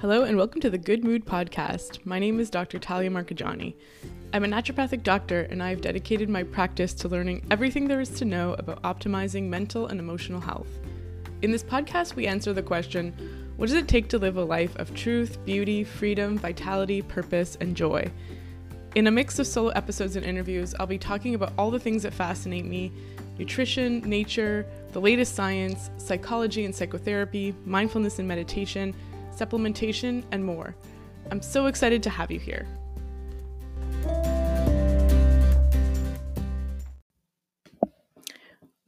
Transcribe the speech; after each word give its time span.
Hello 0.00 0.22
and 0.22 0.36
welcome 0.36 0.60
to 0.60 0.70
the 0.70 0.78
Good 0.78 1.02
Mood 1.02 1.26
Podcast. 1.26 2.06
My 2.06 2.20
name 2.20 2.38
is 2.38 2.50
Dr. 2.50 2.78
Talia 2.78 3.10
Marcheggiani. 3.10 3.74
I'm 4.32 4.44
a 4.44 4.46
naturopathic 4.46 5.02
doctor 5.02 5.48
and 5.50 5.60
I 5.60 5.70
have 5.70 5.80
dedicated 5.80 6.28
my 6.28 6.44
practice 6.44 6.94
to 6.94 7.08
learning 7.08 7.44
everything 7.50 7.88
there 7.88 8.00
is 8.00 8.10
to 8.10 8.24
know 8.24 8.54
about 8.60 8.80
optimizing 8.82 9.48
mental 9.48 9.88
and 9.88 9.98
emotional 9.98 10.40
health. 10.40 10.68
In 11.42 11.50
this 11.50 11.64
podcast, 11.64 12.14
we 12.14 12.28
answer 12.28 12.52
the 12.52 12.62
question 12.62 13.12
what 13.56 13.66
does 13.66 13.74
it 13.74 13.88
take 13.88 14.08
to 14.10 14.18
live 14.18 14.36
a 14.36 14.44
life 14.44 14.76
of 14.76 14.94
truth, 14.94 15.44
beauty, 15.44 15.82
freedom, 15.82 16.38
vitality, 16.38 17.02
purpose, 17.02 17.58
and 17.60 17.76
joy? 17.76 18.08
In 18.94 19.08
a 19.08 19.10
mix 19.10 19.40
of 19.40 19.48
solo 19.48 19.70
episodes 19.70 20.14
and 20.14 20.24
interviews, 20.24 20.76
I'll 20.78 20.86
be 20.86 20.96
talking 20.96 21.34
about 21.34 21.54
all 21.58 21.72
the 21.72 21.80
things 21.80 22.04
that 22.04 22.14
fascinate 22.14 22.66
me 22.66 22.92
nutrition, 23.36 24.00
nature, 24.02 24.64
the 24.92 25.00
latest 25.00 25.34
science, 25.34 25.90
psychology 25.96 26.64
and 26.64 26.74
psychotherapy, 26.74 27.52
mindfulness 27.64 28.20
and 28.20 28.28
meditation 28.28 28.94
supplementation, 29.38 30.24
and 30.32 30.44
more. 30.44 30.74
I'm 31.30 31.42
so 31.42 31.66
excited 31.66 32.02
to 32.02 32.10
have 32.10 32.30
you 32.30 32.40
here. 32.40 32.66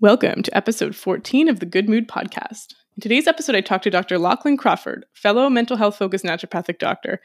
Welcome 0.01 0.43
to 0.43 0.57
episode 0.57 0.97
14 0.97 1.49
of 1.49 1.61
the 1.61 1.67
Good 1.67 1.89
Mood 1.89 2.09
Podcast. 2.09 2.75
In 2.97 3.03
today's 3.03 3.27
episode, 3.27 3.55
I 3.55 3.61
talked 3.61 3.85
to 3.85 3.91
Dr. 3.91 4.19
Lachlan 4.19 4.57
Crawford, 4.57 5.05
fellow 5.13 5.51
mental 5.51 5.77
health 5.77 5.97
focused 5.97 6.25
naturopathic 6.25 6.79
doctor. 6.79 7.21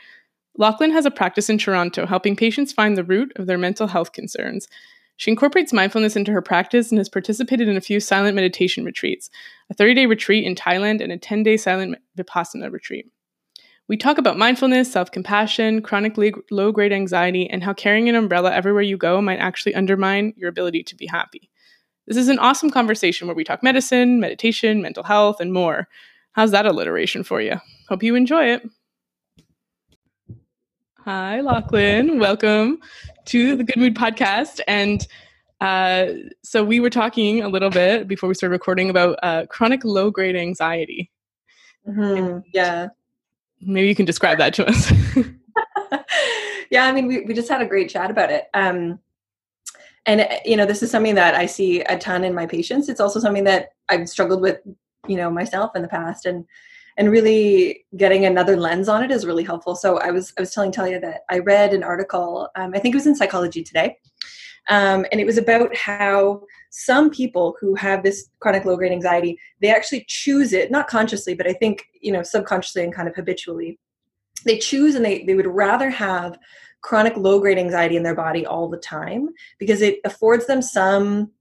Lachlan 0.57 0.91
has 0.91 1.05
a 1.05 1.11
practice 1.11 1.49
in 1.49 1.57
Toronto 1.57 2.05
helping 2.05 2.35
patients 2.35 2.73
find 2.73 2.97
the 2.97 3.03
root 3.03 3.31
of 3.37 3.47
their 3.47 3.57
mental 3.57 3.87
health 3.87 4.11
concerns. 4.11 4.67
She 5.17 5.31
incorporates 5.31 5.71
mindfulness 5.71 6.17
into 6.17 6.33
her 6.33 6.41
practice 6.41 6.91
and 6.91 6.97
has 6.97 7.07
participated 7.07 7.69
in 7.69 7.77
a 7.77 7.81
few 7.81 8.01
silent 8.01 8.35
meditation 8.35 8.83
retreats, 8.83 9.29
a 9.69 9.73
30 9.73 9.93
day 9.93 10.05
retreat 10.05 10.45
in 10.45 10.55
Thailand, 10.55 11.01
and 11.01 11.11
a 11.11 11.17
10 11.17 11.43
day 11.43 11.55
silent 11.55 11.97
Vipassana 12.17 12.71
retreat. 12.71 13.09
We 13.87 13.97
talk 13.97 14.17
about 14.17 14.37
mindfulness, 14.37 14.91
self 14.91 15.11
compassion, 15.11 15.83
chronic 15.83 16.17
low 16.49 16.71
grade 16.71 16.91
anxiety, 16.91 17.47
and 17.47 17.63
how 17.63 17.73
carrying 17.73 18.09
an 18.09 18.15
umbrella 18.15 18.51
everywhere 18.51 18.81
you 18.81 18.97
go 18.97 19.21
might 19.21 19.37
actually 19.37 19.75
undermine 19.75 20.33
your 20.35 20.49
ability 20.49 20.83
to 20.85 20.95
be 20.95 21.05
happy. 21.05 21.51
This 22.07 22.17
is 22.17 22.27
an 22.27 22.39
awesome 22.39 22.71
conversation 22.71 23.27
where 23.27 23.35
we 23.35 23.43
talk 23.43 23.61
medicine, 23.61 24.19
meditation, 24.19 24.81
mental 24.81 25.03
health, 25.03 25.39
and 25.39 25.53
more. 25.53 25.87
How's 26.31 26.49
that 26.49 26.65
alliteration 26.65 27.23
for 27.23 27.41
you? 27.41 27.61
Hope 27.87 28.01
you 28.01 28.15
enjoy 28.15 28.45
it. 28.45 28.67
Hi, 31.03 31.41
Lachlan. 31.41 32.17
Welcome 32.17 32.79
to 33.25 33.55
the 33.55 33.63
Good 33.63 33.77
Mood 33.77 33.95
Podcast. 33.95 34.61
And 34.67 35.07
uh, 35.61 36.07
so 36.43 36.63
we 36.63 36.79
were 36.79 36.89
talking 36.89 37.43
a 37.43 37.49
little 37.49 37.69
bit 37.69 38.07
before 38.07 38.27
we 38.29 38.33
started 38.33 38.53
recording 38.53 38.89
about 38.89 39.19
uh, 39.21 39.45
chronic 39.45 39.85
low 39.85 40.09
grade 40.09 40.35
anxiety. 40.35 41.11
Mm-hmm. 41.87 42.39
Yeah 42.51 42.87
maybe 43.61 43.87
you 43.87 43.95
can 43.95 44.05
describe 44.05 44.37
that 44.37 44.53
to 44.55 44.67
us. 44.67 44.91
yeah, 46.69 46.85
I 46.85 46.91
mean, 46.91 47.07
we, 47.07 47.21
we 47.21 47.33
just 47.33 47.49
had 47.49 47.61
a 47.61 47.65
great 47.65 47.89
chat 47.89 48.11
about 48.11 48.31
it. 48.31 48.45
Um, 48.53 48.99
and 50.05 50.21
uh, 50.21 50.27
you 50.45 50.55
know, 50.55 50.65
this 50.65 50.83
is 50.83 50.91
something 50.91 51.15
that 51.15 51.35
I 51.35 51.45
see 51.45 51.81
a 51.81 51.97
ton 51.97 52.23
in 52.23 52.33
my 52.33 52.45
patients. 52.45 52.89
It's 52.89 52.99
also 52.99 53.19
something 53.19 53.43
that 53.45 53.69
I've 53.89 54.09
struggled 54.09 54.41
with, 54.41 54.59
you 55.07 55.17
know, 55.17 55.29
myself 55.29 55.75
in 55.75 55.81
the 55.81 55.87
past, 55.87 56.25
and 56.25 56.45
and 56.97 57.11
really 57.11 57.85
getting 57.97 58.25
another 58.25 58.55
lens 58.55 58.87
on 58.87 59.03
it 59.03 59.11
is 59.11 59.25
really 59.25 59.43
helpful. 59.43 59.75
So 59.75 59.97
I 59.99 60.11
was 60.11 60.33
I 60.37 60.41
was 60.41 60.51
telling 60.51 60.71
Talia 60.71 60.99
that 60.99 61.21
I 61.29 61.39
read 61.39 61.73
an 61.73 61.83
article. 61.83 62.49
Um, 62.55 62.71
I 62.73 62.79
think 62.79 62.93
it 62.93 62.97
was 62.97 63.07
in 63.07 63.15
Psychology 63.15 63.63
Today, 63.63 63.97
um, 64.69 65.05
and 65.11 65.19
it 65.19 65.25
was 65.25 65.37
about 65.37 65.75
how 65.75 66.43
some 66.77 67.09
people 67.09 67.55
who 67.61 67.73
have 67.73 68.03
this 68.03 68.29
chronic 68.39 68.65
low 68.65 68.75
grade 68.75 68.91
anxiety, 68.91 69.39
they 69.61 69.73
actually 69.73 70.03
choose 70.09 70.51
it, 70.51 70.69
not 70.69 70.89
consciously, 70.89 71.33
but 71.33 71.47
I 71.47 71.53
think, 71.53 71.85
you 72.01 72.11
know, 72.11 72.21
subconsciously 72.21 72.83
and 72.83 72.93
kind 72.93 73.07
of 73.07 73.15
habitually. 73.15 73.79
They 74.43 74.57
choose 74.57 74.93
and 74.93 75.05
they, 75.05 75.23
they 75.23 75.35
would 75.35 75.47
rather 75.47 75.89
have 75.89 76.37
chronic 76.81 77.15
low 77.15 77.39
grade 77.39 77.57
anxiety 77.57 77.95
in 77.95 78.03
their 78.03 78.13
body 78.13 78.45
all 78.45 78.67
the 78.67 78.77
time 78.77 79.29
because 79.57 79.81
it 79.81 79.99
affords 80.03 80.47
them 80.47 80.61
some 80.61 81.31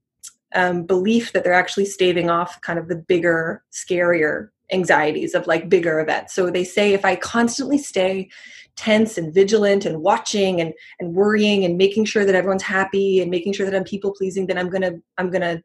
um, 0.55 0.83
belief 0.83 1.33
that 1.33 1.43
they're 1.43 1.53
actually 1.53 1.85
staving 1.85 2.29
off 2.29 2.61
kind 2.61 2.79
of 2.79 2.87
the 2.87 2.95
bigger, 2.95 3.61
scarier 3.73 4.51
anxieties 4.71 5.35
of 5.35 5.47
like 5.47 5.67
bigger 5.67 5.99
events. 5.99 6.33
So 6.33 6.49
they 6.49 6.63
say 6.63 6.93
if 6.93 7.03
I 7.03 7.17
constantly 7.17 7.77
stay 7.77 8.29
tense 8.75 9.17
and 9.17 9.33
vigilant 9.33 9.85
and 9.85 10.01
watching 10.01 10.61
and 10.61 10.73
and 10.99 11.13
worrying 11.13 11.65
and 11.65 11.77
making 11.77 12.05
sure 12.05 12.25
that 12.25 12.35
everyone's 12.35 12.63
happy 12.63 13.21
and 13.21 13.31
making 13.31 13.53
sure 13.53 13.65
that 13.65 13.75
I'm 13.75 13.83
people 13.83 14.13
pleasing, 14.13 14.47
then 14.47 14.57
I'm 14.57 14.69
gonna 14.69 14.93
I'm 15.17 15.31
gonna 15.31 15.61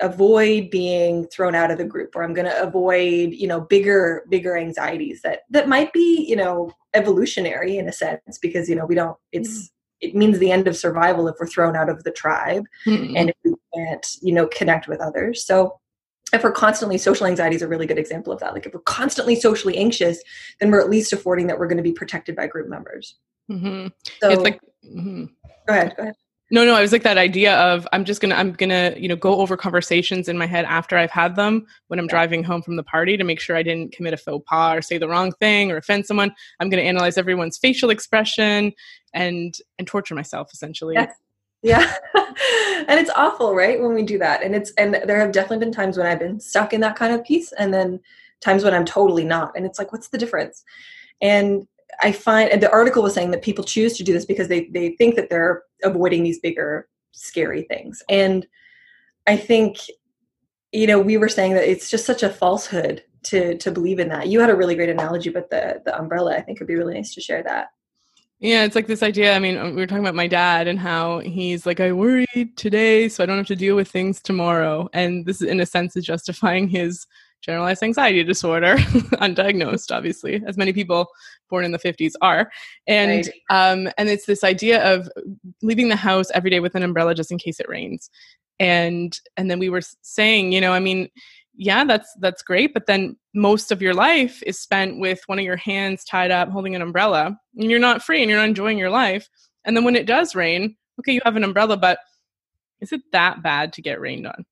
avoid 0.00 0.70
being 0.70 1.26
thrown 1.28 1.54
out 1.54 1.70
of 1.70 1.78
the 1.78 1.84
group 1.84 2.14
or 2.16 2.22
i'm 2.22 2.34
going 2.34 2.46
to 2.46 2.62
avoid 2.62 3.32
you 3.32 3.46
know 3.46 3.60
bigger 3.60 4.24
bigger 4.28 4.56
anxieties 4.56 5.20
that 5.22 5.40
that 5.50 5.68
might 5.68 5.92
be 5.92 6.24
you 6.26 6.36
know 6.36 6.72
evolutionary 6.94 7.78
in 7.78 7.88
a 7.88 7.92
sense 7.92 8.38
because 8.40 8.68
you 8.68 8.74
know 8.74 8.86
we 8.86 8.94
don't 8.94 9.16
it's 9.32 9.64
mm. 9.64 9.70
it 10.00 10.14
means 10.14 10.38
the 10.38 10.50
end 10.50 10.66
of 10.66 10.76
survival 10.76 11.28
if 11.28 11.36
we're 11.38 11.46
thrown 11.46 11.76
out 11.76 11.88
of 11.88 12.02
the 12.04 12.10
tribe 12.10 12.64
mm-hmm. 12.86 13.16
and 13.16 13.30
if 13.30 13.36
we 13.44 13.54
can't 13.74 14.16
you 14.22 14.32
know 14.32 14.46
connect 14.48 14.88
with 14.88 15.00
others 15.00 15.44
so 15.44 15.78
if 16.32 16.42
we're 16.42 16.52
constantly 16.52 16.98
social 16.98 17.26
anxiety 17.26 17.56
is 17.56 17.62
a 17.62 17.68
really 17.68 17.86
good 17.86 17.98
example 17.98 18.32
of 18.32 18.40
that 18.40 18.52
like 18.52 18.66
if 18.66 18.74
we're 18.74 18.80
constantly 18.80 19.34
socially 19.34 19.76
anxious 19.76 20.22
then 20.60 20.70
we're 20.70 20.80
at 20.80 20.90
least 20.90 21.12
affording 21.12 21.46
that 21.46 21.58
we're 21.58 21.66
going 21.66 21.76
to 21.76 21.82
be 21.82 21.92
protected 21.92 22.36
by 22.36 22.46
group 22.46 22.68
members 22.68 23.16
mm-hmm. 23.50 23.88
so 24.20 24.30
it's 24.30 24.42
like 24.42 24.60
mm-hmm. 24.84 25.24
go 25.66 25.74
ahead 25.74 25.94
go 25.96 26.02
ahead 26.02 26.14
no 26.50 26.64
no 26.64 26.74
i 26.74 26.80
was 26.80 26.92
like 26.92 27.02
that 27.02 27.18
idea 27.18 27.56
of 27.56 27.86
i'm 27.92 28.04
just 28.04 28.20
gonna 28.20 28.34
i'm 28.34 28.52
gonna 28.52 28.94
you 28.96 29.08
know 29.08 29.16
go 29.16 29.36
over 29.36 29.56
conversations 29.56 30.28
in 30.28 30.36
my 30.36 30.46
head 30.46 30.64
after 30.66 30.96
i've 30.96 31.10
had 31.10 31.36
them 31.36 31.66
when 31.88 31.98
i'm 31.98 32.06
yeah. 32.06 32.10
driving 32.10 32.42
home 32.42 32.62
from 32.62 32.76
the 32.76 32.82
party 32.82 33.16
to 33.16 33.24
make 33.24 33.40
sure 33.40 33.56
i 33.56 33.62
didn't 33.62 33.92
commit 33.92 34.12
a 34.12 34.16
faux 34.16 34.44
pas 34.48 34.76
or 34.76 34.82
say 34.82 34.98
the 34.98 35.08
wrong 35.08 35.32
thing 35.32 35.70
or 35.70 35.76
offend 35.76 36.06
someone 36.06 36.32
i'm 36.58 36.68
gonna 36.68 36.82
analyze 36.82 37.16
everyone's 37.16 37.58
facial 37.58 37.90
expression 37.90 38.72
and 39.14 39.54
and 39.78 39.86
torture 39.86 40.14
myself 40.14 40.52
essentially 40.52 40.94
yes 40.94 41.14
yeah. 41.62 41.92
And 42.88 42.98
it's 42.98 43.10
awful 43.14 43.54
right 43.54 43.80
when 43.80 43.94
we 43.94 44.02
do 44.02 44.18
that. 44.18 44.42
And 44.42 44.54
it's 44.54 44.72
and 44.72 44.94
there 44.94 45.20
have 45.20 45.30
definitely 45.30 45.58
been 45.58 45.72
times 45.72 45.96
when 45.96 46.06
i've 46.06 46.18
been 46.18 46.40
stuck 46.40 46.72
in 46.72 46.80
that 46.80 46.96
kind 46.96 47.14
of 47.14 47.24
piece 47.24 47.52
and 47.52 47.72
then 47.72 48.00
times 48.40 48.64
when 48.64 48.74
i'm 48.74 48.84
totally 48.84 49.24
not. 49.24 49.52
And 49.54 49.64
it's 49.64 49.78
like 49.78 49.92
what's 49.92 50.08
the 50.08 50.18
difference? 50.18 50.64
And 51.20 51.68
i 52.02 52.10
find 52.10 52.50
and 52.50 52.62
the 52.62 52.72
article 52.72 53.02
was 53.02 53.14
saying 53.14 53.30
that 53.32 53.42
people 53.42 53.62
choose 53.62 53.96
to 53.98 54.04
do 54.04 54.12
this 54.12 54.24
because 54.24 54.48
they 54.48 54.68
they 54.72 54.90
think 54.96 55.14
that 55.16 55.28
they're 55.30 55.62
avoiding 55.84 56.24
these 56.24 56.40
bigger 56.40 56.88
scary 57.12 57.62
things. 57.62 58.02
And 58.08 58.46
i 59.26 59.36
think 59.36 59.78
you 60.72 60.86
know 60.86 60.98
we 60.98 61.16
were 61.16 61.28
saying 61.28 61.52
that 61.54 61.70
it's 61.70 61.90
just 61.90 62.06
such 62.06 62.22
a 62.22 62.30
falsehood 62.30 63.04
to 63.24 63.56
to 63.58 63.70
believe 63.70 64.00
in 64.00 64.08
that. 64.08 64.28
You 64.28 64.40
had 64.40 64.50
a 64.50 64.56
really 64.56 64.74
great 64.74 64.88
analogy 64.88 65.30
but 65.30 65.50
the 65.50 65.82
the 65.84 65.96
umbrella. 65.96 66.34
I 66.34 66.40
think 66.40 66.58
would 66.58 66.68
be 66.68 66.76
really 66.76 66.94
nice 66.94 67.14
to 67.14 67.20
share 67.20 67.42
that 67.44 67.68
yeah, 68.40 68.64
it's 68.64 68.74
like 68.74 68.86
this 68.86 69.02
idea. 69.02 69.34
I 69.34 69.38
mean, 69.38 69.62
we 69.62 69.72
were 69.72 69.86
talking 69.86 70.02
about 70.02 70.14
my 70.14 70.26
dad 70.26 70.66
and 70.66 70.78
how 70.78 71.18
he's 71.18 71.66
like, 71.66 71.78
I 71.78 71.92
worry 71.92 72.26
today, 72.56 73.06
so 73.08 73.22
I 73.22 73.26
don't 73.26 73.36
have 73.36 73.46
to 73.48 73.56
deal 73.56 73.76
with 73.76 73.88
things 73.88 74.22
tomorrow. 74.22 74.88
And 74.94 75.26
this, 75.26 75.42
in 75.42 75.60
a 75.60 75.66
sense, 75.66 75.94
is 75.94 76.06
justifying 76.06 76.66
his 76.66 77.06
generalized 77.42 77.82
anxiety 77.82 78.24
disorder, 78.24 78.76
undiagnosed, 79.20 79.94
obviously, 79.94 80.42
as 80.46 80.56
many 80.56 80.72
people 80.72 81.08
born 81.50 81.66
in 81.66 81.72
the 81.72 81.78
50s 81.78 82.12
are. 82.22 82.50
And 82.86 83.28
right. 83.50 83.72
um, 83.72 83.90
and 83.98 84.08
it's 84.08 84.24
this 84.24 84.42
idea 84.42 84.82
of 84.90 85.06
leaving 85.60 85.90
the 85.90 85.96
house 85.96 86.30
every 86.34 86.48
day 86.48 86.60
with 86.60 86.74
an 86.74 86.82
umbrella 86.82 87.14
just 87.14 87.32
in 87.32 87.38
case 87.38 87.60
it 87.60 87.68
rains. 87.68 88.08
And 88.58 89.18
and 89.36 89.50
then 89.50 89.58
we 89.58 89.68
were 89.68 89.82
saying, 90.00 90.52
you 90.52 90.62
know, 90.62 90.72
I 90.72 90.80
mean, 90.80 91.10
yeah, 91.62 91.84
that's 91.84 92.10
that's 92.20 92.42
great, 92.42 92.72
but 92.72 92.86
then 92.86 93.18
most 93.34 93.70
of 93.70 93.82
your 93.82 93.92
life 93.92 94.42
is 94.46 94.58
spent 94.58 94.98
with 94.98 95.20
one 95.26 95.38
of 95.38 95.44
your 95.44 95.58
hands 95.58 96.04
tied 96.04 96.30
up 96.30 96.48
holding 96.48 96.74
an 96.74 96.80
umbrella, 96.80 97.38
and 97.54 97.70
you're 97.70 97.78
not 97.78 98.02
free 98.02 98.22
and 98.22 98.30
you're 98.30 98.38
not 98.38 98.48
enjoying 98.48 98.78
your 98.78 98.88
life. 98.88 99.28
And 99.66 99.76
then 99.76 99.84
when 99.84 99.94
it 99.94 100.06
does 100.06 100.34
rain, 100.34 100.76
okay, 100.98 101.12
you 101.12 101.20
have 101.22 101.36
an 101.36 101.44
umbrella, 101.44 101.76
but 101.76 101.98
is 102.80 102.92
it 102.92 103.02
that 103.12 103.42
bad 103.42 103.74
to 103.74 103.82
get 103.82 104.00
rained 104.00 104.26
on? 104.26 104.46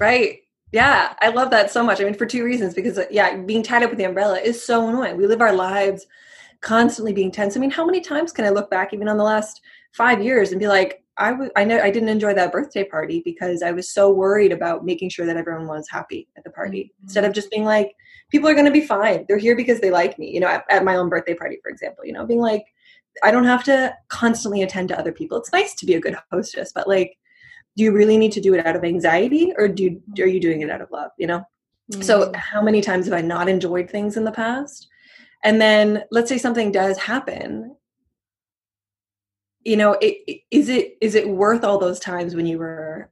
Right. 0.00 0.40
Yeah, 0.72 1.14
I 1.22 1.28
love 1.28 1.50
that 1.50 1.70
so 1.70 1.84
much. 1.84 2.00
I 2.00 2.04
mean, 2.04 2.14
for 2.14 2.26
two 2.26 2.42
reasons. 2.42 2.74
Because 2.74 2.98
uh, 2.98 3.04
yeah, 3.08 3.36
being 3.36 3.62
tied 3.62 3.84
up 3.84 3.90
with 3.90 3.98
the 3.98 4.04
umbrella 4.04 4.40
is 4.40 4.60
so 4.60 4.88
annoying. 4.88 5.16
We 5.16 5.28
live 5.28 5.40
our 5.40 5.54
lives 5.54 6.06
constantly 6.60 7.12
being 7.12 7.30
tense. 7.30 7.56
I 7.56 7.60
mean, 7.60 7.70
how 7.70 7.86
many 7.86 8.00
times 8.00 8.32
can 8.32 8.44
I 8.44 8.50
look 8.50 8.68
back, 8.68 8.92
even 8.92 9.08
on 9.08 9.16
the 9.16 9.22
last 9.22 9.60
five 9.92 10.20
years, 10.24 10.50
and 10.50 10.58
be 10.58 10.66
like, 10.66 11.04
I 11.20 11.32
was 11.32 11.50
I 11.54 11.64
know 11.64 11.78
I 11.78 11.90
didn't 11.90 12.08
enjoy 12.08 12.34
that 12.34 12.50
birthday 12.50 12.82
party 12.82 13.22
because 13.24 13.62
I 13.62 13.72
was 13.72 13.92
so 13.92 14.10
worried 14.10 14.52
about 14.52 14.84
making 14.84 15.10
sure 15.10 15.26
that 15.26 15.36
everyone 15.36 15.68
was 15.68 15.86
happy 15.88 16.26
at 16.36 16.44
the 16.44 16.50
party 16.50 16.84
mm-hmm. 16.84 17.04
instead 17.04 17.24
of 17.24 17.34
just 17.34 17.50
being 17.50 17.64
like 17.64 17.94
people 18.30 18.48
are 18.48 18.54
going 18.54 18.66
to 18.66 18.70
be 18.70 18.80
fine. 18.80 19.26
They're 19.28 19.38
here 19.38 19.54
because 19.54 19.80
they 19.80 19.90
like 19.90 20.18
me. 20.18 20.32
You 20.32 20.40
know, 20.40 20.48
at, 20.48 20.64
at, 20.70 20.84
my 20.84 20.96
own 20.96 21.08
birthday 21.08 21.34
party, 21.34 21.58
for 21.62 21.70
example. 21.70 22.04
You 22.04 22.14
know, 22.14 22.26
being 22.26 22.40
like 22.40 22.64
I 23.22 23.30
don't 23.30 23.44
have 23.44 23.62
to 23.64 23.94
constantly 24.08 24.62
attend 24.62 24.88
to 24.88 24.98
other 24.98 25.12
people. 25.12 25.38
It's 25.38 25.52
nice 25.52 25.74
to 25.74 25.86
be 25.86 25.94
a 25.94 26.00
good 26.00 26.16
hostess, 26.32 26.72
but 26.72 26.88
like, 26.88 27.16
do 27.76 27.84
you 27.84 27.92
really 27.92 28.16
need 28.16 28.32
to 28.32 28.40
do 28.40 28.54
it 28.54 28.66
out 28.66 28.76
of 28.76 28.84
anxiety 28.84 29.52
or 29.58 29.68
do 29.68 29.84
you, 29.84 30.22
are 30.22 30.28
you 30.28 30.40
doing 30.40 30.62
it 30.62 30.70
out 30.70 30.80
of 30.80 30.90
love? 30.90 31.10
You 31.18 31.26
know. 31.26 31.44
Mm-hmm. 31.92 32.02
So 32.02 32.32
how 32.34 32.62
many 32.62 32.80
times 32.80 33.06
have 33.06 33.14
I 33.14 33.20
not 33.20 33.48
enjoyed 33.48 33.90
things 33.90 34.16
in 34.16 34.24
the 34.24 34.32
past? 34.32 34.88
And 35.44 35.60
then 35.60 36.04
let's 36.10 36.28
say 36.28 36.38
something 36.38 36.70
does 36.70 36.98
happen 36.98 37.74
you 39.64 39.76
know 39.76 39.96
it, 40.00 40.42
is 40.50 40.68
it 40.68 40.96
is 41.00 41.14
it 41.14 41.28
worth 41.28 41.64
all 41.64 41.78
those 41.78 42.00
times 42.00 42.34
when 42.34 42.46
you 42.46 42.58
were 42.58 43.10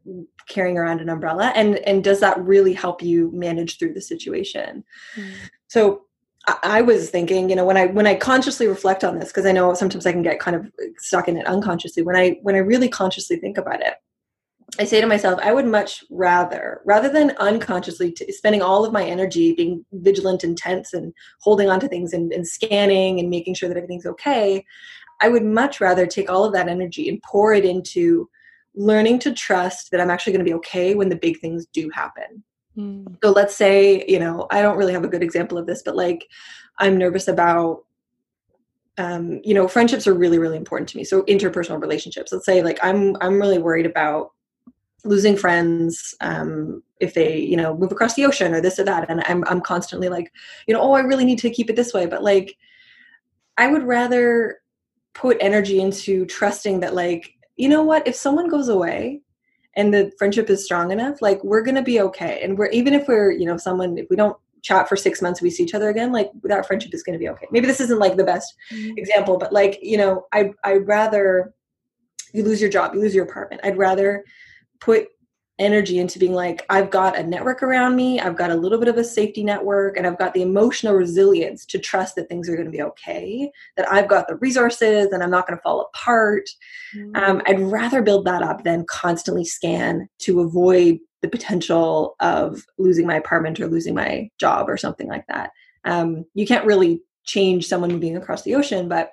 carrying 0.49 0.79
around 0.79 1.01
an 1.01 1.09
umbrella 1.09 1.53
and 1.55 1.77
and 1.79 2.03
does 2.03 2.21
that 2.21 2.43
really 2.43 2.73
help 2.73 3.03
you 3.03 3.31
manage 3.33 3.79
through 3.79 3.93
the 3.93 4.01
situation 4.01 4.85
mm. 5.17 5.31
so 5.69 6.03
I 6.63 6.81
was 6.81 7.11
thinking, 7.11 7.51
you 7.51 7.57
know, 7.57 7.67
when 7.67 7.77
I 7.77 7.87
when 7.87 8.07
I 8.07 8.15
consciously 8.15 8.69
reflect 8.69 9.05
on 9.05 9.19
this, 9.19 9.29
because 9.29 9.45
I 9.45 9.53
know 9.53 9.75
sometimes 9.75 10.07
I 10.07 10.13
can 10.13 10.23
get 10.23 10.41
kind 10.41 10.57
of 10.57 10.73
stuck 10.97 11.29
in 11.29 11.37
it 11.37 11.47
unconsciously. 11.47 12.03
When 12.03 12.17
I 12.17 12.39
when 12.41 12.55
I 12.55 12.59
really 12.59 12.89
consciously 12.89 13.37
think 13.37 13.59
about 13.59 13.83
it, 13.83 13.95
I 14.79 14.85
say 14.85 15.01
to 15.01 15.07
myself, 15.07 15.41
I 15.43 15.53
would 15.53 15.67
much 15.67 16.05
rather, 16.11 16.81
rather 16.85 17.09
than 17.09 17.37
unconsciously 17.39 18.13
t- 18.13 18.31
spending 18.33 18.63
all 18.63 18.85
of 18.85 18.93
my 18.93 19.05
energy 19.05 19.55
being 19.55 19.85
vigilant 19.93 20.45
and 20.45 20.57
tense 20.57 20.93
and 20.93 21.13
holding 21.41 21.71
on 21.71 21.81
to 21.81 21.89
things 21.89 22.13
and, 22.13 22.33
and 22.33 22.47
scanning 22.47 23.19
and 23.19 23.31
making 23.31 23.55
sure 23.55 23.69
that 23.69 23.79
everything's 23.79 24.07
okay, 24.07 24.65
I 25.21 25.29
would 25.29 25.45
much 25.45 25.81
rather 25.81 26.07
take 26.07 26.31
all 26.31 26.45
of 26.45 26.53
that 26.53 26.69
energy 26.69 27.09
and 27.09 27.23
pour 27.23 27.53
it 27.53 27.65
into 27.65 28.29
learning 28.75 29.19
to 29.21 29.33
trust 29.33 29.91
that 29.91 30.01
I'm 30.01 30.11
actually 30.11 30.33
going 30.33 30.45
to 30.45 30.51
be 30.51 30.55
okay 30.55 30.95
when 30.95 31.09
the 31.09 31.17
big 31.17 31.41
things 31.41 31.67
do 31.67 31.91
happen. 31.91 32.45
Mm. 32.77 33.17
So 33.23 33.31
let's 33.31 33.57
say, 33.57 34.05
you 34.07 34.21
know, 34.21 34.47
I 34.51 34.63
don't 34.63 34.77
really 34.77 34.93
have 34.93 35.05
a 35.05 35.09
good 35.09 35.23
example 35.23 35.59
of 35.59 35.67
this, 35.67 35.83
but 35.83 35.97
like 35.97 36.27
I'm 36.79 36.97
nervous 36.97 37.29
about 37.29 37.85
um, 38.99 39.41
you 39.45 39.55
know, 39.55 39.69
friendships 39.69 40.09
are 40.09 40.15
really, 40.15 40.39
really 40.39 40.57
important 40.57 40.89
to 40.91 40.97
me. 40.97 41.05
So 41.05 41.23
interpersonal 41.23 41.81
relationships. 41.81 42.33
Let's 42.33 42.45
say 42.45 42.63
like 42.63 42.79
I'm 42.83 43.17
I'm 43.21 43.41
really 43.41 43.59
worried 43.59 43.87
about 43.87 44.33
losing 45.05 45.37
friends 45.37 46.15
um, 46.21 46.83
if 47.01 47.15
they, 47.15 47.39
you 47.39 47.57
know, 47.57 47.77
move 47.77 47.93
across 47.93 48.15
the 48.15 48.25
ocean 48.25 48.53
or 48.53 48.61
this 48.61 48.79
or 48.79 48.85
that. 48.85 49.09
And 49.09 49.23
I'm 49.27 49.45
I'm 49.47 49.61
constantly 49.61 50.09
like, 50.09 50.33
you 50.67 50.75
know, 50.75 50.81
oh 50.83 50.93
I 50.93 51.01
really 51.01 51.25
need 51.25 51.39
to 51.39 51.51
keep 51.51 51.71
it 51.71 51.77
this 51.77 51.95
way. 51.95 52.07
But 52.07 52.25
like 52.25 52.57
I 53.57 53.69
would 53.69 53.85
rather 53.85 54.59
put 55.19 55.37
energy 55.41 55.81
into 55.81 56.25
trusting 56.27 56.81
that 56.81 56.95
like, 56.95 57.35
you 57.57 57.69
know 57.69 57.83
what, 57.83 58.07
if 58.07 58.15
someone 58.15 58.49
goes 58.49 58.69
away, 58.69 59.21
and 59.77 59.95
the 59.95 60.11
friendship 60.19 60.51
is 60.51 60.65
strong 60.65 60.91
enough 60.91 61.23
like 61.23 61.43
we're 61.45 61.63
gonna 61.63 61.83
be 61.83 62.01
okay. 62.01 62.41
And 62.43 62.59
we're 62.59 62.71
even 62.71 62.95
if 62.95 63.07
we're 63.07 63.31
you 63.31 63.47
know 63.47 63.57
someone 63.57 63.97
if 63.97 64.07
we 64.11 64.17
don't 64.17 64.37
chat 64.63 64.89
for 64.89 64.97
six 64.97 65.23
months 65.23 65.41
we 65.41 65.51
see 65.51 65.63
each 65.63 65.75
other 65.75 65.89
again 65.89 66.11
like 66.11 66.31
that 66.45 66.67
friendship 66.67 66.93
is 66.93 67.05
gonna 67.05 67.19
be 67.19 67.29
okay. 67.29 67.47
Maybe 67.53 67.67
this 67.67 67.81
isn't 67.81 68.01
like 68.01 68.17
the 68.17 68.25
best 68.25 68.53
mm-hmm. 68.73 68.99
example 68.99 69.39
but 69.39 69.53
like 69.53 69.79
you 69.81 69.97
know 69.97 70.27
i 70.33 70.51
i'd 70.65 70.89
rather 70.89 71.55
you 72.33 72.43
lose 72.43 72.61
your 72.61 72.71
job 72.71 72.93
you 72.93 73.01
lose 73.01 73.15
your 73.15 73.25
apartment. 73.25 73.61
I'd 73.63 73.79
rather 73.79 74.25
put 74.81 75.07
energy 75.59 75.99
into 75.99 76.19
being 76.19 76.35
like 76.35 76.65
i've 76.71 76.91
got 76.91 77.19
a 77.19 77.23
network 77.23 77.63
around 77.63 77.97
me 77.97 78.21
i've 78.21 78.37
got 78.37 78.51
a 78.51 78.55
little 78.55 78.79
bit 78.79 78.89
of 78.89 78.97
a 78.97 79.05
safety 79.05 79.43
network 79.43 79.97
and 79.97 80.07
i've 80.07 80.19
got 80.19 80.33
the 80.33 80.43
emotional 80.43 80.95
resilience 80.95 81.67
to 81.67 81.79
trust 81.79 82.15
that 82.15 82.29
things 82.29 82.49
are 82.49 82.55
going 82.55 82.65
to 82.65 82.71
be 82.71 82.83
okay 82.83 83.51
that 83.77 83.91
i've 83.91 84.09
got 84.09 84.29
the 84.29 84.37
resources 84.37 85.09
and 85.13 85.23
i'm 85.23 85.31
not 85.31 85.47
going 85.47 85.57
to 85.57 85.63
fall 85.63 85.89
apart. 85.93 86.49
Mm-hmm. 86.95 87.17
um, 87.17 87.43
i'd 87.47 87.61
rather 87.61 88.03
build 88.03 88.25
that 88.27 88.43
up 88.43 88.63
than 88.65 88.85
constantly 88.87 89.45
scan 89.45 90.09
to 90.21 90.41
avoid 90.41 90.99
the 91.23 91.29
potential 91.29 92.15
of 92.21 92.65
losing 92.79 93.07
my 93.07 93.17
apartment 93.17 93.59
or 93.61 93.67
losing 93.67 93.95
my 93.95 94.31
job 94.39 94.69
or 94.69 94.77
something 94.77 95.09
like 95.09 95.27
that. 95.29 95.51
Um, 95.85 96.25
you 96.35 96.47
can't 96.47 96.67
really 96.67 97.03
change 97.25 97.67
someone 97.67 97.99
being 97.99 98.17
across 98.17 98.43
the 98.43 98.55
ocean 98.55 98.89
but 98.89 99.13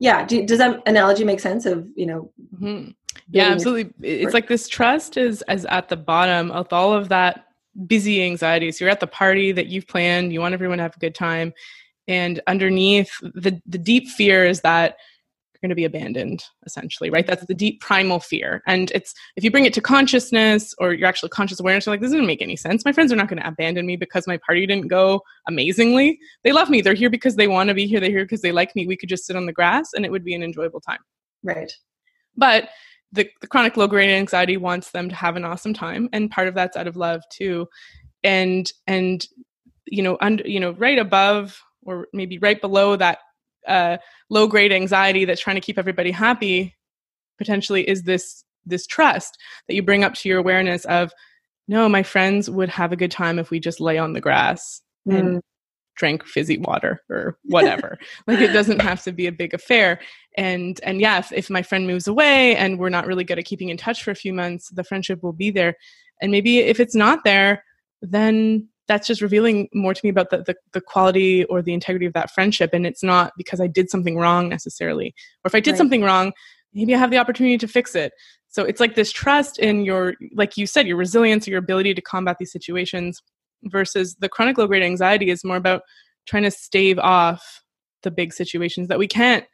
yeah 0.00 0.26
do, 0.26 0.44
does 0.44 0.58
that 0.58 0.82
analogy 0.86 1.22
make 1.22 1.38
sense 1.38 1.66
of 1.66 1.86
you 1.94 2.04
know 2.04 2.32
mm-hmm 2.56 2.90
yeah 3.30 3.48
absolutely. 3.48 3.92
It's 4.02 4.34
like 4.34 4.48
this 4.48 4.68
trust 4.68 5.16
is 5.16 5.42
as 5.42 5.64
at 5.66 5.88
the 5.88 5.96
bottom 5.96 6.50
of 6.50 6.72
all 6.72 6.92
of 6.92 7.08
that 7.10 7.46
busy 7.86 8.22
anxiety. 8.22 8.72
So 8.72 8.84
you're 8.84 8.92
at 8.92 9.00
the 9.00 9.06
party 9.06 9.52
that 9.52 9.66
you've 9.66 9.86
planned 9.86 10.32
you 10.32 10.40
want 10.40 10.54
everyone 10.54 10.78
to 10.78 10.82
have 10.82 10.96
a 10.96 11.00
good 11.00 11.14
time 11.14 11.52
and 12.06 12.40
underneath 12.46 13.10
the 13.20 13.60
the 13.66 13.78
deep 13.78 14.08
fear 14.08 14.44
is 14.44 14.62
that 14.62 14.96
you're 15.52 15.68
going 15.68 15.70
to 15.70 15.74
be 15.74 15.84
abandoned 15.84 16.44
essentially 16.66 17.10
right? 17.10 17.26
That's 17.26 17.44
the 17.46 17.54
deep 17.54 17.80
primal 17.80 18.20
fear. 18.20 18.62
And 18.66 18.90
it's 18.92 19.12
if 19.36 19.44
you 19.44 19.50
bring 19.50 19.66
it 19.66 19.74
to 19.74 19.80
consciousness 19.80 20.74
or 20.78 20.92
you're 20.92 21.08
actually 21.08 21.30
conscious 21.30 21.60
awareness 21.60 21.86
you're 21.86 21.92
like 21.92 22.00
this 22.00 22.12
doesn't 22.12 22.26
make 22.26 22.42
any 22.42 22.56
sense. 22.56 22.84
My 22.84 22.92
friends 22.92 23.12
are 23.12 23.16
not 23.16 23.28
going 23.28 23.42
to 23.42 23.48
abandon 23.48 23.84
me 23.84 23.96
because 23.96 24.26
my 24.26 24.38
party 24.38 24.66
didn't 24.66 24.88
go 24.88 25.22
amazingly. 25.46 26.18
They 26.44 26.52
love 26.52 26.70
me. 26.70 26.80
They're 26.80 26.94
here 26.94 27.10
because 27.10 27.36
they 27.36 27.48
want 27.48 27.68
to 27.68 27.74
be 27.74 27.86
here. 27.86 28.00
They're 28.00 28.10
here 28.10 28.24
because 28.24 28.42
they 28.42 28.52
like 28.52 28.74
me. 28.74 28.86
We 28.86 28.96
could 28.96 29.08
just 29.08 29.26
sit 29.26 29.36
on 29.36 29.46
the 29.46 29.52
grass 29.52 29.90
and 29.94 30.04
it 30.04 30.10
would 30.10 30.24
be 30.24 30.34
an 30.34 30.42
enjoyable 30.42 30.80
time. 30.80 31.00
Right. 31.42 31.72
But 32.36 32.68
the, 33.12 33.28
the 33.40 33.46
chronic 33.46 33.76
low 33.76 33.86
grade 33.86 34.10
anxiety 34.10 34.56
wants 34.56 34.90
them 34.90 35.08
to 35.08 35.14
have 35.14 35.36
an 35.36 35.44
awesome 35.44 35.72
time 35.72 36.08
and 36.12 36.30
part 36.30 36.48
of 36.48 36.54
that's 36.54 36.76
out 36.76 36.86
of 36.86 36.96
love 36.96 37.22
too. 37.30 37.66
And 38.22 38.70
and 38.86 39.26
you 39.86 40.02
know 40.02 40.18
under 40.20 40.46
you 40.46 40.60
know 40.60 40.72
right 40.72 40.98
above 40.98 41.60
or 41.82 42.08
maybe 42.12 42.38
right 42.38 42.60
below 42.60 42.96
that 42.96 43.18
uh, 43.66 43.98
low 44.30 44.46
grade 44.46 44.72
anxiety 44.72 45.24
that's 45.24 45.40
trying 45.40 45.56
to 45.56 45.60
keep 45.60 45.78
everybody 45.78 46.10
happy 46.10 46.76
potentially 47.38 47.88
is 47.88 48.02
this 48.02 48.44
this 48.66 48.86
trust 48.86 49.38
that 49.66 49.74
you 49.74 49.82
bring 49.82 50.04
up 50.04 50.14
to 50.14 50.28
your 50.28 50.38
awareness 50.38 50.84
of 50.86 51.12
no 51.68 51.88
my 51.88 52.02
friends 52.02 52.50
would 52.50 52.68
have 52.68 52.92
a 52.92 52.96
good 52.96 53.10
time 53.10 53.38
if 53.38 53.50
we 53.50 53.60
just 53.60 53.80
lay 53.80 53.98
on 53.98 54.12
the 54.12 54.20
grass 54.20 54.82
mm. 55.08 55.18
and 55.18 55.42
drank 55.98 56.24
fizzy 56.24 56.56
water 56.58 57.02
or 57.10 57.36
whatever. 57.44 57.98
Like 58.26 58.38
it 58.38 58.52
doesn't 58.52 58.80
have 58.82 59.02
to 59.02 59.12
be 59.12 59.26
a 59.26 59.32
big 59.32 59.52
affair 59.52 60.00
and 60.38 60.80
and 60.84 61.00
yeah 61.00 61.18
if, 61.18 61.32
if 61.32 61.50
my 61.50 61.62
friend 61.62 61.86
moves 61.86 62.06
away 62.06 62.56
and 62.56 62.78
we're 62.78 62.88
not 62.88 63.06
really 63.06 63.24
good 63.24 63.38
at 63.38 63.44
keeping 63.44 63.68
in 63.68 63.76
touch 63.76 64.02
for 64.02 64.12
a 64.12 64.14
few 64.14 64.32
months 64.32 64.70
the 64.70 64.84
friendship 64.84 65.22
will 65.22 65.32
be 65.32 65.50
there. 65.50 65.74
And 66.22 66.32
maybe 66.32 66.58
if 66.60 66.80
it's 66.80 66.94
not 66.94 67.24
there 67.24 67.64
then 68.00 68.68
that's 68.86 69.06
just 69.06 69.20
revealing 69.20 69.68
more 69.74 69.92
to 69.92 70.00
me 70.02 70.08
about 70.08 70.30
the, 70.30 70.38
the, 70.38 70.54
the, 70.72 70.80
quality 70.80 71.44
or 71.46 71.60
the 71.60 71.74
integrity 71.74 72.06
of 72.06 72.14
that 72.14 72.30
friendship. 72.30 72.70
And 72.72 72.86
it's 72.86 73.02
not 73.02 73.32
because 73.36 73.60
i 73.60 73.66
did 73.66 73.90
something 73.90 74.16
wrong 74.16 74.48
necessarily. 74.48 75.14
Or 75.44 75.48
if 75.48 75.54
i 75.54 75.60
did 75.60 75.72
right. 75.72 75.78
something 75.78 76.02
wrong 76.02 76.32
maybe 76.72 76.94
i 76.94 76.98
have 76.98 77.10
the 77.10 77.18
opportunity 77.18 77.58
to 77.58 77.68
fix 77.68 77.94
it. 77.94 78.12
So 78.50 78.64
it's 78.64 78.80
like 78.80 78.94
this 78.94 79.12
trust 79.12 79.58
in 79.58 79.84
your 79.84 80.14
like 80.34 80.56
you 80.56 80.66
said 80.66 80.86
your 80.86 80.96
resilience 80.96 81.46
or 81.46 81.50
your 81.50 81.58
ability 81.58 81.94
to 81.94 82.00
combat 82.00 82.36
these 82.38 82.52
situations 82.52 83.20
versus 83.64 84.16
the 84.20 84.28
chronic 84.28 84.56
low 84.56 84.68
grade 84.68 84.84
anxiety 84.84 85.30
is 85.30 85.44
more 85.44 85.56
about 85.56 85.82
trying 86.26 86.44
to 86.44 86.50
stave 86.50 86.98
off 87.00 87.62
the 88.04 88.10
big 88.10 88.32
situations 88.32 88.86
that 88.88 89.00
we 89.00 89.08
can't 89.08 89.44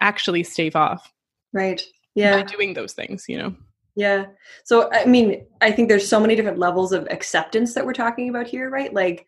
actually 0.00 0.42
stave 0.42 0.76
off 0.76 1.12
right. 1.52 1.82
yeah. 2.14 2.42
doing 2.42 2.74
those 2.74 2.92
things 2.92 3.26
you 3.28 3.38
know? 3.38 3.54
Yeah. 3.94 4.26
So 4.64 4.90
i 4.92 5.04
mean 5.06 5.46
i 5.60 5.70
think 5.70 5.88
there's 5.88 6.08
so 6.08 6.20
many 6.20 6.34
different 6.34 6.58
levels 6.58 6.92
of 6.92 7.06
acceptance 7.10 7.74
that 7.74 7.84
we're 7.84 7.92
talking 7.92 8.28
about 8.28 8.46
here 8.46 8.70
right? 8.70 8.92
Like 8.92 9.26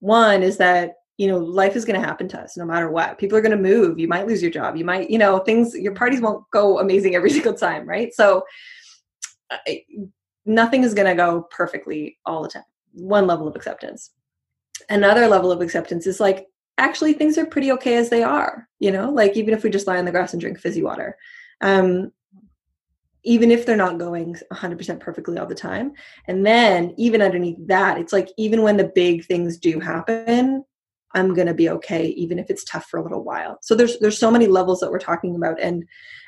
one 0.00 0.42
is 0.42 0.56
that 0.58 0.94
you 1.18 1.28
know 1.28 1.38
life 1.38 1.76
is 1.76 1.84
going 1.84 2.00
to 2.00 2.06
happen 2.06 2.28
to 2.28 2.40
us 2.40 2.56
no 2.56 2.64
matter 2.64 2.90
what. 2.90 3.18
People 3.18 3.36
are 3.36 3.42
going 3.42 3.56
to 3.56 3.62
move. 3.62 3.98
You 3.98 4.08
might 4.08 4.26
lose 4.26 4.40
your 4.40 4.50
job. 4.50 4.76
You 4.76 4.84
might 4.84 5.10
you 5.10 5.18
know 5.18 5.38
things 5.40 5.74
your 5.74 5.94
parties 5.94 6.20
won't 6.20 6.44
go 6.50 6.78
amazing 6.78 7.14
every 7.14 7.30
single 7.36 7.54
time 7.54 7.88
right? 7.88 8.12
So 8.14 8.44
nothing 10.46 10.82
is 10.82 10.94
going 10.94 11.08
to 11.08 11.14
go 11.14 11.46
perfectly 11.50 12.18
all 12.26 12.42
the 12.42 12.48
time. 12.48 12.64
One 12.92 13.26
level 13.26 13.48
of 13.48 13.56
acceptance. 13.56 14.10
Another 14.88 15.28
level 15.28 15.52
of 15.52 15.60
acceptance 15.60 16.06
is 16.06 16.20
like 16.20 16.46
actually 16.78 17.12
things 17.12 17.36
are 17.36 17.46
pretty 17.46 17.70
okay 17.72 17.96
as 17.96 18.08
they 18.08 18.22
are 18.22 18.68
you 18.80 18.90
know? 18.90 19.10
Like 19.10 19.36
even 19.36 19.54
if 19.54 19.62
we 19.62 19.70
just 19.70 19.86
lie 19.86 19.98
on 19.98 20.06
the 20.06 20.10
grass 20.10 20.32
and 20.32 20.40
drink 20.40 20.58
fizzy 20.58 20.82
water. 20.82 21.16
Um 21.60 22.10
even 23.22 23.50
if 23.50 23.66
they're 23.66 23.76
not 23.76 23.98
going 23.98 24.34
100% 24.50 24.98
perfectly 24.98 25.36
all 25.36 25.44
the 25.44 25.54
time. 25.54 25.92
And 26.26 26.44
then 26.46 26.94
even 26.96 27.20
underneath 27.20 27.58
that 27.66 27.98
it's 27.98 28.12
like 28.12 28.30
even 28.36 28.62
when 28.62 28.78
the 28.78 28.90
big 28.94 29.26
things 29.26 29.58
do 29.58 29.78
happen 29.78 30.64
i'm 31.12 31.34
going 31.34 31.48
to 31.48 31.54
be 31.54 31.68
okay 31.68 32.06
even 32.10 32.38
if 32.38 32.48
it's 32.50 32.64
tough 32.64 32.86
for 32.86 32.98
a 32.98 33.02
little 33.02 33.22
while. 33.22 33.58
So 33.62 33.74
there's 33.74 33.98
there's 33.98 34.18
so 34.18 34.30
many 34.30 34.46
levels 34.46 34.80
that 34.80 34.90
we're 34.90 34.98
talking 34.98 35.36
about 35.36 35.60
and 35.60 35.84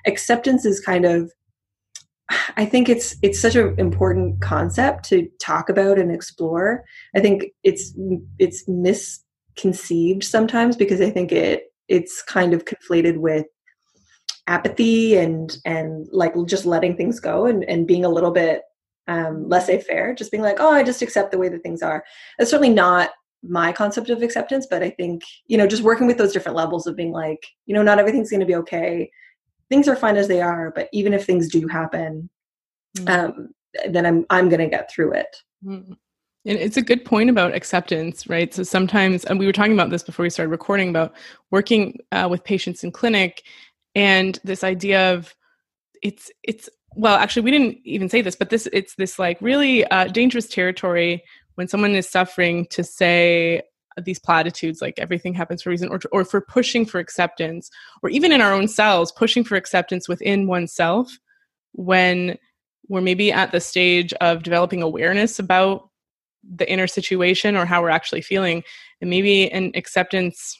acceptance 0.06 0.64
is 0.64 0.80
kind 0.80 1.04
of 1.04 1.32
I 2.56 2.64
think 2.64 2.88
it's 2.88 3.16
it's 3.22 3.40
such 3.40 3.56
an 3.56 3.74
important 3.78 4.40
concept 4.40 5.04
to 5.06 5.28
talk 5.40 5.68
about 5.68 5.98
and 5.98 6.10
explore. 6.10 6.84
I 7.14 7.20
think 7.20 7.46
it's 7.62 7.94
it's 8.38 8.64
misconceived 9.56 10.24
sometimes 10.24 10.76
because 10.76 11.00
I 11.00 11.10
think 11.10 11.32
it 11.32 11.72
it's 11.88 12.22
kind 12.22 12.54
of 12.54 12.64
conflated 12.64 13.18
with 13.18 13.46
apathy 14.46 15.16
and 15.16 15.56
and 15.64 16.08
like 16.12 16.34
just 16.46 16.66
letting 16.66 16.96
things 16.96 17.20
go 17.20 17.46
and, 17.46 17.64
and 17.64 17.86
being 17.86 18.04
a 18.04 18.08
little 18.08 18.30
bit 18.30 18.62
um, 19.08 19.48
laissez-faire, 19.48 20.14
just 20.14 20.30
being 20.30 20.44
like, 20.44 20.58
oh, 20.60 20.70
I 20.70 20.84
just 20.84 21.02
accept 21.02 21.32
the 21.32 21.38
way 21.38 21.48
that 21.48 21.62
things 21.62 21.82
are. 21.82 22.04
That's 22.38 22.50
certainly 22.50 22.72
not 22.72 23.10
my 23.42 23.72
concept 23.72 24.08
of 24.10 24.22
acceptance, 24.22 24.66
but 24.70 24.82
I 24.82 24.90
think 24.90 25.22
you 25.46 25.58
know 25.58 25.66
just 25.66 25.82
working 25.82 26.06
with 26.06 26.18
those 26.18 26.32
different 26.32 26.56
levels 26.56 26.86
of 26.86 26.96
being 26.96 27.12
like, 27.12 27.44
you 27.66 27.74
know, 27.74 27.82
not 27.82 27.98
everything's 27.98 28.30
going 28.30 28.40
to 28.40 28.46
be 28.46 28.56
okay 28.56 29.10
things 29.72 29.88
are 29.88 29.96
fine 29.96 30.16
as 30.16 30.28
they 30.28 30.42
are 30.42 30.70
but 30.74 30.86
even 30.92 31.14
if 31.14 31.24
things 31.24 31.48
do 31.48 31.66
happen 31.66 32.28
mm. 32.98 33.08
um, 33.08 33.48
then 33.88 34.04
i'm 34.04 34.26
i'm 34.28 34.50
going 34.50 34.60
to 34.60 34.68
get 34.68 34.90
through 34.90 35.12
it 35.14 35.34
mm. 35.64 35.96
And 36.44 36.58
it's 36.58 36.76
a 36.76 36.82
good 36.82 37.04
point 37.04 37.30
about 37.30 37.54
acceptance 37.54 38.28
right? 38.28 38.52
So 38.52 38.62
sometimes 38.62 39.24
and 39.24 39.38
we 39.38 39.46
were 39.46 39.52
talking 39.52 39.74
about 39.74 39.90
this 39.90 40.02
before 40.02 40.24
we 40.24 40.30
started 40.30 40.50
recording 40.50 40.88
about 40.88 41.14
working 41.50 41.98
uh, 42.12 42.28
with 42.30 42.44
patients 42.44 42.84
in 42.84 42.92
clinic 42.92 43.42
and 43.94 44.38
this 44.44 44.64
idea 44.64 45.12
of 45.12 45.34
it's 46.02 46.30
it's 46.42 46.68
well 46.96 47.16
actually 47.16 47.42
we 47.42 47.50
didn't 47.50 47.78
even 47.84 48.08
say 48.08 48.22
this 48.22 48.36
but 48.36 48.50
this 48.50 48.68
it's 48.72 48.94
this 48.96 49.18
like 49.18 49.40
really 49.40 49.84
uh, 49.86 50.06
dangerous 50.08 50.48
territory 50.48 51.22
when 51.54 51.68
someone 51.68 51.94
is 51.94 52.08
suffering 52.08 52.66
to 52.66 52.82
say 52.82 53.62
these 54.04 54.18
platitudes 54.18 54.80
like 54.80 54.98
everything 54.98 55.34
happens 55.34 55.62
for 55.62 55.68
a 55.68 55.72
reason 55.72 55.88
or, 55.88 56.00
or 56.12 56.24
for 56.24 56.40
pushing 56.40 56.86
for 56.86 56.98
acceptance 56.98 57.70
or 58.02 58.08
even 58.08 58.32
in 58.32 58.40
our 58.40 58.52
own 58.52 58.66
selves 58.66 59.12
pushing 59.12 59.44
for 59.44 59.56
acceptance 59.56 60.08
within 60.08 60.46
oneself 60.46 61.18
when 61.72 62.36
we're 62.88 63.00
maybe 63.00 63.30
at 63.30 63.52
the 63.52 63.60
stage 63.60 64.12
of 64.14 64.42
developing 64.42 64.82
awareness 64.82 65.38
about 65.38 65.88
the 66.42 66.70
inner 66.70 66.86
situation 66.86 67.56
or 67.56 67.64
how 67.64 67.82
we're 67.82 67.90
actually 67.90 68.20
feeling 68.20 68.62
and 69.00 69.10
maybe 69.10 69.50
an 69.50 69.70
acceptance 69.74 70.58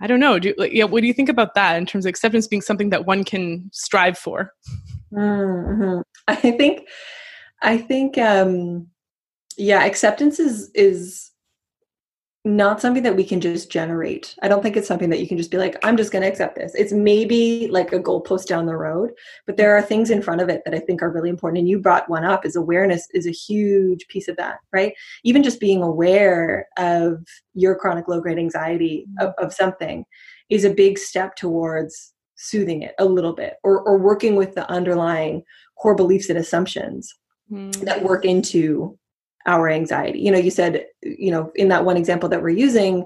i 0.00 0.06
don't 0.06 0.20
know 0.20 0.38
do 0.38 0.54
like, 0.58 0.72
yeah 0.72 0.84
what 0.84 1.00
do 1.00 1.06
you 1.06 1.12
think 1.12 1.28
about 1.28 1.54
that 1.54 1.76
in 1.76 1.86
terms 1.86 2.04
of 2.04 2.10
acceptance 2.10 2.46
being 2.46 2.62
something 2.62 2.90
that 2.90 3.06
one 3.06 3.24
can 3.24 3.68
strive 3.72 4.18
for 4.18 4.52
mm-hmm. 5.12 6.00
i 6.28 6.34
think 6.34 6.88
i 7.62 7.76
think 7.76 8.18
um 8.18 8.86
yeah 9.56 9.84
acceptance 9.84 10.38
is 10.38 10.70
is 10.74 11.31
not 12.44 12.80
something 12.80 13.04
that 13.04 13.14
we 13.14 13.22
can 13.22 13.40
just 13.40 13.70
generate. 13.70 14.34
I 14.42 14.48
don't 14.48 14.62
think 14.62 14.76
it's 14.76 14.88
something 14.88 15.10
that 15.10 15.20
you 15.20 15.28
can 15.28 15.38
just 15.38 15.52
be 15.52 15.58
like, 15.58 15.76
I'm 15.84 15.96
just 15.96 16.10
going 16.10 16.22
to 16.22 16.28
accept 16.28 16.56
this. 16.56 16.74
It's 16.74 16.92
maybe 16.92 17.68
like 17.68 17.92
a 17.92 18.00
goalpost 18.00 18.46
down 18.46 18.66
the 18.66 18.76
road, 18.76 19.12
but 19.46 19.56
there 19.56 19.76
are 19.76 19.82
things 19.82 20.10
in 20.10 20.22
front 20.22 20.40
of 20.40 20.48
it 20.48 20.62
that 20.64 20.74
I 20.74 20.80
think 20.80 21.02
are 21.02 21.10
really 21.10 21.30
important. 21.30 21.60
And 21.60 21.68
you 21.68 21.78
brought 21.78 22.10
one 22.10 22.24
up 22.24 22.44
is 22.44 22.56
awareness 22.56 23.06
is 23.14 23.28
a 23.28 23.32
huge 23.32 24.08
piece 24.08 24.26
of 24.26 24.36
that, 24.38 24.56
right? 24.72 24.92
Even 25.22 25.44
just 25.44 25.60
being 25.60 25.82
aware 25.82 26.66
of 26.78 27.24
your 27.54 27.76
chronic 27.76 28.08
low 28.08 28.20
grade 28.20 28.38
anxiety 28.38 29.06
of, 29.20 29.34
of 29.38 29.54
something 29.54 30.04
is 30.50 30.64
a 30.64 30.74
big 30.74 30.98
step 30.98 31.36
towards 31.36 32.12
soothing 32.34 32.82
it 32.82 32.94
a 32.98 33.04
little 33.04 33.34
bit 33.34 33.54
or, 33.62 33.82
or 33.82 33.98
working 33.98 34.34
with 34.34 34.56
the 34.56 34.68
underlying 34.68 35.44
core 35.78 35.94
beliefs 35.94 36.28
and 36.28 36.38
assumptions 36.38 37.14
mm. 37.50 37.72
that 37.84 38.02
work 38.02 38.24
into 38.24 38.98
our 39.46 39.68
anxiety. 39.68 40.20
You 40.20 40.30
know, 40.30 40.38
you 40.38 40.50
said, 40.50 40.86
you 41.02 41.30
know, 41.30 41.50
in 41.54 41.68
that 41.68 41.84
one 41.84 41.96
example 41.96 42.28
that 42.28 42.42
we're 42.42 42.50
using, 42.50 43.04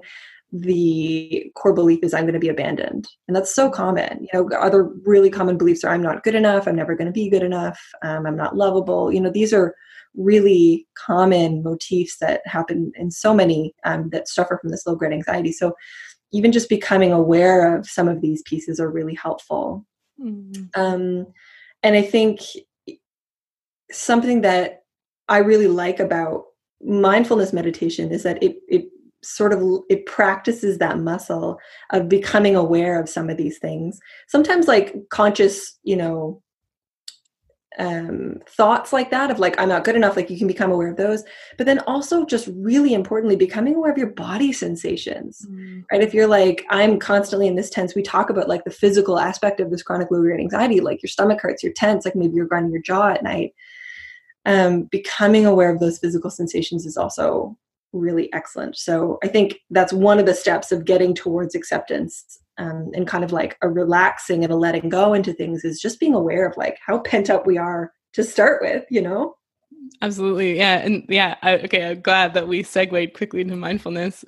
the 0.52 1.50
core 1.54 1.74
belief 1.74 2.00
is 2.02 2.14
I'm 2.14 2.24
going 2.24 2.34
to 2.34 2.38
be 2.40 2.48
abandoned. 2.48 3.08
And 3.26 3.36
that's 3.36 3.54
so 3.54 3.68
common. 3.70 4.26
You 4.32 4.42
know, 4.42 4.56
other 4.56 4.84
really 5.04 5.30
common 5.30 5.58
beliefs 5.58 5.84
are 5.84 5.92
I'm 5.92 6.02
not 6.02 6.22
good 6.22 6.34
enough, 6.34 6.66
I'm 6.66 6.76
never 6.76 6.94
going 6.94 7.06
to 7.06 7.12
be 7.12 7.28
good 7.28 7.42
enough, 7.42 7.80
um, 8.02 8.26
I'm 8.26 8.36
not 8.36 8.56
lovable. 8.56 9.12
You 9.12 9.20
know, 9.20 9.30
these 9.30 9.52
are 9.52 9.74
really 10.14 10.86
common 10.94 11.62
motifs 11.62 12.18
that 12.20 12.40
happen 12.46 12.92
in 12.96 13.10
so 13.10 13.34
many 13.34 13.74
um, 13.84 14.08
that 14.10 14.28
suffer 14.28 14.58
from 14.60 14.70
this 14.70 14.86
low 14.86 14.94
grade 14.94 15.12
anxiety. 15.12 15.52
So 15.52 15.74
even 16.32 16.52
just 16.52 16.68
becoming 16.68 17.12
aware 17.12 17.76
of 17.76 17.86
some 17.86 18.08
of 18.08 18.20
these 18.20 18.42
pieces 18.42 18.80
are 18.80 18.90
really 18.90 19.14
helpful. 19.14 19.84
Mm-hmm. 20.20 20.80
Um, 20.80 21.26
and 21.82 21.96
I 21.96 22.02
think 22.02 22.40
something 23.90 24.40
that 24.40 24.82
I 25.28 25.38
really 25.38 25.68
like 25.68 26.00
about 26.00 26.44
mindfulness 26.82 27.52
meditation 27.52 28.12
is 28.12 28.22
that 28.22 28.42
it 28.42 28.56
it 28.68 28.86
sort 29.22 29.52
of 29.52 29.62
it 29.88 30.06
practices 30.06 30.78
that 30.78 30.98
muscle 30.98 31.58
of 31.92 32.08
becoming 32.08 32.54
aware 32.54 33.00
of 33.00 33.08
some 33.08 33.28
of 33.28 33.36
these 33.36 33.58
things. 33.58 33.98
Sometimes 34.28 34.68
like 34.68 34.94
conscious 35.10 35.78
you 35.82 35.96
know 35.96 36.42
um, 37.78 38.36
thoughts 38.48 38.90
like 38.90 39.10
that 39.10 39.30
of 39.30 39.38
like 39.38 39.60
i'm 39.60 39.68
not 39.68 39.84
good 39.84 39.96
enough 39.96 40.16
like 40.16 40.30
you 40.30 40.38
can 40.38 40.46
become 40.46 40.72
aware 40.72 40.88
of 40.88 40.96
those. 40.96 41.24
But 41.58 41.66
then 41.66 41.80
also 41.80 42.24
just 42.24 42.48
really 42.54 42.94
importantly 42.94 43.36
becoming 43.36 43.74
aware 43.74 43.92
of 43.92 43.98
your 43.98 44.12
body 44.12 44.52
sensations 44.52 45.44
mm. 45.46 45.82
right? 45.92 46.02
If 46.02 46.14
you're 46.14 46.26
like 46.26 46.64
i'm 46.70 46.98
constantly 46.98 47.46
in 47.46 47.56
this 47.56 47.68
tense 47.68 47.94
we 47.94 48.02
talk 48.02 48.30
about 48.30 48.48
like 48.48 48.64
the 48.64 48.70
physical 48.70 49.18
aspect 49.18 49.60
of 49.60 49.70
this 49.70 49.82
chronic 49.82 50.10
low 50.10 50.20
grade 50.20 50.40
anxiety 50.40 50.80
like 50.80 51.02
your 51.02 51.10
stomach 51.10 51.40
hurts 51.42 51.62
you're 51.62 51.72
tense 51.72 52.04
like 52.04 52.16
maybe 52.16 52.34
you're 52.34 52.46
grinding 52.46 52.72
your 52.72 52.82
jaw 52.82 53.08
at 53.08 53.22
night 53.22 53.52
um, 54.46 54.84
becoming 54.84 55.44
aware 55.44 55.70
of 55.70 55.80
those 55.80 55.98
physical 55.98 56.30
sensations 56.30 56.86
is 56.86 56.96
also 56.96 57.56
really 57.92 58.32
excellent. 58.32 58.76
So 58.76 59.18
I 59.22 59.28
think 59.28 59.58
that's 59.70 59.92
one 59.92 60.18
of 60.18 60.26
the 60.26 60.34
steps 60.34 60.72
of 60.72 60.84
getting 60.84 61.14
towards 61.14 61.54
acceptance 61.54 62.38
um, 62.58 62.90
and 62.94 63.06
kind 63.06 63.24
of 63.24 63.32
like 63.32 63.58
a 63.62 63.68
relaxing 63.68 64.44
and 64.44 64.52
a 64.52 64.56
letting 64.56 64.88
go 64.88 65.12
into 65.12 65.32
things 65.32 65.64
is 65.64 65.80
just 65.80 66.00
being 66.00 66.14
aware 66.14 66.46
of 66.46 66.56
like 66.56 66.78
how 66.84 67.00
pent 67.00 67.28
up 67.28 67.46
we 67.46 67.58
are 67.58 67.92
to 68.14 68.22
start 68.22 68.62
with, 68.62 68.84
you 68.88 69.02
know? 69.02 69.34
Absolutely. 70.00 70.56
Yeah. 70.56 70.78
And 70.78 71.04
yeah, 71.08 71.36
I, 71.42 71.58
okay, 71.58 71.90
I'm 71.90 72.00
glad 72.00 72.34
that 72.34 72.48
we 72.48 72.62
segued 72.62 73.14
quickly 73.14 73.40
into 73.40 73.56
mindfulness. 73.56 74.24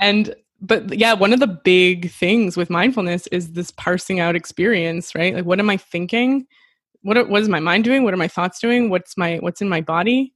and 0.00 0.34
but 0.60 0.98
yeah, 0.98 1.12
one 1.12 1.32
of 1.32 1.38
the 1.38 1.46
big 1.46 2.10
things 2.10 2.56
with 2.56 2.68
mindfulness 2.68 3.28
is 3.28 3.52
this 3.52 3.70
parsing 3.70 4.18
out 4.18 4.34
experience, 4.34 5.14
right? 5.14 5.34
Like 5.34 5.44
what 5.44 5.60
am 5.60 5.70
I 5.70 5.76
thinking? 5.76 6.46
What 7.02 7.28
what 7.28 7.42
is 7.42 7.48
my 7.48 7.60
mind 7.60 7.84
doing? 7.84 8.04
What 8.04 8.14
are 8.14 8.18
my 8.18 8.28
thoughts 8.28 8.60
doing? 8.60 8.90
What's 8.90 9.16
my 9.16 9.36
what's 9.36 9.60
in 9.60 9.68
my 9.68 9.80
body? 9.80 10.34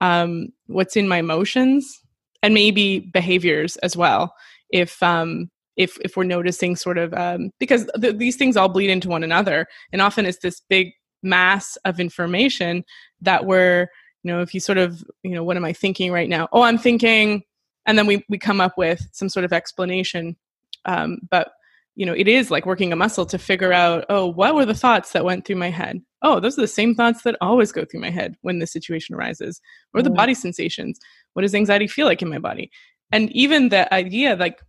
Um, 0.00 0.48
what's 0.66 0.96
in 0.96 1.08
my 1.08 1.18
emotions? 1.18 2.00
And 2.42 2.54
maybe 2.54 3.00
behaviors 3.00 3.76
as 3.78 3.96
well. 3.96 4.34
If 4.70 5.02
um 5.02 5.50
if 5.76 5.98
if 6.04 6.16
we're 6.16 6.24
noticing 6.24 6.76
sort 6.76 6.98
of 6.98 7.14
um, 7.14 7.50
because 7.58 7.90
th- 8.00 8.16
these 8.16 8.36
things 8.36 8.56
all 8.56 8.68
bleed 8.68 8.90
into 8.90 9.08
one 9.08 9.24
another. 9.24 9.66
And 9.92 10.02
often 10.02 10.26
it's 10.26 10.38
this 10.38 10.60
big 10.68 10.92
mass 11.22 11.76
of 11.84 12.00
information 12.00 12.84
that 13.20 13.46
we're 13.46 13.88
you 14.22 14.32
know 14.32 14.40
if 14.40 14.52
you 14.54 14.60
sort 14.60 14.78
of 14.78 15.02
you 15.22 15.32
know 15.32 15.44
what 15.44 15.56
am 15.56 15.64
i 15.64 15.72
thinking 15.72 16.12
right 16.12 16.28
now? 16.28 16.48
Oh 16.52 16.62
i'm 16.62 16.78
thinking. 16.78 17.42
And 17.86 17.96
then 17.96 18.06
we 18.06 18.24
we 18.28 18.38
come 18.38 18.60
up 18.60 18.76
with 18.76 19.08
some 19.12 19.28
sort 19.28 19.44
of 19.44 19.52
explanation. 19.52 20.36
Um, 20.84 21.18
but 21.30 21.50
you 21.96 22.06
know, 22.06 22.14
it 22.14 22.28
is 22.28 22.50
like 22.50 22.66
working 22.66 22.92
a 22.92 22.96
muscle 22.96 23.26
to 23.26 23.38
figure 23.38 23.72
out, 23.72 24.04
oh, 24.08 24.26
what 24.26 24.54
were 24.54 24.64
the 24.64 24.74
thoughts 24.74 25.12
that 25.12 25.24
went 25.24 25.44
through 25.44 25.56
my 25.56 25.70
head? 25.70 26.00
Oh, 26.22 26.40
those 26.40 26.56
are 26.58 26.62
the 26.62 26.68
same 26.68 26.94
thoughts 26.94 27.22
that 27.22 27.36
always 27.40 27.72
go 27.72 27.84
through 27.84 28.00
my 28.00 28.10
head 28.10 28.36
when 28.42 28.58
the 28.58 28.66
situation 28.66 29.14
arises. 29.14 29.60
Or 29.94 30.02
the 30.02 30.10
mm. 30.10 30.16
body 30.16 30.34
sensations. 30.34 30.98
What 31.32 31.42
does 31.42 31.54
anxiety 31.54 31.86
feel 31.86 32.06
like 32.06 32.22
in 32.22 32.28
my 32.28 32.38
body? 32.38 32.70
And 33.12 33.30
even 33.32 33.68
the 33.68 33.92
idea 33.92 34.36
like 34.36 34.60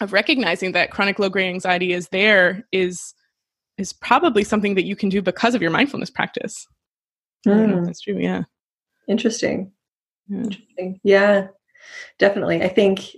of 0.00 0.12
recognizing 0.12 0.72
that 0.72 0.90
chronic 0.90 1.18
low 1.18 1.28
grade 1.28 1.48
anxiety 1.48 1.92
is 1.92 2.08
there 2.08 2.66
is 2.72 3.14
is 3.76 3.92
probably 3.92 4.44
something 4.44 4.74
that 4.74 4.84
you 4.84 4.94
can 4.94 5.08
do 5.08 5.22
because 5.22 5.54
of 5.54 5.62
your 5.62 5.70
mindfulness 5.70 6.10
practice. 6.10 6.66
Mm. 7.46 7.86
that's 7.86 8.00
true. 8.00 8.18
Yeah. 8.18 8.42
Interesting. 9.08 9.72
Yeah. 10.28 10.38
Interesting. 10.38 11.00
Yeah, 11.02 11.46
definitely. 12.18 12.62
I 12.62 12.68
think 12.68 13.16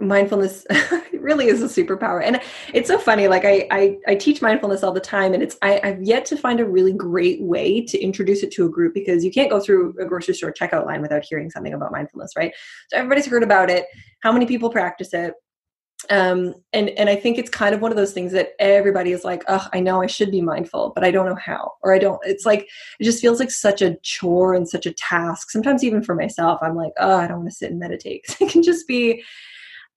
mindfulness 0.00 0.66
really 1.12 1.46
is 1.46 1.62
a 1.62 1.66
superpower 1.66 2.22
and 2.22 2.40
it's 2.72 2.88
so 2.88 2.98
funny 2.98 3.28
like 3.28 3.44
I, 3.44 3.66
I, 3.70 3.98
I 4.08 4.14
teach 4.14 4.42
mindfulness 4.42 4.82
all 4.82 4.92
the 4.92 5.00
time 5.00 5.34
and 5.34 5.42
it's 5.42 5.56
I, 5.62 5.80
i've 5.82 6.02
yet 6.02 6.24
to 6.26 6.36
find 6.36 6.60
a 6.60 6.64
really 6.64 6.92
great 6.92 7.40
way 7.42 7.80
to 7.86 7.98
introduce 7.98 8.42
it 8.42 8.50
to 8.52 8.66
a 8.66 8.68
group 8.68 8.92
because 8.92 9.24
you 9.24 9.30
can't 9.30 9.50
go 9.50 9.60
through 9.60 9.94
a 10.00 10.04
grocery 10.04 10.34
store 10.34 10.52
checkout 10.52 10.86
line 10.86 11.00
without 11.00 11.24
hearing 11.24 11.50
something 11.50 11.72
about 11.72 11.92
mindfulness 11.92 12.32
right 12.36 12.52
so 12.88 12.96
everybody's 12.96 13.26
heard 13.26 13.42
about 13.42 13.70
it 13.70 13.86
how 14.20 14.32
many 14.32 14.46
people 14.46 14.68
practice 14.68 15.14
it 15.14 15.34
um, 16.10 16.54
and 16.72 16.90
and 16.90 17.08
I 17.08 17.16
think 17.16 17.38
it's 17.38 17.50
kind 17.50 17.74
of 17.74 17.80
one 17.80 17.90
of 17.90 17.96
those 17.96 18.12
things 18.12 18.32
that 18.32 18.50
everybody 18.58 19.12
is 19.12 19.24
like, 19.24 19.42
oh, 19.48 19.66
I 19.72 19.80
know 19.80 20.02
I 20.02 20.06
should 20.06 20.30
be 20.30 20.40
mindful, 20.40 20.92
but 20.94 21.04
I 21.04 21.10
don't 21.10 21.26
know 21.26 21.36
how, 21.36 21.72
or 21.82 21.94
I 21.94 21.98
don't. 21.98 22.20
It's 22.24 22.44
like 22.44 22.68
it 23.00 23.04
just 23.04 23.20
feels 23.20 23.40
like 23.40 23.50
such 23.50 23.80
a 23.80 23.96
chore 24.02 24.54
and 24.54 24.68
such 24.68 24.86
a 24.86 24.92
task. 24.92 25.50
Sometimes 25.50 25.82
even 25.82 26.02
for 26.02 26.14
myself, 26.14 26.58
I'm 26.62 26.76
like, 26.76 26.92
oh, 26.98 27.16
I 27.16 27.26
don't 27.26 27.38
want 27.38 27.50
to 27.50 27.56
sit 27.56 27.70
and 27.70 27.80
meditate. 27.80 28.24
it 28.40 28.50
can 28.50 28.62
just 28.62 28.86
be 28.86 29.24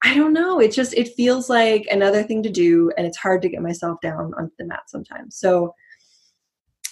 I 0.03 0.13
don't 0.13 0.33
know. 0.33 0.59
It 0.59 0.71
just 0.71 0.93
it 0.93 1.15
feels 1.15 1.49
like 1.49 1.87
another 1.89 2.23
thing 2.23 2.43
to 2.43 2.49
do, 2.49 2.91
and 2.97 3.07
it's 3.07 3.17
hard 3.17 3.41
to 3.41 3.49
get 3.49 3.61
myself 3.61 3.99
down 4.01 4.33
onto 4.37 4.53
the 4.59 4.65
mat 4.65 4.83
sometimes. 4.87 5.37
So, 5.37 5.73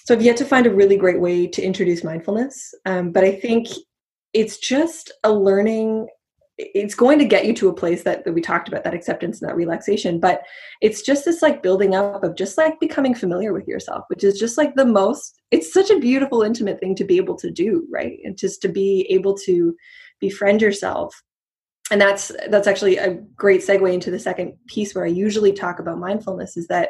so 0.06 0.16
I've 0.16 0.22
yet 0.22 0.38
to 0.38 0.46
find 0.46 0.66
a 0.66 0.74
really 0.74 0.98
great 0.98 1.22
way 1.22 1.48
to 1.48 1.62
introduce 1.62 2.04
mindfulness, 2.04 2.74
um, 2.86 3.12
but 3.12 3.24
I 3.24 3.36
think 3.36 3.68
it's 4.34 4.58
just 4.58 5.12
a 5.24 5.32
learning. 5.32 6.08
It's 6.58 6.96
going 6.96 7.20
to 7.20 7.26
get 7.26 7.46
you 7.46 7.54
to 7.56 7.68
a 7.68 7.74
place 7.74 8.04
that, 8.04 8.24
that 8.24 8.32
we 8.32 8.40
talked 8.40 8.70
about 8.70 8.86
that 8.86 8.94
acceptance 8.94 9.42
and 9.42 9.50
that 9.50 9.58
relaxation, 9.58 10.22
but 10.22 10.44
it's 10.82 11.02
just 11.02 11.26
this 11.26 11.42
like 11.42 11.62
building 11.62 11.96
up 11.96 12.24
of 12.24 12.38
just 12.38 12.58
like 12.58 12.80
becoming 12.80 13.14
familiar 13.14 13.52
with 13.52 13.68
yourself, 13.68 14.06
which 14.08 14.24
is 14.24 14.40
just 14.40 14.58
like 14.58 14.74
the 14.76 14.86
most. 14.86 15.42
It's 15.52 15.74
such 15.74 15.90
a 15.90 16.00
beautiful, 16.00 16.44
intimate 16.44 16.80
thing 16.80 16.96
to 16.96 17.04
be 17.04 17.18
able 17.18 17.36
to 17.38 17.52
do, 17.52 17.86
right? 17.92 18.20
And 18.24 18.38
just 18.38 18.62
to 18.62 18.70
be 18.70 19.06
able 19.10 19.36
to 19.40 19.76
befriend 20.22 20.62
yourself 20.62 21.14
and 21.92 22.02
that's 22.02 22.32
that's 22.50 22.68
actually 22.68 22.98
a 22.98 23.14
great 23.36 23.62
segue 23.62 23.94
into 23.94 24.12
the 24.12 24.20
second 24.20 24.54
piece 24.68 24.96
where 24.96 25.06
i 25.06 25.10
usually 25.10 25.52
talk 25.52 25.80
about 25.80 26.00
mindfulness 26.00 26.58
is 26.58 26.68
that 26.68 26.90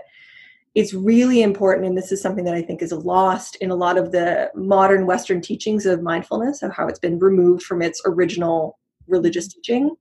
it's 0.73 0.93
really 0.93 1.41
important 1.41 1.87
and 1.87 1.97
this 1.97 2.11
is 2.11 2.21
something 2.21 2.45
that 2.45 2.53
i 2.53 2.61
think 2.61 2.81
is 2.81 2.91
lost 2.91 3.55
in 3.57 3.71
a 3.71 3.75
lot 3.75 3.97
of 3.97 4.11
the 4.11 4.49
modern 4.55 5.05
western 5.05 5.41
teachings 5.41 5.85
of 5.85 6.01
mindfulness 6.01 6.63
of 6.63 6.73
how 6.73 6.87
it's 6.87 6.99
been 6.99 7.19
removed 7.19 7.63
from 7.63 7.81
its 7.81 8.01
original 8.05 8.79
religious 9.07 9.47
teaching 9.47 9.95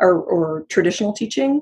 or, 0.00 0.20
or 0.22 0.64
traditional 0.68 1.12
teaching 1.12 1.60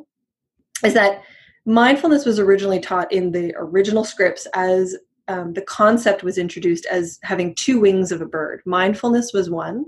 is 0.84 0.94
that 0.94 1.22
mindfulness 1.66 2.24
was 2.24 2.38
originally 2.38 2.80
taught 2.80 3.12
in 3.12 3.32
the 3.32 3.52
original 3.56 4.04
scripts 4.04 4.46
as 4.54 4.96
um, 5.28 5.52
the 5.52 5.62
concept 5.62 6.22
was 6.22 6.38
introduced 6.38 6.86
as 6.86 7.18
having 7.22 7.54
two 7.54 7.80
wings 7.80 8.10
of 8.12 8.22
a 8.22 8.26
bird. 8.26 8.62
Mindfulness 8.64 9.32
was 9.34 9.50
one 9.50 9.84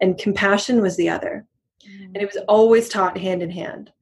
and 0.00 0.18
compassion 0.18 0.82
was 0.82 0.96
the 0.96 1.08
other 1.08 1.46
and 2.14 2.16
it 2.16 2.26
was 2.26 2.42
always 2.48 2.88
taught 2.88 3.18
hand 3.18 3.42
in 3.42 3.50
hand. 3.50 3.92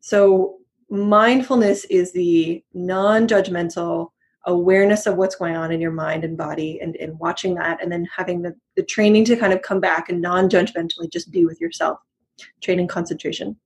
So 0.00 0.58
mindfulness 0.90 1.84
is 1.86 2.12
the 2.12 2.62
non-judgmental 2.74 4.10
awareness 4.46 5.06
of 5.06 5.16
what's 5.16 5.36
going 5.36 5.56
on 5.56 5.72
in 5.72 5.80
your 5.80 5.90
mind 5.90 6.24
and 6.24 6.36
body 6.36 6.78
and, 6.80 6.96
and 6.96 7.18
watching 7.18 7.54
that 7.54 7.82
and 7.82 7.90
then 7.90 8.06
having 8.14 8.42
the, 8.42 8.54
the 8.76 8.82
training 8.82 9.24
to 9.24 9.36
kind 9.36 9.52
of 9.52 9.62
come 9.62 9.80
back 9.80 10.08
and 10.08 10.20
non-judgmentally 10.20 11.10
just 11.10 11.30
be 11.30 11.46
with 11.46 11.60
yourself 11.60 11.98
training 12.62 12.86
concentration 12.86 13.56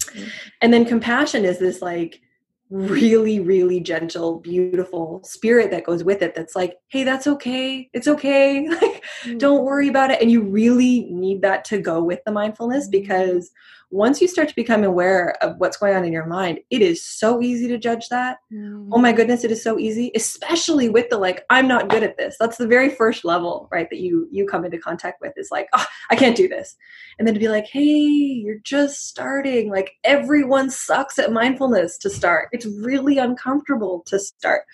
mm-hmm. 0.00 0.28
and 0.62 0.72
then 0.72 0.84
compassion 0.84 1.44
is 1.44 1.58
this 1.58 1.82
like 1.82 2.22
really 2.68 3.38
really 3.38 3.78
gentle 3.78 4.40
beautiful 4.40 5.20
spirit 5.22 5.70
that 5.70 5.84
goes 5.84 6.02
with 6.02 6.20
it 6.20 6.34
that's 6.34 6.56
like 6.56 6.76
hey 6.88 7.04
that's 7.04 7.26
okay 7.26 7.88
it's 7.92 8.08
okay 8.08 8.68
like 8.82 9.04
mm. 9.22 9.38
don't 9.38 9.64
worry 9.64 9.88
about 9.88 10.10
it 10.10 10.20
and 10.20 10.32
you 10.32 10.42
really 10.42 11.06
need 11.10 11.42
that 11.42 11.64
to 11.64 11.78
go 11.78 12.02
with 12.02 12.18
the 12.26 12.32
mindfulness 12.32 12.88
mm. 12.88 12.92
because 12.92 13.50
once 13.90 14.20
you 14.20 14.26
start 14.26 14.48
to 14.48 14.54
become 14.56 14.82
aware 14.82 15.34
of 15.42 15.56
what's 15.58 15.76
going 15.76 15.94
on 15.94 16.04
in 16.04 16.12
your 16.12 16.26
mind, 16.26 16.58
it 16.70 16.82
is 16.82 17.04
so 17.04 17.40
easy 17.40 17.68
to 17.68 17.78
judge 17.78 18.08
that. 18.08 18.38
Mm. 18.52 18.88
Oh 18.92 18.98
my 18.98 19.12
goodness, 19.12 19.44
it 19.44 19.52
is 19.52 19.62
so 19.62 19.78
easy, 19.78 20.10
especially 20.14 20.88
with 20.88 21.08
the 21.08 21.18
like, 21.18 21.44
I'm 21.50 21.68
not 21.68 21.88
good 21.88 22.02
at 22.02 22.16
this. 22.16 22.36
That's 22.40 22.56
the 22.56 22.66
very 22.66 22.90
first 22.90 23.24
level, 23.24 23.68
right? 23.70 23.88
That 23.90 24.00
you 24.00 24.28
you 24.32 24.46
come 24.46 24.64
into 24.64 24.78
contact 24.78 25.20
with 25.20 25.32
is 25.36 25.50
like, 25.52 25.68
oh, 25.72 25.86
I 26.10 26.16
can't 26.16 26.36
do 26.36 26.48
this. 26.48 26.76
And 27.18 27.26
then 27.26 27.34
to 27.34 27.40
be 27.40 27.48
like, 27.48 27.66
hey, 27.66 27.80
you're 27.82 28.58
just 28.64 29.06
starting. 29.06 29.70
Like 29.70 29.92
everyone 30.04 30.70
sucks 30.70 31.18
at 31.18 31.32
mindfulness 31.32 31.96
to 31.98 32.10
start. 32.10 32.48
It's 32.52 32.66
really 32.66 33.18
uncomfortable 33.18 34.02
to 34.06 34.18
start 34.18 34.64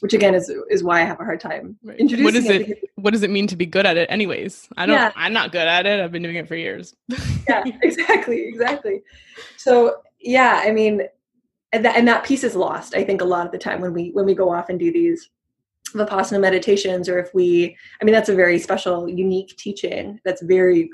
which 0.00 0.14
again 0.14 0.34
is 0.34 0.50
is 0.70 0.82
why 0.82 1.00
I 1.00 1.04
have 1.04 1.20
a 1.20 1.24
hard 1.24 1.40
time 1.40 1.76
right. 1.84 1.98
introducing. 1.98 2.24
What 2.24 2.34
does 2.34 2.48
it? 2.48 2.68
it 2.70 2.90
what 2.96 3.12
does 3.12 3.22
it 3.22 3.30
mean 3.30 3.46
to 3.46 3.56
be 3.56 3.66
good 3.66 3.86
at 3.86 3.96
it? 3.96 4.10
Anyways, 4.10 4.68
I 4.76 4.86
don't. 4.86 4.96
Yeah. 4.96 5.12
I'm 5.14 5.32
not 5.32 5.52
good 5.52 5.66
at 5.66 5.86
it. 5.86 6.00
I've 6.00 6.12
been 6.12 6.22
doing 6.22 6.36
it 6.36 6.48
for 6.48 6.56
years. 6.56 6.94
yeah, 7.48 7.62
exactly, 7.82 8.46
exactly. 8.48 9.02
So 9.56 10.02
yeah, 10.20 10.60
I 10.64 10.72
mean, 10.72 11.02
and 11.72 11.84
that, 11.84 11.96
and 11.96 12.06
that 12.08 12.24
piece 12.24 12.44
is 12.44 12.56
lost. 12.56 12.94
I 12.94 13.04
think 13.04 13.20
a 13.20 13.24
lot 13.24 13.46
of 13.46 13.52
the 13.52 13.58
time 13.58 13.80
when 13.80 13.92
we 13.92 14.10
when 14.10 14.24
we 14.24 14.34
go 14.34 14.52
off 14.52 14.68
and 14.68 14.78
do 14.78 14.92
these 14.92 15.30
vipassana 15.94 16.40
meditations, 16.40 17.08
or 17.08 17.18
if 17.18 17.32
we, 17.34 17.76
I 18.00 18.04
mean, 18.04 18.14
that's 18.14 18.28
a 18.28 18.34
very 18.34 18.58
special, 18.58 19.08
unique 19.08 19.56
teaching 19.56 20.20
that's 20.24 20.42
very 20.42 20.90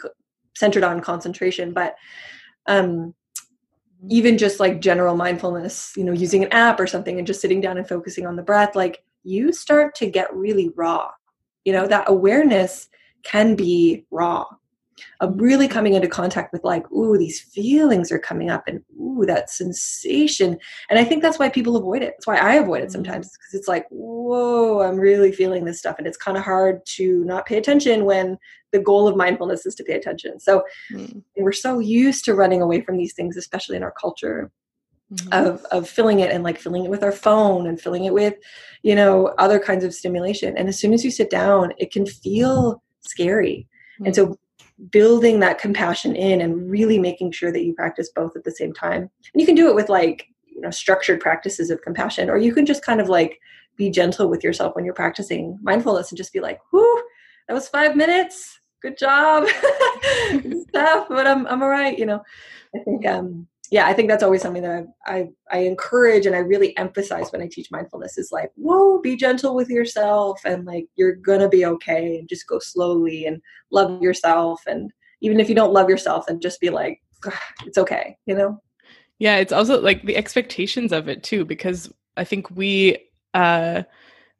centered 0.57 0.85
on 0.85 1.01
concentration, 1.01 1.73
but. 1.73 1.95
um 2.67 3.15
Mm-hmm. 3.99 4.13
even 4.13 4.39
just 4.39 4.61
like 4.61 4.81
general 4.81 5.17
mindfulness, 5.17 5.93
you 5.97 6.05
know, 6.05 6.13
using 6.13 6.45
an 6.45 6.53
app 6.53 6.79
or 6.79 6.87
something 6.87 7.19
and 7.19 7.27
just 7.27 7.41
sitting 7.41 7.61
down 7.61 7.79
and 7.79 7.89
focusing 7.89 8.27
on 8.27 8.37
the 8.37 8.45
breath, 8.45 8.77
like 8.77 9.03
you 9.25 9.53
start 9.53 9.97
to 9.97 10.07
get 10.07 10.33
really 10.33 10.71
raw. 10.77 11.11
You 11.65 11.73
know, 11.73 11.89
that 11.89 12.09
awareness 12.09 12.89
can 13.25 13.57
be 13.57 14.07
raw. 14.13 14.47
Of 15.21 15.41
really 15.41 15.69
coming 15.69 15.95
into 15.95 16.09
contact 16.09 16.53
with 16.53 16.65
like, 16.65 16.91
ooh, 16.91 17.17
these 17.17 17.41
feelings 17.41 18.11
are 18.11 18.19
coming 18.19 18.51
up 18.51 18.65
and 18.67 18.83
ooh, 19.01 19.25
that 19.27 19.49
sensation. 19.49 20.59
And 20.91 20.99
I 20.99 21.05
think 21.05 21.23
that's 21.23 21.39
why 21.39 21.49
people 21.49 21.77
avoid 21.77 22.03
it. 22.03 22.15
That's 22.17 22.27
why 22.27 22.37
I 22.37 22.55
avoid 22.55 22.81
it 22.81 22.87
mm-hmm. 22.87 22.93
sometimes 22.93 23.31
because 23.31 23.55
it's 23.55 23.69
like, 23.69 23.87
whoa, 23.91 24.83
I'm 24.83 24.97
really 24.97 25.31
feeling 25.31 25.65
this 25.65 25.79
stuff. 25.79 25.99
And 25.99 26.07
it's 26.07 26.17
kind 26.17 26.37
of 26.37 26.43
hard 26.43 26.85
to 26.97 27.25
not 27.25 27.47
pay 27.47 27.59
attention 27.59 28.05
when 28.07 28.39
the 28.73 28.79
goal 28.79 29.09
of 29.09 29.17
mindfulness 29.17 29.67
is 29.67 29.75
to 29.77 29.85
pay 29.85 29.95
attention. 29.95 30.41
So 30.41 30.65
mm. 30.93 31.23
we're 31.37 31.53
so 31.53 31.79
used 31.79 32.25
to 32.27 32.35
running 32.35 32.63
away 32.63 32.81
from 32.81 32.97
these 32.97 33.15
things, 33.15 33.37
especially 33.37 33.77
in 33.77 33.83
our 33.83 33.95
culture. 33.99 34.51
Mm-hmm. 35.11 35.33
Of, 35.33 35.65
of 35.71 35.89
filling 35.89 36.21
it 36.21 36.31
and 36.31 36.45
like 36.45 36.59
filling 36.59 36.85
it 36.85 36.91
with 36.91 37.03
our 37.03 37.13
phone 37.13 37.67
and 37.67 37.81
filling 37.81 38.05
it 38.05 38.13
with 38.13 38.35
you 38.83 38.95
know 38.95 39.29
other 39.39 39.59
kinds 39.59 39.83
of 39.83 39.95
stimulation 39.95 40.55
and 40.59 40.69
as 40.69 40.79
soon 40.79 40.93
as 40.93 41.03
you 41.03 41.11
sit 41.11 41.31
down 41.31 41.73
it 41.79 41.91
can 41.91 42.05
feel 42.05 42.83
scary 43.01 43.67
mm-hmm. 43.95 44.05
and 44.05 44.15
so 44.15 44.39
building 44.91 45.41
that 45.41 45.59
compassion 45.59 46.15
in 46.15 46.43
and 46.43 46.71
really 46.71 46.99
making 46.99 47.33
sure 47.33 47.51
that 47.51 47.65
you 47.65 47.73
practice 47.73 48.11
both 48.15 48.37
at 48.37 48.45
the 48.45 48.51
same 48.51 48.75
time 48.75 49.09
and 49.33 49.41
you 49.41 49.47
can 49.47 49.55
do 49.55 49.71
it 49.71 49.75
with 49.75 49.89
like 49.89 50.27
you 50.45 50.61
know 50.61 50.71
structured 50.71 51.21
practices 51.21 51.71
of 51.71 51.81
compassion 51.81 52.29
or 52.29 52.37
you 52.37 52.53
can 52.53 52.67
just 52.67 52.85
kind 52.85 53.01
of 53.01 53.09
like 53.09 53.41
be 53.77 53.89
gentle 53.89 54.29
with 54.29 54.45
yourself 54.45 54.75
when 54.77 54.85
you're 54.85 54.93
practicing 54.93 55.59
mindfulness 55.63 56.11
and 56.11 56.19
just 56.19 56.35
be 56.35 56.41
like 56.41 56.61
whoo 56.71 57.03
that 57.47 57.55
was 57.55 57.69
five 57.69 57.97
minutes 57.97 58.58
good 58.81 58.99
job. 58.99 59.47
Stuff 60.69 61.07
but 61.09 61.27
i'm 61.27 61.47
i'm 61.47 61.63
all 61.63 61.69
right 61.69 61.99
you 61.99 62.07
know. 62.07 62.23
I 62.75 62.79
think 62.81 63.07
um 63.07 63.47
yeah 63.71 63.87
i 63.87 63.93
think 63.93 64.09
that's 64.09 64.23
always 64.23 64.43
something 64.43 64.63
that 64.63 64.87
I, 65.07 65.13
I, 65.13 65.29
I 65.51 65.59
encourage 65.61 66.27
and 66.27 66.35
i 66.35 66.39
really 66.39 66.77
emphasize 66.77 67.31
when 67.31 67.43
i 67.43 67.49
teach 67.51 67.71
mindfulness 67.71 68.19
is 68.19 68.31
like 68.33 68.51
whoa 68.57 69.01
be 69.01 69.17
gentle 69.17 69.55
with 69.55 69.69
yourself 69.69 70.41
and 70.45 70.65
like 70.65 70.87
you're 70.97 71.15
gonna 71.15 71.49
be 71.49 71.65
okay 71.67 72.19
and 72.19 72.29
just 72.29 72.47
go 72.47 72.59
slowly 72.59 73.27
and 73.27 73.41
love 73.71 74.03
yourself 74.03 74.63
and 74.67 74.91
even 75.21 75.41
if 75.41 75.49
you 75.49 75.55
don't 75.55 75.73
love 75.73 75.89
yourself 75.89 76.29
and 76.29 76.43
just 76.43 76.61
be 76.61 76.71
like 76.71 77.01
it's 77.67 77.79
okay 77.79 78.17
you 78.27 78.35
know? 78.35 78.61
Yeah 79.19 79.37
it's 79.39 79.53
also 79.53 79.81
like 79.81 80.03
the 80.05 80.17
expectations 80.17 80.93
of 80.93 81.09
it 81.09 81.23
too 81.23 81.45
because 81.45 81.93
i 82.17 82.25
think 82.25 82.51
we 82.51 82.97
uh 83.35 83.83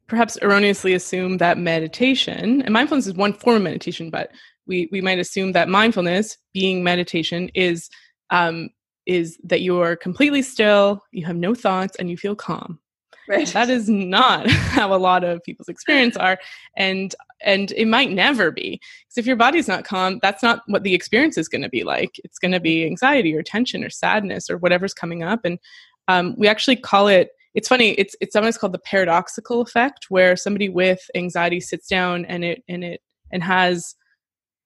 perhaps 0.09 0.37
erroneously 0.41 0.93
assume 0.93 1.37
that 1.37 1.57
meditation 1.57 2.61
and 2.63 2.73
mindfulness 2.73 3.07
is 3.07 3.13
one 3.13 3.33
form 3.33 3.57
of 3.57 3.61
meditation 3.61 4.09
but 4.09 4.31
we 4.69 4.87
we 4.91 5.01
might 5.01 5.19
assume 5.19 5.51
that 5.51 5.69
mindfulness 5.69 6.37
being 6.53 6.83
meditation 6.83 7.49
is 7.53 7.89
um 8.29 8.69
is 9.05 9.39
that 9.43 9.61
you're 9.61 9.95
completely 9.95 10.41
still 10.41 11.01
you 11.11 11.25
have 11.25 11.35
no 11.35 11.53
thoughts 11.55 11.95
and 11.97 12.09
you 12.09 12.15
feel 12.15 12.35
calm. 12.35 12.79
Right. 13.27 13.47
That 13.49 13.69
is 13.69 13.89
not 13.89 14.49
how 14.49 14.93
a 14.93 14.97
lot 14.97 15.23
of 15.23 15.43
people's 15.43 15.67
experience 15.67 16.15
are 16.15 16.37
and 16.77 17.13
and 17.41 17.71
it 17.71 17.87
might 17.87 18.11
never 18.11 18.51
be 18.51 18.79
because 19.07 19.17
if 19.17 19.25
your 19.25 19.35
body's 19.35 19.67
not 19.67 19.83
calm 19.83 20.19
that's 20.21 20.43
not 20.43 20.61
what 20.67 20.83
the 20.83 20.93
experience 20.93 21.37
is 21.37 21.49
going 21.49 21.61
to 21.63 21.69
be 21.69 21.83
like. 21.83 22.11
It's 22.23 22.39
going 22.39 22.51
to 22.53 22.59
be 22.59 22.85
anxiety 22.85 23.35
or 23.35 23.43
tension 23.43 23.83
or 23.83 23.89
sadness 23.89 24.49
or 24.49 24.57
whatever's 24.57 24.93
coming 24.93 25.23
up 25.23 25.41
and 25.43 25.59
um, 26.07 26.33
we 26.37 26.47
actually 26.47 26.75
call 26.75 27.07
it 27.07 27.29
it's 27.53 27.67
funny 27.67 27.91
it's 27.91 28.15
it's 28.21 28.33
sometimes 28.33 28.57
called 28.57 28.73
the 28.73 28.79
paradoxical 28.79 29.61
effect 29.61 30.05
where 30.09 30.35
somebody 30.35 30.69
with 30.69 31.01
anxiety 31.15 31.59
sits 31.59 31.87
down 31.87 32.25
and 32.25 32.43
it 32.43 32.63
and 32.67 32.83
it 32.83 33.01
and 33.31 33.43
has 33.43 33.95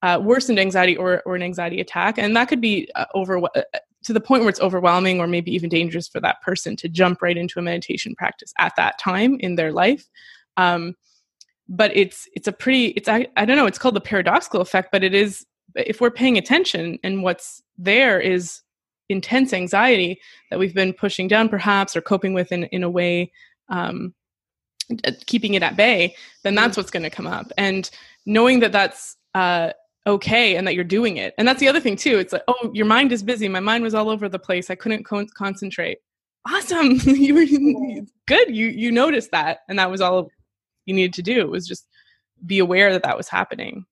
uh, 0.04 0.20
worsened 0.22 0.60
anxiety 0.60 0.98
or, 0.98 1.24
or 1.26 1.36
an 1.36 1.42
anxiety 1.42 1.80
attack. 1.80 2.18
And 2.18 2.36
that 2.36 2.50
could 2.50 2.60
be 2.60 2.90
uh, 2.94 3.06
over 3.16 3.38
uh, 3.38 3.62
to 4.04 4.14
the 4.14 4.20
point 4.20 4.42
where 4.42 4.50
it's 4.50 4.60
overwhelming 4.60 5.22
or 5.22 5.28
maybe 5.28 5.56
even 5.56 5.70
dangerous 5.70 6.10
for 6.10 6.20
that 6.20 6.42
person 6.42 6.76
to 6.76 6.90
jump 6.90 7.22
right 7.22 7.38
into 7.38 7.58
a 7.58 7.62
meditation 7.62 8.14
practice 8.16 8.54
at 8.60 8.74
that 8.76 9.00
time 9.00 9.38
in 9.40 9.56
their 9.56 9.72
life. 9.72 10.06
Um, 10.58 10.96
but 11.70 11.96
it's 11.96 12.28
it's 12.36 12.50
a 12.50 12.52
pretty 12.52 12.88
it's 12.88 13.08
I, 13.08 13.26
I 13.38 13.46
don't 13.46 13.56
know 13.56 13.66
it's 13.66 13.80
called 13.80 13.96
the 13.96 14.02
paradoxical 14.02 14.60
effect 14.60 14.90
but 14.92 15.02
it 15.02 15.16
is 15.16 15.46
if 15.78 16.02
we're 16.02 16.12
paying 16.12 16.38
attention 16.38 17.00
and 17.06 17.24
what's 17.24 17.64
there 17.78 18.20
is 18.20 18.62
intense 19.10 19.54
anxiety 19.54 20.20
that 20.50 20.60
we've 20.60 20.74
been 20.74 20.94
pushing 20.94 21.28
down 21.28 21.50
perhaps 21.50 21.96
or 21.96 22.02
coping 22.02 22.34
with 22.34 22.52
in, 22.52 22.64
in 22.66 22.84
a 22.84 22.90
way 22.90 23.32
um, 23.70 24.14
uh, 25.06 25.12
keeping 25.26 25.54
it 25.54 25.64
at 25.64 25.76
bay 25.76 26.16
then 26.44 26.56
that's 26.56 26.78
what's 26.78 26.92
going 26.92 27.04
to 27.04 27.10
come 27.10 27.28
up. 27.28 27.52
And 27.58 27.90
knowing 28.26 28.60
that 28.60 28.72
that's 28.72 29.18
uh, 29.34 29.72
okay 30.06 30.56
and 30.56 30.68
that 30.68 30.76
you're 30.76 30.84
doing 30.84 31.18
it. 31.18 31.34
And 31.38 31.48
that's 31.48 31.60
the 31.60 31.68
other 31.68 31.80
thing 31.80 31.96
too 31.96 32.20
it's 32.20 32.34
like 32.34 32.44
oh 32.48 32.72
your 32.74 32.86
mind 32.86 33.12
is 33.12 33.24
busy. 33.24 33.48
My 33.48 33.60
mind 33.60 33.84
was 33.84 33.94
all 33.94 34.10
over 34.10 34.30
the 34.30 34.40
place. 34.40 34.70
I 34.70 34.76
couldn't 34.76 35.06
co- 35.06 35.26
concentrate. 35.36 36.00
Awesome! 36.48 37.00
You 37.06 37.34
were 37.34 38.06
good. 38.28 38.56
You 38.56 38.68
you 38.68 38.92
noticed 38.92 39.32
that 39.32 39.60
and 39.70 39.80
that 39.80 39.90
was 39.90 40.02
all 40.02 40.30
you 40.86 40.94
needed 40.94 41.14
to 41.14 41.22
do 41.22 41.50
was 41.50 41.66
just 41.66 41.88
be 42.46 42.60
aware 42.60 42.92
that 42.92 43.04
that 43.04 43.18
was 43.18 43.30
happening. 43.30 43.86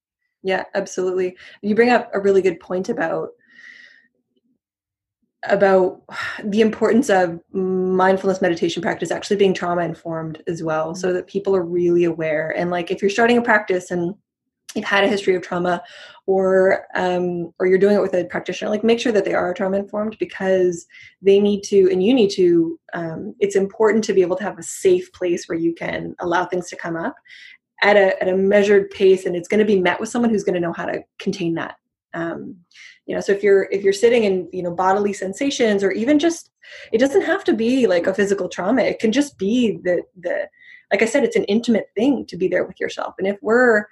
Yeah 0.43 0.63
absolutely. 0.75 1.37
You 1.61 1.75
bring 1.75 1.89
up 1.89 2.11
a 2.13 2.19
really 2.19 2.41
good 2.41 2.59
point 2.59 2.89
about 2.89 3.29
about 5.49 6.01
the 6.43 6.61
importance 6.61 7.09
of 7.09 7.39
mindfulness 7.51 8.41
meditation 8.41 8.81
practice 8.81 9.09
actually 9.09 9.37
being 9.37 9.53
trauma 9.53 9.81
informed 9.81 10.41
as 10.47 10.61
well 10.61 10.93
so 10.93 11.07
mm-hmm. 11.07 11.15
that 11.15 11.27
people 11.27 11.55
are 11.55 11.63
really 11.63 12.03
aware 12.03 12.53
and 12.55 12.69
like 12.69 12.91
if 12.91 13.01
you're 13.01 13.09
starting 13.09 13.37
a 13.37 13.41
practice 13.41 13.89
and 13.89 14.13
you've 14.75 14.85
had 14.85 15.03
a 15.03 15.07
history 15.07 15.35
of 15.35 15.41
trauma 15.41 15.81
or 16.27 16.85
um, 16.95 17.51
or 17.59 17.65
you're 17.65 17.79
doing 17.79 17.95
it 17.95 18.01
with 18.01 18.13
a 18.13 18.25
practitioner 18.25 18.69
like 18.69 18.83
make 18.83 18.99
sure 18.99 19.11
that 19.11 19.25
they 19.25 19.33
are 19.33 19.53
trauma 19.53 19.77
informed 19.77 20.15
because 20.19 20.85
they 21.21 21.39
need 21.39 21.61
to 21.63 21.89
and 21.91 22.03
you 22.03 22.13
need 22.13 22.29
to 22.29 22.79
um, 22.93 23.35
it's 23.39 23.55
important 23.55 24.03
to 24.03 24.13
be 24.13 24.21
able 24.21 24.35
to 24.35 24.43
have 24.43 24.59
a 24.59 24.63
safe 24.63 25.11
place 25.13 25.47
where 25.47 25.57
you 25.57 25.73
can 25.73 26.15
allow 26.19 26.45
things 26.45 26.69
to 26.69 26.75
come 26.75 26.95
up 26.95 27.15
at 27.83 27.97
a, 27.97 28.21
at 28.21 28.29
a 28.29 28.37
measured 28.37 28.91
pace 28.91 29.25
and 29.25 29.35
it's 29.35 29.47
going 29.47 29.59
to 29.59 29.65
be 29.65 29.79
met 29.79 29.99
with 29.99 30.07
someone 30.07 30.29
who's 30.29 30.43
going 30.43 30.53
to 30.53 30.59
know 30.59 30.73
how 30.73 30.85
to 30.85 31.01
contain 31.17 31.55
that 31.55 31.75
um, 32.13 32.55
you 33.11 33.17
know 33.17 33.21
so 33.21 33.33
if 33.33 33.43
you're 33.43 33.63
if 33.71 33.83
you're 33.83 33.91
sitting 33.91 34.23
in 34.23 34.47
you 34.53 34.63
know 34.63 34.71
bodily 34.71 35.11
sensations 35.11 35.83
or 35.83 35.91
even 35.91 36.17
just 36.17 36.49
it 36.93 36.97
doesn't 36.97 37.23
have 37.23 37.43
to 37.43 37.51
be 37.51 37.85
like 37.85 38.07
a 38.07 38.13
physical 38.13 38.47
trauma. 38.47 38.83
It 38.83 38.99
can 38.99 39.11
just 39.11 39.37
be 39.37 39.79
the 39.83 40.03
the 40.17 40.47
like 40.91 41.01
i 41.01 41.05
said 41.05 41.25
it's 41.25 41.35
an 41.35 41.43
intimate 41.55 41.89
thing 41.93 42.25
to 42.27 42.37
be 42.37 42.47
there 42.47 42.63
with 42.63 42.79
yourself. 42.79 43.15
And 43.19 43.27
if 43.27 43.37
we're 43.41 43.83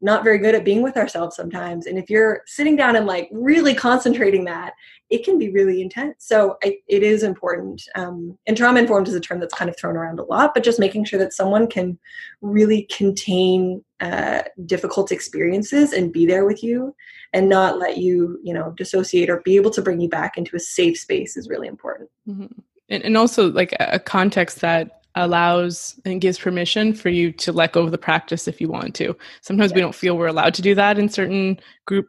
not 0.00 0.24
very 0.24 0.38
good 0.38 0.54
at 0.54 0.64
being 0.64 0.82
with 0.82 0.96
ourselves 0.96 1.36
sometimes. 1.36 1.86
And 1.86 1.98
if 1.98 2.10
you're 2.10 2.42
sitting 2.46 2.76
down 2.76 2.96
and 2.96 3.06
like 3.06 3.28
really 3.32 3.74
concentrating 3.74 4.44
that 4.44 4.74
it 5.08 5.24
can 5.24 5.38
be 5.38 5.50
really 5.50 5.80
intense. 5.80 6.26
So 6.26 6.56
I, 6.64 6.78
it 6.88 7.02
is 7.02 7.22
important 7.22 7.82
um, 7.94 8.36
and 8.46 8.56
trauma 8.56 8.80
informed 8.80 9.08
is 9.08 9.14
a 9.14 9.20
term 9.20 9.40
that's 9.40 9.54
kind 9.54 9.70
of 9.70 9.76
thrown 9.76 9.96
around 9.96 10.18
a 10.18 10.24
lot 10.24 10.52
but 10.54 10.64
just 10.64 10.80
making 10.80 11.04
sure 11.04 11.18
that 11.18 11.32
someone 11.32 11.68
can 11.68 11.98
really 12.40 12.88
contain 12.90 13.84
uh, 14.00 14.42
difficult 14.66 15.12
experiences 15.12 15.92
and 15.92 16.12
be 16.12 16.26
there 16.26 16.44
with 16.44 16.62
you 16.62 16.94
and 17.32 17.48
not 17.48 17.78
let 17.78 17.98
you 17.98 18.38
you 18.42 18.52
know 18.52 18.72
dissociate 18.76 19.30
or 19.30 19.40
be 19.40 19.56
able 19.56 19.70
to 19.70 19.82
bring 19.82 20.00
you 20.00 20.08
back 20.08 20.36
into 20.36 20.56
a 20.56 20.60
safe 20.60 20.98
space 20.98 21.36
is 21.36 21.48
really 21.48 21.68
important. 21.68 22.10
Mm-hmm. 22.28 22.46
and, 22.88 23.02
and 23.04 23.16
also 23.16 23.50
like 23.50 23.74
a 23.80 23.98
context 23.98 24.60
that 24.60 25.02
allows 25.16 25.98
and 26.04 26.20
gives 26.20 26.38
permission 26.38 26.92
for 26.92 27.08
you 27.08 27.32
to 27.32 27.50
let 27.50 27.72
go 27.72 27.82
of 27.82 27.90
the 27.90 27.98
practice 27.98 28.46
if 28.46 28.60
you 28.60 28.68
want 28.68 28.94
to. 28.94 29.16
Sometimes 29.40 29.70
yes. 29.70 29.74
we 29.74 29.80
don't 29.80 29.94
feel 29.94 30.16
we're 30.16 30.26
allowed 30.26 30.54
to 30.54 30.62
do 30.62 30.74
that 30.74 30.98
in 30.98 31.08
certain 31.08 31.58
group 31.86 32.08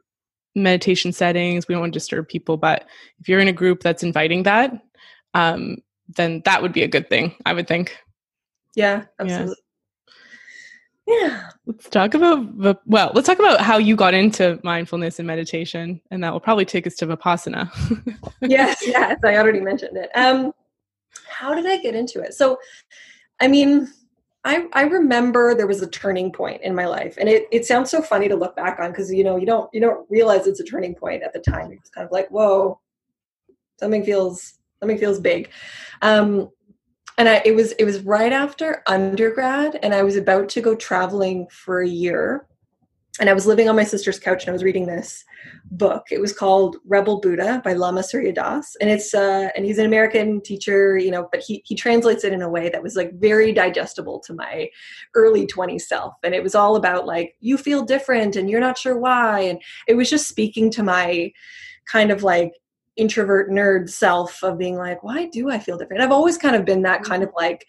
meditation 0.56 1.14
settings. 1.14 1.68
We 1.68 1.74
don't 1.74 1.82
want 1.82 1.94
to 1.94 2.00
disturb 2.00 2.28
people, 2.28 2.58
but 2.58 2.86
if 3.20 3.30
you're 3.30 3.40
in 3.40 3.48
a 3.48 3.54
group 3.54 3.82
that's 3.82 4.04
inviting 4.04 4.44
that, 4.44 4.74
um, 5.34 5.78
then 6.16 6.42
that 6.46 6.62
would 6.62 6.74
be 6.74 6.84
a 6.84 6.88
good 6.88 7.10
thing, 7.10 7.34
I 7.46 7.54
would 7.54 7.68
think. 7.68 7.98
Yeah, 8.76 9.06
absolutely. 9.20 9.56
Yeah. 11.08 11.16
yeah. 11.20 11.50
Let's 11.66 11.90
talk 11.90 12.14
about 12.14 12.58
the 12.60 12.76
well, 12.86 13.12
let's 13.14 13.28
talk 13.28 13.40
about 13.40 13.62
how 13.62 13.78
you 13.78 13.96
got 13.96 14.14
into 14.14 14.60
mindfulness 14.64 15.20
and 15.20 15.28
meditation, 15.28 16.02
and 16.12 16.24
that 16.24 16.34
will 16.34 16.40
probably 16.40 16.66
take 16.66 16.86
us 16.86 16.96
to 16.96 17.08
Vipassana. 17.08 17.72
yes, 18.42 18.86
yes, 18.86 19.20
I 19.24 19.38
already 19.38 19.62
mentioned 19.62 19.98
it. 19.98 20.10
Um 20.16 20.54
how 21.38 21.54
did 21.54 21.66
I 21.66 21.78
get 21.78 21.96
into 21.96 22.22
it? 22.22 22.34
So 22.34 22.58
I 23.40 23.48
mean, 23.48 23.88
I, 24.44 24.68
I 24.74 24.84
remember 24.84 25.54
there 25.54 25.68
was 25.68 25.82
a 25.82 25.90
turning 25.90 26.32
point 26.32 26.62
in 26.62 26.74
my 26.74 26.86
life 26.86 27.18
and 27.20 27.28
it, 27.28 27.48
it 27.52 27.66
sounds 27.66 27.92
so 27.92 28.02
funny 28.02 28.28
to 28.28 28.36
look 28.36 28.56
back 28.56 28.80
on 28.80 28.92
because 28.92 29.12
you 29.12 29.24
know 29.24 29.38
you 29.38 29.46
don't 29.46 29.70
you 29.74 29.82
don't 29.82 30.10
realize 30.10 30.48
it's 30.48 30.60
a 30.60 30.64
turning 30.64 30.96
point 30.96 31.24
at 31.24 31.34
the 31.34 31.40
time. 31.40 31.72
It's 31.72 31.90
kind 31.90 32.06
of 32.06 32.12
like 32.12 32.30
whoa 32.30 32.80
something 33.80 34.04
feels 34.04 34.60
something 34.80 34.98
feels 34.98 35.20
big. 35.20 35.50
Um, 36.02 36.50
and 37.18 37.28
I, 37.28 37.42
it 37.46 37.56
was 37.56 37.74
it 37.74 37.86
was 37.86 38.02
right 38.02 38.32
after 38.32 38.84
undergrad 38.86 39.80
and 39.82 39.94
i 39.94 40.04
was 40.04 40.16
about 40.16 40.50
to 40.50 40.62
go 40.62 40.76
traveling 40.76 41.48
for 41.50 41.82
a 41.82 41.88
year 41.88 42.47
and 43.20 43.30
I 43.30 43.34
was 43.34 43.46
living 43.46 43.68
on 43.68 43.76
my 43.76 43.84
sister's 43.84 44.20
couch 44.20 44.44
and 44.44 44.50
I 44.50 44.54
was 44.54 44.64
reading 44.64 44.86
this 44.86 45.24
book. 45.72 46.04
It 46.12 46.22
was 46.22 46.34
called 46.34 46.78
Rebel 46.86 47.20
Buddha 47.20 47.62
by 47.64 47.74
Lama 47.74 48.04
Surya 48.04 48.34
Das, 48.34 48.76
and 48.80 48.90
it's 48.90 49.14
uh, 49.14 49.50
and 49.56 49.66
he's 49.66 49.78
an 49.78 49.86
American 49.86 50.42
teacher, 50.42 50.98
you 50.98 51.12
know, 51.12 51.28
but 51.32 51.42
he 51.42 51.64
he 51.66 51.76
translates 51.76 52.24
it 52.24 52.34
in 52.34 52.42
a 52.42 52.50
way 52.50 52.70
that 52.70 52.84
was 52.84 52.96
like 52.96 53.14
very 53.14 53.54
digestible 53.54 54.20
to 54.22 54.34
my 54.34 54.70
early 55.16 55.48
20s 55.48 55.82
self, 55.82 56.14
and 56.24 56.36
it 56.36 56.44
was 56.44 56.56
all 56.56 56.76
about 56.76 57.06
like 57.06 57.36
you 57.40 57.58
feel 57.58 57.84
different 57.84 58.36
and 58.36 58.50
you're 58.50 58.60
not 58.60 58.78
sure 58.78 58.98
why, 58.98 59.42
and 59.42 59.62
it 59.88 59.96
was 59.96 60.10
just 60.10 60.28
speaking 60.28 60.70
to 60.72 60.84
my 60.84 61.32
kind 61.86 62.12
of 62.12 62.24
like 62.24 62.52
introvert 62.98 63.52
nerd 63.52 63.88
self 63.90 64.44
of 64.44 64.58
being 64.58 64.76
like 64.76 65.04
why 65.04 65.28
do 65.28 65.52
i 65.52 65.60
feel 65.60 65.78
different? 65.78 66.02
I've 66.02 66.12
always 66.12 66.38
kind 66.38 66.56
of 66.56 66.66
been 66.66 66.82
that 66.82 67.04
kind 67.04 67.24
of 67.24 67.30
like 67.36 67.66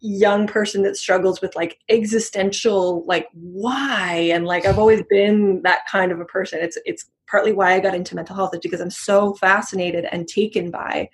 young 0.00 0.46
person 0.46 0.82
that 0.82 0.96
struggles 0.96 1.40
with 1.40 1.54
like 1.56 1.78
existential 1.88 3.04
like 3.06 3.26
why? 3.32 4.30
And 4.32 4.46
like 4.46 4.66
I've 4.66 4.78
always 4.78 5.02
been 5.10 5.62
that 5.62 5.86
kind 5.90 6.12
of 6.12 6.20
a 6.20 6.24
person. 6.24 6.60
It's 6.60 6.78
it's 6.84 7.08
partly 7.26 7.52
why 7.52 7.74
I 7.74 7.80
got 7.80 7.94
into 7.94 8.14
mental 8.14 8.36
health 8.36 8.54
is 8.54 8.60
because 8.60 8.80
I'm 8.80 8.90
so 8.90 9.34
fascinated 9.34 10.06
and 10.10 10.28
taken 10.28 10.70
by 10.70 11.08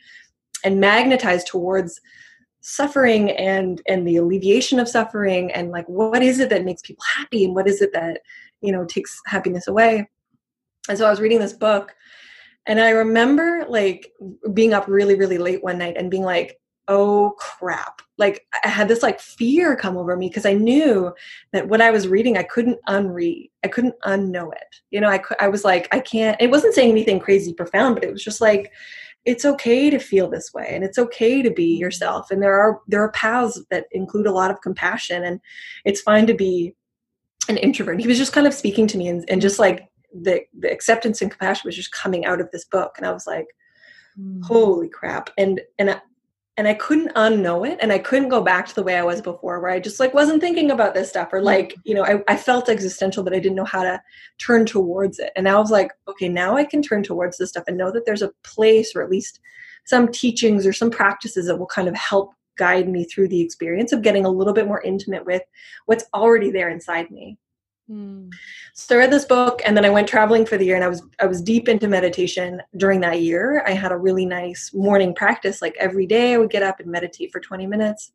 and 0.65 0.81
magnetized 0.81 1.47
towards 1.47 2.01
suffering 2.61 3.31
and 3.33 3.83
and 3.87 4.07
the 4.07 4.17
alleviation 4.17 4.79
of 4.79 4.89
suffering 4.89 5.53
and 5.53 5.71
like 5.71 5.87
what 5.87 6.23
is 6.23 6.41
it 6.41 6.49
that 6.49 6.65
makes 6.65 6.81
people 6.81 7.05
happy 7.17 7.45
and 7.45 7.55
what 7.55 7.69
is 7.69 7.83
it 7.83 7.93
that 7.93 8.21
you 8.61 8.73
know 8.73 8.85
takes 8.85 9.19
happiness 9.27 9.67
away. 9.67 10.09
And 10.89 10.99
so 10.99 11.07
I 11.07 11.11
was 11.11 11.21
reading 11.21 11.39
this 11.39 11.53
book 11.55 11.95
and 12.67 12.81
I 12.81 12.91
remember 12.91 13.65
like 13.69 14.13
being 14.53 14.75
up 14.75 14.89
really 14.89 15.15
really 15.15 15.39
late 15.39 15.63
one 15.63 15.79
night 15.79 15.97
and 15.97 16.11
being 16.11 16.23
like 16.23 16.59
oh 16.89 17.35
crap. 17.39 18.03
Like 18.17 18.47
i 18.65 18.69
had 18.69 18.89
this 18.89 19.03
like 19.03 19.21
fear 19.21 19.75
come 19.75 19.97
over 19.97 20.17
me 20.17 20.29
because 20.29 20.47
i 20.47 20.53
knew 20.53 21.13
that 21.53 21.69
what 21.69 21.81
i 21.81 21.91
was 21.91 22.07
reading 22.07 22.37
i 22.37 22.45
couldn't 22.45 22.79
unread 22.87 23.49
i 23.65 23.69
couldn't 23.69 23.97
unknow 24.05 24.53
it. 24.53 24.69
You 24.93 25.01
know 25.01 25.09
i, 25.09 25.21
I 25.41 25.49
was 25.49 25.65
like 25.65 25.89
i 25.93 25.99
can't 25.99 26.41
it 26.41 26.51
wasn't 26.51 26.75
saying 26.75 26.91
anything 26.91 27.19
crazy 27.19 27.53
profound 27.53 27.97
but 27.97 28.05
it 28.05 28.13
was 28.13 28.23
just 28.23 28.41
like 28.41 28.73
it's 29.25 29.45
okay 29.45 29.89
to 29.91 29.99
feel 29.99 30.29
this 30.29 30.53
way 30.53 30.69
and 30.71 30.85
it's 30.85 30.99
okay 30.99 31.43
to 31.43 31.51
be 31.51 31.77
yourself. 31.77 32.31
And 32.31 32.43
there 32.43 32.61
are 32.61 32.81
there 32.87 33.03
are 33.03 33.11
paths 33.13 33.61
that 33.71 33.87
include 33.93 34.27
a 34.27 34.33
lot 34.33 34.51
of 34.51 34.61
compassion 34.61 35.25
and 35.25 35.41
it's 35.85 36.01
fine 36.01 36.27
to 36.27 36.35
be 36.35 36.75
an 37.49 37.57
introvert. 37.57 38.01
He 38.01 38.07
was 38.07 38.19
just 38.19 38.33
kind 38.33 38.47
of 38.47 38.55
speaking 38.55 38.87
to 38.89 38.99
me 38.99 39.09
and, 39.09 39.25
and 39.29 39.41
just 39.41 39.59
like 39.59 39.89
the 40.13 40.43
the 40.59 40.71
acceptance 40.71 41.23
and 41.23 41.31
compassion 41.31 41.67
was 41.67 41.77
just 41.77 41.93
coming 41.93 42.27
out 42.27 42.41
of 42.41 42.51
this 42.51 42.65
book. 42.65 42.95
And 42.99 43.07
i 43.07 43.13
was 43.13 43.27
like 43.27 43.47
mm. 44.19 44.43
holy 44.45 44.89
crap. 44.89 45.31
And 45.39 45.61
and 45.79 46.01
and 46.57 46.69
I 46.69 46.75
couldn't 46.75 47.15
unknow 47.15 47.69
it 47.69 47.79
and 47.81 47.93
I 47.93 47.99
couldn't 47.99 48.29
go 48.29 48.41
back 48.41 48.67
to 48.69 48.75
the 48.75 48.83
way 48.83 48.97
I 48.97 49.03
was 49.03 49.21
before 49.21 49.61
where 49.61 49.73
I 49.73 49.81
just 49.81 49.99
like 49.99 50.15
wasn't 50.15 50.41
thinking 50.41 50.71
about 50.71 50.95
this 50.95 51.09
stuff 51.09 51.33
or 51.33 51.43
like, 51.43 51.71
mm-hmm. 51.71 51.81
you 51.85 51.95
know, 51.95 52.05
I, 52.05 52.23
I 52.29 52.37
felt 52.37 52.69
existential, 52.69 53.25
but 53.25 53.35
I 53.35 53.41
didn't 53.41 53.57
know 53.57 53.65
how 53.65 53.83
to 53.83 54.01
turn 54.39 54.65
towards 54.65 55.19
it. 55.19 55.33
And 55.35 55.49
I 55.49 55.59
was 55.59 55.71
like, 55.71 55.91
okay, 56.07 56.29
now 56.29 56.57
I 56.57 56.65
can 56.65 56.81
turn 56.81 57.03
towards 57.03 57.39
this 57.39 57.51
stuff 57.51 57.65
and 57.67 57.77
know 57.77 57.91
that 57.91 58.07
there's 58.07 58.23
a 58.23 58.33
place 58.45 58.95
or 58.95 59.03
at 59.03 59.11
least 59.11 59.41
some 59.85 60.09
teachings 60.09 60.65
or 60.65 60.73
some 60.73 60.91
practices 60.91 61.47
that 61.47 61.57
will 61.57 61.67
kind 61.67 61.89
of 61.89 61.97
help 61.97 62.33
guide 62.57 62.89
me 62.89 63.05
through 63.05 63.29
the 63.29 63.41
experience 63.41 63.93
of 63.93 64.03
getting 64.03 64.25
a 64.25 64.31
little 64.31 64.55
bit 64.55 64.69
more 64.69 64.81
intimate 64.83 65.27
with 65.27 65.43
what's 65.87 66.05
already 66.15 66.53
there 66.53 66.71
inside 66.71 67.11
me. 67.11 67.37
Mm. 67.91 68.33
So 68.73 68.95
I 68.95 68.99
read 68.99 69.11
this 69.11 69.27
book 69.27 69.61
and 69.65 69.77
then 69.77 69.85
I 69.85 69.91
went 69.91 70.09
traveling 70.09 70.47
for 70.47 70.57
the 70.57 70.65
year 70.65 70.75
and 70.75 70.85
I 70.85 70.89
was 70.89 71.03
I 71.21 71.27
was 71.27 71.43
deep 71.43 71.69
into 71.69 71.87
meditation 71.87 72.63
during 72.79 73.01
that 73.01 73.21
year. 73.21 73.63
I 73.67 73.73
had 73.73 73.93
a 73.93 73.97
really 73.97 74.25
nice 74.25 74.73
morning 74.73 75.15
practice 75.15 75.61
like 75.61 75.77
every 75.79 76.07
day 76.07 76.33
I 76.33 76.39
would 76.39 76.51
get 76.51 76.63
up 76.63 76.81
and 76.81 76.91
meditate 76.91 77.31
for 77.31 77.41
20 77.41 77.67
minutes. 77.67 78.13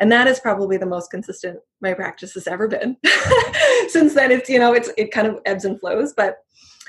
And 0.00 0.10
that 0.10 0.26
is 0.26 0.40
probably 0.40 0.78
the 0.78 0.86
most 0.86 1.10
consistent 1.10 1.58
my 1.82 1.92
practice 1.92 2.32
has 2.34 2.46
ever 2.46 2.66
been. 2.66 2.96
Since 3.88 4.14
then 4.14 4.30
it's 4.30 4.48
you 4.48 4.58
know 4.58 4.72
it's 4.72 4.90
it 4.96 5.12
kind 5.12 5.26
of 5.26 5.40
ebbs 5.44 5.66
and 5.66 5.78
flows, 5.78 6.14
but 6.14 6.38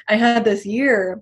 I 0.07 0.15
had 0.15 0.45
this 0.45 0.65
year 0.65 1.21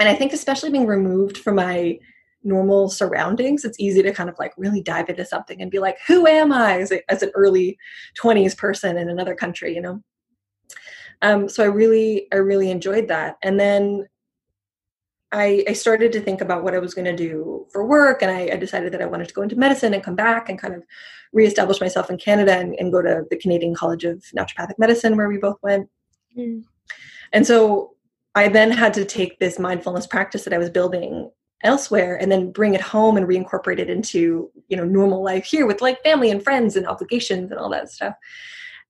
and 0.00 0.08
I 0.08 0.14
think 0.14 0.32
especially 0.32 0.70
being 0.70 0.86
removed 0.86 1.38
from 1.38 1.56
my 1.56 1.98
normal 2.44 2.88
surroundings 2.88 3.64
it's 3.64 3.78
easy 3.78 4.02
to 4.02 4.12
kind 4.12 4.28
of 4.28 4.36
like 4.36 4.52
really 4.56 4.82
dive 4.82 5.08
into 5.08 5.24
something 5.24 5.62
and 5.62 5.70
be 5.70 5.78
like 5.78 5.96
who 6.08 6.26
am 6.26 6.50
i 6.50 6.80
as, 6.80 6.90
a, 6.90 7.00
as 7.08 7.22
an 7.22 7.30
early 7.36 7.78
20s 8.20 8.56
person 8.58 8.98
in 8.98 9.08
another 9.08 9.32
country 9.32 9.72
you 9.72 9.80
know 9.80 10.02
um, 11.22 11.48
so 11.48 11.62
I 11.62 11.66
really, 11.66 12.26
I 12.32 12.36
really 12.36 12.70
enjoyed 12.70 13.08
that. 13.08 13.38
And 13.42 13.58
then 13.58 14.06
I, 15.30 15.64
I 15.68 15.72
started 15.72 16.12
to 16.12 16.20
think 16.20 16.40
about 16.40 16.62
what 16.62 16.74
I 16.74 16.78
was 16.78 16.92
going 16.92 17.06
to 17.06 17.16
do 17.16 17.66
for 17.72 17.86
work, 17.86 18.20
and 18.20 18.30
I, 18.30 18.50
I, 18.52 18.56
decided 18.56 18.92
that 18.92 19.00
I 19.00 19.06
wanted 19.06 19.28
to 19.28 19.34
go 19.34 19.40
into 19.40 19.56
medicine 19.56 19.94
and 19.94 20.02
come 20.02 20.14
back 20.14 20.50
and 20.50 20.60
kind 20.60 20.74
of 20.74 20.82
reestablish 21.32 21.80
myself 21.80 22.10
in 22.10 22.18
Canada 22.18 22.58
and, 22.58 22.74
and 22.78 22.92
go 22.92 23.00
to 23.00 23.22
the 23.30 23.38
Canadian 23.38 23.74
College 23.74 24.04
of 24.04 24.22
Naturopathic 24.36 24.78
Medicine, 24.78 25.16
where 25.16 25.30
we 25.30 25.38
both 25.38 25.56
went. 25.62 25.88
Mm. 26.36 26.64
And 27.32 27.46
so 27.46 27.94
I 28.34 28.48
then 28.48 28.70
had 28.70 28.92
to 28.94 29.06
take 29.06 29.38
this 29.38 29.58
mindfulness 29.58 30.06
practice 30.06 30.44
that 30.44 30.52
I 30.52 30.58
was 30.58 30.68
building 30.68 31.30
elsewhere 31.64 32.16
and 32.20 32.30
then 32.30 32.50
bring 32.50 32.74
it 32.74 32.80
home 32.80 33.16
and 33.16 33.26
reincorporate 33.26 33.78
it 33.78 33.88
into 33.88 34.50
you 34.68 34.76
know 34.76 34.84
normal 34.84 35.22
life 35.22 35.44
here 35.44 35.64
with 35.64 35.80
like 35.80 36.02
family 36.02 36.30
and 36.30 36.42
friends 36.42 36.74
and 36.74 36.88
obligations 36.88 37.52
and 37.52 37.60
all 37.60 37.70
that 37.70 37.88
stuff 37.88 38.14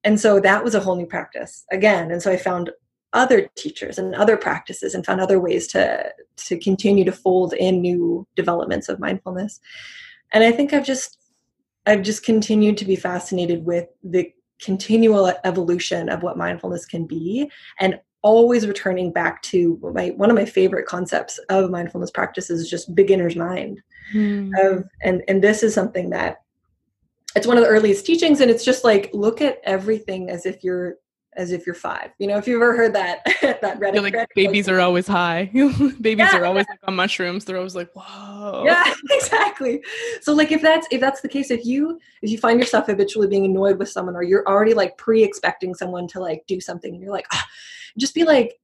and 0.05 0.21
so 0.21 0.41
that 0.41 0.65
was 0.65 0.75
a 0.75 0.81
whole 0.81 0.97
new 0.97 1.07
practice 1.07 1.65
again. 1.71 2.11
And 2.11 2.23
so 2.23 2.31
i 2.31 2.37
found 2.37 2.71
other 3.13 3.47
teachers 3.57 3.99
and 3.99 4.15
other 4.15 4.39
practices 4.39 4.95
and 4.95 5.05
found 5.05 5.21
other 5.21 5.39
ways 5.39 5.67
to 5.69 6.11
to 6.37 6.59
continue 6.59 7.05
to 7.05 7.13
fold 7.13 7.53
in 7.53 7.83
new 7.83 8.27
developments 8.37 8.89
of 8.89 8.99
mindfulness. 8.99 9.61
And 10.33 10.45
i 10.45 10.53
think 10.53 10.73
i've 10.73 10.87
just 10.87 11.19
i've 11.87 12.03
just 12.03 12.25
continued 12.25 12.77
to 12.79 12.85
be 12.85 12.97
fascinated 12.97 13.65
with 13.65 13.87
the 14.03 14.33
continual 14.61 15.33
evolution 15.45 16.09
of 16.09 16.23
what 16.23 16.39
mindfulness 16.39 16.87
can 16.87 17.05
be 17.05 17.51
and 17.81 17.99
always 18.23 18.67
returning 18.67 19.13
back 19.13 19.43
to 19.43 19.79
my 19.95 20.11
one 20.11 20.31
of 20.31 20.37
my 20.37 20.45
favorite 20.45 20.87
concepts 20.87 21.39
of 21.49 21.71
mindfulness 21.71 22.11
practices 22.11 22.63
is 22.63 22.71
just 22.71 22.95
beginner's 22.95 23.37
mind. 23.37 23.83
Mm. 24.15 24.51
of 24.61 24.85
and 25.03 25.23
and 25.29 25.43
this 25.43 25.63
is 25.63 25.75
something 25.75 26.11
that 26.11 26.42
it's 27.37 27.47
one 27.47 27.57
of 27.57 27.65
the 27.65 27.71
earliest 27.71 28.05
teachings 28.07 28.41
and 28.41 28.51
it's 28.51 28.65
just 28.65 28.85
like 28.85 29.11
look 29.13 29.41
at 29.41 29.59
everything 29.65 30.31
as 30.31 30.47
if 30.47 30.63
you're 30.63 30.97
as 31.35 31.51
if 31.51 31.65
you're 31.65 31.75
five. 31.75 32.11
You 32.19 32.27
know 32.27 32.37
if 32.37 32.47
you've 32.47 32.61
ever 32.61 32.77
heard 32.77 32.95
that 32.95 33.25
that 33.43 33.81
Reddit, 33.81 34.03
like 34.03 34.29
babies 34.35 34.69
are 34.69 34.81
always 34.81 35.07
high. 35.07 35.47
Babies 36.01 36.19
yeah, 36.19 36.37
are 36.37 36.45
always 36.45 36.67
yeah. 36.69 36.73
like 36.73 36.81
on 36.89 36.97
mushrooms. 36.97 37.45
They're 37.45 37.57
always 37.57 37.75
like 37.75 37.91
whoa. 37.95 38.65
Yeah 38.65 38.93
exactly. 39.11 39.83
So 40.21 40.35
like 40.35 40.53
if 40.53 40.61
that's 40.61 40.87
if 40.91 41.01
that's 41.01 41.21
the 41.23 41.29
case 41.29 41.51
if 41.51 41.65
you 41.65 41.99
if 42.21 42.31
you 42.31 42.39
find 42.39 42.61
yourself 42.61 42.87
habitually 42.87 43.29
being 43.29 43.47
annoyed 43.47 43.79
with 43.79 43.89
someone 43.89 44.15
or 44.15 44.23
you're 44.23 44.47
already 44.47 44.75
like 44.75 44.97
pre-expecting 44.99 45.75
someone 45.75 46.07
to 46.09 46.21
like 46.21 46.45
do 46.47 46.61
something 46.61 46.93
and 46.93 47.03
you're 47.03 47.13
like 47.13 47.27
ah, 47.33 47.47
just 47.99 48.15
be 48.15 48.25
like 48.25 48.59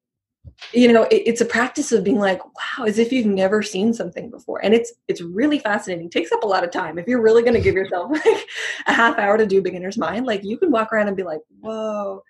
you 0.73 0.93
know 0.93 1.05
it, 1.05 1.23
it's 1.27 1.41
a 1.41 1.45
practice 1.45 1.93
of 1.93 2.05
being 2.05 2.19
like 2.19 2.45
wow 2.45 2.85
as 2.87 2.99
if 2.99 3.13
you've 3.13 3.27
never 3.27 3.63
seen 3.63 3.93
something 3.93 4.31
before. 4.31 4.65
And 4.65 4.75
it's 4.75 4.93
it's 5.09 5.21
really 5.21 5.59
fascinating. 5.59 6.07
It 6.07 6.13
takes 6.13 6.33
up 6.33 6.43
a 6.43 6.47
lot 6.47 6.65
of 6.65 6.71
time. 6.71 6.99
If 6.99 7.07
you're 7.07 7.23
really 7.23 7.43
going 7.43 7.55
to 7.55 7.61
give 7.61 7.75
yourself 7.75 8.11
like 8.25 8.47
a 8.87 8.93
half 8.93 9.19
hour 9.19 9.39
to 9.39 9.47
do 9.47 9.63
beginner's 9.63 9.99
mind 9.99 10.27
like 10.27 10.45
you 10.45 10.59
can 10.59 10.71
walk 10.71 10.93
around 10.93 11.09
and 11.09 11.17
be 11.17 11.23
like 11.23 11.41
whoa. 11.61 12.23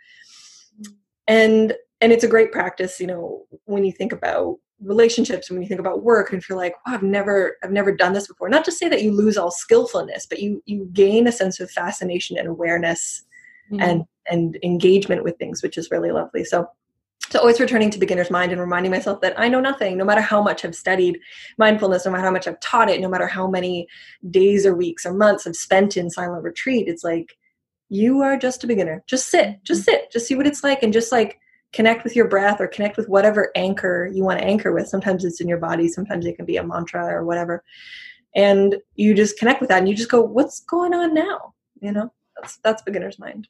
And 1.27 1.75
and 2.01 2.13
it's 2.13 2.25
a 2.25 2.29
great 2.29 2.53
practice 2.53 3.01
you 3.01 3.07
know 3.07 3.45
when 3.65 3.85
you 3.85 3.93
think 3.93 4.13
about 4.13 4.57
relationships 4.81 5.51
and 5.51 5.57
when 5.57 5.63
you 5.63 5.69
think 5.69 5.81
about 5.81 6.05
work 6.05 6.31
and 6.31 6.41
if 6.41 6.49
you're 6.49 6.57
like 6.57 6.75
wow 6.87 6.95
i've 6.95 7.03
never 7.03 7.57
i've 7.65 7.73
never 7.73 7.95
done 7.95 8.13
this 8.13 8.29
before. 8.29 8.49
Not 8.49 8.65
to 8.67 8.73
say 8.73 8.89
that 8.89 9.03
you 9.03 9.13
lose 9.13 9.37
all 9.37 9.51
skillfulness 9.51 10.27
but 10.27 10.41
you 10.41 10.63
you 10.67 10.89
gain 10.93 11.27
a 11.27 11.33
sense 11.33 11.61
of 11.61 11.71
fascination 11.71 12.39
and 12.39 12.49
awareness 12.49 13.25
mm-hmm. 13.71 13.83
and 13.83 14.05
and 14.31 14.59
engagement 14.63 15.25
with 15.25 15.37
things 15.39 15.63
which 15.63 15.77
is 15.77 15.91
really 15.91 16.13
lovely. 16.13 16.45
So 16.45 16.69
so 17.31 17.39
always 17.39 17.61
returning 17.61 17.91
to 17.91 17.99
beginner's 17.99 18.31
mind 18.31 18.53
and 18.53 18.61
reminding 18.61 18.91
myself 18.91 19.21
that 19.21 19.39
I 19.39 19.49
know 19.49 19.61
nothing, 19.61 19.97
no 19.97 20.05
matter 20.05 20.21
how 20.21 20.43
much 20.43 20.65
I've 20.65 20.75
studied 20.75 21.19
mindfulness, 21.59 22.05
no 22.05 22.13
matter 22.13 22.25
how 22.25 22.31
much 22.31 22.49
I've 22.49 22.61
taught 22.61 22.89
it, 22.89 23.01
no 23.01 23.09
matter 23.09 23.27
how 23.27 23.47
many 23.47 23.87
days 24.31 24.65
or 24.65 24.75
weeks 24.75 25.05
or 25.05 25.13
months 25.13 25.47
I've 25.47 25.57
spent 25.57 25.97
in 25.97 26.11
silent 26.11 26.43
retreat, 26.43 26.89
it's 26.89 27.05
like 27.05 27.37
you 27.91 28.21
are 28.23 28.37
just 28.37 28.65
a 28.65 28.67
beginner. 28.67 29.03
Just 29.07 29.29
sit, 29.29 29.63
just 29.65 29.83
mm-hmm. 29.83 29.91
sit, 29.91 30.13
just 30.13 30.27
see 30.27 30.35
what 30.35 30.47
it's 30.47 30.65
like 30.65 30.83
and 30.83 30.93
just 30.93 31.13
like 31.13 31.39
connect 31.73 32.03
with 32.03 32.17
your 32.17 32.29
breath 32.29 32.61
or 32.61 32.67
connect 32.67 32.97
with 32.97 33.09
whatever 33.09 33.51
anchor 33.55 34.11
you 34.13 34.25
want 34.25 34.39
to 34.39 34.45
anchor 34.47 34.73
with. 34.73 34.89
Sometimes 34.89 35.25
it's 35.25 35.41
in 35.41 35.49
your 35.49 35.59
body, 35.59 35.89
sometimes 35.89 36.25
it 36.25 36.37
can 36.37 36.47
be 36.47 36.57
a 36.57 36.65
mantra 36.65 37.05
or 37.05 37.25
whatever. 37.25 37.63
and 38.35 38.77
you 38.95 39.15
just 39.15 39.39
connect 39.39 39.61
with 39.61 39.69
that 39.69 39.79
and 39.79 39.89
you 39.89 39.95
just 39.95 40.11
go 40.11 40.21
what's 40.21 40.61
going 40.61 40.95
on 40.95 41.15
now 41.15 41.55
you 41.81 41.93
know 41.93 42.13
that's 42.37 42.59
that's 42.59 42.83
beginner's 42.83 43.19
mind 43.19 43.49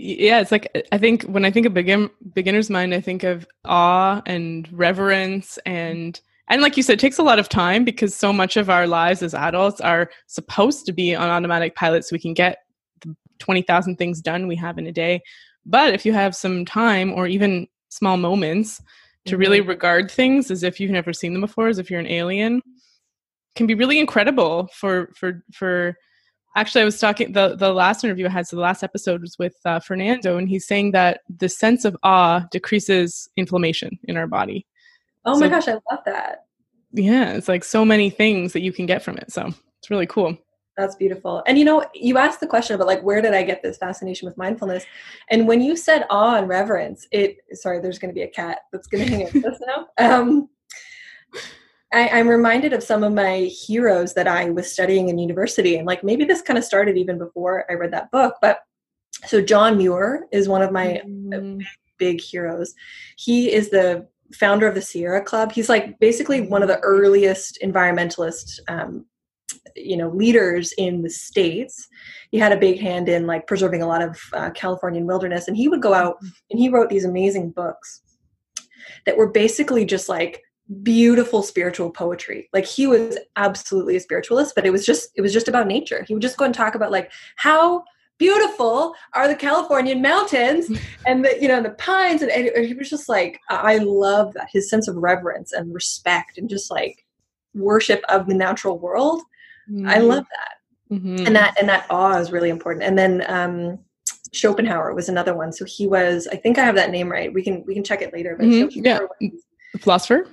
yeah 0.00 0.40
it's 0.40 0.50
like 0.50 0.86
i 0.92 0.98
think 0.98 1.24
when 1.24 1.44
i 1.44 1.50
think 1.50 1.66
of 1.66 1.74
begin, 1.74 2.08
beginner's 2.34 2.70
mind 2.70 2.94
i 2.94 3.00
think 3.00 3.22
of 3.22 3.46
awe 3.66 4.22
and 4.24 4.66
reverence 4.72 5.58
and 5.66 6.22
and 6.48 6.62
like 6.62 6.76
you 6.76 6.82
said 6.82 6.94
it 6.94 7.00
takes 7.00 7.18
a 7.18 7.22
lot 7.22 7.38
of 7.38 7.50
time 7.50 7.84
because 7.84 8.14
so 8.14 8.32
much 8.32 8.56
of 8.56 8.70
our 8.70 8.86
lives 8.86 9.22
as 9.22 9.34
adults 9.34 9.78
are 9.80 10.10
supposed 10.26 10.86
to 10.86 10.92
be 10.92 11.14
on 11.14 11.28
automatic 11.28 11.74
pilot 11.74 12.02
so 12.04 12.14
we 12.14 12.18
can 12.18 12.32
get 12.32 12.58
the 13.02 13.14
20,000 13.40 13.96
things 13.96 14.22
done 14.22 14.48
we 14.48 14.56
have 14.56 14.78
in 14.78 14.86
a 14.86 14.92
day 14.92 15.20
but 15.66 15.92
if 15.92 16.06
you 16.06 16.14
have 16.14 16.34
some 16.34 16.64
time 16.64 17.12
or 17.12 17.26
even 17.26 17.68
small 17.90 18.16
moments 18.16 18.80
to 19.26 19.32
mm-hmm. 19.32 19.40
really 19.40 19.60
regard 19.60 20.10
things 20.10 20.50
as 20.50 20.62
if 20.62 20.80
you've 20.80 20.90
never 20.90 21.12
seen 21.12 21.34
them 21.34 21.42
before 21.42 21.68
as 21.68 21.78
if 21.78 21.90
you're 21.90 22.00
an 22.00 22.06
alien 22.06 22.62
can 23.54 23.66
be 23.66 23.74
really 23.74 23.98
incredible 23.98 24.66
for 24.72 25.10
for 25.14 25.44
for 25.52 25.94
actually 26.56 26.82
i 26.82 26.84
was 26.84 26.98
talking 26.98 27.32
the 27.32 27.56
the 27.56 27.72
last 27.72 28.04
interview 28.04 28.26
i 28.26 28.30
had 28.30 28.46
so 28.46 28.56
the 28.56 28.62
last 28.62 28.82
episode 28.82 29.20
was 29.20 29.38
with 29.38 29.54
uh, 29.64 29.80
fernando 29.80 30.36
and 30.36 30.48
he's 30.48 30.66
saying 30.66 30.90
that 30.92 31.20
the 31.38 31.48
sense 31.48 31.84
of 31.84 31.96
awe 32.02 32.40
decreases 32.50 33.28
inflammation 33.36 33.98
in 34.04 34.16
our 34.16 34.26
body. 34.26 34.66
Oh 35.24 35.34
so, 35.34 35.40
my 35.40 35.48
gosh 35.48 35.68
i 35.68 35.72
love 35.72 36.00
that. 36.06 36.46
Yeah 36.92 37.32
it's 37.34 37.48
like 37.48 37.64
so 37.64 37.84
many 37.84 38.10
things 38.10 38.52
that 38.52 38.60
you 38.60 38.72
can 38.72 38.86
get 38.86 39.02
from 39.02 39.16
it 39.18 39.30
so 39.32 39.52
it's 39.78 39.90
really 39.90 40.06
cool. 40.06 40.36
That's 40.76 40.94
beautiful. 40.94 41.42
And 41.46 41.58
you 41.58 41.64
know 41.64 41.84
you 41.94 42.16
asked 42.16 42.40
the 42.40 42.46
question 42.46 42.74
about 42.74 42.86
like 42.86 43.02
where 43.02 43.20
did 43.20 43.34
i 43.34 43.42
get 43.42 43.62
this 43.62 43.76
fascination 43.76 44.26
with 44.26 44.36
mindfulness? 44.36 44.84
And 45.30 45.46
when 45.46 45.60
you 45.60 45.76
said 45.76 46.06
awe 46.10 46.36
and 46.36 46.48
reverence 46.48 47.06
it 47.12 47.38
sorry 47.52 47.80
there's 47.80 47.98
going 47.98 48.12
to 48.12 48.14
be 48.14 48.22
a 48.22 48.28
cat 48.28 48.60
that's 48.72 48.86
going 48.86 49.04
to 49.04 49.10
hang 49.10 49.26
out 49.26 49.34
with 49.34 49.44
us 49.44 49.60
now. 49.66 49.86
Um 49.98 50.48
I, 51.92 52.08
I'm 52.08 52.28
reminded 52.28 52.72
of 52.72 52.82
some 52.82 53.02
of 53.02 53.12
my 53.12 53.50
heroes 53.66 54.14
that 54.14 54.28
I 54.28 54.50
was 54.50 54.72
studying 54.72 55.08
in 55.08 55.18
university, 55.18 55.76
and 55.76 55.86
like 55.86 56.04
maybe 56.04 56.24
this 56.24 56.42
kind 56.42 56.58
of 56.58 56.64
started 56.64 56.96
even 56.96 57.18
before 57.18 57.64
I 57.70 57.74
read 57.74 57.92
that 57.92 58.10
book. 58.10 58.36
But 58.40 58.60
so 59.26 59.40
John 59.40 59.76
Muir 59.76 60.26
is 60.32 60.48
one 60.48 60.62
of 60.62 60.72
my 60.72 61.02
mm. 61.04 61.30
big, 61.30 61.66
big 61.98 62.20
heroes. 62.20 62.74
He 63.16 63.52
is 63.52 63.70
the 63.70 64.06
founder 64.32 64.68
of 64.68 64.74
the 64.74 64.82
Sierra 64.82 65.22
Club. 65.22 65.52
He's 65.52 65.68
like 65.68 65.98
basically 65.98 66.42
one 66.42 66.62
of 66.62 66.68
the 66.68 66.78
earliest 66.80 67.58
environmentalist, 67.62 68.60
um, 68.68 69.04
you 69.74 69.96
know, 69.96 70.08
leaders 70.10 70.72
in 70.78 71.02
the 71.02 71.10
states. 71.10 71.88
He 72.30 72.38
had 72.38 72.52
a 72.52 72.56
big 72.56 72.78
hand 72.78 73.08
in 73.08 73.26
like 73.26 73.48
preserving 73.48 73.82
a 73.82 73.88
lot 73.88 74.02
of 74.02 74.20
uh, 74.32 74.50
Californian 74.50 75.06
wilderness, 75.06 75.48
and 75.48 75.56
he 75.56 75.68
would 75.68 75.82
go 75.82 75.92
out 75.92 76.22
mm. 76.22 76.30
and 76.50 76.60
he 76.60 76.68
wrote 76.68 76.88
these 76.88 77.04
amazing 77.04 77.50
books 77.50 78.02
that 79.06 79.16
were 79.16 79.30
basically 79.30 79.84
just 79.84 80.08
like 80.08 80.42
beautiful 80.82 81.42
spiritual 81.42 81.90
poetry. 81.90 82.48
Like 82.52 82.64
he 82.64 82.86
was 82.86 83.18
absolutely 83.36 83.96
a 83.96 84.00
spiritualist 84.00 84.54
but 84.54 84.66
it 84.66 84.70
was 84.70 84.86
just 84.86 85.10
it 85.16 85.20
was 85.20 85.32
just 85.32 85.48
about 85.48 85.66
nature. 85.66 86.04
He 86.06 86.14
would 86.14 86.22
just 86.22 86.36
go 86.36 86.44
and 86.44 86.54
talk 86.54 86.74
about 86.74 86.92
like 86.92 87.10
how 87.36 87.84
beautiful 88.18 88.94
are 89.14 89.26
the 89.26 89.34
californian 89.34 90.02
mountains 90.02 90.70
and 91.06 91.24
the 91.24 91.36
you 91.40 91.48
know 91.48 91.62
the 91.62 91.70
pines 91.70 92.20
and, 92.20 92.30
and 92.30 92.66
he 92.66 92.74
was 92.74 92.90
just 92.90 93.08
like 93.08 93.40
i 93.48 93.78
love 93.78 94.34
that 94.34 94.46
his 94.52 94.68
sense 94.68 94.86
of 94.88 94.96
reverence 94.96 95.52
and 95.52 95.72
respect 95.72 96.36
and 96.36 96.50
just 96.50 96.70
like 96.70 97.06
worship 97.54 98.02
of 98.10 98.26
the 98.26 98.34
natural 98.34 98.78
world. 98.78 99.22
Mm-hmm. 99.70 99.88
i 99.88 99.96
love 99.96 100.26
that. 100.36 100.94
Mm-hmm. 100.94 101.26
and 101.26 101.34
that 101.34 101.56
and 101.58 101.68
that 101.68 101.86
awe 101.88 102.18
is 102.18 102.30
really 102.30 102.50
important. 102.50 102.84
And 102.84 102.98
then 102.98 103.24
um 103.26 103.78
schopenhauer 104.32 104.94
was 104.94 105.08
another 105.08 105.34
one. 105.34 105.52
So 105.52 105.64
he 105.64 105.86
was 105.86 106.28
i 106.30 106.36
think 106.36 106.58
i 106.58 106.64
have 106.64 106.76
that 106.76 106.90
name 106.90 107.10
right. 107.10 107.32
We 107.32 107.42
can 107.42 107.64
we 107.66 107.74
can 107.74 107.82
check 107.82 108.02
it 108.02 108.12
later 108.12 108.36
but 108.36 108.46
mm-hmm. 108.46 108.84
yeah. 108.84 108.98
philosopher 109.78 110.26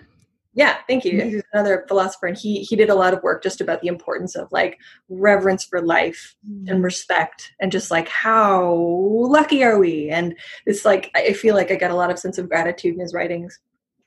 yeah, 0.57 0.77
thank 0.87 1.05
you. 1.05 1.21
He's 1.21 1.43
another 1.53 1.85
philosopher, 1.87 2.25
and 2.25 2.35
he 2.35 2.63
he 2.63 2.75
did 2.75 2.89
a 2.89 2.95
lot 2.95 3.13
of 3.13 3.21
work 3.21 3.43
just 3.43 3.61
about 3.61 3.81
the 3.81 3.87
importance 3.87 4.35
of 4.35 4.47
like 4.51 4.79
reverence 5.07 5.63
for 5.63 5.83
life 5.83 6.35
mm. 6.49 6.67
and 6.67 6.83
respect, 6.83 7.53
and 7.61 7.71
just 7.71 7.91
like 7.91 8.07
how 8.07 8.73
lucky 8.73 9.63
are 9.63 9.77
we? 9.77 10.09
And 10.09 10.35
it's 10.65 10.83
like 10.83 11.11
I 11.15 11.33
feel 11.33 11.53
like 11.53 11.69
I 11.69 11.75
get 11.75 11.91
a 11.91 11.95
lot 11.95 12.09
of 12.09 12.17
sense 12.17 12.39
of 12.39 12.49
gratitude 12.49 12.95
in 12.95 12.99
his 12.99 13.13
writings, 13.13 13.59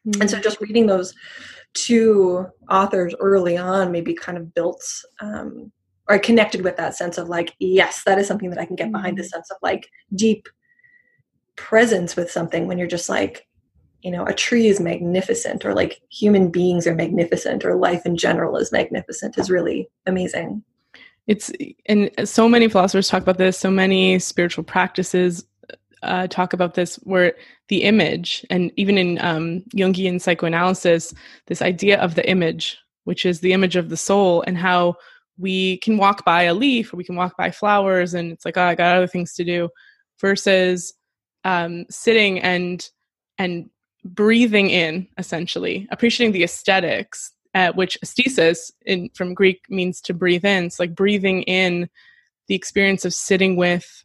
mm. 0.04 0.20
and 0.20 0.28
so 0.28 0.38
mm. 0.38 0.42
just 0.42 0.60
reading 0.60 0.86
those 0.86 1.14
two 1.74 2.44
authors 2.68 3.14
early 3.20 3.56
on 3.56 3.92
maybe 3.92 4.12
kind 4.12 4.36
of 4.36 4.52
built 4.52 4.82
um, 5.20 5.70
or 6.08 6.18
connected 6.18 6.64
with 6.64 6.76
that 6.76 6.96
sense 6.96 7.16
of 7.16 7.28
like 7.28 7.54
yes, 7.60 8.02
that 8.06 8.18
is 8.18 8.26
something 8.26 8.50
that 8.50 8.58
I 8.58 8.66
can 8.66 8.74
get 8.74 8.90
behind. 8.90 9.16
The 9.16 9.22
mm. 9.22 9.28
sense 9.28 9.52
of 9.52 9.56
like 9.62 9.88
deep 10.16 10.48
presence 11.54 12.16
with 12.16 12.28
something 12.28 12.66
when 12.66 12.76
you're 12.76 12.88
just 12.88 13.08
like 13.08 13.46
you 14.02 14.10
know 14.10 14.24
a 14.24 14.34
tree 14.34 14.68
is 14.68 14.80
magnificent 14.80 15.64
or 15.64 15.74
like 15.74 16.00
human 16.10 16.50
beings 16.50 16.86
are 16.86 16.94
magnificent 16.94 17.64
or 17.64 17.74
life 17.74 18.06
in 18.06 18.16
general 18.16 18.56
is 18.56 18.72
magnificent 18.72 19.38
is 19.38 19.50
really 19.50 19.88
amazing. 20.06 20.62
It's 21.26 21.52
and 21.86 22.10
so 22.24 22.48
many 22.48 22.68
philosophers 22.68 23.08
talk 23.08 23.22
about 23.22 23.38
this 23.38 23.58
so 23.58 23.70
many 23.70 24.18
spiritual 24.18 24.64
practices 24.64 25.44
uh, 26.02 26.26
talk 26.28 26.52
about 26.52 26.74
this 26.74 26.96
where 27.04 27.34
the 27.68 27.82
image 27.82 28.44
and 28.50 28.72
even 28.76 28.96
in 28.96 29.18
um, 29.20 29.62
jungian 29.76 30.20
psychoanalysis 30.20 31.12
this 31.46 31.62
idea 31.62 32.00
of 32.00 32.14
the 32.14 32.28
image 32.28 32.78
which 33.04 33.26
is 33.26 33.40
the 33.40 33.52
image 33.52 33.76
of 33.76 33.90
the 33.90 33.96
soul 33.96 34.42
and 34.46 34.56
how 34.56 34.94
we 35.38 35.76
can 35.78 35.96
walk 35.98 36.24
by 36.24 36.42
a 36.44 36.54
leaf 36.54 36.92
or 36.92 36.96
we 36.96 37.04
can 37.04 37.16
walk 37.16 37.36
by 37.36 37.50
flowers 37.50 38.14
and 38.14 38.32
it's 38.32 38.44
like 38.44 38.56
oh 38.56 38.62
i 38.62 38.74
got 38.74 38.96
other 38.96 39.06
things 39.06 39.34
to 39.34 39.44
do 39.44 39.68
versus 40.20 40.94
um, 41.44 41.84
sitting 41.90 42.40
and 42.40 42.90
and 43.38 43.70
breathing 44.04 44.70
in 44.70 45.06
essentially 45.18 45.86
appreciating 45.90 46.32
the 46.32 46.44
aesthetics 46.44 47.32
uh, 47.54 47.72
which 47.72 47.98
aesthesis 48.02 48.70
in 48.86 49.10
from 49.14 49.34
greek 49.34 49.64
means 49.68 50.00
to 50.00 50.14
breathe 50.14 50.44
in. 50.44 50.64
It's 50.64 50.78
like 50.78 50.94
breathing 50.94 51.42
in 51.42 51.88
the 52.46 52.54
experience 52.54 53.04
of 53.04 53.14
sitting 53.14 53.56
with 53.56 54.04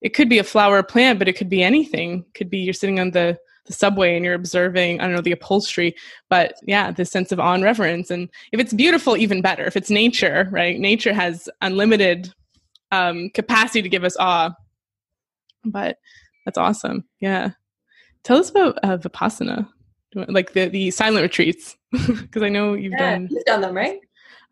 it 0.00 0.14
could 0.14 0.30
be 0.30 0.38
a 0.38 0.44
flower 0.44 0.82
plant 0.82 1.18
but 1.18 1.28
it 1.28 1.36
could 1.36 1.50
be 1.50 1.62
anything. 1.62 2.24
It 2.26 2.34
could 2.34 2.50
be 2.50 2.58
you're 2.58 2.74
sitting 2.74 3.00
on 3.00 3.10
the 3.10 3.38
the 3.66 3.72
subway 3.74 4.16
and 4.16 4.24
you're 4.24 4.34
observing 4.34 4.98
i 4.98 5.04
don't 5.04 5.14
know 5.14 5.20
the 5.20 5.30
upholstery 5.30 5.94
but 6.30 6.54
yeah 6.62 6.90
the 6.90 7.04
sense 7.04 7.30
of 7.30 7.38
awe 7.38 7.52
and 7.52 7.62
reverence. 7.62 8.10
And 8.10 8.28
if 8.52 8.58
it's 8.58 8.72
beautiful 8.72 9.16
even 9.16 9.42
better. 9.42 9.64
If 9.64 9.76
it's 9.76 9.90
nature 9.90 10.48
right? 10.50 10.78
Nature 10.78 11.12
has 11.12 11.48
unlimited 11.60 12.32
um, 12.92 13.30
capacity 13.30 13.82
to 13.82 13.88
give 13.88 14.02
us 14.02 14.16
awe. 14.18 14.52
But 15.64 15.98
that's 16.46 16.58
awesome. 16.58 17.04
Yeah 17.20 17.50
Tell 18.24 18.38
us 18.38 18.50
about 18.50 18.78
uh, 18.82 18.98
Vipassana, 18.98 19.68
like 20.14 20.52
the, 20.52 20.68
the 20.68 20.90
silent 20.90 21.22
retreats, 21.22 21.76
because 21.92 22.42
I 22.42 22.48
know 22.48 22.74
you've 22.74 22.92
yeah, 22.92 23.12
done. 23.12 23.28
You've 23.30 23.44
done 23.44 23.60
them, 23.62 23.74
right? 23.74 24.00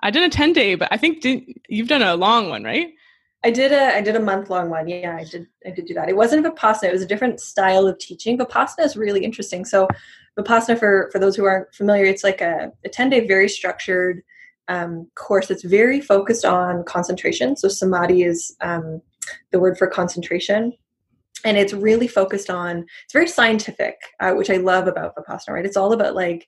I 0.00 0.10
did 0.10 0.22
a 0.22 0.28
10 0.28 0.52
day, 0.52 0.74
but 0.74 0.88
I 0.90 0.96
think 0.96 1.20
did, 1.20 1.42
you've 1.68 1.88
done 1.88 2.02
a 2.02 2.16
long 2.16 2.48
one, 2.48 2.64
right? 2.64 2.88
I 3.44 3.50
did 3.52 3.72
a 3.72 3.94
I 3.94 4.00
did 4.00 4.16
a 4.16 4.20
month 4.20 4.50
long 4.50 4.68
one. 4.68 4.88
Yeah, 4.88 5.16
I 5.16 5.22
did 5.22 5.46
I 5.64 5.70
did 5.70 5.86
do 5.86 5.94
that. 5.94 6.08
It 6.08 6.16
wasn't 6.16 6.44
Vipassana, 6.44 6.88
it 6.88 6.92
was 6.92 7.02
a 7.02 7.06
different 7.06 7.40
style 7.40 7.86
of 7.86 7.98
teaching. 7.98 8.36
Vipassana 8.36 8.84
is 8.84 8.96
really 8.96 9.24
interesting. 9.24 9.64
So 9.64 9.86
Vipassana 10.36 10.76
for 10.78 11.08
for 11.12 11.20
those 11.20 11.36
who 11.36 11.44
aren't 11.44 11.72
familiar, 11.72 12.04
it's 12.04 12.24
like 12.24 12.40
a, 12.40 12.72
a 12.84 12.88
10 12.88 13.10
day 13.10 13.26
very 13.28 13.48
structured 13.48 14.22
um, 14.66 15.08
course 15.14 15.46
that's 15.46 15.62
very 15.62 16.00
focused 16.00 16.44
on 16.44 16.82
concentration. 16.84 17.56
So 17.56 17.68
samadhi 17.68 18.24
is 18.24 18.56
um, 18.60 19.00
the 19.52 19.60
word 19.60 19.78
for 19.78 19.86
concentration 19.86 20.72
and 21.44 21.56
it's 21.56 21.72
really 21.72 22.08
focused 22.08 22.50
on 22.50 22.86
it's 23.04 23.12
very 23.12 23.28
scientific 23.28 23.96
uh, 24.20 24.32
which 24.32 24.50
i 24.50 24.56
love 24.56 24.88
about 24.88 25.14
vipassana 25.14 25.58
right? 25.58 25.66
It's 25.66 25.76
all 25.76 25.92
about 25.92 26.14
like 26.14 26.46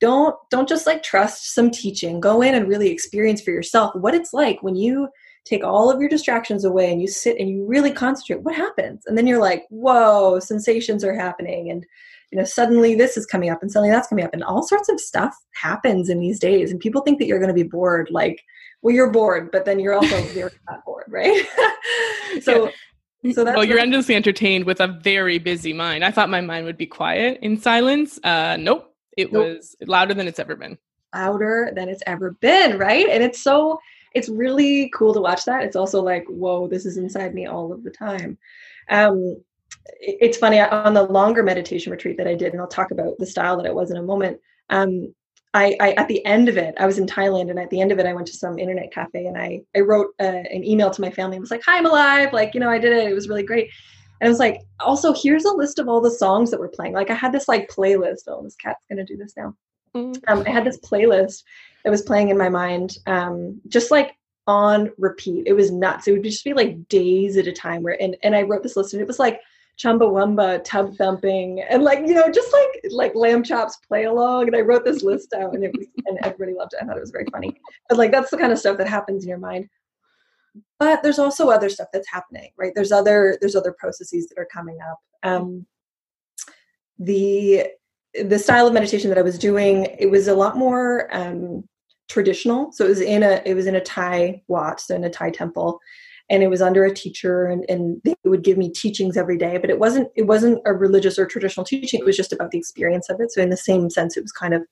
don't 0.00 0.36
don't 0.50 0.68
just 0.68 0.86
like 0.86 1.02
trust 1.02 1.54
some 1.54 1.70
teaching. 1.70 2.20
Go 2.20 2.42
in 2.42 2.54
and 2.54 2.68
really 2.68 2.90
experience 2.90 3.40
for 3.40 3.50
yourself 3.50 3.94
what 3.94 4.14
it's 4.14 4.32
like 4.32 4.62
when 4.62 4.76
you 4.76 5.08
take 5.44 5.64
all 5.64 5.90
of 5.90 6.00
your 6.00 6.08
distractions 6.08 6.64
away 6.64 6.92
and 6.92 7.00
you 7.00 7.08
sit 7.08 7.36
and 7.38 7.48
you 7.48 7.66
really 7.66 7.90
concentrate 7.90 8.42
what 8.42 8.54
happens? 8.54 9.02
And 9.06 9.18
then 9.18 9.26
you're 9.26 9.40
like 9.40 9.64
whoa 9.70 10.38
sensations 10.40 11.04
are 11.04 11.14
happening. 11.14 11.70
And 11.70 11.84
you 12.30 12.38
know 12.38 12.44
suddenly 12.44 12.94
this 12.94 13.16
is 13.16 13.26
coming 13.26 13.50
up 13.50 13.62
and 13.62 13.70
suddenly 13.70 13.90
that's 13.90 14.08
coming 14.08 14.24
up. 14.24 14.32
And 14.32 14.44
all 14.44 14.62
sorts 14.62 14.88
of 14.88 15.00
stuff 15.00 15.34
happens 15.54 16.08
in 16.08 16.20
these 16.20 16.38
days 16.38 16.70
and 16.70 16.80
people 16.80 17.02
think 17.02 17.18
that 17.18 17.26
you're 17.26 17.40
going 17.40 17.48
to 17.48 17.54
be 17.54 17.62
bored 17.62 18.08
like 18.10 18.42
well 18.82 18.94
you're 18.94 19.10
bored 19.10 19.50
but 19.50 19.64
then 19.64 19.80
you're 19.80 19.94
also 19.94 20.22
very 20.34 20.52
not 20.70 20.84
bored 20.84 21.06
right? 21.08 21.44
So 22.40 22.64
yeah 22.64 22.70
so 23.30 23.44
that's 23.44 23.56
well, 23.56 23.64
you're 23.64 23.78
endlessly 23.78 24.14
entertained 24.14 24.64
with 24.64 24.80
a 24.80 24.88
very 24.88 25.38
busy 25.38 25.72
mind. 25.72 26.04
I 26.04 26.10
thought 26.10 26.28
my 26.28 26.40
mind 26.40 26.66
would 26.66 26.76
be 26.76 26.86
quiet 26.86 27.38
in 27.42 27.56
silence. 27.60 28.18
Uh, 28.24 28.56
nope, 28.58 28.94
it 29.16 29.32
nope. 29.32 29.44
was 29.44 29.76
louder 29.86 30.14
than 30.14 30.26
it's 30.26 30.40
ever 30.40 30.56
been. 30.56 30.76
Louder 31.14 31.72
than 31.74 31.88
it's 31.88 32.02
ever 32.06 32.32
been, 32.32 32.78
right? 32.78 33.08
And 33.08 33.22
it's 33.22 33.40
so 33.40 33.78
it's 34.14 34.28
really 34.28 34.90
cool 34.94 35.14
to 35.14 35.20
watch 35.20 35.44
that. 35.44 35.62
It's 35.62 35.76
also 35.76 36.02
like, 36.02 36.24
whoa, 36.26 36.68
this 36.68 36.84
is 36.84 36.96
inside 36.96 37.34
me 37.34 37.46
all 37.46 37.72
of 37.72 37.84
the 37.84 37.90
time. 37.90 38.38
Um, 38.88 39.42
it's 40.00 40.38
funny 40.38 40.60
on 40.60 40.94
the 40.94 41.02
longer 41.02 41.42
meditation 41.42 41.92
retreat 41.92 42.16
that 42.18 42.26
I 42.26 42.34
did, 42.34 42.52
and 42.52 42.60
I'll 42.60 42.66
talk 42.66 42.90
about 42.90 43.18
the 43.18 43.26
style 43.26 43.56
that 43.56 43.66
it 43.66 43.74
was 43.74 43.90
in 43.90 43.96
a 43.96 44.02
moment. 44.02 44.40
Um, 44.70 45.14
I, 45.54 45.76
I, 45.80 45.92
at 45.92 46.08
the 46.08 46.24
end 46.24 46.48
of 46.48 46.56
it, 46.56 46.74
I 46.78 46.86
was 46.86 46.98
in 46.98 47.06
Thailand, 47.06 47.50
and 47.50 47.58
at 47.58 47.68
the 47.68 47.80
end 47.80 47.92
of 47.92 47.98
it, 47.98 48.06
I 48.06 48.14
went 48.14 48.26
to 48.28 48.32
some 48.32 48.58
internet 48.58 48.92
cafe 48.92 49.26
and 49.26 49.36
I 49.36 49.60
I 49.76 49.80
wrote 49.80 50.14
uh, 50.18 50.24
an 50.24 50.64
email 50.64 50.90
to 50.90 51.00
my 51.00 51.10
family 51.10 51.36
and 51.36 51.42
was 51.42 51.50
like, 51.50 51.62
"Hi, 51.66 51.76
I'm 51.76 51.86
alive! 51.86 52.32
Like, 52.32 52.54
you 52.54 52.60
know, 52.60 52.70
I 52.70 52.78
did 52.78 52.92
it. 52.92 53.10
It 53.10 53.14
was 53.14 53.28
really 53.28 53.42
great." 53.42 53.68
And 54.20 54.28
I 54.28 54.30
was 54.30 54.38
like, 54.38 54.60
"Also, 54.80 55.12
here's 55.12 55.44
a 55.44 55.52
list 55.52 55.78
of 55.78 55.88
all 55.88 56.00
the 56.00 56.10
songs 56.10 56.50
that 56.50 56.60
we're 56.60 56.68
playing. 56.68 56.94
Like, 56.94 57.10
I 57.10 57.14
had 57.14 57.32
this 57.32 57.48
like 57.48 57.70
playlist. 57.70 58.22
Oh, 58.28 58.42
this 58.42 58.56
cat's 58.56 58.80
gonna 58.88 59.04
do 59.04 59.16
this 59.16 59.34
now. 59.36 59.54
Mm. 59.94 60.18
Um, 60.26 60.42
I 60.46 60.50
had 60.50 60.64
this 60.64 60.80
playlist, 60.80 61.42
that 61.84 61.90
was 61.90 62.02
playing 62.02 62.28
in 62.28 62.38
my 62.38 62.48
mind, 62.48 62.98
um, 63.06 63.60
just 63.68 63.90
like 63.90 64.16
on 64.46 64.90
repeat. 64.98 65.46
It 65.46 65.52
was 65.54 65.70
nuts. 65.70 66.08
It 66.08 66.12
would 66.12 66.24
just 66.24 66.44
be 66.44 66.52
like 66.52 66.88
days 66.88 67.36
at 67.36 67.46
a 67.46 67.52
time 67.52 67.82
where 67.82 68.00
and, 68.00 68.16
and 68.22 68.34
I 68.34 68.42
wrote 68.42 68.62
this 68.62 68.76
list 68.76 68.92
and 68.92 69.00
it 69.00 69.06
was 69.06 69.18
like 69.18 69.40
Chumbawamba, 69.78 70.62
tub 70.64 70.96
thumping, 70.96 71.60
and 71.62 71.82
like, 71.82 72.00
you 72.00 72.14
know, 72.14 72.30
just 72.30 72.52
like 72.52 72.92
like 72.92 73.14
lamb 73.14 73.42
chops 73.42 73.78
play 73.88 74.04
along. 74.04 74.46
And 74.46 74.56
I 74.56 74.60
wrote 74.60 74.84
this 74.84 75.02
list 75.02 75.32
out 75.32 75.54
and 75.54 75.64
it 75.64 75.72
was 75.76 75.86
and 76.06 76.18
everybody 76.22 76.54
loved 76.56 76.74
it. 76.74 76.80
I 76.82 76.86
thought 76.86 76.96
it 76.96 77.00
was 77.00 77.10
very 77.10 77.26
funny. 77.32 77.58
But 77.88 77.98
like 77.98 78.12
that's 78.12 78.30
the 78.30 78.36
kind 78.36 78.52
of 78.52 78.58
stuff 78.58 78.78
that 78.78 78.88
happens 78.88 79.24
in 79.24 79.28
your 79.28 79.38
mind. 79.38 79.68
But 80.78 81.02
there's 81.02 81.18
also 81.18 81.48
other 81.48 81.68
stuff 81.68 81.88
that's 81.92 82.10
happening, 82.10 82.50
right? 82.58 82.72
There's 82.74 82.92
other 82.92 83.38
there's 83.40 83.56
other 83.56 83.74
processes 83.78 84.28
that 84.28 84.38
are 84.38 84.48
coming 84.52 84.78
up. 84.80 84.98
Um 85.22 85.66
the 86.98 87.66
the 88.14 88.38
style 88.38 88.66
of 88.66 88.74
meditation 88.74 89.08
that 89.08 89.18
I 89.18 89.22
was 89.22 89.38
doing, 89.38 89.86
it 89.98 90.10
was 90.10 90.28
a 90.28 90.34
lot 90.34 90.56
more 90.56 91.08
um 91.12 91.64
traditional. 92.08 92.72
So 92.72 92.84
it 92.84 92.88
was 92.88 93.00
in 93.00 93.22
a 93.22 93.42
it 93.46 93.54
was 93.54 93.66
in 93.66 93.76
a 93.76 93.80
Thai 93.80 94.42
wat, 94.48 94.80
so 94.80 94.94
in 94.94 95.04
a 95.04 95.10
Thai 95.10 95.30
temple, 95.30 95.80
and 96.30 96.42
it 96.42 96.48
was 96.48 96.62
under 96.62 96.84
a 96.84 96.94
teacher, 96.94 97.46
and, 97.46 97.64
and 97.68 98.00
they 98.04 98.14
would 98.24 98.44
give 98.44 98.58
me 98.58 98.70
teachings 98.70 99.16
every 99.16 99.36
day. 99.36 99.58
But 99.58 99.70
it 99.70 99.78
wasn't 99.78 100.08
it 100.16 100.26
wasn't 100.26 100.60
a 100.64 100.72
religious 100.72 101.18
or 101.18 101.26
traditional 101.26 101.64
teaching. 101.64 102.00
It 102.00 102.06
was 102.06 102.16
just 102.16 102.32
about 102.32 102.50
the 102.50 102.58
experience 102.58 103.08
of 103.08 103.20
it. 103.20 103.32
So 103.32 103.42
in 103.42 103.50
the 103.50 103.56
same 103.56 103.90
sense, 103.90 104.16
it 104.16 104.22
was 104.22 104.32
kind 104.32 104.54
of 104.54 104.62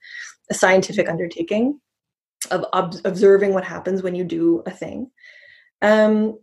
a 0.51 0.55
scientific 0.55 1.09
undertaking 1.09 1.81
of 2.51 2.65
ob- 2.73 2.97
observing 3.05 3.55
what 3.55 3.65
happens 3.65 4.03
when 4.03 4.15
you 4.15 4.25
do 4.25 4.63
a 4.67 4.71
thing. 4.71 5.11
Um, 5.83 6.39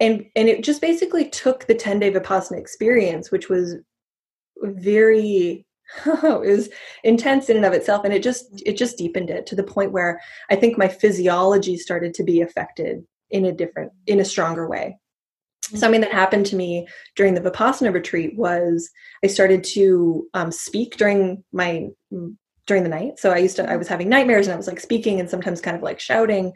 and 0.00 0.26
and 0.36 0.48
it 0.48 0.64
just 0.64 0.80
basically 0.80 1.28
took 1.28 1.66
the 1.66 1.74
10 1.74 1.98
day 1.98 2.12
vipassana 2.12 2.58
experience 2.58 3.30
which 3.30 3.48
was 3.48 3.76
very 4.62 5.66
was 6.06 6.68
intense 7.02 7.48
in 7.48 7.56
and 7.56 7.66
of 7.66 7.72
itself 7.72 8.04
and 8.04 8.14
it 8.14 8.22
just 8.22 8.62
it 8.66 8.76
just 8.76 8.98
deepened 8.98 9.30
it 9.30 9.46
to 9.46 9.54
the 9.54 9.62
point 9.62 9.92
where 9.92 10.20
i 10.50 10.56
think 10.56 10.78
my 10.78 10.88
physiology 10.88 11.76
started 11.76 12.14
to 12.14 12.24
be 12.24 12.40
affected 12.40 13.04
in 13.34 13.44
a 13.44 13.52
different 13.52 13.92
in 14.06 14.20
a 14.20 14.24
stronger 14.24 14.66
way. 14.66 14.96
Mm-hmm. 15.64 15.78
something 15.78 16.02
that 16.02 16.12
happened 16.12 16.44
to 16.46 16.56
me 16.56 16.86
during 17.16 17.32
the 17.32 17.40
vipassana 17.40 17.90
retreat 17.92 18.36
was 18.36 18.90
i 19.24 19.26
started 19.26 19.64
to 19.64 20.28
um, 20.34 20.52
speak 20.52 20.98
during 20.98 21.42
my 21.52 21.88
during 22.66 22.82
the 22.82 22.88
night. 22.88 23.18
So 23.18 23.30
i 23.30 23.38
used 23.38 23.56
to 23.56 23.70
i 23.70 23.76
was 23.76 23.88
having 23.88 24.08
nightmares 24.08 24.46
and 24.46 24.54
i 24.54 24.56
was 24.56 24.66
like 24.66 24.80
speaking 24.80 25.20
and 25.20 25.28
sometimes 25.28 25.60
kind 25.60 25.76
of 25.76 25.82
like 25.82 26.00
shouting. 26.00 26.52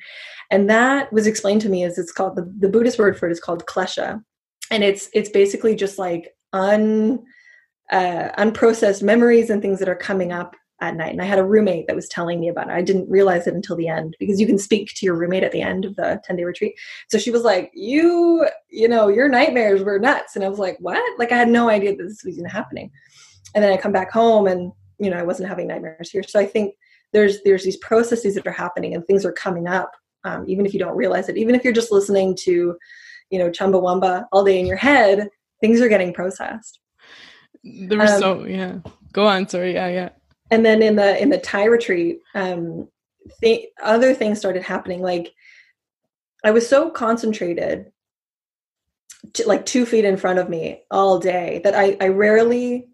And 0.51 0.71
that 0.71 1.13
was 1.13 1.27
explained 1.27 1.63
to 1.63 1.69
me 1.69 1.85
as 1.85 1.99
it's 1.99 2.13
called 2.13 2.37
the, 2.37 2.51
the 2.59 2.69
buddhist 2.69 2.99
word 2.99 3.19
for 3.19 3.29
it 3.29 3.33
is 3.33 3.41
called 3.41 3.67
klesha. 3.67 4.23
And 4.71 4.85
it's 4.85 5.09
it's 5.15 5.31
basically 5.31 5.75
just 5.75 5.99
like 5.99 6.35
un 6.53 7.25
uh, 7.91 8.29
unprocessed 8.39 9.03
memories 9.03 9.49
and 9.49 9.63
things 9.63 9.79
that 9.79 9.89
are 9.89 9.97
coming 10.11 10.33
up 10.33 10.55
at 10.81 10.97
night. 10.97 11.13
And 11.13 11.21
I 11.21 11.25
had 11.25 11.39
a 11.39 11.45
roommate 11.45 11.87
that 11.87 11.97
was 11.97 12.09
telling 12.09 12.39
me 12.39 12.49
about 12.49 12.69
it. 12.69 12.73
I 12.73 12.83
didn't 12.83 13.11
realize 13.11 13.47
it 13.47 13.55
until 13.55 13.77
the 13.77 13.89
end 13.89 14.17
because 14.21 14.41
you 14.41 14.47
can 14.47 14.59
speak 14.59 14.95
to 14.95 15.07
your 15.07 15.17
roommate 15.17 15.43
at 15.43 15.53
the 15.53 15.63
end 15.63 15.85
of 15.85 15.97
the 15.97 16.21
10 16.25 16.37
day 16.37 16.45
retreat. 16.45 16.75
So 17.09 17.19
she 17.19 17.31
was 17.31 17.43
like, 17.43 17.71
You, 17.75 18.47
you 18.71 18.89
know, 18.89 19.09
your 19.09 19.29
nightmares 19.29 19.83
were 19.83 19.99
nuts. 19.99 20.37
And 20.37 20.45
I 20.45 20.49
was 20.49 20.59
like, 20.59 20.77
What? 20.81 21.03
Like, 21.19 21.33
I 21.33 21.37
had 21.37 21.49
no 21.49 21.69
idea 21.69 21.97
that 21.97 22.03
this 22.03 22.23
was 22.25 22.39
even 22.39 22.49
happening. 22.49 22.91
And 23.55 23.65
then 23.65 23.73
I 23.73 23.77
come 23.77 23.93
back 23.93 24.13
home 24.13 24.47
and, 24.47 24.73
you 24.99 25.11
know, 25.11 25.19
I 25.19 25.23
wasn't 25.23 25.49
having 25.49 25.67
nightmares 25.67 26.11
here. 26.11 26.23
So 26.23 26.39
I 26.39 26.47
think 26.47 26.75
there's 27.13 27.43
there's 27.43 27.65
these 27.65 27.79
processes 27.79 28.35
that 28.35 28.47
are 28.47 28.53
happening 28.53 28.95
and 28.95 29.05
things 29.07 29.25
are 29.25 29.33
coming 29.33 29.67
up, 29.67 29.93
um, 30.25 30.45
even 30.47 30.67
if 30.67 30.75
you 30.75 30.79
don't 30.79 30.97
realize 30.97 31.29
it. 31.29 31.37
Even 31.39 31.55
if 31.55 31.65
you're 31.65 31.73
just 31.73 31.91
listening 31.91 32.37
to, 32.43 32.77
you 33.31 33.39
know, 33.39 33.51
Chumbawamba 33.51 34.27
all 34.31 34.45
day 34.45 34.61
in 34.61 34.67
your 34.67 34.77
head, 34.77 35.29
things 35.61 35.81
are 35.81 35.89
getting 35.89 36.13
processed. 36.13 36.81
There 37.65 37.99
were 37.99 38.05
um, 38.05 38.21
so 38.21 38.45
yeah. 38.45 38.79
Go 39.13 39.27
on. 39.27 39.49
Sorry. 39.49 39.75
Yeah. 39.75 39.89
Yeah. 39.89 40.09
And 40.51 40.65
then 40.65 40.83
in 40.83 40.97
the 40.97 41.21
in 41.21 41.31
the 41.31 41.39
Thai 41.39 41.65
retreat, 41.65 42.21
um, 42.35 42.89
th- 43.43 43.69
other 43.83 44.15
things 44.15 44.39
started 44.39 44.63
happening. 44.63 45.03
Like 45.03 45.33
I 46.45 46.51
was 46.51 46.69
so 46.69 46.91
concentrated, 46.91 47.91
to, 49.35 49.47
like 49.47 49.67
two 49.67 49.85
feet 49.85 50.05
in 50.05 50.17
front 50.17 50.39
of 50.39 50.49
me 50.49 50.83
all 50.91 51.19
day, 51.19 51.61
that 51.65 51.75
I 51.75 51.97
I 52.01 52.09
rarely 52.09 52.89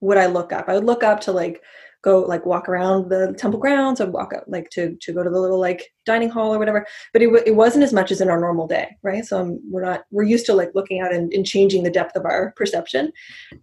would 0.00 0.18
I 0.18 0.26
look 0.26 0.52
up. 0.52 0.68
I 0.68 0.74
would 0.74 0.84
look 0.84 1.02
up 1.02 1.20
to 1.22 1.32
like 1.32 1.62
go 2.02 2.20
like 2.20 2.46
walk 2.46 2.68
around 2.68 3.10
the 3.10 3.34
temple 3.36 3.60
grounds 3.60 4.00
and 4.00 4.12
walk 4.12 4.32
up 4.32 4.44
like 4.46 4.70
to 4.70 4.96
to 5.00 5.12
go 5.12 5.22
to 5.22 5.30
the 5.30 5.38
little 5.38 5.60
like 5.60 5.92
dining 6.06 6.30
hall 6.30 6.54
or 6.54 6.58
whatever 6.58 6.86
but 7.12 7.22
it, 7.22 7.26
w- 7.26 7.44
it 7.46 7.54
wasn't 7.54 7.84
as 7.84 7.92
much 7.92 8.10
as 8.10 8.20
in 8.20 8.30
our 8.30 8.40
normal 8.40 8.66
day 8.66 8.96
right 9.02 9.24
so 9.24 9.58
we're 9.68 9.84
not 9.84 10.04
we're 10.10 10.22
used 10.22 10.46
to 10.46 10.54
like 10.54 10.70
looking 10.74 11.00
out 11.00 11.12
and, 11.12 11.32
and 11.32 11.44
changing 11.44 11.82
the 11.82 11.90
depth 11.90 12.16
of 12.16 12.24
our 12.24 12.52
perception 12.56 13.12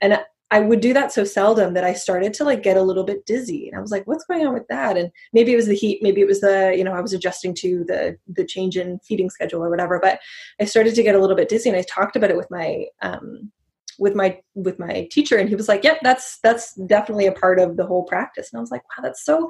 and 0.02 0.20
I 0.50 0.62
would 0.62 0.80
do 0.80 0.94
that 0.94 1.12
so 1.12 1.26
seldom 1.26 1.74
that 1.74 1.84
I 1.84 1.94
started 1.94 2.34
to 2.36 2.46
like 2.46 2.64
get 2.64 2.78
a 2.78 2.82
little 2.82 3.04
bit 3.04 3.26
dizzy. 3.26 3.68
And 3.68 3.78
I 3.78 3.82
was 3.82 3.92
like, 3.92 4.08
what's 4.08 4.24
going 4.24 4.48
on 4.48 4.54
with 4.54 4.68
that? 4.70 4.96
And 4.96 5.12
maybe 5.34 5.52
it 5.52 5.58
was 5.58 5.68
the 5.68 5.76
heat, 5.76 6.02
maybe 6.02 6.22
it 6.22 6.28
was 6.28 6.40
the, 6.40 6.74
you 6.78 6.84
know, 6.84 6.94
I 6.94 7.02
was 7.02 7.14
adjusting 7.14 7.54
to 7.56 7.84
the 7.86 8.18
the 8.28 8.46
change 8.46 8.78
in 8.78 9.00
feeding 9.00 9.30
schedule 9.30 9.64
or 9.64 9.70
whatever. 9.70 10.00
But 10.02 10.20
I 10.60 10.66
started 10.66 10.96
to 10.96 11.04
get 11.04 11.16
a 11.16 11.20
little 11.20 11.36
bit 11.36 11.50
dizzy 11.50 11.70
and 11.70 11.78
I 11.78 11.84
talked 11.84 12.16
about 12.16 12.32
it 12.32 12.38
with 12.38 12.50
my 12.50 12.86
um 13.02 13.52
with 14.00 14.16
my 14.16 14.40
with 14.56 14.80
my 14.80 15.08
teacher 15.12 15.38
and 15.38 15.50
he 15.50 15.56
was 15.56 15.68
like, 15.68 15.84
Yep, 15.84 16.00
that's 16.02 16.40
that's 16.44 16.76
definitely 16.76 17.28
a 17.28 17.34
part 17.34 17.60
of 17.60 17.76
the 17.76 17.86
whole 17.86 18.04
practice. 18.04 18.50
And 18.52 18.58
I 18.58 18.62
was 18.62 18.72
like, 18.72 18.84
wow, 18.84 19.04
that's 19.04 19.26
so 19.26 19.50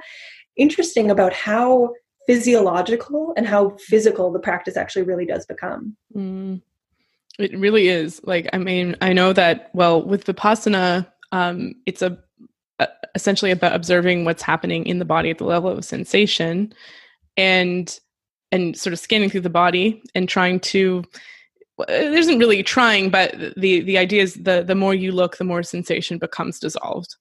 interesting 0.55 1.11
about 1.11 1.33
how 1.33 1.93
physiological 2.25 3.33
and 3.37 3.47
how 3.47 3.77
physical 3.79 4.31
the 4.31 4.39
practice 4.39 4.75
actually 4.75 5.03
really 5.03 5.25
does 5.25 5.45
become. 5.45 5.95
Mm. 6.15 6.61
It 7.37 7.57
really 7.57 7.87
is. 7.87 8.19
Like, 8.23 8.49
I 8.53 8.57
mean, 8.57 8.95
I 9.01 9.13
know 9.13 9.31
that, 9.33 9.69
well, 9.73 10.03
with 10.03 10.25
Vipassana, 10.25 11.07
um, 11.31 11.73
it's 11.85 12.01
a, 12.01 12.17
a, 12.79 12.87
essentially 13.15 13.51
about 13.51 13.75
observing 13.75 14.25
what's 14.25 14.41
happening 14.41 14.85
in 14.85 14.99
the 14.99 15.05
body 15.05 15.29
at 15.29 15.37
the 15.37 15.45
level 15.45 15.69
of 15.69 15.85
sensation 15.85 16.73
and 17.35 17.99
and 18.51 18.77
sort 18.77 18.93
of 18.93 18.99
scanning 18.99 19.29
through 19.29 19.41
the 19.41 19.49
body 19.49 20.01
and 20.15 20.29
trying 20.29 20.59
to 20.59 21.03
there 21.87 22.13
isn't 22.13 22.39
really 22.39 22.63
trying 22.63 23.09
but 23.09 23.35
the 23.57 23.81
the 23.81 23.97
idea 23.97 24.23
is 24.23 24.35
the 24.35 24.63
the 24.63 24.75
more 24.75 24.95
you 24.95 25.11
look 25.11 25.37
the 25.37 25.43
more 25.43 25.61
sensation 25.61 26.17
becomes 26.17 26.59
dissolved 26.59 27.15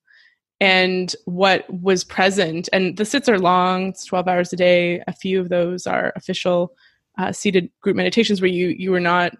and 0.60 1.14
what 1.26 1.68
was 1.70 2.04
present 2.04 2.68
and 2.72 2.96
the 2.96 3.04
sits 3.04 3.28
are 3.28 3.38
long 3.38 3.88
it's 3.88 4.04
12 4.04 4.28
hours 4.28 4.52
a 4.52 4.56
day 4.56 5.02
a 5.06 5.12
few 5.12 5.40
of 5.40 5.50
those 5.50 5.86
are 5.86 6.12
official 6.16 6.72
uh, 7.18 7.32
seated 7.32 7.70
group 7.82 7.96
meditations 7.96 8.40
where 8.40 8.50
you 8.50 8.68
you 8.68 8.94
are 8.94 9.00
not 9.00 9.32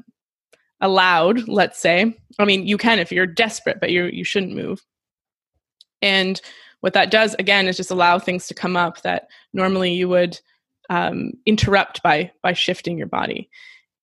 allowed, 0.81 1.49
let's 1.49 1.81
say. 1.81 2.17
I 2.39 2.45
mean, 2.45 2.67
you 2.67 2.77
can 2.77 2.99
if 2.99 3.11
you're 3.13 3.27
desperate, 3.27 3.81
but 3.81 3.91
you 3.91 4.05
you 4.07 4.25
shouldn't 4.25 4.55
move. 4.55 4.85
And 6.03 6.41
what 6.81 6.93
that 6.93 7.11
does 7.11 7.35
again 7.39 7.67
is 7.67 7.77
just 7.77 7.91
allow 7.91 8.19
things 8.19 8.47
to 8.47 8.55
come 8.55 8.77
up 8.77 9.03
that 9.03 9.29
normally 9.53 9.93
you 9.93 10.09
would 10.09 10.39
um, 10.91 11.33
interrupt 11.47 12.03
by 12.03 12.31
by 12.43 12.53
shifting 12.53 12.99
your 12.99 13.07
body. 13.07 13.49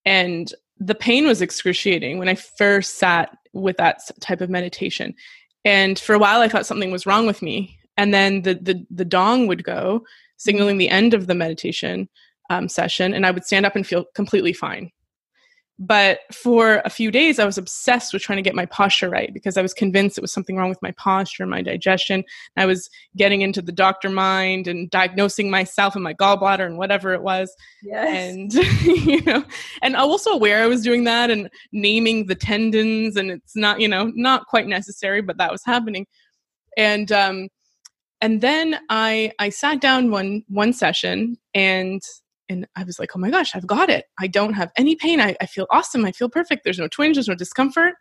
And 0.04 0.52
the 0.78 0.94
pain 0.94 1.26
was 1.26 1.40
excruciating 1.40 2.18
when 2.18 2.28
I 2.28 2.34
first 2.34 2.98
sat 2.98 3.36
with 3.52 3.76
that 3.76 4.00
type 4.20 4.40
of 4.40 4.50
meditation. 4.50 5.14
And 5.64 5.98
for 5.98 6.14
a 6.14 6.18
while, 6.18 6.40
I 6.40 6.48
thought 6.48 6.66
something 6.66 6.90
was 6.90 7.06
wrong 7.06 7.26
with 7.26 7.40
me. 7.40 7.78
And 7.96 8.12
then 8.12 8.42
the 8.42 8.54
the, 8.54 8.84
the 8.90 9.04
dong 9.04 9.46
would 9.46 9.64
go, 9.64 10.04
signaling 10.36 10.78
the 10.78 10.88
end 10.88 11.14
of 11.14 11.26
the 11.26 11.34
meditation 11.34 12.08
um, 12.50 12.68
session, 12.68 13.14
and 13.14 13.24
I 13.24 13.30
would 13.30 13.44
stand 13.44 13.64
up 13.64 13.76
and 13.76 13.86
feel 13.86 14.04
completely 14.14 14.52
fine. 14.52 14.90
But 15.78 16.20
for 16.32 16.80
a 16.84 16.90
few 16.90 17.10
days, 17.10 17.38
I 17.38 17.44
was 17.44 17.58
obsessed 17.58 18.12
with 18.12 18.22
trying 18.22 18.38
to 18.38 18.42
get 18.42 18.54
my 18.54 18.66
posture 18.66 19.10
right 19.10 19.34
because 19.34 19.56
I 19.56 19.62
was 19.62 19.74
convinced 19.74 20.16
it 20.16 20.22
was 20.22 20.32
something 20.32 20.56
wrong 20.56 20.68
with 20.68 20.82
my 20.82 20.92
posture, 20.92 21.46
my 21.46 21.62
digestion. 21.62 22.24
I 22.56 22.66
was 22.66 22.88
getting 23.16 23.40
into 23.40 23.60
the 23.60 23.72
doctor 23.72 24.08
mind 24.08 24.68
and 24.68 24.88
diagnosing 24.90 25.50
myself 25.50 25.94
and 25.94 26.04
my 26.04 26.14
gallbladder 26.14 26.64
and 26.64 26.78
whatever 26.78 27.12
it 27.12 27.22
was. 27.22 27.54
Yes. 27.82 28.34
And 28.34 28.54
you 28.84 29.20
know, 29.22 29.44
and 29.82 29.96
I 29.96 30.04
was 30.04 30.24
also 30.24 30.30
aware 30.30 30.62
I 30.62 30.66
was 30.66 30.82
doing 30.82 31.04
that 31.04 31.30
and 31.30 31.50
naming 31.72 32.26
the 32.26 32.36
tendons, 32.36 33.16
and 33.16 33.30
it's 33.30 33.56
not, 33.56 33.80
you 33.80 33.88
know, 33.88 34.12
not 34.14 34.46
quite 34.46 34.68
necessary, 34.68 35.22
but 35.22 35.38
that 35.38 35.50
was 35.50 35.62
happening. 35.64 36.06
And 36.76 37.10
um, 37.10 37.48
and 38.20 38.40
then 38.40 38.78
I 38.90 39.32
I 39.40 39.48
sat 39.48 39.80
down 39.80 40.10
one 40.10 40.44
one 40.48 40.72
session 40.72 41.36
and 41.52 42.00
and 42.48 42.66
I 42.76 42.84
was 42.84 42.98
like, 42.98 43.10
oh 43.14 43.18
my 43.18 43.30
gosh, 43.30 43.54
I've 43.54 43.66
got 43.66 43.90
it. 43.90 44.06
I 44.18 44.26
don't 44.26 44.54
have 44.54 44.70
any 44.76 44.96
pain. 44.96 45.20
I, 45.20 45.36
I 45.40 45.46
feel 45.46 45.66
awesome. 45.70 46.04
I 46.04 46.12
feel 46.12 46.28
perfect. 46.28 46.64
There's 46.64 46.78
no 46.78 46.88
twinge, 46.88 47.16
there's 47.16 47.28
no 47.28 47.34
discomfort. 47.34 47.94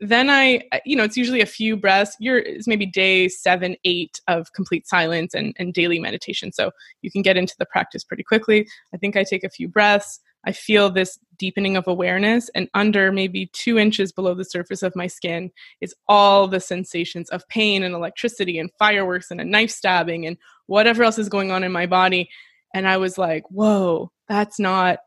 Then 0.00 0.30
I, 0.30 0.62
you 0.84 0.94
know, 0.94 1.02
it's 1.02 1.16
usually 1.16 1.40
a 1.40 1.46
few 1.46 1.76
breaths. 1.76 2.16
You're, 2.20 2.38
it's 2.38 2.68
maybe 2.68 2.86
day 2.86 3.28
seven, 3.28 3.76
eight 3.84 4.20
of 4.28 4.52
complete 4.52 4.86
silence 4.86 5.34
and, 5.34 5.54
and 5.58 5.74
daily 5.74 5.98
meditation. 5.98 6.52
So 6.52 6.70
you 7.02 7.10
can 7.10 7.22
get 7.22 7.36
into 7.36 7.56
the 7.58 7.66
practice 7.66 8.04
pretty 8.04 8.22
quickly. 8.22 8.68
I 8.94 8.96
think 8.96 9.16
I 9.16 9.24
take 9.24 9.42
a 9.42 9.50
few 9.50 9.66
breaths. 9.66 10.20
I 10.44 10.52
feel 10.52 10.88
this 10.88 11.18
deepening 11.36 11.76
of 11.76 11.88
awareness, 11.88 12.48
and 12.54 12.68
under 12.72 13.10
maybe 13.10 13.50
two 13.52 13.76
inches 13.76 14.12
below 14.12 14.34
the 14.34 14.44
surface 14.44 14.82
of 14.84 14.94
my 14.94 15.08
skin 15.08 15.50
is 15.80 15.94
all 16.06 16.46
the 16.46 16.60
sensations 16.60 17.28
of 17.30 17.46
pain 17.48 17.82
and 17.82 17.94
electricity 17.94 18.58
and 18.58 18.70
fireworks 18.78 19.30
and 19.32 19.40
a 19.40 19.44
knife 19.44 19.70
stabbing 19.70 20.26
and 20.26 20.36
whatever 20.66 21.02
else 21.02 21.18
is 21.18 21.28
going 21.28 21.50
on 21.50 21.64
in 21.64 21.72
my 21.72 21.86
body 21.86 22.30
and 22.74 22.86
I 22.86 22.96
was 22.96 23.18
like, 23.18 23.44
whoa, 23.50 24.10
that's 24.28 24.58
not, 24.58 24.98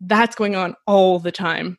that's 0.00 0.36
going 0.36 0.56
on 0.56 0.74
all 0.86 1.18
the 1.18 1.32
time. 1.32 1.78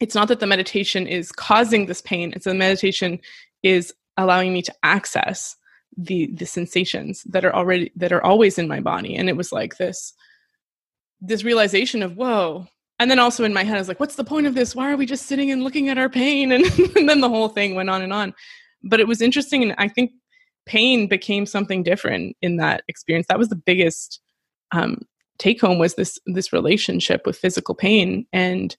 It's 0.00 0.14
not 0.14 0.28
that 0.28 0.40
the 0.40 0.46
meditation 0.46 1.06
is 1.06 1.32
causing 1.32 1.86
this 1.86 2.00
pain, 2.00 2.32
it's 2.34 2.44
the 2.44 2.54
meditation 2.54 3.18
is 3.62 3.92
allowing 4.16 4.52
me 4.52 4.62
to 4.62 4.74
access 4.82 5.56
the 5.96 6.26
the 6.34 6.46
sensations 6.46 7.24
that 7.24 7.44
are 7.44 7.54
already 7.54 7.90
that 7.96 8.12
are 8.12 8.22
always 8.22 8.58
in 8.58 8.68
my 8.68 8.78
body 8.78 9.16
and 9.16 9.28
it 9.28 9.36
was 9.36 9.52
like 9.52 9.78
this 9.78 10.12
this 11.20 11.42
realization 11.42 12.02
of 12.02 12.16
whoa 12.16 12.66
and 13.00 13.10
then 13.10 13.18
also 13.18 13.42
in 13.42 13.54
my 13.54 13.64
head 13.64 13.76
i 13.76 13.80
was 13.80 13.88
like 13.88 13.98
what's 13.98 14.14
the 14.14 14.22
point 14.22 14.46
of 14.46 14.54
this? 14.54 14.76
Why 14.76 14.92
are 14.92 14.96
we 14.96 15.06
just 15.06 15.26
sitting 15.26 15.50
and 15.50 15.64
looking 15.64 15.88
at 15.88 15.98
our 15.98 16.08
pain? 16.08 16.52
And, 16.52 16.64
and 16.96 17.08
then 17.08 17.20
the 17.20 17.28
whole 17.28 17.48
thing 17.48 17.74
went 17.74 17.90
on 17.90 18.02
and 18.02 18.12
on. 18.12 18.34
But 18.84 19.00
it 19.00 19.08
was 19.08 19.20
interesting 19.22 19.62
and 19.62 19.74
i 19.78 19.88
think 19.88 20.12
pain 20.68 21.08
became 21.08 21.46
something 21.46 21.82
different 21.82 22.36
in 22.42 22.56
that 22.58 22.84
experience. 22.88 23.26
That 23.28 23.38
was 23.38 23.48
the 23.48 23.56
biggest 23.56 24.20
um, 24.72 25.02
take 25.38 25.60
home 25.60 25.78
was 25.78 25.94
this 25.94 26.18
this 26.26 26.52
relationship 26.52 27.26
with 27.26 27.38
physical 27.38 27.74
pain 27.74 28.26
and 28.32 28.76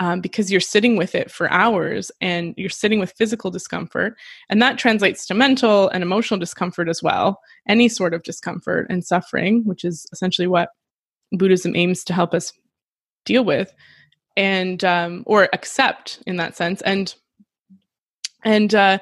um, 0.00 0.20
because 0.20 0.50
you're 0.50 0.60
sitting 0.60 0.96
with 0.96 1.14
it 1.14 1.30
for 1.30 1.50
hours 1.50 2.10
and 2.20 2.54
you're 2.56 2.70
sitting 2.70 2.98
with 2.98 3.12
physical 3.12 3.50
discomfort 3.50 4.14
and 4.48 4.60
that 4.60 4.78
translates 4.78 5.26
to 5.26 5.34
mental 5.34 5.88
and 5.90 6.02
emotional 6.02 6.40
discomfort 6.40 6.88
as 6.88 7.02
well 7.02 7.40
any 7.68 7.88
sort 7.88 8.14
of 8.14 8.22
discomfort 8.22 8.86
and 8.90 9.04
suffering 9.04 9.62
which 9.64 9.84
is 9.84 10.06
essentially 10.12 10.48
what 10.48 10.70
buddhism 11.32 11.74
aims 11.76 12.04
to 12.04 12.12
help 12.12 12.34
us 12.34 12.52
deal 13.24 13.44
with 13.44 13.72
and 14.36 14.84
um, 14.84 15.22
or 15.26 15.48
accept 15.52 16.22
in 16.26 16.36
that 16.36 16.56
sense. 16.56 16.80
And 16.82 17.14
and 18.44 18.74
uh, 18.74 18.98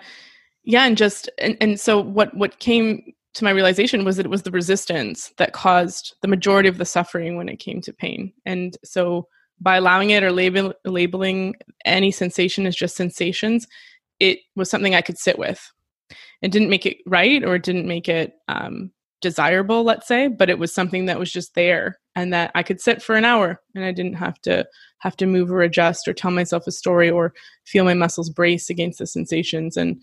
yeah 0.64 0.84
and 0.84 0.96
just 0.96 1.30
and, 1.38 1.56
and 1.60 1.80
so 1.80 2.00
what 2.00 2.36
what 2.36 2.58
came 2.58 3.12
to 3.34 3.44
my 3.44 3.50
realization 3.50 4.04
was 4.04 4.16
that 4.16 4.26
it 4.26 4.30
was 4.30 4.42
the 4.42 4.50
resistance 4.50 5.32
that 5.38 5.52
caused 5.52 6.16
the 6.22 6.28
majority 6.28 6.68
of 6.68 6.78
the 6.78 6.84
suffering 6.84 7.36
when 7.36 7.48
it 7.48 7.58
came 7.58 7.80
to 7.82 7.92
pain. 7.92 8.32
And 8.44 8.76
so 8.84 9.28
by 9.60 9.76
allowing 9.76 10.10
it 10.10 10.22
or 10.22 10.32
label, 10.32 10.74
labeling 10.84 11.54
any 11.84 12.10
sensation 12.10 12.66
as 12.66 12.74
just 12.74 12.96
sensations, 12.96 13.66
it 14.18 14.40
was 14.56 14.70
something 14.70 14.94
I 14.94 15.02
could 15.02 15.18
sit 15.18 15.38
with. 15.38 15.70
It 16.42 16.50
didn't 16.50 16.70
make 16.70 16.86
it 16.86 16.98
right 17.06 17.44
or 17.44 17.56
it 17.56 17.62
didn't 17.62 17.86
make 17.86 18.08
it 18.08 18.32
um, 18.48 18.90
desirable, 19.20 19.84
let's 19.84 20.08
say, 20.08 20.28
but 20.28 20.50
it 20.50 20.58
was 20.58 20.74
something 20.74 21.06
that 21.06 21.18
was 21.18 21.30
just 21.30 21.54
there 21.54 21.98
and 22.16 22.32
that 22.32 22.50
I 22.54 22.62
could 22.62 22.80
sit 22.80 23.02
for 23.02 23.14
an 23.14 23.24
hour 23.24 23.60
and 23.74 23.84
I 23.84 23.92
didn't 23.92 24.14
have 24.14 24.40
to 24.42 24.66
have 24.98 25.16
to 25.16 25.26
move 25.26 25.50
or 25.50 25.62
adjust 25.62 26.08
or 26.08 26.12
tell 26.12 26.30
myself 26.30 26.66
a 26.66 26.72
story 26.72 27.10
or 27.10 27.32
feel 27.64 27.84
my 27.84 27.94
muscles 27.94 28.30
brace 28.30 28.68
against 28.70 28.98
the 28.98 29.06
sensations. 29.06 29.76
And 29.76 30.00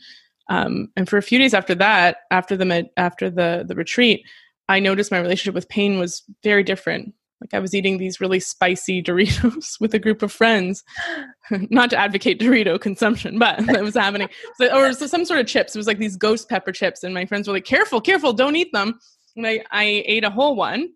um, 0.49 0.89
and 0.95 1.09
for 1.09 1.17
a 1.17 1.21
few 1.21 1.39
days 1.39 1.53
after 1.53 1.75
that, 1.75 2.17
after 2.31 2.55
the 2.55 2.65
med- 2.65 2.89
after 2.97 3.29
the 3.29 3.65
the 3.67 3.75
retreat, 3.75 4.25
I 4.69 4.79
noticed 4.79 5.11
my 5.11 5.19
relationship 5.19 5.55
with 5.55 5.69
pain 5.69 5.99
was 5.99 6.23
very 6.43 6.63
different. 6.63 7.13
Like 7.41 7.53
I 7.53 7.59
was 7.59 7.75
eating 7.75 7.97
these 7.97 8.19
really 8.19 8.39
spicy 8.39 9.03
Doritos 9.03 9.79
with 9.79 9.93
a 9.93 9.99
group 9.99 10.21
of 10.21 10.31
friends. 10.31 10.83
Not 11.51 11.89
to 11.91 11.97
advocate 11.97 12.39
Dorito 12.39 12.79
consumption, 12.79 13.37
but 13.39 13.59
it 13.69 13.83
was 13.83 13.95
happening. 13.95 14.29
So, 14.59 14.75
or 14.75 14.93
so 14.93 15.07
some 15.07 15.25
sort 15.25 15.39
of 15.39 15.47
chips. 15.47 15.75
It 15.75 15.79
was 15.79 15.87
like 15.87 15.99
these 15.99 16.17
ghost 16.17 16.49
pepper 16.49 16.71
chips, 16.71 17.03
and 17.03 17.13
my 17.13 17.25
friends 17.25 17.47
were 17.47 17.53
like, 17.53 17.65
"Careful, 17.65 18.01
careful, 18.01 18.33
don't 18.33 18.55
eat 18.55 18.71
them." 18.73 18.99
And 19.35 19.45
I, 19.45 19.63
I 19.71 20.03
ate 20.05 20.23
a 20.23 20.31
whole 20.31 20.55
one, 20.55 20.89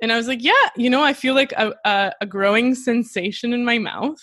and 0.00 0.12
I 0.12 0.16
was 0.16 0.28
like, 0.28 0.42
"Yeah, 0.42 0.52
you 0.76 0.90
know, 0.90 1.02
I 1.02 1.14
feel 1.14 1.34
like 1.34 1.52
a, 1.52 1.72
a, 1.84 2.12
a 2.20 2.26
growing 2.26 2.74
sensation 2.74 3.52
in 3.52 3.64
my 3.64 3.78
mouth." 3.78 4.20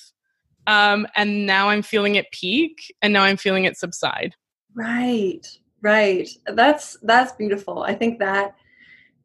Um, 0.65 1.07
and 1.17 1.45
now 1.45 1.69
I'm 1.69 1.81
feeling 1.81 2.15
it 2.15 2.31
peak, 2.31 2.93
and 3.01 3.11
now 3.11 3.23
I'm 3.23 3.35
feeling 3.35 3.65
it 3.65 3.75
subside. 3.75 4.35
Right. 4.75 5.41
Right. 5.81 6.29
That's 6.47 6.97
that's 7.03 7.33
beautiful. 7.33 7.83
I 7.83 7.93
think 7.93 8.19
that 8.19 8.55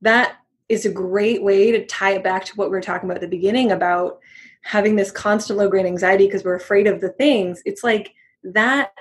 that 0.03 0.39
is 0.69 0.85
a 0.85 0.91
great 0.91 1.43
way 1.43 1.71
to 1.73 1.87
tie 1.87 2.13
it 2.13 2.25
back 2.25 2.45
to 2.45 2.53
what 2.57 2.69
we 2.69 2.77
were 2.77 2.81
talking 2.81 3.09
about 3.09 3.17
at 3.17 3.23
the 3.23 3.37
beginning 3.37 3.73
about 3.73 4.19
having 4.63 4.97
this 4.97 5.11
constant 5.11 5.59
low 5.59 5.69
grade 5.69 5.87
anxiety 5.87 6.27
because 6.27 6.45
we're 6.45 6.55
afraid 6.55 6.87
of 6.87 7.01
the 7.01 7.11
things. 7.11 7.63
It's 7.65 7.85
like 7.85 8.13
that 8.45 8.93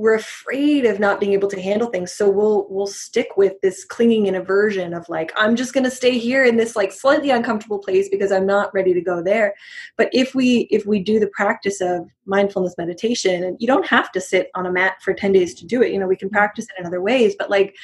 we're 0.00 0.14
afraid 0.14 0.86
of 0.86 0.98
not 0.98 1.20
being 1.20 1.34
able 1.34 1.48
to 1.48 1.60
handle 1.60 1.90
things. 1.90 2.10
So 2.10 2.30
we'll 2.30 2.66
we'll 2.70 2.86
stick 2.86 3.36
with 3.36 3.60
this 3.60 3.84
clinging 3.84 4.28
and 4.28 4.36
aversion 4.36 4.94
of 4.94 5.06
like 5.10 5.30
i'm 5.36 5.54
just 5.54 5.74
going 5.74 5.84
to 5.84 5.90
stay 5.90 6.18
here 6.18 6.42
in 6.42 6.56
this 6.56 6.74
like 6.74 6.90
slightly 6.90 7.28
uncomfortable 7.28 7.78
place 7.78 8.08
because 8.08 8.32
i'm 8.32 8.46
not 8.46 8.72
ready 8.72 8.94
to 8.94 9.02
go 9.02 9.22
there. 9.22 9.54
But 9.98 10.08
if 10.12 10.34
we 10.34 10.68
if 10.70 10.86
we 10.86 11.00
do 11.00 11.20
the 11.20 11.26
practice 11.26 11.82
of 11.82 12.08
mindfulness 12.24 12.76
meditation 12.78 13.44
and 13.44 13.58
you 13.60 13.66
don't 13.66 13.86
have 13.86 14.10
to 14.12 14.22
sit 14.22 14.50
on 14.54 14.64
a 14.64 14.72
mat 14.72 14.94
for 15.02 15.12
10 15.12 15.32
days 15.32 15.54
to 15.56 15.66
do 15.66 15.82
it 15.82 15.92
you 15.92 15.98
know 15.98 16.06
we 16.06 16.16
can 16.16 16.28
mm-hmm. 16.28 16.36
practice 16.38 16.64
it 16.64 16.80
in 16.80 16.86
other 16.86 17.02
ways. 17.02 17.34
But 17.38 17.50
like 17.50 17.76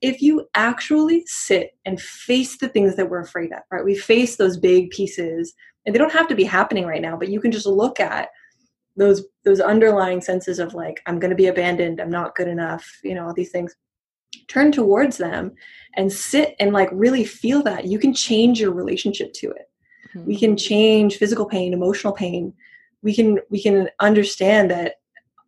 if 0.00 0.22
you 0.22 0.48
actually 0.54 1.24
sit 1.26 1.72
and 1.84 2.00
face 2.00 2.56
the 2.56 2.68
things 2.68 2.96
that 2.96 3.10
we're 3.10 3.20
afraid 3.20 3.52
of 3.52 3.60
right? 3.70 3.84
We 3.84 3.94
face 3.94 4.36
those 4.36 4.56
big 4.56 4.88
pieces 4.88 5.52
and 5.84 5.94
they 5.94 5.98
don't 5.98 6.12
have 6.12 6.28
to 6.28 6.34
be 6.34 6.44
happening 6.44 6.86
right 6.86 7.02
now 7.02 7.16
but 7.18 7.28
you 7.28 7.42
can 7.42 7.52
just 7.52 7.66
look 7.66 8.00
at 8.00 8.30
those 8.98 9.22
those 9.44 9.60
underlying 9.60 10.20
senses 10.20 10.58
of 10.58 10.74
like 10.74 11.00
i'm 11.06 11.18
going 11.18 11.30
to 11.30 11.36
be 11.36 11.46
abandoned 11.46 12.00
i'm 12.00 12.10
not 12.10 12.34
good 12.34 12.48
enough 12.48 12.84
you 13.02 13.14
know 13.14 13.26
all 13.26 13.34
these 13.34 13.50
things 13.50 13.74
turn 14.48 14.72
towards 14.72 15.18
them 15.18 15.52
and 15.94 16.12
sit 16.12 16.54
and 16.60 16.72
like 16.72 16.88
really 16.92 17.24
feel 17.24 17.62
that. 17.62 17.86
You 17.86 17.98
can 17.98 18.12
change 18.12 18.60
your 18.60 18.72
relationship 18.72 19.32
to 19.34 19.50
it. 19.50 19.64
Mm-hmm. 20.14 20.26
we 20.26 20.38
can 20.38 20.56
change 20.56 21.18
physical 21.18 21.44
pain 21.44 21.74
emotional 21.74 22.14
pain. 22.14 22.54
We 23.02 23.14
can 23.14 23.38
we 23.50 23.62
can 23.62 23.90
understand 24.00 24.70
that 24.70 24.94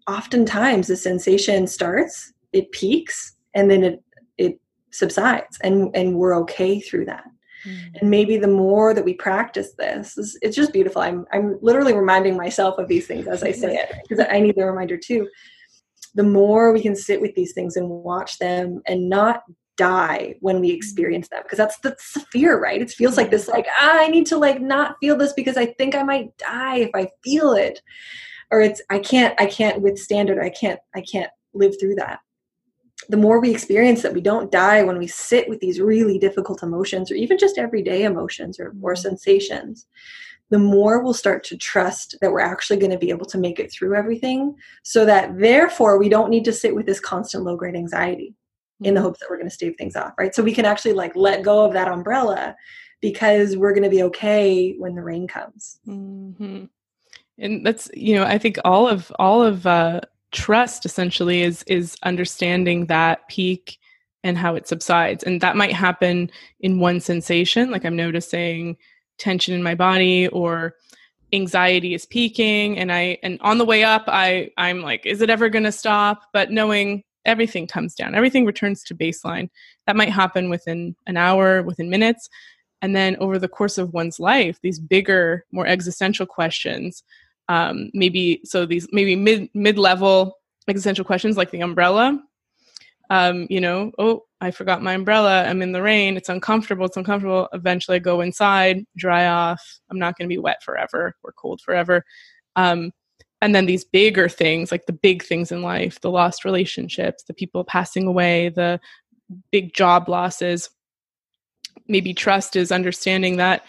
oftentimes 0.07 0.87
the 0.87 0.97
sensation 0.97 1.67
starts 1.67 2.33
it 2.53 2.71
peaks 2.73 3.37
and 3.55 3.71
then 3.71 3.83
it 3.83 4.05
it 4.37 4.61
subsides 4.91 5.59
and 5.63 5.91
and 5.95 6.15
we're 6.15 6.37
okay 6.41 6.79
through 6.79 7.07
that 7.07 7.25
Mm. 7.67 8.01
And 8.01 8.11
maybe 8.11 8.37
the 8.37 8.49
more 8.49 8.95
that 8.95 9.05
we 9.05 9.15
practice 9.15 9.73
this, 9.79 10.17
it's 10.43 10.57
just 10.57 10.73
beautiful. 10.73 11.03
I'm, 11.03 11.27
I'm 11.33 11.59
literally 11.61 11.95
reminding 11.95 12.37
myself 12.37 12.79
of 12.79 12.89
these 12.89 13.07
things 13.07 13.27
as 13.27 13.43
I 13.43 13.53
say 13.53 13.77
it 13.77 13.93
because 14.09 14.25
I 14.31 14.41
need 14.41 14.57
the 14.57 14.67
reminder 14.67 14.97
too. 14.97 15.29
The 16.15 16.23
more 16.23 16.73
we 16.73 16.83
can 16.83 16.97
sit 16.97 17.21
with 17.21 17.35
these 17.35 17.53
things 17.53 17.77
and 17.77 17.89
watch 17.89 18.39
them 18.39 18.83
and 18.87 19.09
not 19.09 19.43
die 19.81 20.35
when 20.41 20.61
we 20.61 20.69
mm-hmm. 20.69 20.77
experience 20.77 21.29
them 21.29 21.43
because 21.43 21.57
that's 21.57 21.79
that's 21.79 22.13
the 22.13 22.21
fear 22.31 22.61
right 22.61 22.83
it 22.83 22.91
feels 22.91 23.17
like 23.17 23.31
this 23.31 23.49
like 23.49 23.67
ah, 23.81 23.99
i 23.99 24.09
need 24.09 24.27
to 24.27 24.37
like 24.37 24.61
not 24.61 24.97
feel 25.01 25.17
this 25.17 25.33
because 25.33 25.57
i 25.57 25.65
think 25.65 25.95
i 25.95 26.03
might 26.03 26.37
die 26.37 26.77
if 26.77 26.91
i 26.95 27.09
feel 27.25 27.53
it 27.53 27.81
or 28.51 28.61
it's 28.61 28.83
i 28.91 28.99
can't 28.99 29.35
i 29.41 29.47
can't 29.47 29.81
withstand 29.81 30.29
it 30.29 30.37
or 30.37 30.43
i 30.43 30.51
can't 30.51 30.79
i 30.95 31.01
can't 31.01 31.31
live 31.55 31.75
through 31.81 31.95
that 31.95 32.21
the 33.11 33.17
more 33.17 33.41
we 33.41 33.51
experience 33.51 34.03
that 34.03 34.15
we 34.15 34.21
don't 34.21 34.53
die 34.53 34.85
when 34.85 34.97
we 34.97 35.07
sit 35.07 35.49
with 35.49 35.59
these 35.59 35.81
really 35.81 36.19
difficult 36.19 36.63
emotions 36.63 37.11
or 37.11 37.15
even 37.15 37.37
just 37.37 37.59
everyday 37.59 38.05
emotions 38.05 38.61
or, 38.61 38.69
or 38.81 38.95
mm-hmm. 38.95 39.03
sensations 39.03 39.87
the 40.51 40.59
more 40.59 41.01
we'll 41.03 41.15
start 41.15 41.45
to 41.45 41.57
trust 41.57 42.17
that 42.21 42.33
we're 42.33 42.41
actually 42.41 42.77
going 42.77 42.91
to 42.91 42.99
be 42.99 43.11
able 43.11 43.27
to 43.27 43.39
make 43.39 43.61
it 43.61 43.71
through 43.73 43.95
everything 43.95 44.55
so 44.83 45.05
that 45.05 45.39
therefore 45.39 45.97
we 45.99 46.09
don't 46.09 46.31
need 46.31 46.45
to 46.45 46.53
sit 46.53 46.75
with 46.75 46.87
this 46.87 47.01
constant 47.01 47.45
low 47.45 47.57
grade 47.57 47.77
anxiety 47.77 48.35
in 48.81 48.95
the 48.95 49.01
mm-hmm. 49.01 49.07
hopes 49.07 49.21
that 49.21 49.29
we're 49.29 49.37
going 49.37 49.49
to 49.49 49.55
stave 49.55 49.75
things 49.77 49.97
off 49.97 50.13
right 50.17 50.35
so 50.35 50.43
we 50.43 50.55
can 50.55 50.65
actually 50.65 50.93
like 50.93 51.15
let 51.17 51.43
go 51.43 51.65
of 51.65 51.73
that 51.73 51.89
umbrella 51.89 52.55
because 53.01 53.57
we're 53.57 53.73
going 53.73 53.83
to 53.83 53.91
be 53.91 54.05
okay 54.05 54.75
when 54.79 54.95
the 54.95 55.03
rain 55.03 55.27
comes 55.27 55.81
mm-hmm. 55.87 56.65
and 57.39 57.67
that's 57.67 57.91
you 57.93 58.15
know 58.15 58.25
i 58.25 58.39
think 58.39 58.57
all 58.65 58.87
of 58.89 59.11
all 59.19 59.43
of 59.43 59.67
uh 59.67 60.01
trust 60.33 60.85
essentially 60.85 61.43
is 61.43 61.63
is 61.65 61.97
understanding 62.03 62.87
that 62.87 63.29
peak 63.29 63.79
and 64.23 64.37
how 64.37 64.55
it 64.55 64.69
subsides. 64.69 65.25
And 65.25 65.41
that 65.41 65.57
might 65.57 65.73
happen 65.73 66.31
in 66.61 66.79
one 66.79 67.01
sensation 67.01 67.71
like 67.71 67.85
i'm 67.85 67.97
noticing 67.97 68.77
tension 69.19 69.55
in 69.55 69.63
my 69.63 69.75
body 69.75 70.29
or 70.29 70.75
anxiety 71.33 71.95
is 71.95 72.07
peaking. 72.07 72.79
And 72.79 72.93
i 72.93 73.19
and 73.23 73.39
on 73.41 73.59
the 73.59 73.65
way 73.65 73.85
up 73.85 74.05
i 74.09 74.51
i'm 74.57 74.83
like 74.83 75.05
is 75.07 75.21
it 75.21 75.31
ever 75.31 75.49
going 75.49 75.65
to 75.65 75.73
stop? 75.73 76.23
But 76.33 76.51
knowing 76.51 77.03
everything 77.27 77.67
comes 77.67 77.95
down 77.95 78.15
everything 78.15 78.47
returns 78.47 78.83
to 78.85 78.95
baseline. 78.95 79.49
That 79.87 79.97
might 79.97 80.11
happen 80.11 80.49
within 80.49 80.95
an 81.07 81.17
hour 81.17 81.63
within 81.63 81.91
minutes. 81.91 82.29
And 82.83 82.97
then 82.97 83.17
over 83.17 83.39
the 83.39 83.49
course 83.49 83.79
of 83.79 83.93
one's 83.93 84.21
life 84.21 84.59
these 84.63 84.79
bigger 84.79 85.45
more 85.51 85.67
existential 85.67 86.27
questions 86.27 87.03
um, 87.51 87.91
maybe 87.93 88.41
so 88.45 88.65
these 88.65 88.87
maybe 88.93 89.17
mid 89.17 89.51
mid 89.55 89.77
level 89.77 90.39
existential 90.69 91.05
questions 91.05 91.37
like 91.37 91.51
the 91.51 91.61
umbrella. 91.61 92.17
Um, 93.11 93.49
you 93.51 93.61
know, 93.61 93.91
oh, 93.99 94.23
I 94.41 94.53
forgot 94.53 94.85
my 94.85 94.95
umbrella. 94.95 95.43
I'm 95.43 95.61
in 95.61 95.73
the 95.73 95.83
rain. 95.83 96.17
It's 96.17 96.29
uncomfortable. 96.29 96.87
It's 96.87 96.97
uncomfortable. 96.97 97.49
Eventually, 97.53 97.97
I 97.97 97.99
go 97.99 98.21
inside, 98.21 98.85
dry 98.97 99.27
off. 99.27 99.61
I'm 99.91 99.99
not 99.99 100.17
going 100.17 100.29
to 100.29 100.33
be 100.33 100.39
wet 100.39 100.63
forever 100.63 101.17
or 101.25 101.33
cold 101.33 101.61
forever. 101.61 102.05
Um, 102.55 102.93
and 103.43 103.53
then 103.53 103.67
these 103.67 103.83
bigger 103.85 104.29
things, 104.29 104.71
like 104.71 104.87
the 104.87 104.93
big 104.93 105.25
things 105.25 105.51
in 105.51 105.61
life, 105.61 106.01
the 106.01 106.11
lost 106.11 106.45
relationships, 106.45 107.25
the 107.25 107.35
people 107.35 107.65
passing 107.65 108.07
away, 108.07 108.51
the 108.51 108.79
big 109.51 109.75
job 109.75 110.09
losses. 110.09 110.71
Maybe 111.89 112.15
trust 112.15 112.55
is 112.55 112.71
understanding 112.71 113.39
that 113.39 113.65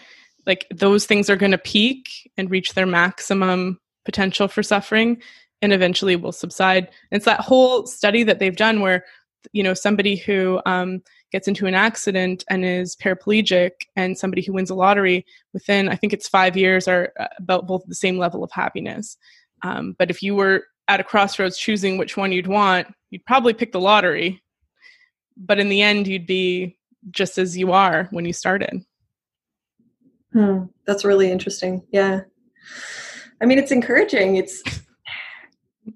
like 0.46 0.66
those 0.74 1.06
things 1.06 1.30
are 1.30 1.36
going 1.36 1.52
to 1.52 1.58
peak 1.58 2.30
and 2.36 2.50
reach 2.50 2.74
their 2.74 2.86
maximum 2.86 3.78
potential 4.04 4.48
for 4.48 4.62
suffering 4.62 5.22
and 5.60 5.72
eventually 5.72 6.16
will 6.16 6.32
subside. 6.32 6.88
It's 7.10 7.24
that 7.24 7.40
whole 7.40 7.86
study 7.86 8.24
that 8.24 8.38
they've 8.38 8.56
done 8.56 8.80
where, 8.80 9.04
you 9.52 9.62
know, 9.62 9.74
somebody 9.74 10.16
who 10.16 10.60
um, 10.66 11.02
gets 11.30 11.46
into 11.46 11.66
an 11.66 11.74
accident 11.74 12.44
and 12.50 12.64
is 12.64 12.96
paraplegic 12.96 13.70
and 13.94 14.18
somebody 14.18 14.42
who 14.42 14.52
wins 14.52 14.70
a 14.70 14.74
lottery 14.74 15.24
within, 15.52 15.88
I 15.88 15.96
think 15.96 16.12
it's 16.12 16.28
five 16.28 16.56
years, 16.56 16.88
are 16.88 17.12
uh, 17.18 17.28
about 17.38 17.66
both 17.66 17.84
the 17.86 17.94
same 17.94 18.18
level 18.18 18.42
of 18.42 18.50
happiness. 18.50 19.16
Um, 19.62 19.94
but 19.98 20.10
if 20.10 20.22
you 20.22 20.34
were 20.34 20.64
at 20.88 21.00
a 21.00 21.04
crossroads 21.04 21.56
choosing 21.56 21.96
which 21.96 22.16
one 22.16 22.32
you'd 22.32 22.48
want, 22.48 22.88
you'd 23.10 23.24
probably 23.24 23.54
pick 23.54 23.70
the 23.70 23.80
lottery 23.80 24.42
but 25.36 25.58
in 25.58 25.68
the 25.68 25.82
end 25.82 26.06
you'd 26.06 26.26
be 26.26 26.76
just 27.10 27.38
as 27.38 27.56
you 27.56 27.72
are 27.72 28.08
when 28.10 28.24
you 28.24 28.32
started 28.32 28.84
hmm. 30.32 30.64
that's 30.86 31.04
really 31.04 31.30
interesting 31.30 31.82
yeah 31.92 32.20
i 33.40 33.46
mean 33.46 33.58
it's 33.58 33.72
encouraging 33.72 34.36
it's 34.36 34.62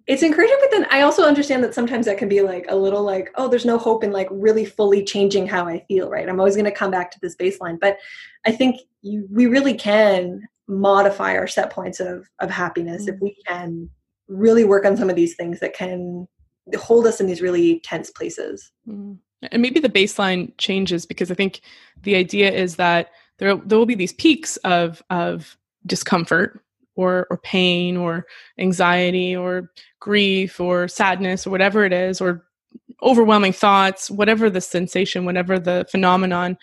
it's 0.07 0.23
encouraging 0.23 0.57
but 0.61 0.71
then 0.71 0.87
i 0.91 1.03
also 1.03 1.25
understand 1.25 1.63
that 1.63 1.75
sometimes 1.75 2.07
that 2.07 2.19
can 2.19 2.29
be 2.29 2.41
like 2.41 2.67
a 2.69 2.77
little 2.77 3.03
like 3.03 3.31
oh 3.37 3.49
there's 3.49 3.65
no 3.65 3.79
hope 3.79 4.03
in 4.03 4.11
like 4.11 4.29
really 4.31 4.65
fully 4.65 5.05
changing 5.05 5.47
how 5.47 5.67
i 5.67 5.83
feel 5.89 6.11
right 6.11 6.29
i'm 6.29 6.41
always 6.41 6.57
going 6.57 6.65
to 6.65 6.71
come 6.71 6.91
back 6.91 7.11
to 7.11 7.19
this 7.21 7.37
baseline 7.37 7.79
but 7.81 7.99
i 8.47 8.53
think 8.53 8.81
you, 9.03 9.27
we 9.31 9.47
really 9.47 9.75
can 9.75 10.41
modify 10.69 11.37
our 11.37 11.47
set 11.47 11.71
points 11.71 12.01
of 12.01 12.29
of 12.41 12.51
happiness 12.51 13.03
mm-hmm. 13.03 13.15
if 13.15 13.21
we 13.21 13.37
can 13.47 13.89
really 14.29 14.65
work 14.65 14.85
on 14.85 14.97
some 14.97 15.09
of 15.09 15.17
these 15.17 15.37
things 15.37 15.61
that 15.61 15.75
can 15.75 16.27
hold 16.77 17.07
us 17.07 17.21
in 17.21 17.27
these 17.27 17.41
really 17.41 17.81
tense 17.81 18.11
places 18.11 18.73
mm-hmm. 18.89 19.15
and 19.53 19.63
maybe 19.63 19.79
the 19.79 19.89
baseline 19.89 20.53
changes 20.59 21.07
because 21.07 21.31
i 21.31 21.35
think 21.35 21.61
the 22.03 22.17
idea 22.17 22.51
is 22.51 22.75
that 22.77 23.11
there 23.39 23.57
there 23.57 23.79
will 23.79 23.87
be 23.87 23.95
these 23.95 24.13
peaks 24.13 24.57
of 24.59 25.03
of 25.11 25.57
discomfort 25.87 26.61
or 26.95 27.27
or 27.31 27.39
pain 27.39 27.97
or 27.97 28.27
anxiety 28.59 29.37
or 29.37 29.71
grief 30.01 30.61
or 30.61 30.89
sadness 30.89 31.47
or 31.47 31.51
whatever 31.51 31.85
it 31.85 31.93
is 31.93 32.21
or 32.21 32.45
overwhelming 33.03 33.53
thoughts 33.53 34.11
whatever 34.11 34.49
the 34.49 34.61
sensation 34.61 35.25
whatever 35.25 35.59
the 35.59 35.87
phenomenon 35.91 36.57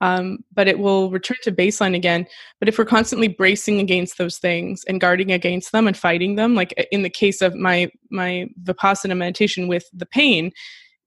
um, 0.00 0.38
but 0.52 0.68
it 0.68 0.78
will 0.78 1.10
return 1.10 1.38
to 1.42 1.52
baseline 1.52 1.96
again. 1.96 2.26
But 2.58 2.68
if 2.68 2.78
we're 2.78 2.84
constantly 2.84 3.28
bracing 3.28 3.80
against 3.80 4.18
those 4.18 4.38
things 4.38 4.84
and 4.86 5.00
guarding 5.00 5.32
against 5.32 5.72
them 5.72 5.86
and 5.86 5.96
fighting 5.96 6.36
them 6.36 6.54
like 6.54 6.74
in 6.92 7.02
the 7.02 7.10
case 7.10 7.40
of 7.40 7.54
my 7.54 7.90
my 8.10 8.48
vipassana 8.62 9.16
meditation 9.16 9.68
with 9.68 9.84
the 9.92 10.06
pain 10.06 10.52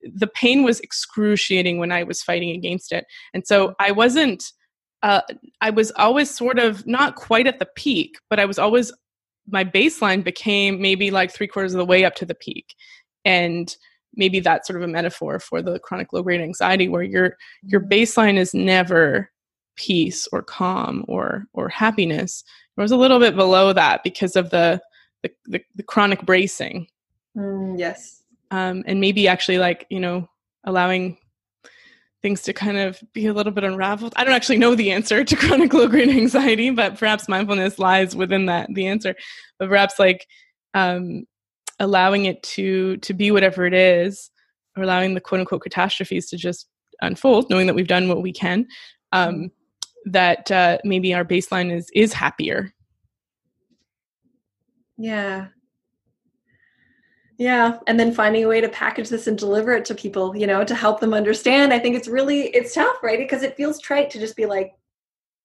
the 0.01 0.27
pain 0.27 0.63
was 0.63 0.79
excruciating 0.79 1.77
when 1.77 1.91
i 1.91 2.03
was 2.03 2.23
fighting 2.23 2.49
against 2.51 2.91
it. 2.91 3.05
And 3.33 3.45
so 3.45 3.75
i 3.79 3.91
wasn't 3.91 4.51
uh, 5.01 5.21
I 5.61 5.69
was 5.69 5.91
always 5.95 6.29
sort 6.29 6.59
of 6.59 6.85
not 6.85 7.15
quite 7.15 7.47
at 7.47 7.59
the 7.59 7.67
peak, 7.75 8.17
but 8.29 8.39
I 8.39 8.45
was 8.45 8.59
always 8.59 8.91
my 9.47 9.63
baseline 9.63 10.23
became 10.23 10.81
maybe 10.81 11.09
like 11.09 11.31
three 11.31 11.47
quarters 11.47 11.73
of 11.73 11.79
the 11.79 11.85
way 11.85 12.05
up 12.05 12.15
to 12.15 12.25
the 12.25 12.35
peak, 12.35 12.75
and 13.25 13.75
maybe 14.15 14.39
that's 14.39 14.67
sort 14.67 14.81
of 14.81 14.87
a 14.87 14.91
metaphor 14.91 15.39
for 15.39 15.61
the 15.61 15.79
chronic 15.79 16.11
low 16.11 16.21
grade 16.21 16.41
anxiety, 16.41 16.89
where 16.89 17.03
your 17.03 17.37
your 17.63 17.81
baseline 17.81 18.37
is 18.37 18.53
never 18.53 19.31
peace 19.75 20.27
or 20.31 20.41
calm 20.41 21.05
or 21.07 21.45
or 21.53 21.69
happiness. 21.69 22.43
It 22.77 22.81
was 22.81 22.91
a 22.91 22.97
little 22.97 23.19
bit 23.19 23.35
below 23.35 23.73
that 23.73 24.03
because 24.03 24.35
of 24.35 24.49
the 24.49 24.81
the, 25.23 25.31
the, 25.45 25.61
the 25.75 25.83
chronic 25.83 26.25
bracing. 26.25 26.87
Mm, 27.37 27.77
yes. 27.77 28.23
Um, 28.51 28.83
and 28.87 28.99
maybe 28.99 29.27
actually 29.27 29.59
like 29.59 29.85
you 29.89 29.99
know 29.99 30.27
allowing 30.65 31.17
things 32.21 32.41
to 32.43 32.53
kind 32.53 32.77
of 32.77 33.01
be 33.13 33.27
a 33.27 33.33
little 33.33 33.51
bit 33.51 33.63
unraveled. 33.63 34.13
I 34.15 34.23
don't 34.23 34.33
actually 34.33 34.57
know 34.57 34.75
the 34.75 34.91
answer 34.91 35.23
to 35.23 35.35
chronic 35.37 35.73
low 35.73 35.87
grade 35.87 36.09
anxiety, 36.09 36.69
but 36.69 36.97
perhaps 36.97 37.29
mindfulness 37.29 37.79
lies 37.79 38.15
within 38.15 38.45
that 38.47 38.69
the 38.73 38.87
answer. 38.87 39.15
But 39.57 39.69
perhaps 39.69 39.99
like 39.99 40.27
um, 40.73 41.25
allowing 41.79 42.25
it 42.25 42.41
to 42.43 42.97
to 42.97 43.13
be 43.13 43.31
whatever 43.31 43.65
it 43.65 43.73
is, 43.73 44.31
or 44.75 44.83
allowing 44.83 45.13
the 45.13 45.21
quote 45.21 45.41
unquote 45.41 45.63
catastrophes 45.63 46.29
to 46.29 46.37
just 46.37 46.67
unfold, 47.01 47.49
knowing 47.49 47.67
that 47.67 47.75
we've 47.75 47.87
done 47.87 48.09
what 48.09 48.21
we 48.21 48.31
can. 48.31 48.67
Um, 49.11 49.35
mm-hmm. 49.35 50.11
that 50.11 50.51
uh, 50.51 50.77
maybe 50.83 51.13
our 51.13 51.25
baseline 51.25 51.75
is 51.75 51.89
is 51.93 52.13
happier. 52.13 52.73
Yeah, 54.97 55.47
yeah 57.39 57.77
and 57.87 57.97
then 57.97 58.13
finding 58.13 58.43
a 58.43 58.47
way 58.47 58.59
to 58.59 58.69
package 58.69 59.09
this 59.09 59.25
and 59.25 59.37
deliver 59.37 59.71
it 59.71 59.85
to 59.85 59.95
people 59.95 60.35
you 60.35 60.45
know 60.45 60.63
to 60.63 60.75
help 60.75 60.99
them 60.99 61.13
understand. 61.13 61.73
I 61.73 61.79
think 61.79 61.95
it's 61.95 62.07
really 62.07 62.47
it's 62.49 62.75
tough 62.75 62.97
right? 63.01 63.17
Because 63.17 63.41
it 63.41 63.57
feels 63.57 63.79
trite 63.79 64.11
to 64.11 64.19
just 64.19 64.35
be 64.35 64.45
like 64.45 64.73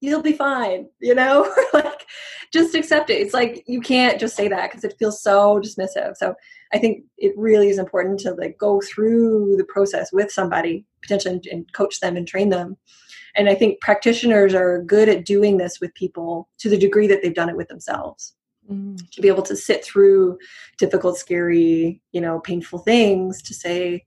you'll 0.01 0.21
be 0.21 0.35
fine 0.35 0.89
you 1.01 1.15
know? 1.15 1.51
Like 1.73 2.07
just 2.53 2.75
accept 2.75 3.11
it. 3.11 3.21
It's 3.21 3.35
like 3.35 3.65
you 3.67 3.81
can't 3.81 4.21
just 4.21 4.37
say 4.37 4.47
that 4.49 4.71
because 4.71 4.85
it 4.85 4.95
feels 4.99 5.23
so 5.23 5.61
dismissive. 5.61 6.17
So 6.17 6.35
i 6.73 6.79
think 6.79 7.05
it 7.17 7.33
really 7.37 7.69
is 7.69 7.79
important 7.79 8.19
to 8.21 8.33
like 8.33 8.59
go 8.59 8.81
through 8.81 9.57
the 9.57 9.65
process 9.65 10.13
with 10.13 10.33
somebody 10.33 10.85
potentially 11.03 11.41
and 11.53 11.73
coach 11.73 12.01
them 12.01 12.17
and 12.17 12.27
train 12.27 12.51
them. 12.51 12.77
And 13.37 13.49
i 13.49 13.55
think 13.55 13.81
practitioners 13.81 14.53
are 14.53 14.83
good 14.83 15.09
at 15.09 15.25
doing 15.25 15.59
this 15.59 15.81
with 15.81 15.95
people 15.95 16.49
to 16.59 16.69
the 16.69 16.79
degree 16.79 17.07
that 17.07 17.23
they've 17.23 17.41
done 17.41 17.49
it 17.49 17.57
with 17.57 17.69
themselves 17.69 18.35
mm. 18.71 19.11
to 19.11 19.21
be 19.21 19.29
able 19.29 19.43
to 19.43 19.57
sit 19.57 19.85
through 19.85 20.39
difficult 20.79 21.17
scary 21.19 22.01
you 22.13 22.21
know 22.21 22.41
painful 22.41 22.79
things 22.81 23.43
to 23.43 23.55
say 23.55 24.05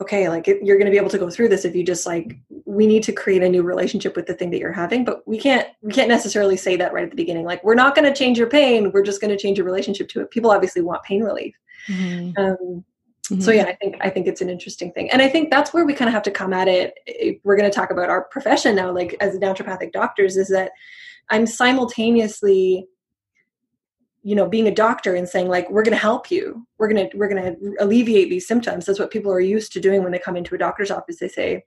okay 0.00 0.28
like 0.28 0.46
it, 0.46 0.62
you're 0.62 0.76
going 0.76 0.86
to 0.86 0.90
be 0.90 0.96
able 0.96 1.10
to 1.10 1.18
go 1.18 1.30
through 1.30 1.48
this 1.48 1.64
if 1.64 1.74
you 1.74 1.84
just 1.84 2.06
like 2.06 2.36
we 2.64 2.86
need 2.86 3.02
to 3.02 3.12
create 3.12 3.42
a 3.42 3.48
new 3.48 3.62
relationship 3.62 4.14
with 4.14 4.26
the 4.26 4.34
thing 4.34 4.50
that 4.50 4.58
you're 4.58 4.72
having 4.72 5.04
but 5.04 5.26
we 5.26 5.38
can't 5.38 5.68
we 5.82 5.92
can't 5.92 6.08
necessarily 6.08 6.56
say 6.56 6.76
that 6.76 6.92
right 6.92 7.04
at 7.04 7.10
the 7.10 7.16
beginning 7.16 7.44
like 7.44 7.62
we're 7.64 7.74
not 7.74 7.94
going 7.94 8.04
to 8.04 8.16
change 8.16 8.38
your 8.38 8.48
pain 8.48 8.90
we're 8.92 9.02
just 9.02 9.20
going 9.20 9.30
to 9.30 9.36
change 9.36 9.58
your 9.58 9.66
relationship 9.66 10.08
to 10.08 10.20
it 10.20 10.30
people 10.30 10.50
obviously 10.50 10.82
want 10.82 11.02
pain 11.02 11.22
relief 11.22 11.54
mm-hmm. 11.88 12.38
Um, 12.40 12.56
mm-hmm. 12.56 13.40
so 13.40 13.50
yeah 13.50 13.64
i 13.64 13.74
think 13.74 13.96
i 14.00 14.08
think 14.08 14.26
it's 14.26 14.40
an 14.40 14.48
interesting 14.48 14.92
thing 14.92 15.10
and 15.10 15.20
i 15.20 15.28
think 15.28 15.50
that's 15.50 15.72
where 15.72 15.84
we 15.84 15.94
kind 15.94 16.08
of 16.08 16.14
have 16.14 16.22
to 16.24 16.30
come 16.30 16.52
at 16.52 16.68
it 16.68 16.94
we're 17.44 17.56
going 17.56 17.70
to 17.70 17.74
talk 17.74 17.90
about 17.90 18.08
our 18.08 18.24
profession 18.24 18.76
now 18.76 18.92
like 18.92 19.16
as 19.20 19.36
naturopathic 19.38 19.92
doctors 19.92 20.36
is 20.36 20.48
that 20.48 20.72
i'm 21.30 21.46
simultaneously 21.46 22.86
you 24.28 24.34
know 24.34 24.46
being 24.46 24.68
a 24.68 24.74
doctor 24.74 25.14
and 25.14 25.26
saying 25.26 25.48
like 25.48 25.70
we're 25.70 25.82
going 25.82 25.96
to 25.96 26.06
help 26.10 26.30
you. 26.30 26.66
We're 26.76 26.92
going 26.92 27.08
to 27.08 27.16
we're 27.16 27.30
going 27.30 27.42
to 27.42 27.74
alleviate 27.80 28.28
these 28.28 28.46
symptoms. 28.46 28.84
That's 28.84 28.98
what 28.98 29.10
people 29.10 29.32
are 29.32 29.40
used 29.40 29.72
to 29.72 29.80
doing 29.80 30.02
when 30.02 30.12
they 30.12 30.18
come 30.18 30.36
into 30.36 30.54
a 30.54 30.58
doctor's 30.58 30.90
office. 30.90 31.18
They 31.18 31.28
say 31.28 31.64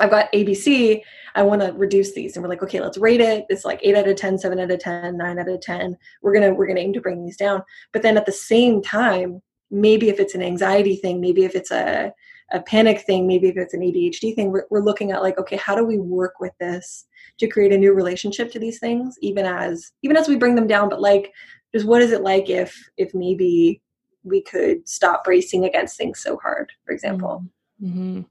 i've 0.00 0.10
got 0.10 0.30
abc 0.32 1.02
i 1.34 1.42
want 1.42 1.60
to 1.60 1.72
reduce 1.72 2.14
these. 2.14 2.36
And 2.36 2.42
we're 2.42 2.50
like 2.50 2.62
okay 2.62 2.80
let's 2.80 2.98
rate 2.98 3.20
it. 3.20 3.46
It's 3.48 3.64
like 3.64 3.80
8 3.82 3.96
out 3.96 4.08
of 4.08 4.16
10 4.16 4.38
7 4.38 4.60
out 4.60 4.70
of 4.70 4.78
10 4.78 5.16
9 5.16 5.38
out 5.40 5.48
of 5.48 5.60
10 5.60 5.96
we're 6.22 6.32
going 6.32 6.48
to 6.48 6.54
we're 6.54 6.66
going 6.66 6.76
to 6.76 6.82
aim 6.82 6.92
to 6.92 7.00
bring 7.00 7.24
these 7.24 7.36
down. 7.36 7.62
But 7.92 8.02
then 8.02 8.16
at 8.16 8.26
the 8.26 8.32
same 8.32 8.80
time 8.80 9.42
maybe 9.72 10.08
if 10.08 10.20
it's 10.20 10.36
an 10.36 10.42
anxiety 10.42 10.94
thing 10.94 11.20
maybe 11.20 11.44
if 11.44 11.56
it's 11.56 11.72
a 11.72 12.12
a 12.52 12.62
panic 12.62 13.00
thing 13.02 13.26
maybe 13.26 13.48
if 13.48 13.58
it's 13.58 13.74
an 13.74 13.80
adhd 13.80 14.34
thing 14.34 14.50
we're, 14.50 14.64
we're 14.70 14.80
looking 14.80 15.12
at 15.12 15.20
like 15.20 15.36
okay 15.38 15.56
how 15.56 15.74
do 15.74 15.84
we 15.84 15.98
work 15.98 16.40
with 16.40 16.52
this 16.58 17.04
to 17.38 17.46
create 17.46 17.72
a 17.72 17.78
new 17.78 17.92
relationship 17.92 18.50
to 18.50 18.58
these 18.58 18.78
things 18.78 19.16
even 19.20 19.44
as 19.44 19.92
even 20.02 20.16
as 20.16 20.28
we 20.28 20.36
bring 20.36 20.54
them 20.54 20.66
down 20.66 20.88
but 20.88 21.00
like 21.00 21.32
just 21.74 21.86
what 21.86 22.02
is 22.02 22.12
it 22.12 22.22
like 22.22 22.48
if 22.48 22.76
if 22.96 23.14
maybe 23.14 23.80
we 24.24 24.42
could 24.42 24.86
stop 24.88 25.24
bracing 25.24 25.64
against 25.64 25.96
things 25.96 26.20
so 26.20 26.36
hard 26.36 26.70
for 26.84 26.92
example? 26.92 27.44
Mm-hmm. 27.82 28.22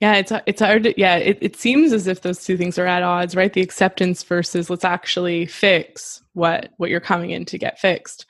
yeah 0.00 0.14
it's 0.14 0.32
it's 0.46 0.60
hard 0.60 0.82
to, 0.82 1.00
yeah 1.00 1.16
it, 1.16 1.38
it 1.40 1.56
seems 1.56 1.92
as 1.92 2.08
if 2.08 2.22
those 2.22 2.44
two 2.44 2.56
things 2.56 2.78
are 2.78 2.86
at 2.86 3.02
odds 3.02 3.36
right? 3.36 3.52
The 3.52 3.62
acceptance 3.62 4.22
versus 4.22 4.68
let's 4.68 4.84
actually 4.84 5.46
fix 5.46 6.22
what 6.32 6.70
what 6.76 6.90
you're 6.90 7.00
coming 7.00 7.30
in 7.30 7.44
to 7.46 7.58
get 7.58 7.78
fixed. 7.78 8.26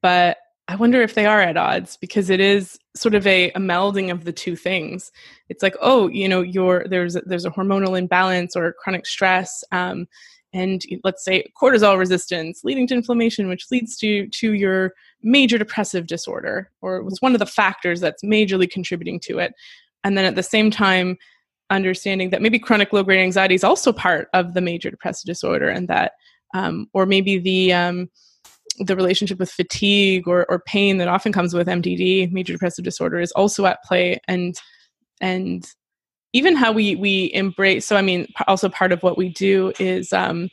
But 0.00 0.38
i 0.66 0.76
wonder 0.76 1.02
if 1.02 1.12
they 1.12 1.26
are 1.26 1.42
at 1.42 1.58
odds 1.58 1.98
because 1.98 2.30
it 2.30 2.40
is 2.40 2.78
sort 2.96 3.14
of 3.14 3.26
a, 3.26 3.50
a 3.50 3.58
melding 3.58 4.10
of 4.10 4.24
the 4.24 4.32
two 4.32 4.56
things. 4.56 5.10
It's 5.48 5.62
like 5.62 5.76
oh 5.80 6.08
you 6.08 6.28
know 6.28 6.42
you're 6.42 6.86
there's 6.88 7.16
there's 7.26 7.44
a 7.44 7.50
hormonal 7.50 7.98
imbalance 7.98 8.56
or 8.56 8.74
chronic 8.74 9.06
stress 9.06 9.64
um, 9.72 10.06
and 10.54 10.82
let's 11.02 11.24
say 11.24 11.44
cortisol 11.60 11.98
resistance 11.98 12.62
leading 12.64 12.86
to 12.86 12.94
inflammation 12.94 13.48
which 13.48 13.66
leads 13.70 13.96
to 13.98 14.26
to 14.28 14.54
your 14.54 14.94
major 15.24 15.58
depressive 15.58 16.06
disorder 16.06 16.70
or 16.80 17.02
was 17.02 17.20
one 17.20 17.34
of 17.34 17.38
the 17.40 17.46
factors 17.46 18.00
that's 18.00 18.22
majorly 18.22 18.70
contributing 18.70 19.18
to 19.18 19.38
it. 19.38 19.52
And 20.04 20.16
then 20.16 20.26
at 20.26 20.36
the 20.36 20.42
same 20.42 20.70
time 20.70 21.16
understanding 21.70 22.30
that 22.30 22.42
maybe 22.42 22.58
chronic 22.58 22.92
low 22.92 23.02
grade 23.02 23.20
anxiety 23.20 23.54
is 23.54 23.64
also 23.64 23.92
part 23.92 24.28
of 24.34 24.54
the 24.54 24.60
major 24.60 24.90
depressive 24.90 25.26
disorder 25.26 25.68
and 25.68 25.88
that 25.88 26.12
um, 26.54 26.86
or 26.92 27.04
maybe 27.06 27.38
the 27.38 27.72
um, 27.72 28.08
the 28.78 28.94
relationship 28.94 29.38
with 29.38 29.50
fatigue 29.50 30.28
or, 30.28 30.44
or 30.48 30.60
pain 30.60 30.98
that 30.98 31.08
often 31.08 31.32
comes 31.32 31.54
with 31.54 31.66
mdd 31.66 32.30
major 32.32 32.52
depressive 32.52 32.84
disorder 32.84 33.18
is 33.18 33.32
also 33.32 33.64
at 33.64 33.82
play 33.82 34.20
and 34.28 34.60
and 35.20 35.72
even 36.34 36.54
how 36.54 36.70
we 36.70 36.94
we 36.96 37.30
embrace 37.32 37.86
so 37.86 37.96
i 37.96 38.02
mean 38.02 38.26
also 38.46 38.68
part 38.68 38.92
of 38.92 39.02
what 39.02 39.16
we 39.16 39.30
do 39.30 39.72
is 39.78 40.12
um 40.12 40.50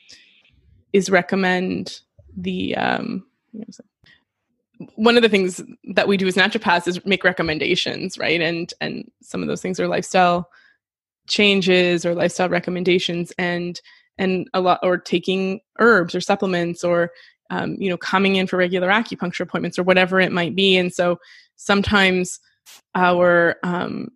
is 0.94 1.10
recommend 1.10 2.00
the 2.38 2.76
um 2.78 3.26
one 4.96 5.16
of 5.16 5.24
the 5.24 5.30
things 5.30 5.62
that 5.94 6.08
we 6.08 6.18
do 6.18 6.28
as 6.28 6.36
naturopaths 6.36 6.88
is 6.88 7.06
make 7.06 7.24
recommendations 7.24 8.18
right? 8.18 8.42
And 8.42 8.74
and 8.82 9.10
some 9.22 9.42
of 9.42 9.48
those 9.48 9.62
things 9.62 9.80
are 9.80 9.88
lifestyle 9.88 10.50
changes 11.28 12.06
or 12.06 12.16
lifestyle 12.16 12.50
recommendations 12.50 13.32
and 13.38 13.80
and 14.18 14.50
a 14.54 14.62
lot 14.62 14.80
or 14.84 14.98
taking 14.98 15.62
herbs 15.80 16.14
or 16.14 16.22
supplements 16.22 16.84
or 16.84 17.12
um, 17.50 17.76
you 17.80 17.90
know 17.90 17.98
coming 17.98 18.36
in 18.36 18.48
for 18.48 18.58
regular 18.58 18.90
acupuncture 18.90 19.42
appointments 19.42 19.78
or 19.78 19.84
whatever 19.84 20.20
it 20.20 20.32
might 20.32 20.56
be. 20.56 20.78
And 20.78 20.94
so 20.94 21.20
sometimes 21.56 22.40
our 22.96 23.58
um, 23.64 24.10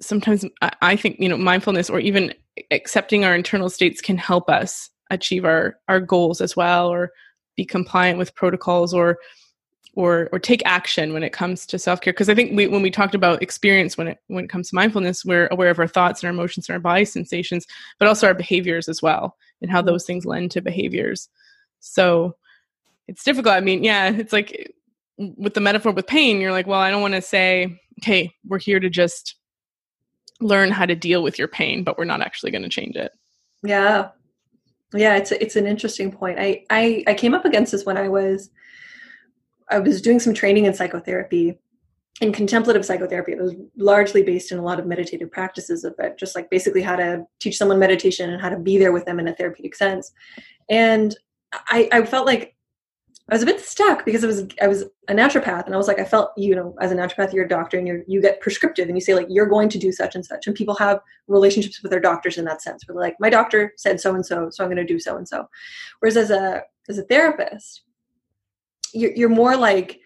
sometimes 0.00 0.44
I 0.82 0.96
think 0.96 1.18
you 1.18 1.28
know 1.28 1.36
mindfulness 1.36 1.88
or 1.90 2.00
even 2.00 2.34
accepting 2.70 3.24
our 3.24 3.34
internal 3.34 3.70
states 3.70 4.00
can 4.00 4.18
help 4.18 4.48
us 4.48 4.90
achieve 5.10 5.44
our 5.44 5.78
our 5.88 6.00
goals 6.00 6.40
as 6.40 6.56
well 6.56 6.88
or 6.88 7.12
be 7.56 7.64
compliant 7.64 8.18
with 8.18 8.34
protocols 8.34 8.92
or 8.92 9.18
or 9.94 10.28
or 10.30 10.38
take 10.38 10.62
action 10.66 11.12
when 11.12 11.22
it 11.22 11.32
comes 11.32 11.66
to 11.66 11.78
self-care. 11.78 12.12
Because 12.12 12.28
i 12.28 12.34
think 12.34 12.56
we, 12.56 12.66
when 12.66 12.82
we 12.82 12.90
talked 12.90 13.14
about 13.14 13.42
experience 13.42 13.96
when 13.96 14.08
it 14.08 14.18
when 14.28 14.44
it 14.44 14.50
comes 14.50 14.68
to 14.68 14.74
mindfulness 14.74 15.24
we're 15.24 15.48
aware 15.48 15.70
of 15.70 15.78
our 15.78 15.88
thoughts 15.88 16.22
and 16.22 16.28
our 16.28 16.34
emotions 16.34 16.68
and 16.68 16.74
our 16.74 16.80
body 16.80 17.04
sensations 17.04 17.66
but 17.98 18.08
also 18.08 18.26
our 18.26 18.34
behaviors 18.34 18.88
as 18.88 19.02
well 19.02 19.36
and 19.62 19.70
how 19.70 19.80
mm-hmm. 19.80 19.88
those 19.88 20.04
things 20.04 20.26
lend 20.26 20.50
to 20.50 20.60
behaviors. 20.60 21.28
So 21.80 22.36
it's 23.08 23.24
difficult. 23.24 23.54
I 23.54 23.60
mean 23.60 23.82
yeah 23.82 24.10
it's 24.10 24.32
like 24.32 24.72
with 25.18 25.54
the 25.54 25.60
metaphor 25.60 25.92
with 25.92 26.06
pain 26.06 26.42
you're 26.42 26.52
like 26.52 26.66
well 26.66 26.80
i 26.80 26.90
don't 26.90 27.00
want 27.00 27.14
to 27.14 27.22
say 27.22 27.80
okay 28.02 28.30
we're 28.46 28.58
here 28.58 28.78
to 28.78 28.90
just 28.90 29.35
learn 30.40 30.70
how 30.70 30.86
to 30.86 30.94
deal 30.94 31.22
with 31.22 31.38
your 31.38 31.48
pain 31.48 31.82
but 31.84 31.96
we're 31.96 32.04
not 32.04 32.20
actually 32.20 32.50
going 32.50 32.62
to 32.62 32.68
change 32.68 32.96
it 32.96 33.12
yeah 33.62 34.08
yeah 34.94 35.16
it's 35.16 35.32
it's 35.32 35.56
an 35.56 35.66
interesting 35.66 36.12
point 36.12 36.38
I, 36.38 36.64
I 36.70 37.04
i 37.06 37.14
came 37.14 37.34
up 37.34 37.44
against 37.44 37.72
this 37.72 37.84
when 37.84 37.96
i 37.96 38.08
was 38.08 38.50
I 39.68 39.78
was 39.78 40.00
doing 40.00 40.20
some 40.20 40.34
training 40.34 40.66
in 40.66 40.74
psychotherapy 40.74 41.58
in 42.20 42.32
contemplative 42.32 42.84
psychotherapy. 42.84 43.32
It 43.32 43.42
was 43.42 43.54
largely 43.76 44.22
based 44.22 44.50
in 44.50 44.58
a 44.58 44.62
lot 44.62 44.80
of 44.80 44.86
meditative 44.86 45.30
practices 45.30 45.84
of 45.84 45.94
it, 45.98 46.16
just 46.18 46.34
like 46.34 46.48
basically 46.48 46.80
how 46.80 46.96
to 46.96 47.24
teach 47.40 47.58
someone 47.58 47.78
meditation 47.78 48.30
and 48.30 48.40
how 48.40 48.48
to 48.48 48.58
be 48.58 48.78
there 48.78 48.92
with 48.92 49.04
them 49.04 49.20
in 49.20 49.28
a 49.28 49.34
therapeutic 49.34 49.74
sense. 49.74 50.12
And 50.70 51.14
I, 51.52 51.88
I 51.92 52.06
felt 52.06 52.26
like 52.26 52.55
I 53.28 53.34
was 53.34 53.42
a 53.42 53.46
bit 53.46 53.60
stuck 53.60 54.04
because 54.04 54.22
I 54.22 54.28
was 54.28 54.46
I 54.62 54.68
was 54.68 54.84
a 55.08 55.12
naturopath 55.12 55.66
and 55.66 55.74
I 55.74 55.78
was 55.78 55.88
like 55.88 55.98
I 55.98 56.04
felt 56.04 56.30
you 56.36 56.54
know 56.54 56.76
as 56.80 56.92
a 56.92 56.94
naturopath 56.94 57.32
you're 57.32 57.44
a 57.44 57.48
doctor 57.48 57.76
and 57.76 57.86
you 57.86 58.04
you 58.06 58.22
get 58.22 58.40
prescriptive 58.40 58.88
and 58.88 58.96
you 58.96 59.00
say 59.00 59.14
like 59.14 59.26
you're 59.28 59.46
going 59.46 59.68
to 59.70 59.78
do 59.78 59.90
such 59.90 60.14
and 60.14 60.24
such. 60.24 60.46
And 60.46 60.54
people 60.54 60.76
have 60.76 61.00
relationships 61.26 61.82
with 61.82 61.90
their 61.90 62.00
doctors 62.00 62.38
in 62.38 62.44
that 62.44 62.62
sense 62.62 62.86
where 62.86 62.96
like 62.96 63.16
my 63.18 63.28
doctor 63.28 63.72
said 63.76 64.00
so 64.00 64.14
and 64.14 64.24
so 64.24 64.48
so 64.50 64.62
I'm 64.62 64.70
going 64.70 64.84
to 64.86 64.92
do 64.92 65.00
so 65.00 65.16
and 65.16 65.26
so 65.26 65.48
whereas 65.98 66.16
as 66.16 66.30
a 66.30 66.62
as 66.88 66.98
a 66.98 67.02
therapist 67.02 67.82
you're, 68.92 69.12
you're 69.12 69.28
more 69.28 69.56
like 69.56 70.00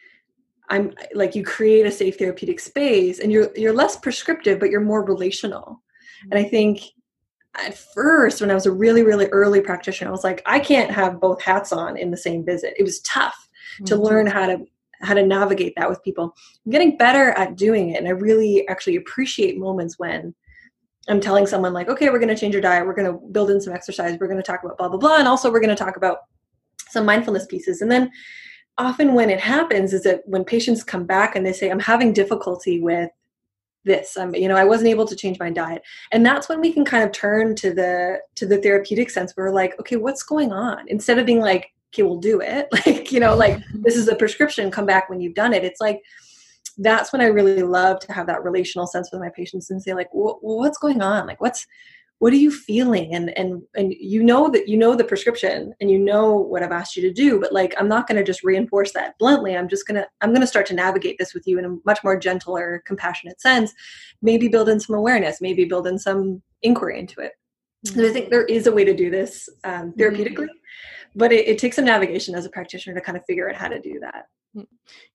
i'm 0.70 0.92
like 1.14 1.34
you 1.34 1.44
create 1.44 1.84
a 1.84 1.90
safe 1.90 2.18
therapeutic 2.18 2.58
space 2.58 3.18
and 3.20 3.30
you're 3.30 3.50
you're 3.54 3.72
less 3.72 3.96
prescriptive 3.96 4.58
but 4.58 4.70
you're 4.70 4.80
more 4.80 5.04
relational. 5.04 5.82
And 6.30 6.34
i 6.34 6.44
think 6.44 6.82
at 7.56 7.76
first 7.76 8.40
when 8.40 8.50
i 8.50 8.54
was 8.54 8.66
a 8.66 8.72
really 8.72 9.02
really 9.02 9.26
early 9.26 9.60
practitioner 9.60 10.08
i 10.08 10.12
was 10.12 10.24
like 10.24 10.42
i 10.46 10.58
can't 10.58 10.90
have 10.90 11.20
both 11.20 11.42
hats 11.42 11.72
on 11.72 11.96
in 11.96 12.10
the 12.10 12.16
same 12.16 12.44
visit. 12.44 12.74
It 12.78 12.84
was 12.84 13.00
tough 13.00 13.48
mm-hmm. 13.74 13.84
to 13.86 13.96
learn 13.96 14.26
how 14.26 14.46
to 14.46 14.64
how 15.02 15.14
to 15.14 15.26
navigate 15.26 15.72
that 15.76 15.88
with 15.88 16.02
people. 16.04 16.34
I'm 16.66 16.72
getting 16.72 16.98
better 16.98 17.30
at 17.30 17.56
doing 17.56 17.90
it 17.90 17.98
and 17.98 18.06
i 18.06 18.12
really 18.12 18.66
actually 18.68 18.96
appreciate 18.96 19.58
moments 19.58 19.98
when 19.98 20.34
i'm 21.08 21.20
telling 21.20 21.46
someone 21.46 21.72
like 21.72 21.88
okay 21.88 22.10
we're 22.10 22.18
going 22.18 22.28
to 22.28 22.40
change 22.40 22.54
your 22.54 22.62
diet. 22.62 22.86
We're 22.86 22.94
going 22.94 23.12
to 23.12 23.18
build 23.32 23.50
in 23.50 23.60
some 23.60 23.74
exercise. 23.74 24.18
We're 24.20 24.28
going 24.28 24.42
to 24.42 24.44
talk 24.44 24.62
about 24.62 24.78
blah 24.78 24.88
blah 24.88 24.98
blah 24.98 25.18
and 25.18 25.26
also 25.26 25.50
we're 25.50 25.60
going 25.60 25.76
to 25.76 25.84
talk 25.84 25.96
about 25.96 26.18
some 26.88 27.04
mindfulness 27.04 27.46
pieces. 27.46 27.82
And 27.82 27.90
then 27.90 28.10
often 28.80 29.14
when 29.14 29.30
it 29.30 29.40
happens 29.40 29.92
is 29.92 30.02
that 30.02 30.22
when 30.24 30.44
patients 30.44 30.82
come 30.82 31.04
back 31.04 31.36
and 31.36 31.44
they 31.44 31.52
say 31.52 31.70
i'm 31.70 31.78
having 31.78 32.12
difficulty 32.12 32.80
with 32.80 33.10
this 33.84 34.16
i'm 34.16 34.34
you 34.34 34.48
know 34.48 34.56
i 34.56 34.64
wasn't 34.64 34.88
able 34.88 35.06
to 35.06 35.16
change 35.16 35.38
my 35.38 35.50
diet. 35.50 35.82
And 36.12 36.24
that's 36.24 36.48
when 36.48 36.60
we 36.60 36.72
can 36.72 36.84
kind 36.84 37.04
of 37.04 37.12
turn 37.12 37.54
to 37.56 37.72
the 37.72 38.18
to 38.36 38.46
the 38.46 38.58
therapeutic 38.58 39.10
sense 39.10 39.32
where 39.32 39.46
we're 39.46 39.54
like 39.54 39.78
okay 39.80 39.96
what's 39.96 40.22
going 40.22 40.52
on? 40.52 40.84
Instead 40.88 41.18
of 41.18 41.26
being 41.26 41.40
like 41.40 41.72
okay 41.92 42.02
we'll 42.02 42.18
do 42.18 42.40
it. 42.40 42.68
Like 42.86 43.12
you 43.12 43.20
know 43.20 43.34
like 43.34 43.56
mm-hmm. 43.56 43.82
this 43.82 43.96
is 43.96 44.08
a 44.08 44.14
prescription 44.14 44.70
come 44.70 44.86
back 44.86 45.08
when 45.08 45.20
you've 45.20 45.34
done 45.34 45.52
it. 45.52 45.64
It's 45.64 45.80
like 45.80 46.00
that's 46.78 47.12
when 47.12 47.20
i 47.20 47.26
really 47.26 47.62
love 47.62 47.98
to 48.00 48.12
have 48.12 48.26
that 48.26 48.42
relational 48.42 48.86
sense 48.86 49.10
with 49.12 49.20
my 49.20 49.28
patients 49.36 49.70
and 49.70 49.82
say 49.82 49.92
like 49.92 50.08
well, 50.12 50.38
what's 50.40 50.78
going 50.78 51.02
on? 51.02 51.26
Like 51.26 51.40
what's 51.40 51.66
what 52.20 52.34
are 52.34 52.36
you 52.36 52.50
feeling 52.50 53.14
and 53.14 53.36
and 53.36 53.62
and 53.74 53.94
you 53.98 54.22
know 54.22 54.48
that 54.50 54.68
you 54.68 54.76
know 54.76 54.94
the 54.94 55.02
prescription 55.02 55.74
and 55.80 55.90
you 55.90 55.98
know 55.98 56.34
what 56.34 56.62
i've 56.62 56.70
asked 56.70 56.94
you 56.94 57.02
to 57.02 57.12
do 57.12 57.40
but 57.40 57.52
like 57.52 57.74
i'm 57.78 57.88
not 57.88 58.06
going 58.06 58.16
to 58.16 58.24
just 58.24 58.44
reinforce 58.44 58.92
that 58.92 59.18
bluntly 59.18 59.56
i'm 59.56 59.68
just 59.68 59.86
going 59.86 59.96
to 59.96 60.06
i'm 60.20 60.30
going 60.30 60.40
to 60.40 60.46
start 60.46 60.66
to 60.66 60.74
navigate 60.74 61.18
this 61.18 61.34
with 61.34 61.46
you 61.46 61.58
in 61.58 61.64
a 61.64 61.76
much 61.84 61.98
more 62.04 62.16
gentler 62.16 62.82
compassionate 62.86 63.40
sense 63.40 63.72
maybe 64.22 64.48
build 64.48 64.68
in 64.68 64.78
some 64.78 64.94
awareness 64.94 65.40
maybe 65.40 65.64
build 65.64 65.86
in 65.86 65.98
some 65.98 66.40
inquiry 66.62 66.98
into 66.98 67.20
it 67.20 67.32
mm-hmm. 67.86 68.00
i 68.00 68.10
think 68.10 68.30
there 68.30 68.44
is 68.44 68.66
a 68.66 68.72
way 68.72 68.84
to 68.84 68.94
do 68.94 69.10
this 69.10 69.48
um, 69.64 69.92
therapeutically 69.92 70.44
mm-hmm. 70.44 71.16
but 71.16 71.32
it, 71.32 71.48
it, 71.48 71.58
takes 71.58 71.76
some 71.76 71.86
navigation 71.86 72.34
as 72.34 72.44
a 72.44 72.50
practitioner 72.50 72.94
to 72.94 73.00
kind 73.00 73.16
of 73.16 73.24
figure 73.24 73.48
out 73.48 73.56
how 73.56 73.66
to 73.66 73.80
do 73.80 73.98
that 73.98 74.26
mm. 74.54 74.66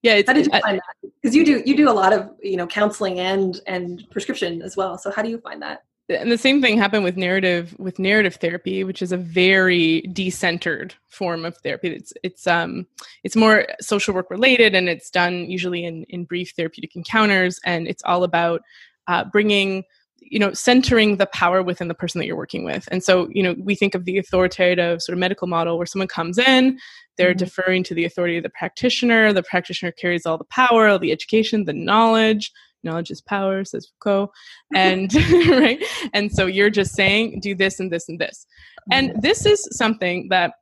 yeah 0.02 0.20
how 0.26 0.34
did 0.34 0.48
you 0.48 0.52
find 0.60 0.78
that 0.78 1.12
because 1.22 1.36
you 1.36 1.46
do 1.46 1.62
you 1.68 1.78
do 1.78 1.88
a 1.88 1.94
lot 1.94 2.14
of 2.14 2.32
you 2.42 2.58
know 2.58 2.66
counseling 2.66 3.20
and 3.20 3.62
and 3.68 4.08
prescription 4.10 4.64
as 4.64 4.76
well 4.76 4.98
so 4.98 5.12
how 5.12 5.22
do 5.22 5.30
you 5.30 5.38
find 5.38 5.62
that 5.62 5.82
and 6.10 6.32
the 6.32 6.38
same 6.38 6.62
thing 6.62 6.78
happened 6.78 7.04
with 7.04 7.18
narrative 7.18 7.76
with 7.80 8.00
narrative 8.00 8.36
therapy 8.36 8.84
which 8.84 9.02
is 9.02 9.12
a 9.12 9.18
very 9.18 10.04
decentered 10.14 10.94
form 11.10 11.46
of 11.46 11.58
therapy 11.58 11.90
it's 11.90 12.14
it's 12.24 12.48
um 12.48 12.86
it's 13.24 13.36
more 13.36 13.66
social 13.82 14.14
work 14.14 14.30
related 14.30 14.76
and 14.76 14.88
it's 14.88 15.10
done 15.10 15.50
usually 15.50 15.84
in 15.84 16.04
in 16.10 16.26
brief 16.26 16.54
therapeutic 16.56 16.96
encounters 16.96 17.60
and 17.66 17.88
it's 17.88 18.04
all 18.04 18.24
about 18.24 18.62
uh, 19.08 19.24
bringing 19.24 19.84
you 20.20 20.40
know 20.40 20.54
centering 20.54 21.18
the 21.18 21.28
power 21.28 21.62
within 21.62 21.88
the 21.88 21.94
person 21.94 22.20
that 22.20 22.26
you're 22.26 22.38
working 22.38 22.64
with 22.64 22.88
and 22.92 23.04
so 23.04 23.28
you 23.32 23.44
know 23.44 23.56
we 23.60 23.76
think 23.76 23.96
of 23.96 24.06
the 24.06 24.18
authoritative 24.18 25.02
sort 25.02 25.14
of 25.14 25.20
medical 25.20 25.48
model 25.48 25.78
where 25.78 25.86
someone 25.86 26.08
comes 26.08 26.38
in 26.38 26.80
they're 27.18 27.30
mm-hmm. 27.30 27.38
deferring 27.38 27.84
to 27.84 27.94
the 27.94 28.06
authority 28.06 28.38
of 28.38 28.44
the 28.44 28.50
practitioner 28.50 29.32
the 29.34 29.44
practitioner 29.44 29.92
carries 29.92 30.26
all 30.26 30.38
the 30.38 30.46
power 30.46 30.88
all 30.88 31.00
the 31.00 31.12
education 31.12 31.66
the 31.66 31.74
knowledge 31.74 32.52
knowledge 32.86 33.12
is 33.12 33.22
power 33.22 33.66
says 33.66 33.88
foucault 33.88 34.32
and 34.74 35.14
right? 35.50 35.84
And 36.14 36.32
so 36.32 36.46
you're 36.46 36.70
just 36.70 36.96
saying 36.96 37.40
do 37.42 37.56
this 37.56 37.80
and 37.80 37.92
this 37.92 38.08
and 38.08 38.20
this. 38.20 38.46
And 38.92 39.10
mm-hmm. 39.10 39.20
this 39.22 39.46
is 39.46 39.68
something 39.72 40.30
that 40.30 40.54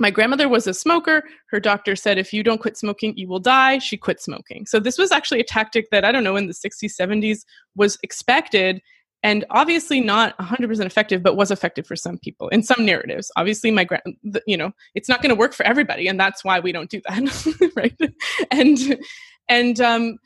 my 0.00 0.10
grandmother 0.10 0.48
was 0.48 0.66
a 0.66 0.72
smoker. 0.72 1.22
Her 1.50 1.60
doctor 1.60 1.94
said 1.94 2.18
if 2.18 2.32
you 2.32 2.42
don't 2.42 2.60
quit 2.60 2.76
smoking 2.76 3.16
you 3.16 3.28
will 3.28 3.38
die. 3.38 3.78
She 3.78 3.96
quit 3.96 4.20
smoking. 4.20 4.66
So 4.66 4.80
this 4.80 4.98
was 4.98 5.12
actually 5.12 5.40
a 5.40 5.44
tactic 5.44 5.90
that 5.90 6.04
i 6.04 6.10
don't 6.10 6.24
know 6.24 6.36
in 6.36 6.46
the 6.46 6.54
60s 6.54 6.94
70s 6.98 7.40
was 7.76 7.98
expected 8.02 8.80
and 9.22 9.44
obviously 9.50 10.00
not 10.00 10.36
100% 10.38 10.86
effective 10.86 11.22
but 11.22 11.36
was 11.36 11.50
effective 11.50 11.86
for 11.86 11.96
some 11.96 12.16
people 12.18 12.48
in 12.48 12.62
some 12.62 12.84
narratives. 12.84 13.30
Obviously 13.36 13.70
my 13.70 13.84
grand 13.84 14.16
you 14.46 14.56
know 14.56 14.72
it's 14.94 15.08
not 15.08 15.22
going 15.22 15.30
to 15.30 15.38
work 15.38 15.52
for 15.52 15.64
everybody 15.66 16.08
and 16.08 16.18
that's 16.18 16.42
why 16.44 16.58
we 16.58 16.72
don't 16.72 16.90
do 16.90 17.00
that 17.06 17.72
right? 17.76 18.00
And 18.50 18.98
and 19.48 19.80
um 19.80 20.18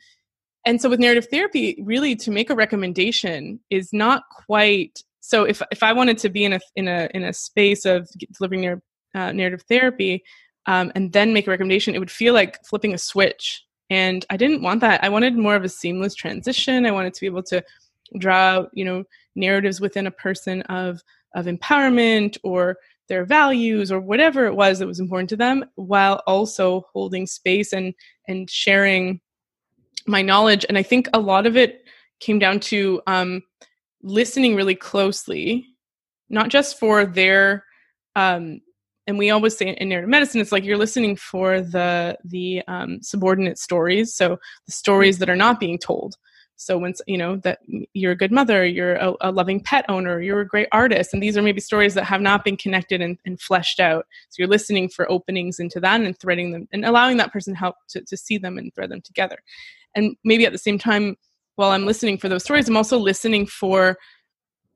and 0.65 0.81
so 0.81 0.89
with 0.89 0.99
narrative 0.99 1.27
therapy 1.29 1.81
really 1.83 2.15
to 2.15 2.31
make 2.31 2.49
a 2.49 2.55
recommendation 2.55 3.59
is 3.69 3.93
not 3.93 4.23
quite 4.29 5.03
so 5.19 5.43
if 5.43 5.61
if 5.71 5.83
i 5.83 5.93
wanted 5.93 6.17
to 6.17 6.29
be 6.29 6.43
in 6.43 6.53
a 6.53 6.59
in 6.75 6.87
a 6.87 7.09
in 7.13 7.23
a 7.23 7.33
space 7.33 7.85
of 7.85 8.09
delivering 8.37 8.61
narrative, 8.61 8.83
uh, 9.15 9.31
narrative 9.31 9.63
therapy 9.69 10.23
um, 10.67 10.91
and 10.95 11.13
then 11.13 11.33
make 11.33 11.47
a 11.47 11.51
recommendation 11.51 11.95
it 11.95 11.99
would 11.99 12.11
feel 12.11 12.33
like 12.33 12.63
flipping 12.65 12.93
a 12.93 12.97
switch. 12.97 13.63
And 13.89 14.25
i 14.29 14.37
didn't 14.37 14.63
want 14.63 14.81
that. 14.81 15.03
I 15.03 15.09
wanted 15.09 15.37
more 15.37 15.55
of 15.55 15.63
a 15.63 15.69
seamless 15.69 16.15
transition. 16.15 16.85
I 16.85 16.91
wanted 16.91 17.13
to 17.13 17.21
be 17.21 17.27
able 17.27 17.43
to 17.43 17.63
draw 18.17 18.65
you 18.73 18.85
know 18.85 19.03
narratives 19.35 19.81
within 19.81 20.07
a 20.07 20.11
person 20.11 20.61
of 20.63 21.01
of 21.35 21.45
empowerment 21.45 22.37
or 22.43 22.77
their 23.07 23.25
values 23.25 23.91
or 23.91 23.99
whatever 23.99 24.45
it 24.45 24.55
was 24.55 24.79
that 24.79 24.87
was 24.87 24.99
important 24.99 25.29
to 25.29 25.35
them 25.35 25.65
while 25.75 26.23
also 26.25 26.85
holding 26.93 27.27
space 27.27 27.73
and 27.73 27.93
and 28.27 28.49
sharing 28.49 29.19
my 30.07 30.21
knowledge 30.21 30.65
and 30.67 30.77
i 30.77 30.83
think 30.83 31.07
a 31.13 31.19
lot 31.19 31.45
of 31.45 31.57
it 31.57 31.83
came 32.19 32.39
down 32.39 32.59
to 32.59 33.01
um, 33.07 33.43
listening 34.01 34.55
really 34.55 34.75
closely 34.75 35.67
not 36.29 36.49
just 36.49 36.79
for 36.79 37.05
their 37.05 37.65
um, 38.15 38.61
and 39.07 39.17
we 39.17 39.29
always 39.29 39.57
say 39.57 39.69
in 39.69 39.89
narrative 39.89 40.09
medicine 40.09 40.41
it's 40.41 40.51
like 40.51 40.63
you're 40.63 40.77
listening 40.77 41.15
for 41.15 41.61
the 41.61 42.17
the 42.23 42.61
um, 42.67 43.01
subordinate 43.01 43.57
stories 43.57 44.13
so 44.13 44.39
the 44.65 44.71
stories 44.71 45.19
that 45.19 45.29
are 45.29 45.35
not 45.35 45.59
being 45.59 45.77
told. 45.77 46.17
So 46.57 46.77
when 46.77 46.93
you 47.05 47.17
know 47.17 47.35
that 47.37 47.59
you're 47.91 48.13
a 48.13 48.17
good 48.17 48.31
mother 48.31 48.65
you're 48.65 48.95
a, 48.95 49.13
a, 49.19 49.31
loving 49.31 49.59
pet 49.59 49.83
owner 49.89 50.21
you're 50.21 50.39
a 50.39 50.47
great 50.47 50.69
artist 50.71 51.13
and 51.13 51.21
these 51.21 51.35
are 51.35 51.41
maybe 51.41 51.59
stories 51.59 51.93
that 51.95 52.05
have 52.05 52.21
not 52.21 52.45
been 52.45 52.55
connected 52.55 53.01
and, 53.01 53.17
and, 53.25 53.41
fleshed 53.41 53.81
out. 53.81 54.05
So 54.29 54.35
you're 54.39 54.47
listening 54.47 54.87
for 54.87 55.11
openings 55.11 55.59
into 55.59 55.81
that 55.81 55.99
and 55.99 56.17
threading 56.17 56.53
them 56.53 56.69
and 56.71 56.85
allowing 56.85 57.17
that 57.17 57.33
person 57.33 57.55
help 57.55 57.75
to, 57.89 58.01
to 58.03 58.15
see 58.15 58.37
them 58.37 58.57
and 58.57 58.73
thread 58.73 58.89
them 58.89 59.01
together 59.01 59.39
and 59.95 60.15
maybe 60.23 60.45
at 60.45 60.51
the 60.51 60.57
same 60.57 60.77
time 60.77 61.15
while 61.55 61.71
i'm 61.71 61.85
listening 61.85 62.17
for 62.17 62.29
those 62.29 62.43
stories 62.43 62.67
i'm 62.67 62.77
also 62.77 62.97
listening 62.97 63.45
for 63.45 63.97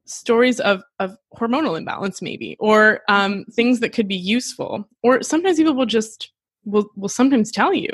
stories 0.10 0.60
of, 0.60 0.84
of 1.00 1.16
hormonal 1.36 1.78
imbalance 1.78 2.22
maybe 2.22 2.58
or 2.60 3.02
um, 3.08 3.46
things 3.54 3.80
that 3.80 3.94
could 3.94 4.08
be 4.08 4.16
useful. 4.16 4.88
Or 5.04 5.22
sometimes 5.22 5.58
people 5.58 5.76
will 5.76 5.86
just 5.86 6.32
will 6.66 6.90
will 6.96 7.10
sometimes 7.10 7.52
tell 7.52 7.74
you 7.74 7.90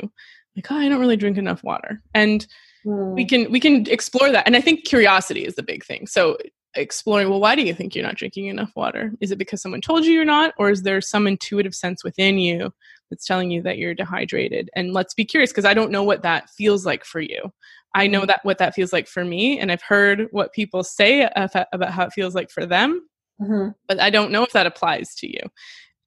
like 0.56 0.70
oh 0.70 0.76
i 0.76 0.88
don't 0.88 0.98
really 0.98 1.16
drink 1.16 1.38
enough 1.38 1.62
water. 1.62 2.02
And 2.14 2.46
mm. 2.84 3.14
we 3.14 3.24
can 3.24 3.50
we 3.50 3.60
can 3.60 3.86
explore 3.88 4.30
that. 4.32 4.46
And 4.46 4.56
i 4.56 4.60
think 4.60 4.84
curiosity 4.84 5.44
is 5.44 5.54
the 5.54 5.62
big 5.62 5.84
thing. 5.84 6.06
So 6.06 6.36
exploring 6.74 7.30
well 7.30 7.40
why 7.40 7.54
do 7.54 7.62
you 7.62 7.74
think 7.74 7.94
you're 7.94 8.04
not 8.04 8.16
drinking 8.16 8.46
enough 8.46 8.72
water? 8.74 9.12
Is 9.20 9.30
it 9.30 9.38
because 9.38 9.62
someone 9.62 9.80
told 9.80 10.04
you 10.04 10.12
you're 10.12 10.24
not? 10.24 10.54
Or 10.58 10.70
is 10.70 10.82
there 10.82 11.00
some 11.00 11.26
intuitive 11.26 11.74
sense 11.74 12.02
within 12.02 12.38
you 12.38 12.72
that's 13.10 13.26
telling 13.26 13.50
you 13.50 13.62
that 13.62 13.78
you're 13.78 13.94
dehydrated. 13.94 14.70
And 14.74 14.92
let's 14.92 15.14
be 15.14 15.24
curious 15.24 15.50
because 15.50 15.64
i 15.64 15.74
don't 15.74 15.90
know 15.90 16.02
what 16.02 16.22
that 16.22 16.50
feels 16.50 16.84
like 16.86 17.04
for 17.04 17.20
you. 17.20 17.52
I 17.94 18.06
know 18.06 18.20
mm-hmm. 18.20 18.26
that 18.26 18.40
what 18.44 18.58
that 18.58 18.74
feels 18.74 18.92
like 18.92 19.08
for 19.08 19.24
me 19.24 19.58
and 19.58 19.72
i've 19.72 19.82
heard 19.82 20.28
what 20.30 20.52
people 20.52 20.84
say 20.84 21.28
about 21.72 21.90
how 21.90 22.04
it 22.04 22.12
feels 22.12 22.34
like 22.34 22.50
for 22.50 22.66
them 22.66 23.06
mm-hmm. 23.40 23.70
but 23.88 24.00
i 24.00 24.10
don't 24.10 24.32
know 24.32 24.42
if 24.42 24.52
that 24.52 24.66
applies 24.66 25.14
to 25.16 25.28
you. 25.28 25.40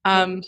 Um, 0.04 0.42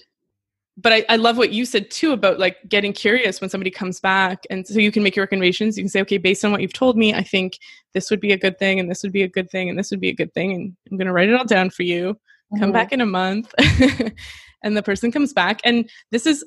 but 0.79 0.93
I, 0.93 1.05
I 1.11 1.17
love 1.17 1.37
what 1.37 1.53
you 1.53 1.67
said 1.67 1.91
too 1.91 2.13
about 2.13 2.39
like 2.39 2.57
getting 2.67 2.95
curious 2.95 3.41
when 3.41 3.51
somebody 3.51 3.71
comes 3.71 4.01
back 4.01 4.45
and 4.49 4.67
so 4.67 4.79
you 4.79 4.91
can 4.91 5.03
make 5.03 5.15
your 5.15 5.25
recommendations. 5.25 5.77
You 5.77 5.85
can 5.85 5.91
say 5.91 6.01
okay 6.03 6.17
based 6.17 6.45
on 6.45 6.53
what 6.53 6.63
you've 6.63 6.73
told 6.73 6.97
me 6.97 7.13
i 7.15 7.23
think 7.23 7.59
this 7.93 8.11
would 8.11 8.21
be 8.21 8.33
a 8.33 8.39
good 8.39 8.59
thing 8.59 8.81
and 8.81 8.91
this 8.91 9.03
would 9.03 9.13
be 9.13 9.23
a 9.23 9.29
good 9.29 9.51
thing 9.51 9.69
and 9.69 9.79
this 9.79 9.91
would 9.91 10.01
be 10.01 10.09
a 10.09 10.15
good 10.15 10.33
thing 10.33 10.53
and 10.53 10.77
i'm 10.91 10.97
going 10.97 11.07
to 11.07 11.13
write 11.13 11.29
it 11.29 11.35
all 11.35 11.45
down 11.45 11.71
for 11.71 11.83
you 11.83 12.19
mm-hmm. 12.53 12.61
come 12.61 12.73
back 12.73 12.93
in 12.93 13.01
a 13.01 13.07
month 13.07 13.55
and 14.63 14.77
the 14.77 14.83
person 14.83 15.11
comes 15.11 15.33
back 15.33 15.61
and 15.65 15.89
this 16.11 16.27
is 16.27 16.45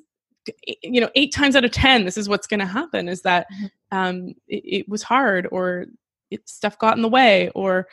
you 0.83 1.01
know 1.01 1.09
eight 1.15 1.33
times 1.33 1.55
out 1.55 1.65
of 1.65 1.71
ten 1.71 2.05
this 2.05 2.17
is 2.17 2.29
what's 2.29 2.47
going 2.47 2.59
to 2.59 2.65
happen 2.65 3.09
is 3.09 3.21
that 3.21 3.47
mm-hmm. 3.51 3.97
um, 3.97 4.27
it, 4.47 4.63
it, 4.81 4.89
was 4.89 5.03
hard 5.03 5.47
or 5.51 5.85
it, 6.29 6.47
stuff 6.47 6.77
got 6.77 6.95
in 6.95 7.01
the 7.01 7.09
way 7.09 7.49
or 7.55 7.87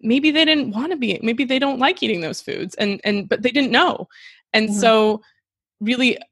maybe 0.00 0.30
they 0.30 0.44
didn't 0.44 0.72
want 0.72 0.90
to 0.90 0.96
be 0.96 1.18
maybe 1.22 1.44
they 1.44 1.58
don't 1.58 1.78
like 1.78 2.02
eating 2.02 2.20
those 2.20 2.40
foods 2.40 2.74
and 2.76 3.00
and 3.04 3.28
but 3.28 3.42
they 3.42 3.50
didn't 3.50 3.70
know 3.70 4.08
and 4.52 4.68
mm-hmm. 4.68 4.78
so 4.78 5.20
really 5.80 6.18
uh, 6.18 6.22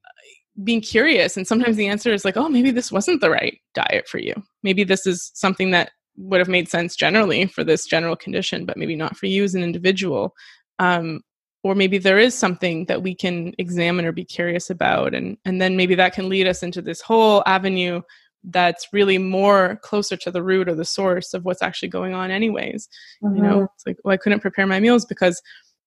being 0.64 0.80
curious 0.80 1.36
and 1.36 1.46
sometimes 1.46 1.76
the 1.76 1.88
answer 1.88 2.12
is 2.12 2.24
like 2.24 2.36
oh 2.36 2.48
maybe 2.48 2.70
this 2.70 2.92
wasn't 2.92 3.20
the 3.20 3.30
right 3.30 3.58
diet 3.74 4.08
for 4.08 4.18
you 4.18 4.34
maybe 4.62 4.84
this 4.84 5.06
is 5.06 5.30
something 5.34 5.70
that 5.70 5.90
would 6.16 6.40
have 6.40 6.48
made 6.48 6.68
sense 6.68 6.96
generally 6.96 7.46
for 7.46 7.64
this 7.64 7.86
general 7.86 8.16
condition 8.16 8.66
but 8.66 8.76
maybe 8.76 8.96
not 8.96 9.16
for 9.16 9.26
you 9.26 9.44
as 9.44 9.54
an 9.54 9.62
individual 9.62 10.34
um, 10.80 11.20
or 11.62 11.74
maybe 11.74 11.98
there 11.98 12.18
is 12.18 12.34
something 12.34 12.86
that 12.86 13.02
we 13.02 13.14
can 13.14 13.54
examine 13.58 14.06
or 14.06 14.12
be 14.12 14.24
curious 14.24 14.70
about 14.70 15.14
and 15.14 15.36
and 15.44 15.60
then 15.60 15.76
maybe 15.76 15.94
that 15.94 16.14
can 16.14 16.28
lead 16.28 16.48
us 16.48 16.62
into 16.64 16.82
this 16.82 17.00
whole 17.00 17.44
avenue 17.46 18.00
that's 18.44 18.88
really 18.92 19.18
more 19.18 19.78
closer 19.82 20.16
to 20.16 20.30
the 20.30 20.42
root 20.42 20.68
or 20.68 20.74
the 20.74 20.84
source 20.84 21.34
of 21.34 21.44
what's 21.44 21.62
actually 21.62 21.88
going 21.88 22.14
on 22.14 22.30
anyways 22.30 22.88
mm-hmm. 23.22 23.36
you 23.36 23.42
know 23.42 23.56
mm-hmm. 23.56 23.64
it's 23.74 23.86
like 23.86 23.98
well 24.02 24.14
i 24.14 24.16
couldn't 24.16 24.40
prepare 24.40 24.66
my 24.66 24.80
meals 24.80 25.04
because 25.04 25.40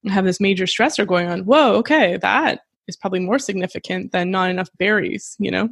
i 0.07 0.11
have 0.11 0.25
this 0.25 0.39
major 0.39 0.65
stressor 0.65 1.05
going 1.05 1.27
on 1.27 1.41
whoa 1.41 1.73
okay 1.73 2.17
that 2.17 2.61
is 2.87 2.95
probably 2.95 3.19
more 3.19 3.39
significant 3.39 4.11
than 4.11 4.29
not 4.29 4.49
enough 4.51 4.69
berries 4.77 5.35
you 5.39 5.49
know 5.49 5.67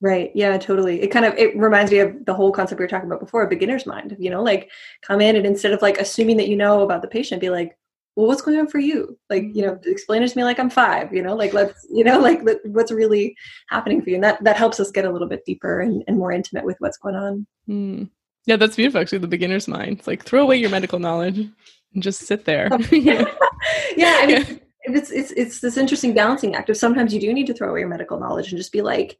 right 0.00 0.32
yeah 0.34 0.58
totally 0.58 1.00
it 1.00 1.08
kind 1.08 1.24
of 1.24 1.32
it 1.38 1.56
reminds 1.56 1.92
me 1.92 2.00
of 2.00 2.12
the 2.26 2.34
whole 2.34 2.50
concept 2.52 2.78
we 2.80 2.84
were 2.84 2.88
talking 2.88 3.08
about 3.08 3.20
before 3.20 3.42
a 3.42 3.48
beginner's 3.48 3.86
mind 3.86 4.16
you 4.18 4.28
know 4.28 4.42
like 4.42 4.70
come 5.02 5.20
in 5.20 5.36
and 5.36 5.46
instead 5.46 5.72
of 5.72 5.80
like 5.80 5.98
assuming 5.98 6.36
that 6.36 6.48
you 6.48 6.56
know 6.56 6.82
about 6.82 7.00
the 7.00 7.08
patient 7.08 7.40
be 7.40 7.48
like 7.48 7.78
well 8.16 8.26
what's 8.26 8.42
going 8.42 8.58
on 8.58 8.66
for 8.66 8.78
you? 8.78 9.16
Like 9.30 9.44
you 9.54 9.62
know 9.62 9.74
mm-hmm. 9.74 9.90
explain 9.90 10.22
it 10.22 10.28
to 10.28 10.36
me 10.36 10.42
like 10.42 10.58
i'm 10.58 10.70
five 10.70 11.12
you 11.14 11.22
know 11.22 11.34
like 11.34 11.52
let's 11.52 11.86
you 11.90 12.02
know 12.02 12.18
like 12.28 12.40
what's 12.64 12.90
really 12.90 13.36
happening 13.68 14.02
for 14.02 14.10
you? 14.10 14.16
And 14.16 14.24
that 14.24 14.42
that 14.42 14.56
helps 14.56 14.80
us 14.80 14.90
get 14.90 15.04
a 15.04 15.10
little 15.10 15.28
bit 15.28 15.44
deeper 15.44 15.80
and, 15.80 16.02
and 16.08 16.18
more 16.18 16.32
intimate 16.32 16.64
with 16.64 16.76
what's 16.80 16.98
going 16.98 17.14
on. 17.14 17.46
Mm. 17.68 18.10
yeah 18.46 18.56
that's 18.56 18.76
beautiful 18.76 19.00
actually 19.00 19.18
the 19.18 19.28
beginner's 19.28 19.68
mind. 19.68 19.98
It's 19.98 20.06
like 20.06 20.24
throw 20.24 20.42
away 20.42 20.56
your 20.56 20.70
medical 20.70 20.98
knowledge 20.98 21.38
and 21.38 22.02
just 22.02 22.22
sit 22.22 22.44
there. 22.44 22.68
Yeah. 22.90 23.30
yeah 23.96 24.18
i 24.20 24.26
mean 24.26 24.60
it's 24.82 25.10
it's 25.10 25.32
it's 25.32 25.60
this 25.60 25.76
interesting 25.76 26.14
balancing 26.14 26.54
act 26.54 26.70
of 26.70 26.76
sometimes 26.76 27.12
you 27.12 27.20
do 27.20 27.32
need 27.32 27.46
to 27.46 27.54
throw 27.54 27.70
away 27.70 27.80
your 27.80 27.88
medical 27.88 28.18
knowledge 28.18 28.50
and 28.50 28.58
just 28.58 28.72
be 28.72 28.82
like 28.82 29.18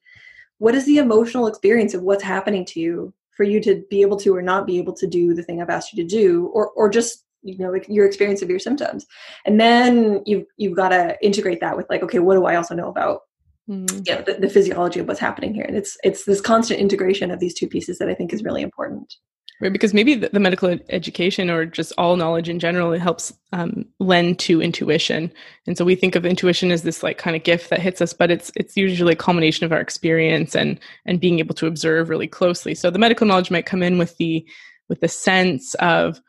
what 0.58 0.74
is 0.74 0.86
the 0.86 0.98
emotional 0.98 1.46
experience 1.46 1.94
of 1.94 2.02
what's 2.02 2.22
happening 2.22 2.64
to 2.64 2.80
you 2.80 3.12
for 3.36 3.44
you 3.44 3.60
to 3.60 3.84
be 3.90 4.00
able 4.00 4.16
to 4.16 4.34
or 4.34 4.40
not 4.40 4.66
be 4.66 4.78
able 4.78 4.94
to 4.94 5.06
do 5.06 5.34
the 5.34 5.42
thing 5.42 5.60
i've 5.60 5.70
asked 5.70 5.92
you 5.92 6.02
to 6.02 6.08
do? 6.08 6.46
Or 6.54 6.70
or 6.70 6.88
just 6.88 7.25
you 7.46 7.58
know 7.58 7.70
like 7.70 7.86
your 7.88 8.06
experience 8.06 8.42
of 8.42 8.50
your 8.50 8.58
symptoms. 8.58 9.06
And 9.44 9.60
then 9.60 10.22
you've 10.26 10.46
you've 10.56 10.76
got 10.76 10.90
to 10.90 11.16
integrate 11.22 11.60
that 11.60 11.76
with 11.76 11.86
like 11.88 12.02
okay 12.02 12.18
what 12.18 12.34
do 12.34 12.46
i 12.46 12.56
also 12.56 12.74
know 12.74 12.88
about 12.88 13.20
mm-hmm. 13.68 14.02
you 14.06 14.14
know, 14.14 14.22
the, 14.22 14.34
the 14.34 14.50
physiology 14.50 15.00
of 15.00 15.08
what's 15.08 15.20
happening 15.20 15.54
here? 15.54 15.64
And 15.64 15.76
it's 15.76 15.96
it's 16.02 16.24
this 16.24 16.40
constant 16.40 16.80
integration 16.80 17.30
of 17.30 17.40
these 17.40 17.54
two 17.54 17.68
pieces 17.68 17.98
that 17.98 18.08
i 18.08 18.14
think 18.14 18.32
is 18.32 18.42
really 18.42 18.62
important. 18.62 19.14
Right 19.58 19.72
because 19.72 19.94
maybe 19.94 20.14
the, 20.14 20.28
the 20.28 20.40
medical 20.40 20.78
education 20.90 21.48
or 21.48 21.64
just 21.64 21.90
all 21.96 22.16
knowledge 22.16 22.50
in 22.50 22.58
general 22.58 22.92
it 22.92 22.98
helps 23.00 23.32
um, 23.54 23.86
lend 24.00 24.38
to 24.40 24.60
intuition. 24.60 25.32
And 25.66 25.78
so 25.78 25.84
we 25.84 25.94
think 25.94 26.14
of 26.14 26.26
intuition 26.26 26.70
as 26.70 26.82
this 26.82 27.02
like 27.02 27.16
kind 27.16 27.34
of 27.34 27.42
gift 27.42 27.70
that 27.70 27.80
hits 27.80 28.02
us 28.02 28.12
but 28.12 28.30
it's 28.30 28.52
it's 28.54 28.76
usually 28.76 29.14
a 29.14 29.16
culmination 29.16 29.64
of 29.64 29.72
our 29.72 29.80
experience 29.80 30.54
and 30.54 30.78
and 31.06 31.20
being 31.20 31.38
able 31.38 31.54
to 31.54 31.66
observe 31.66 32.10
really 32.10 32.28
closely. 32.28 32.74
So 32.74 32.90
the 32.90 32.98
medical 32.98 33.26
knowledge 33.26 33.50
might 33.50 33.66
come 33.66 33.82
in 33.82 33.96
with 33.96 34.16
the 34.18 34.46
with 34.88 35.00
the 35.00 35.08
sense 35.08 35.74
of 35.76 36.20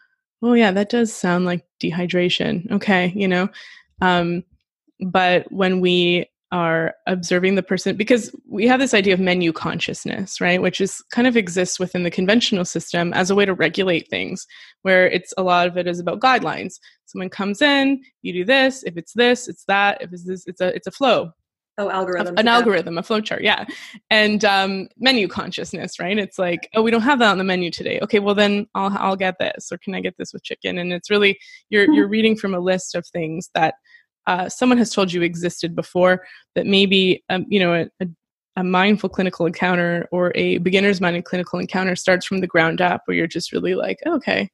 oh 0.42 0.54
yeah 0.54 0.72
that 0.72 0.90
does 0.90 1.14
sound 1.14 1.46
like 1.46 1.66
dehydration 1.82 2.70
okay 2.72 3.12
you 3.16 3.28
know 3.28 3.48
um, 4.02 4.44
but 5.08 5.52
when 5.52 5.80
we 5.80 6.26
are 6.52 6.94
observing 7.08 7.56
the 7.56 7.64
person 7.64 7.98
because 7.98 8.34
we 8.50 8.66
have 8.66 8.80
this 8.80 8.94
idea 8.94 9.14
of 9.14 9.20
menu 9.20 9.52
consciousness 9.52 10.40
right 10.40 10.62
which 10.62 10.80
is 10.80 11.04
kind 11.12 11.28
of 11.28 11.36
exists 11.36 11.78
within 11.78 12.04
the 12.04 12.12
conventional 12.12 12.64
system 12.64 13.12
as 13.14 13.30
a 13.30 13.36
way 13.36 13.44
to 13.44 13.54
regulate 13.54 14.08
things 14.08 14.48
where 14.84 15.10
it's 15.10 15.34
a 15.38 15.44
lot 15.44 15.68
of 15.68 15.78
it 15.78 15.88
is 15.88 16.00
about 16.00 16.22
guidelines. 16.22 16.76
Someone 17.06 17.30
comes 17.30 17.62
in 17.62 18.02
you 18.22 18.32
do 18.32 18.46
this 18.46 18.84
if 18.84 18.96
it's 18.96 19.12
this 19.14 19.50
it's 19.50 19.66
that 19.66 20.02
if 20.02 20.14
it's 20.14 20.24
this 20.24 20.48
it's 20.48 20.62
a 20.62 20.74
it's 20.74 20.88
a 20.88 20.92
flow 20.92 21.32
Oh, 21.80 21.92
algorithm. 21.92 22.36
An 22.38 22.48
yeah. 22.48 22.56
algorithm, 22.56 22.98
a 22.98 23.04
flowchart, 23.04 23.42
yeah. 23.42 23.66
And 24.10 24.44
um, 24.44 24.88
menu 24.98 25.28
consciousness, 25.28 26.00
right? 26.00 26.18
It's 26.18 26.40
like, 26.40 26.68
oh, 26.74 26.82
we 26.82 26.90
don't 26.90 27.02
have 27.02 27.20
that 27.20 27.30
on 27.30 27.38
the 27.38 27.44
menu 27.44 27.70
today. 27.70 28.00
Okay, 28.02 28.18
well 28.18 28.34
then 28.34 28.66
I'll 28.74 28.98
I'll 28.98 29.16
get 29.16 29.36
this, 29.40 29.72
or 29.72 29.78
can 29.78 29.94
I 29.94 30.02
get 30.02 30.18
this 30.18 30.34
with 30.34 30.44
chicken? 30.44 30.80
And 30.80 30.92
it's 30.92 31.12
really 31.12 31.38
you're 31.70 31.86
hmm. 31.86 31.94
you're 31.94 32.08
reading 32.08 32.36
from 32.36 32.56
a 32.56 32.60
list 32.60 32.96
of 32.96 33.06
things 33.06 33.52
that 33.54 33.76
uh, 34.26 34.50
someone 34.50 34.80
has 34.80 34.92
told 34.92 35.14
you 35.14 35.22
existed 35.22 35.76
before. 35.76 36.26
That 36.56 36.66
maybe 36.66 37.24
um, 37.30 37.46
you 37.48 37.60
know 37.60 37.74
a, 37.76 38.04
a, 38.04 38.08
a 38.56 38.64
mindful 38.64 39.10
clinical 39.10 39.46
encounter 39.46 40.08
or 40.12 40.32
a 40.34 40.58
beginner's 40.58 41.00
minded 41.00 41.26
clinical 41.26 41.60
encounter 41.60 41.96
starts 41.96 42.26
from 42.26 42.40
the 42.40 42.48
ground 42.48 42.82
up, 42.82 43.04
where 43.06 43.16
you're 43.16 43.28
just 43.28 43.52
really 43.52 43.76
like, 43.76 44.00
oh, 44.08 44.16
okay, 44.16 44.50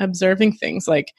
observing 0.00 0.54
things 0.54 0.88
like 0.88 1.12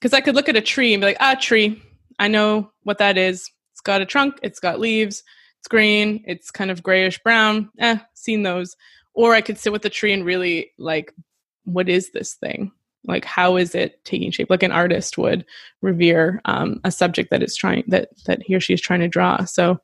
because 0.00 0.12
I 0.12 0.20
could 0.20 0.34
look 0.34 0.48
at 0.48 0.56
a 0.56 0.60
tree 0.60 0.92
and 0.92 1.00
be 1.00 1.06
like, 1.06 1.16
ah, 1.20 1.36
tree, 1.40 1.80
I 2.18 2.26
know 2.26 2.72
what 2.82 2.98
that 2.98 3.16
is 3.16 3.48
it's 3.78 3.84
got 3.84 4.02
a 4.02 4.06
trunk, 4.06 4.40
it's 4.42 4.58
got 4.58 4.80
leaves, 4.80 5.22
it's 5.60 5.68
green, 5.68 6.24
it's 6.26 6.50
kind 6.50 6.68
of 6.68 6.82
grayish 6.82 7.20
brown. 7.20 7.70
Eh, 7.78 7.96
seen 8.14 8.42
those. 8.42 8.76
Or 9.14 9.36
I 9.36 9.40
could 9.40 9.56
sit 9.56 9.72
with 9.72 9.82
the 9.82 9.88
tree 9.88 10.12
and 10.12 10.24
really 10.24 10.72
like, 10.78 11.14
what 11.62 11.88
is 11.88 12.10
this 12.10 12.34
thing? 12.34 12.72
Like, 13.04 13.24
how 13.24 13.56
is 13.56 13.76
it 13.76 14.04
taking 14.04 14.32
shape? 14.32 14.50
Like 14.50 14.64
an 14.64 14.72
artist 14.72 15.16
would 15.16 15.44
revere 15.80 16.40
um, 16.44 16.80
a 16.82 16.90
subject 16.90 17.30
that 17.30 17.40
is 17.40 17.54
trying 17.54 17.84
that 17.86 18.08
that 18.26 18.42
he 18.42 18.56
or 18.56 18.60
she 18.60 18.74
is 18.74 18.80
trying 18.80 18.98
to 18.98 19.06
draw. 19.06 19.44
So, 19.44 19.78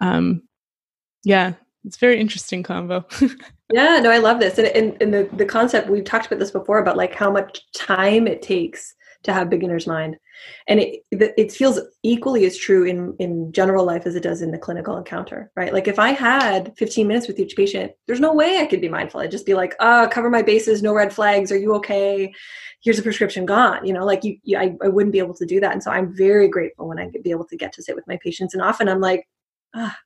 um, 0.00 0.42
yeah, 1.24 1.54
it's 1.86 1.96
very 1.96 2.20
interesting 2.20 2.62
convo. 2.62 3.02
yeah, 3.72 3.98
no, 3.98 4.10
I 4.10 4.18
love 4.18 4.40
this, 4.40 4.58
and, 4.58 4.68
and 4.68 4.94
and 5.00 5.14
the 5.14 5.28
the 5.32 5.46
concept 5.46 5.88
we've 5.88 6.04
talked 6.04 6.26
about 6.26 6.38
this 6.38 6.50
before 6.50 6.78
about 6.78 6.98
like 6.98 7.14
how 7.14 7.30
much 7.30 7.62
time 7.72 8.26
it 8.26 8.42
takes 8.42 8.94
to 9.24 9.32
have 9.32 9.50
beginner's 9.50 9.86
mind. 9.86 10.16
And 10.68 10.78
it 10.78 11.00
it 11.10 11.52
feels 11.52 11.80
equally 12.02 12.44
as 12.46 12.56
true 12.56 12.84
in 12.84 13.16
in 13.18 13.52
general 13.52 13.84
life 13.84 14.06
as 14.06 14.14
it 14.14 14.22
does 14.22 14.42
in 14.42 14.52
the 14.52 14.58
clinical 14.58 14.96
encounter 14.96 15.50
right? 15.56 15.72
Like 15.72 15.88
if 15.88 15.98
i 15.98 16.10
had 16.10 16.72
15 16.76 17.06
minutes 17.08 17.26
with 17.26 17.40
each 17.40 17.56
patient 17.56 17.92
there's 18.06 18.20
no 18.20 18.32
way 18.32 18.58
i 18.58 18.66
could 18.66 18.80
be 18.80 18.88
mindful. 18.88 19.20
I'd 19.20 19.32
just 19.32 19.46
be 19.46 19.54
like 19.54 19.74
ah 19.80 20.04
oh, 20.04 20.08
cover 20.08 20.30
my 20.30 20.42
bases 20.42 20.82
no 20.82 20.94
red 20.94 21.12
flags 21.12 21.50
are 21.50 21.56
you 21.58 21.74
okay? 21.74 22.32
Here's 22.82 22.98
a 22.98 23.02
prescription 23.02 23.44
gone 23.46 23.84
you 23.84 23.92
know? 23.92 24.04
Like 24.04 24.22
you, 24.22 24.36
you 24.44 24.56
I, 24.56 24.76
I 24.82 24.88
wouldn't 24.88 25.12
be 25.12 25.18
able 25.18 25.34
to 25.34 25.46
do 25.46 25.58
that. 25.60 25.72
And 25.72 25.82
so 25.82 25.90
i'm 25.90 26.14
very 26.16 26.48
grateful 26.48 26.88
when 26.88 27.00
i 27.00 27.08
could 27.10 27.24
be 27.24 27.32
able 27.32 27.46
to 27.46 27.56
get 27.56 27.72
to 27.74 27.82
sit 27.82 27.96
with 27.96 28.06
my 28.06 28.18
patients. 28.22 28.54
And 28.54 28.62
often 28.62 28.88
i'm 28.88 29.00
like 29.00 29.28
ah 29.74 29.96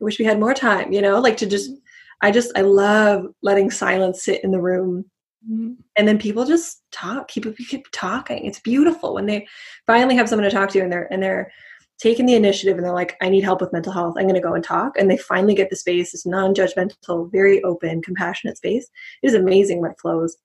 i 0.00 0.04
wish 0.04 0.18
we 0.18 0.24
had 0.24 0.38
more 0.38 0.54
time 0.54 0.92
you 0.92 1.02
know? 1.02 1.20
Like 1.20 1.36
to 1.38 1.46
just 1.46 1.72
i 2.20 2.30
just 2.30 2.52
i 2.56 2.60
love 2.60 3.26
letting 3.42 3.70
silence 3.70 4.22
sit 4.22 4.44
in 4.44 4.52
the 4.52 4.60
room 4.60 5.04
Mm-hmm. 5.50 5.72
And 5.96 6.08
then 6.08 6.18
people 6.18 6.44
just 6.44 6.82
talk, 6.92 7.28
keep 7.28 7.44
keep 7.56 7.86
talking. 7.92 8.44
It's 8.44 8.60
beautiful 8.60 9.14
when 9.14 9.26
they 9.26 9.46
finally 9.86 10.16
have 10.16 10.28
someone 10.28 10.48
to 10.48 10.54
talk 10.54 10.70
to 10.70 10.80
and 10.80 10.92
they're 10.92 11.12
and 11.12 11.22
they're 11.22 11.50
taking 11.98 12.26
the 12.26 12.34
initiative 12.34 12.76
and 12.76 12.84
they're 12.84 12.92
like, 12.92 13.16
I 13.20 13.28
need 13.28 13.44
help 13.44 13.60
with 13.60 13.72
mental 13.72 13.92
health. 13.92 14.14
I'm 14.16 14.24
going 14.24 14.34
to 14.34 14.40
go 14.40 14.54
and 14.54 14.64
talk. 14.64 14.98
And 14.98 15.08
they 15.08 15.16
finally 15.16 15.54
get 15.54 15.70
the 15.70 15.76
space, 15.76 16.10
this 16.10 16.26
non-judgmental, 16.26 17.30
very 17.30 17.62
open, 17.62 18.02
compassionate 18.02 18.56
space. 18.56 18.88
It 19.22 19.28
is 19.28 19.34
amazing 19.34 19.80
what 19.80 20.00
flows. 20.00 20.36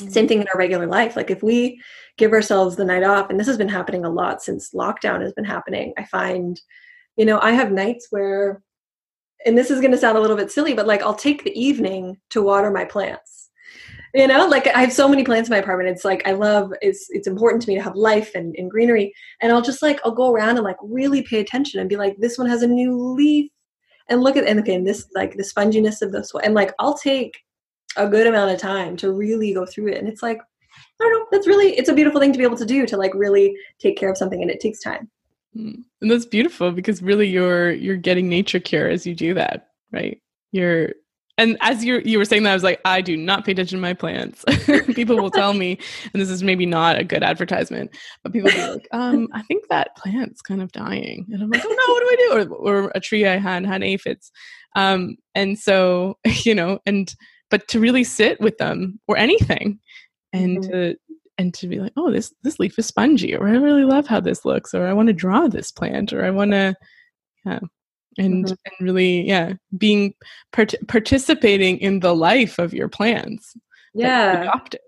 Mm-hmm. 0.00 0.10
Same 0.10 0.26
thing 0.26 0.40
in 0.40 0.48
our 0.48 0.58
regular 0.58 0.88
life. 0.88 1.14
Like 1.14 1.30
if 1.30 1.40
we 1.40 1.80
give 2.16 2.32
ourselves 2.32 2.74
the 2.74 2.84
night 2.84 3.04
off, 3.04 3.30
and 3.30 3.38
this 3.38 3.46
has 3.46 3.56
been 3.56 3.68
happening 3.68 4.04
a 4.04 4.10
lot 4.10 4.42
since 4.42 4.74
lockdown 4.74 5.20
has 5.20 5.32
been 5.34 5.44
happening, 5.44 5.94
I 5.96 6.04
find, 6.04 6.60
you 7.16 7.24
know, 7.24 7.38
I 7.40 7.52
have 7.52 7.70
nights 7.70 8.08
where, 8.10 8.60
and 9.46 9.56
this 9.56 9.70
is 9.70 9.80
going 9.80 9.92
to 9.92 9.98
sound 9.98 10.18
a 10.18 10.20
little 10.20 10.36
bit 10.36 10.50
silly, 10.50 10.74
but 10.74 10.88
like 10.88 11.02
I'll 11.02 11.14
take 11.14 11.44
the 11.44 11.56
evening 11.56 12.16
to 12.30 12.42
water 12.42 12.72
my 12.72 12.84
plants 12.84 13.37
you 14.14 14.26
know 14.26 14.46
like 14.46 14.66
i 14.68 14.80
have 14.80 14.92
so 14.92 15.08
many 15.08 15.24
plants 15.24 15.48
in 15.48 15.52
my 15.52 15.58
apartment. 15.58 15.90
It's 15.90 16.04
like 16.04 16.26
i 16.26 16.32
love 16.32 16.72
it's 16.82 17.06
it's 17.10 17.26
important 17.26 17.62
to 17.62 17.68
me 17.68 17.74
to 17.74 17.82
have 17.82 17.96
life 17.96 18.34
and, 18.34 18.54
and 18.56 18.70
greenery. 18.70 19.12
And 19.40 19.52
i'll 19.52 19.62
just 19.62 19.82
like 19.82 20.00
i'll 20.04 20.12
go 20.12 20.32
around 20.32 20.56
and 20.56 20.64
like 20.64 20.76
really 20.82 21.22
pay 21.22 21.40
attention 21.40 21.80
and 21.80 21.88
be 21.88 21.96
like 21.96 22.16
this 22.18 22.38
one 22.38 22.48
has 22.48 22.62
a 22.62 22.66
new 22.66 22.96
leaf. 22.96 23.50
And 24.10 24.22
look 24.22 24.36
at 24.36 24.46
and 24.46 24.58
again 24.58 24.84
this 24.84 25.06
like 25.14 25.36
the 25.36 25.42
sponginess 25.42 26.00
of 26.02 26.12
this 26.12 26.32
one. 26.32 26.44
And 26.44 26.54
like 26.54 26.72
i'll 26.78 26.96
take 26.96 27.38
a 27.96 28.08
good 28.08 28.26
amount 28.26 28.50
of 28.50 28.60
time 28.60 28.96
to 28.98 29.12
really 29.12 29.52
go 29.52 29.66
through 29.66 29.88
it. 29.88 29.98
And 29.98 30.08
it's 30.08 30.22
like 30.22 30.38
i 30.40 31.04
don't 31.04 31.12
know 31.12 31.26
that's 31.30 31.46
really 31.46 31.76
it's 31.78 31.88
a 31.88 31.94
beautiful 31.94 32.20
thing 32.20 32.32
to 32.32 32.38
be 32.38 32.44
able 32.44 32.56
to 32.56 32.66
do 32.66 32.86
to 32.86 32.96
like 32.96 33.14
really 33.14 33.56
take 33.78 33.96
care 33.96 34.10
of 34.10 34.18
something 34.18 34.42
and 34.42 34.50
it 34.50 34.60
takes 34.60 34.80
time. 34.80 35.10
Hmm. 35.54 35.80
and 36.02 36.10
that's 36.10 36.26
beautiful 36.26 36.72
because 36.72 37.02
really 37.02 37.26
you're 37.26 37.72
you're 37.72 37.96
getting 37.96 38.28
nature 38.28 38.60
cure 38.60 38.86
as 38.86 39.06
you 39.06 39.14
do 39.14 39.32
that 39.32 39.68
right? 39.92 40.20
You're 40.52 40.92
and 41.38 41.56
as 41.60 41.84
you 41.84 42.02
you 42.04 42.18
were 42.18 42.24
saying 42.24 42.42
that, 42.42 42.50
I 42.50 42.54
was 42.54 42.64
like, 42.64 42.80
I 42.84 43.00
do 43.00 43.16
not 43.16 43.44
pay 43.44 43.52
attention 43.52 43.78
to 43.78 43.82
my 43.82 43.94
plants. 43.94 44.44
people 44.94 45.16
will 45.16 45.30
tell 45.30 45.54
me, 45.54 45.78
and 46.12 46.20
this 46.20 46.28
is 46.28 46.42
maybe 46.42 46.66
not 46.66 46.98
a 46.98 47.04
good 47.04 47.22
advertisement, 47.22 47.96
but 48.22 48.32
people 48.32 48.50
be 48.50 48.60
like, 48.60 48.88
um, 48.92 49.28
I 49.32 49.42
think 49.42 49.68
that 49.68 49.96
plant's 49.96 50.42
kind 50.42 50.60
of 50.60 50.72
dying, 50.72 51.26
and 51.32 51.42
I'm 51.42 51.50
like, 51.50 51.62
oh 51.64 51.68
no, 51.68 51.94
what 51.94 52.00
do 52.00 52.08
I 52.10 52.16
do? 52.16 52.54
Or, 52.54 52.84
or 52.84 52.92
a 52.94 53.00
tree 53.00 53.26
I 53.26 53.38
had 53.38 53.64
had 53.64 53.84
aphids, 53.84 54.32
um, 54.74 55.16
and 55.34 55.58
so 55.58 56.18
you 56.44 56.54
know, 56.54 56.80
and 56.84 57.14
but 57.50 57.68
to 57.68 57.80
really 57.80 58.04
sit 58.04 58.40
with 58.40 58.58
them 58.58 59.00
or 59.06 59.16
anything, 59.16 59.78
and 60.32 60.58
mm-hmm. 60.58 60.70
to 60.72 60.96
and 61.38 61.54
to 61.54 61.68
be 61.68 61.78
like, 61.78 61.92
oh, 61.96 62.10
this 62.10 62.34
this 62.42 62.58
leaf 62.58 62.76
is 62.78 62.86
spongy, 62.86 63.36
or 63.36 63.46
I 63.46 63.52
really 63.52 63.84
love 63.84 64.08
how 64.08 64.18
this 64.18 64.44
looks, 64.44 64.74
or 64.74 64.86
I 64.86 64.92
want 64.92 65.06
to 65.06 65.12
draw 65.12 65.46
this 65.46 65.70
plant, 65.70 66.12
or 66.12 66.24
I 66.24 66.30
want 66.30 66.50
to, 66.50 66.74
yeah, 67.46 67.60
and 68.18 68.44
mm-hmm. 68.44 68.54
and 68.64 68.74
really, 68.80 69.26
yeah, 69.26 69.54
being 69.76 70.14
part- 70.52 70.74
participating 70.86 71.78
in 71.78 72.00
the 72.00 72.14
life 72.14 72.58
of 72.58 72.74
your 72.74 72.88
plants. 72.88 73.56
Yeah, 73.94 74.42
adopted. 74.42 74.80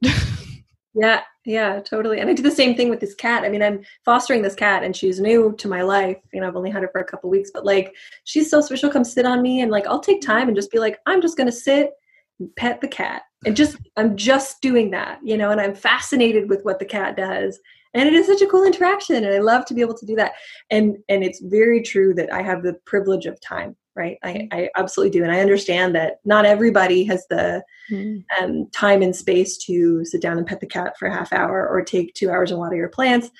yeah, 0.95 1.22
yeah, 1.45 1.81
totally. 1.81 2.20
And 2.20 2.28
I 2.28 2.35
do 2.35 2.43
the 2.43 2.51
same 2.51 2.76
thing 2.76 2.91
with 2.91 3.01
this 3.01 3.14
cat. 3.14 3.45
I 3.45 3.49
mean, 3.49 3.62
I'm 3.62 3.83
fostering 4.05 4.43
this 4.43 4.55
cat, 4.55 4.83
and 4.83 4.95
she's 4.95 5.20
new 5.20 5.55
to 5.59 5.68
my 5.68 5.83
life. 5.83 6.18
You 6.33 6.41
know, 6.41 6.49
I've 6.49 6.57
only 6.57 6.70
had 6.70 6.83
her 6.83 6.91
for 6.93 7.01
a 7.01 7.05
couple 7.05 7.31
weeks, 7.31 7.51
but 7.53 7.64
like, 7.64 7.95
she's 8.24 8.51
so 8.51 8.61
special. 8.61 8.91
Come 8.91 9.05
sit 9.05 9.26
on 9.26 9.43
me, 9.43 9.61
and 9.61 9.70
like, 9.70 9.87
I'll 9.87 10.01
take 10.01 10.20
time 10.20 10.49
and 10.49 10.57
just 10.57 10.70
be 10.70 10.78
like, 10.78 10.99
I'm 11.07 11.22
just 11.22 11.37
gonna 11.37 11.53
sit 11.53 11.93
and 12.41 12.55
pet 12.57 12.81
the 12.81 12.89
cat 12.89 13.22
and 13.47 13.57
just 13.57 13.76
i'm 13.97 14.16
just 14.16 14.61
doing 14.61 14.91
that 14.91 15.18
you 15.22 15.37
know 15.37 15.51
and 15.51 15.61
i'm 15.61 15.74
fascinated 15.74 16.49
with 16.49 16.64
what 16.64 16.78
the 16.78 16.85
cat 16.85 17.16
does 17.16 17.61
and 17.95 18.09
it 18.09 18.14
is 18.14 18.26
such 18.26 18.43
a 18.43 18.47
cool 18.47 18.64
interaction 18.64 19.16
and 19.16 19.34
i 19.34 19.38
love 19.38 19.64
to 19.64 19.74
be 19.74 19.80
able 19.80 19.97
to 19.97 20.07
do 20.07 20.16
that. 20.16 20.32
And 20.70 20.99
and 21.09 21.24
it's 21.24 21.41
very 21.41 21.82
true 21.82 22.14
that 22.14 22.32
i 22.32 22.43
have 22.43 22.62
the 22.62 22.74
privilege 22.84 23.26
of 23.26 23.41
time 23.41 23.76
right? 23.97 24.18
I, 24.22 24.32
mm-hmm. 24.32 24.59
I 24.59 24.70
absolutely 24.76 25.18
do 25.18 25.24
and 25.24 25.32
i 25.32 25.41
understand 25.41 25.95
that 25.95 26.20
not 26.24 26.47
everybody 26.47 27.05
has 27.05 27.26
the 27.28 27.62
mm. 27.91 28.24
um, 28.41 28.68
time 28.72 29.03
and 29.03 29.14
space 29.14 29.59
to 29.59 30.05
sit 30.05 30.22
down 30.22 30.38
and 30.38 30.47
pet 30.47 30.61
the 30.61 30.66
cat 30.66 30.99
for 30.99 31.07
a 31.07 31.12
half 31.12 31.32
hour 31.32 31.68
or 31.68 31.82
take 31.82 32.14
two 32.14 32.30
hours 32.30 32.51
and 32.51 32.61
water 32.61 32.76
your 32.76 32.88
plants. 32.88 33.30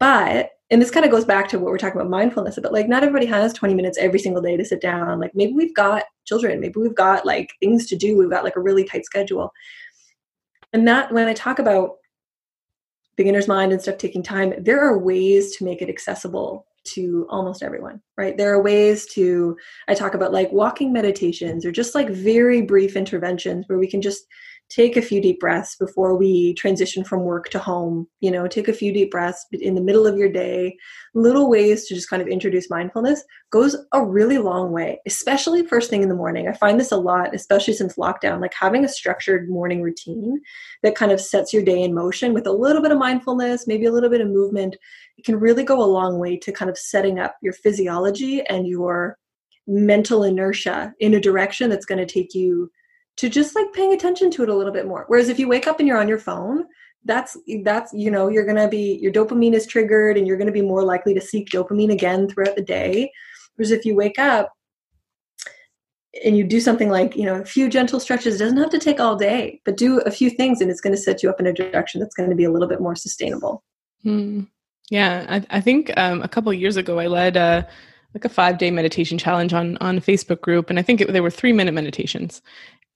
But 0.00 0.50
and 0.70 0.82
this 0.82 0.90
kind 0.90 1.06
of 1.06 1.10
goes 1.10 1.24
back 1.24 1.48
to 1.48 1.58
what 1.58 1.70
we're 1.70 1.78
talking 1.78 1.98
about 1.98 2.10
mindfulness 2.10 2.58
but 2.62 2.72
like 2.72 2.88
not 2.88 3.02
everybody 3.02 3.26
has 3.26 3.52
20 3.54 3.74
minutes 3.74 3.96
every 3.98 4.18
single 4.18 4.42
day 4.42 4.56
to 4.56 4.64
sit 4.64 4.80
down. 4.80 5.20
Like 5.20 5.34
maybe 5.34 5.52
we've 5.52 5.74
got 5.74 6.04
children 6.26 6.60
maybe 6.60 6.78
we've 6.78 6.94
got 6.94 7.24
like 7.24 7.52
things 7.60 7.86
to 7.86 7.96
do 7.96 8.18
we've 8.18 8.30
got 8.30 8.44
like 8.44 8.56
a 8.56 8.60
really 8.60 8.84
tight 8.84 9.04
schedule. 9.04 9.52
And 10.72 10.86
that 10.86 11.12
when 11.12 11.28
i 11.28 11.32
talk 11.32 11.58
about 11.58 11.92
beginner's 13.18 13.48
mind 13.48 13.72
and 13.72 13.82
stuff 13.82 13.98
taking 13.98 14.22
time 14.22 14.54
there 14.58 14.80
are 14.80 14.98
ways 14.98 15.54
to 15.56 15.64
make 15.64 15.82
it 15.82 15.90
accessible 15.90 16.66
to 16.84 17.26
almost 17.28 17.62
everyone 17.62 18.00
right? 18.16 18.38
There 18.38 18.52
are 18.52 18.62
ways 18.62 19.06
to 19.08 19.56
i 19.88 19.94
talk 19.94 20.14
about 20.14 20.32
like 20.32 20.50
walking 20.52 20.92
meditations 20.92 21.66
or 21.66 21.72
just 21.72 21.94
like 21.94 22.08
very 22.08 22.62
brief 22.62 22.96
interventions 22.96 23.68
where 23.68 23.78
we 23.78 23.86
can 23.86 24.00
just 24.00 24.24
take 24.68 24.96
a 24.96 25.02
few 25.02 25.20
deep 25.20 25.40
breaths 25.40 25.76
before 25.76 26.16
we 26.16 26.52
transition 26.54 27.02
from 27.02 27.22
work 27.22 27.48
to 27.48 27.58
home 27.58 28.06
you 28.20 28.30
know 28.30 28.46
take 28.46 28.68
a 28.68 28.72
few 28.72 28.92
deep 28.92 29.10
breaths 29.10 29.46
in 29.52 29.74
the 29.74 29.80
middle 29.80 30.06
of 30.06 30.16
your 30.16 30.28
day. 30.28 30.76
Little 31.14 31.48
ways 31.48 31.86
to 31.86 31.94
just 31.94 32.10
kind 32.10 32.22
of 32.22 32.28
introduce 32.28 32.70
mindfulness 32.70 33.22
goes 33.50 33.76
a 33.92 34.04
really 34.04 34.38
long 34.38 34.72
way 34.72 35.00
especially 35.06 35.66
first 35.66 35.90
thing 35.90 36.02
in 36.02 36.08
the 36.08 36.14
morning. 36.14 36.48
I 36.48 36.52
find 36.52 36.78
this 36.78 36.92
a 36.92 36.96
lot 36.96 37.34
especially 37.34 37.74
since 37.74 37.96
lockdown 37.96 38.40
like 38.40 38.54
having 38.54 38.84
a 38.84 38.88
structured 38.88 39.48
morning 39.48 39.82
routine 39.82 40.40
that 40.82 40.94
kind 40.94 41.12
of 41.12 41.20
sets 41.20 41.52
your 41.52 41.62
day 41.62 41.82
in 41.82 41.94
motion 41.94 42.34
with 42.34 42.46
a 42.46 42.52
little 42.52 42.82
bit 42.82 42.92
of 42.92 42.98
mindfulness 42.98 43.66
maybe 43.66 43.86
a 43.86 43.92
little 43.92 44.10
bit 44.10 44.20
of 44.20 44.28
movement 44.28 44.76
it 45.16 45.24
can 45.24 45.38
really 45.38 45.64
go 45.64 45.82
a 45.82 45.84
long 45.84 46.18
way 46.18 46.36
to 46.36 46.52
kind 46.52 46.70
of 46.70 46.78
setting 46.78 47.18
up 47.18 47.36
your 47.42 47.52
physiology 47.52 48.42
and 48.46 48.66
your 48.66 49.18
mental 49.66 50.24
inertia 50.24 50.94
in 50.98 51.14
a 51.14 51.20
direction 51.20 51.68
that's 51.68 51.84
going 51.84 51.98
to 51.98 52.12
take 52.12 52.34
you 52.34 52.70
to 53.18 53.28
just 53.28 53.54
like 53.54 53.72
paying 53.72 53.92
attention 53.92 54.30
to 54.32 54.42
it 54.42 54.48
a 54.48 54.54
little 54.54 54.72
bit 54.72 54.86
more. 54.86 55.04
Whereas 55.08 55.28
if 55.28 55.38
you 55.38 55.48
wake 55.48 55.66
up 55.66 55.78
and 55.78 55.86
you're 55.86 55.98
on 55.98 56.08
your 56.08 56.18
phone, 56.18 56.64
that's 57.04 57.36
that's 57.62 57.92
you 57.92 58.10
know 58.10 58.28
you're 58.28 58.46
gonna 58.46 58.68
be 58.68 58.98
your 59.00 59.12
dopamine 59.12 59.54
is 59.54 59.66
triggered 59.66 60.16
and 60.16 60.26
you're 60.26 60.36
gonna 60.36 60.52
be 60.52 60.62
more 60.62 60.82
likely 60.82 61.14
to 61.14 61.20
seek 61.20 61.50
dopamine 61.50 61.92
again 61.92 62.28
throughout 62.28 62.56
the 62.56 62.62
day. 62.62 63.10
Whereas 63.56 63.70
if 63.70 63.84
you 63.84 63.94
wake 63.94 64.18
up 64.18 64.52
and 66.24 66.36
you 66.36 66.44
do 66.44 66.60
something 66.60 66.90
like 66.90 67.16
you 67.16 67.24
know 67.24 67.40
a 67.40 67.44
few 67.44 67.68
gentle 67.68 68.00
stretches 68.00 68.36
it 68.36 68.38
doesn't 68.38 68.58
have 68.58 68.70
to 68.70 68.78
take 68.78 69.00
all 69.00 69.16
day 69.16 69.60
but 69.64 69.76
do 69.76 69.98
a 70.00 70.10
few 70.10 70.30
things 70.30 70.60
and 70.60 70.70
it's 70.70 70.80
going 70.80 70.94
to 70.94 71.00
set 71.00 71.22
you 71.22 71.30
up 71.30 71.40
in 71.40 71.46
a 71.46 71.52
direction 71.52 72.00
that's 72.00 72.14
going 72.14 72.30
to 72.30 72.36
be 72.36 72.44
a 72.44 72.50
little 72.50 72.68
bit 72.68 72.80
more 72.80 72.96
sustainable 72.96 73.62
hmm. 74.02 74.42
yeah 74.90 75.26
I, 75.28 75.58
I 75.58 75.60
think 75.60 75.92
um, 75.96 76.22
a 76.22 76.28
couple 76.28 76.52
years 76.52 76.76
ago 76.76 76.98
i 76.98 77.06
led 77.06 77.36
a 77.36 77.68
like 78.14 78.24
a 78.24 78.28
five 78.28 78.58
day 78.58 78.70
meditation 78.70 79.18
challenge 79.18 79.52
on 79.52 79.76
on 79.78 79.98
a 79.98 80.00
facebook 80.00 80.40
group 80.40 80.70
and 80.70 80.78
i 80.78 80.82
think 80.82 81.00
it, 81.00 81.20
were 81.20 81.30
three 81.30 81.52
minute 81.52 81.74
meditations 81.74 82.42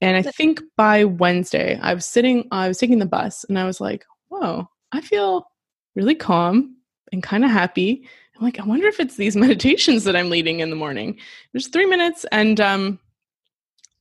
and 0.03 0.17
I 0.17 0.29
think 0.29 0.61
by 0.75 1.05
Wednesday, 1.05 1.79
I 1.81 1.93
was 1.93 2.05
sitting, 2.05 2.45
I 2.51 2.67
was 2.67 2.77
taking 2.77 2.99
the 2.99 3.05
bus 3.05 3.45
and 3.45 3.57
I 3.57 3.63
was 3.63 3.79
like, 3.79 4.03
whoa, 4.27 4.67
I 4.91 4.99
feel 4.99 5.47
really 5.95 6.13
calm 6.13 6.75
and 7.13 7.23
kind 7.23 7.45
of 7.45 7.51
happy. 7.51 8.05
I'm 8.35 8.43
like, 8.43 8.59
I 8.59 8.65
wonder 8.65 8.85
if 8.87 8.99
it's 8.99 9.15
these 9.15 9.35
meditations 9.37 10.03
that 10.03 10.17
I'm 10.17 10.29
leading 10.29 10.59
in 10.59 10.69
the 10.69 10.75
morning. 10.75 11.17
There's 11.53 11.69
three 11.69 11.85
minutes. 11.85 12.25
And 12.33 12.59
um, 12.59 12.99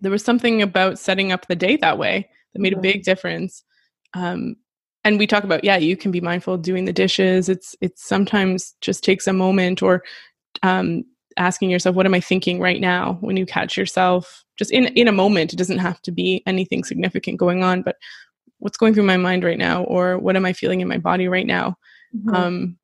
there 0.00 0.11
was 0.11 0.24
something 0.24 0.61
about 0.61 0.98
setting 0.98 1.30
up 1.30 1.46
the 1.46 1.55
day 1.55 1.76
that 1.76 1.98
way 1.98 2.28
that 2.53 2.61
made 2.61 2.72
a 2.72 2.80
big 2.80 3.05
difference. 3.05 3.62
Um, 4.12 4.57
and 5.05 5.20
we 5.20 5.28
talk 5.28 5.44
about, 5.44 5.62
yeah, 5.62 5.76
you 5.76 5.96
can 5.96 6.11
be 6.11 6.20
mindful 6.20 6.59
doing 6.59 6.84
the 6.84 6.92
dishes. 6.92 7.48
It's, 7.48 7.76
it's 7.80 8.05
sometimes 8.05 8.74
just 8.80 9.05
takes 9.05 9.28
a 9.28 9.32
moment 9.32 9.82
or 9.82 10.03
um, 10.64 11.05
asking 11.36 11.70
yourself 11.70 11.96
what 11.96 12.07
am 12.07 12.14
i 12.14 12.20
thinking 12.20 12.61
right 12.61 12.80
now 12.80 13.14
when 13.20 13.36
you 13.36 13.46
catch 13.46 13.76
yourself 13.76 14.44
just 14.59 14.70
in 14.70 14.86
in 14.88 15.09
a 15.09 15.12
moment 15.12 15.53
it 15.53 15.57
doesn't 15.57 15.78
have 15.78 16.00
to 16.03 16.12
be 16.12 16.42
anything 16.46 16.84
significant 16.84 17.38
going 17.38 17.62
on 17.62 17.82
but 17.82 17.96
what's 18.59 18.76
going 18.76 18.94
through 18.94 19.03
my 19.03 19.16
mind 19.16 19.44
right 19.44 19.59
now 19.59 19.84
or 19.84 20.18
what 20.18 20.36
am 20.36 20.44
i 20.44 20.53
feeling 20.53 20.80
in 20.80 20.88
my 20.88 20.98
body 20.98 21.28
right 21.28 21.46
now 21.46 21.76
mm-hmm. 22.14 22.34
um 22.34 22.76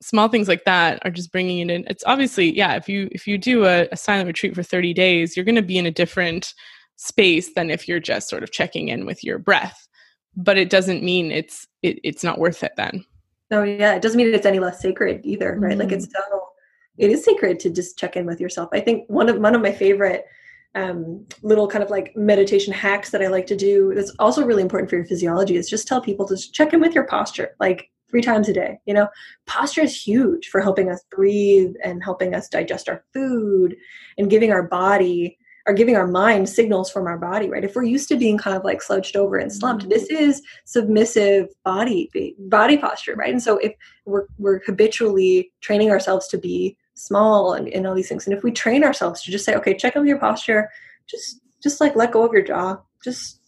small 0.00 0.28
things 0.28 0.48
like 0.48 0.64
that 0.64 1.00
are 1.04 1.10
just 1.10 1.30
bringing 1.30 1.58
it 1.60 1.72
in 1.72 1.84
it's 1.88 2.04
obviously 2.06 2.54
yeah 2.56 2.74
if 2.74 2.88
you 2.88 3.08
if 3.12 3.26
you 3.26 3.38
do 3.38 3.64
a, 3.64 3.88
a 3.92 3.96
silent 3.96 4.26
retreat 4.26 4.54
for 4.54 4.62
30 4.62 4.92
days 4.92 5.36
you're 5.36 5.44
going 5.44 5.54
to 5.54 5.62
be 5.62 5.78
in 5.78 5.86
a 5.86 5.90
different 5.92 6.54
space 6.96 7.54
than 7.54 7.70
if 7.70 7.86
you're 7.86 8.00
just 8.00 8.28
sort 8.28 8.42
of 8.42 8.52
checking 8.52 8.88
in 8.88 9.06
with 9.06 9.22
your 9.22 9.38
breath 9.38 9.88
but 10.36 10.58
it 10.58 10.70
doesn't 10.70 11.02
mean 11.02 11.30
it's 11.30 11.66
it, 11.82 11.98
it's 12.02 12.24
not 12.24 12.38
worth 12.38 12.62
it 12.62 12.72
then 12.76 13.04
oh 13.52 13.62
yeah 13.62 13.94
it 13.94 14.02
doesn't 14.02 14.18
mean 14.18 14.34
it's 14.34 14.46
any 14.46 14.58
less 14.58 14.80
sacred 14.80 15.20
either 15.24 15.56
right 15.58 15.72
mm-hmm. 15.72 15.80
like 15.80 15.92
it's 15.92 16.06
still 16.06 16.52
it 16.98 17.10
is 17.10 17.24
sacred 17.24 17.58
to 17.60 17.70
just 17.70 17.98
check 17.98 18.16
in 18.16 18.26
with 18.26 18.40
yourself. 18.40 18.68
I 18.72 18.80
think 18.80 19.08
one 19.08 19.28
of 19.28 19.38
one 19.38 19.54
of 19.54 19.62
my 19.62 19.72
favorite 19.72 20.26
um, 20.74 21.26
little 21.42 21.68
kind 21.68 21.84
of 21.84 21.90
like 21.90 22.16
meditation 22.16 22.72
hacks 22.72 23.10
that 23.10 23.22
I 23.22 23.26
like 23.26 23.46
to 23.48 23.56
do 23.56 23.92
that's 23.94 24.14
also 24.18 24.44
really 24.44 24.62
important 24.62 24.88
for 24.88 24.96
your 24.96 25.04
physiology 25.04 25.56
is 25.56 25.68
just 25.68 25.86
tell 25.86 26.00
people 26.00 26.26
to 26.28 26.36
check 26.36 26.72
in 26.72 26.80
with 26.80 26.94
your 26.94 27.04
posture 27.04 27.54
like 27.60 27.90
three 28.10 28.22
times 28.22 28.48
a 28.48 28.52
day. 28.52 28.78
You 28.86 28.94
know, 28.94 29.08
posture 29.46 29.82
is 29.82 30.00
huge 30.00 30.48
for 30.48 30.60
helping 30.60 30.90
us 30.90 31.02
breathe 31.10 31.74
and 31.84 32.02
helping 32.02 32.34
us 32.34 32.48
digest 32.48 32.88
our 32.88 33.04
food 33.12 33.76
and 34.18 34.30
giving 34.30 34.52
our 34.52 34.62
body 34.62 35.38
are 35.66 35.74
giving 35.74 35.96
our 35.96 36.08
mind 36.08 36.48
signals 36.48 36.90
from 36.90 37.06
our 37.06 37.18
body, 37.18 37.48
right? 37.48 37.64
If 37.64 37.76
we're 37.76 37.84
used 37.84 38.08
to 38.08 38.16
being 38.16 38.36
kind 38.36 38.56
of 38.56 38.64
like 38.64 38.82
slouched 38.82 39.14
over 39.14 39.36
and 39.36 39.52
slumped, 39.52 39.88
this 39.88 40.10
mm-hmm. 40.10 40.24
is 40.24 40.42
submissive 40.64 41.48
body 41.64 42.10
body 42.48 42.76
posture, 42.76 43.14
right? 43.14 43.32
And 43.32 43.42
so 43.42 43.58
if 43.58 43.72
we're 44.04 44.26
we're 44.38 44.60
habitually 44.66 45.52
training 45.60 45.90
ourselves 45.90 46.26
to 46.28 46.38
be 46.38 46.76
small 46.94 47.54
and, 47.54 47.68
and 47.68 47.86
all 47.86 47.94
these 47.94 48.08
things. 48.08 48.26
And 48.26 48.36
if 48.36 48.42
we 48.42 48.50
train 48.50 48.84
ourselves 48.84 49.22
to 49.22 49.30
just 49.30 49.44
say, 49.44 49.54
okay, 49.54 49.74
check 49.74 49.96
out 49.96 50.06
your 50.06 50.18
posture, 50.18 50.70
just 51.08 51.40
just 51.62 51.80
like 51.80 51.96
let 51.96 52.12
go 52.12 52.24
of 52.24 52.32
your 52.32 52.42
jaw. 52.42 52.78
Just 53.04 53.40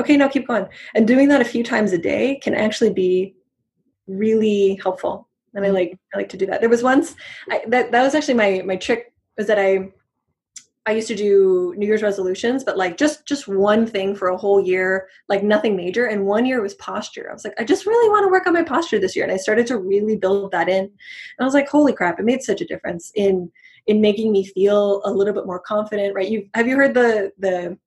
okay, 0.00 0.16
now 0.16 0.28
keep 0.28 0.46
going. 0.46 0.66
And 0.94 1.06
doing 1.06 1.28
that 1.28 1.40
a 1.40 1.44
few 1.44 1.64
times 1.64 1.92
a 1.92 1.98
day 1.98 2.36
can 2.42 2.54
actually 2.54 2.92
be 2.92 3.34
really 4.06 4.78
helpful. 4.82 5.28
And 5.54 5.64
I 5.64 5.68
mm-hmm. 5.68 5.76
like 5.76 5.98
I 6.14 6.18
like 6.18 6.28
to 6.30 6.36
do 6.36 6.46
that. 6.46 6.60
There 6.60 6.70
was 6.70 6.82
once 6.82 7.14
I, 7.50 7.62
that 7.68 7.92
that 7.92 8.02
was 8.02 8.14
actually 8.14 8.34
my 8.34 8.62
my 8.64 8.76
trick 8.76 9.12
was 9.36 9.46
that 9.46 9.58
I 9.58 9.90
I 10.86 10.92
used 10.92 11.08
to 11.08 11.14
do 11.14 11.72
New 11.78 11.86
Year's 11.86 12.02
resolutions, 12.02 12.62
but 12.62 12.76
like 12.76 12.98
just 12.98 13.26
just 13.26 13.48
one 13.48 13.86
thing 13.86 14.14
for 14.14 14.28
a 14.28 14.36
whole 14.36 14.60
year, 14.60 15.08
like 15.28 15.42
nothing 15.42 15.76
major. 15.76 16.06
And 16.06 16.26
one 16.26 16.44
year 16.44 16.60
was 16.60 16.74
posture. 16.74 17.28
I 17.30 17.32
was 17.32 17.44
like, 17.44 17.54
I 17.58 17.64
just 17.64 17.86
really 17.86 18.10
want 18.10 18.24
to 18.24 18.30
work 18.30 18.46
on 18.46 18.52
my 18.52 18.62
posture 18.62 18.98
this 18.98 19.16
year, 19.16 19.24
and 19.24 19.32
I 19.32 19.38
started 19.38 19.66
to 19.68 19.78
really 19.78 20.16
build 20.16 20.52
that 20.52 20.68
in. 20.68 20.84
And 20.84 20.90
I 21.40 21.44
was 21.44 21.54
like, 21.54 21.68
holy 21.68 21.94
crap! 21.94 22.20
It 22.20 22.26
made 22.26 22.42
such 22.42 22.60
a 22.60 22.66
difference 22.66 23.12
in 23.14 23.50
in 23.86 24.00
making 24.00 24.30
me 24.32 24.44
feel 24.44 25.00
a 25.04 25.10
little 25.10 25.32
bit 25.32 25.46
more 25.46 25.60
confident. 25.60 26.14
Right? 26.14 26.28
You 26.28 26.48
have 26.54 26.68
you 26.68 26.76
heard 26.76 26.92
the 26.92 27.32
the 27.38 27.78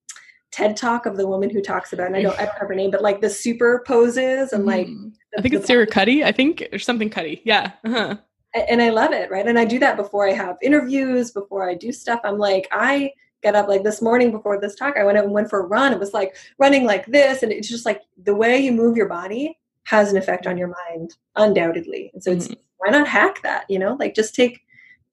TED 0.51 0.75
talk 0.75 1.05
of 1.05 1.17
the 1.17 1.27
woman 1.27 1.51
who 1.51 1.61
talks 1.61 1.93
about, 1.93 2.07
and 2.07 2.15
I 2.15 2.23
don't 2.23 2.39
I 2.39 2.45
don't 2.45 2.57
have 2.57 2.67
her 2.67 2.75
name, 2.75 2.89
but 2.89 3.03
like 3.03 3.21
the 3.21 3.29
super 3.29 3.83
poses 3.85 4.53
and 4.53 4.65
like. 4.65 4.87
Mm. 4.87 5.13
I 5.37 5.41
think 5.41 5.53
it's 5.53 5.67
Sarah 5.67 5.85
Cuddy. 5.85 6.23
I 6.23 6.31
think 6.31 6.67
or 6.73 6.79
something 6.79 7.11
Cuddy. 7.11 7.43
Yeah. 7.45 7.73
Uh-huh 7.85 8.15
and 8.53 8.81
I 8.81 8.89
love 8.89 9.11
it, 9.11 9.29
right? 9.29 9.47
And 9.47 9.59
I 9.59 9.65
do 9.65 9.79
that 9.79 9.97
before 9.97 10.27
I 10.27 10.33
have 10.33 10.57
interviews, 10.61 11.31
before 11.31 11.69
I 11.69 11.75
do 11.75 11.91
stuff. 11.91 12.19
I'm 12.23 12.37
like, 12.37 12.67
I 12.71 13.11
get 13.43 13.55
up 13.55 13.67
like 13.67 13.83
this 13.83 14.01
morning 14.01 14.31
before 14.31 14.59
this 14.59 14.75
talk. 14.75 14.95
I 14.97 15.03
went 15.03 15.17
and 15.17 15.31
went 15.31 15.49
for 15.49 15.61
a 15.61 15.67
run. 15.67 15.93
It 15.93 15.99
was 15.99 16.13
like 16.13 16.35
running 16.57 16.85
like 16.85 17.05
this, 17.05 17.43
and 17.43 17.51
it's 17.51 17.69
just 17.69 17.85
like 17.85 18.01
the 18.23 18.35
way 18.35 18.59
you 18.59 18.71
move 18.71 18.97
your 18.97 19.09
body 19.09 19.57
has 19.83 20.11
an 20.11 20.17
effect 20.17 20.47
on 20.47 20.57
your 20.57 20.73
mind, 20.89 21.15
undoubtedly. 21.35 22.11
And 22.13 22.23
so 22.23 22.31
it's 22.31 22.47
mm-hmm. 22.47 22.59
why 22.77 22.89
not 22.89 23.07
hack 23.07 23.41
that? 23.43 23.65
You 23.69 23.79
know, 23.79 23.95
like 23.99 24.15
just 24.15 24.35
take 24.35 24.61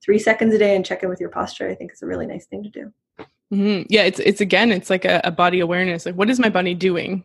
three 0.03 0.19
seconds 0.19 0.55
a 0.55 0.59
day 0.59 0.75
and 0.75 0.85
check 0.85 1.03
in 1.03 1.09
with 1.09 1.21
your 1.21 1.29
posture. 1.29 1.69
I 1.69 1.75
think 1.75 1.93
it's 1.93 2.03
a 2.03 2.07
really 2.07 2.27
nice 2.27 2.47
thing 2.47 2.63
to 2.63 2.69
do. 2.69 2.93
Mm-hmm. 3.53 3.87
Yeah, 3.89 4.03
it's 4.03 4.19
it's 4.21 4.41
again, 4.41 4.73
it's 4.73 4.91
like 4.91 5.05
a, 5.05 5.21
a, 5.25 5.31
body 5.31 5.61
awareness. 5.61 6.07
Like, 6.07 6.17
what 6.17 6.31
is 6.31 6.41
my 6.41 6.49
body 6.49 6.75
doing? 6.75 7.25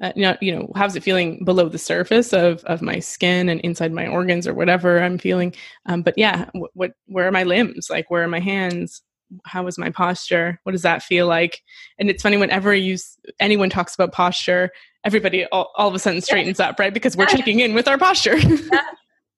Uh, 0.00 0.12
you 0.14 0.22
know, 0.22 0.36
you 0.40 0.54
know, 0.54 0.70
how's 0.76 0.94
it 0.94 1.02
feeling 1.02 1.44
below 1.44 1.68
the 1.68 1.78
surface 1.78 2.32
of 2.32 2.62
of 2.64 2.80
my 2.82 3.00
skin 3.00 3.48
and 3.48 3.60
inside 3.62 3.92
my 3.92 4.06
organs 4.06 4.46
or 4.46 4.54
whatever 4.54 5.02
I'm 5.02 5.18
feeling? 5.18 5.54
Um, 5.86 6.02
but 6.02 6.16
yeah, 6.16 6.48
what, 6.52 6.70
what 6.74 6.92
where 7.06 7.26
are 7.26 7.32
my 7.32 7.42
limbs? 7.42 7.88
Like, 7.90 8.10
where 8.10 8.22
are 8.22 8.28
my 8.28 8.40
hands? 8.40 9.02
How 9.44 9.66
is 9.66 9.76
my 9.76 9.90
posture? 9.90 10.60
What 10.62 10.72
does 10.72 10.82
that 10.82 11.02
feel 11.02 11.26
like? 11.26 11.62
And 11.98 12.08
it's 12.08 12.22
funny 12.22 12.36
whenever 12.36 12.74
you 12.74 12.96
anyone 13.40 13.70
talks 13.70 13.94
about 13.94 14.12
posture, 14.12 14.70
everybody 15.04 15.46
all, 15.46 15.72
all 15.76 15.88
of 15.88 15.94
a 15.94 15.98
sudden 15.98 16.20
straightens 16.20 16.60
up, 16.60 16.78
right? 16.78 16.94
Because 16.94 17.16
we're 17.16 17.26
checking 17.26 17.60
in 17.60 17.74
with 17.74 17.88
our 17.88 17.98
posture. 17.98 18.38
yeah, 18.38 18.80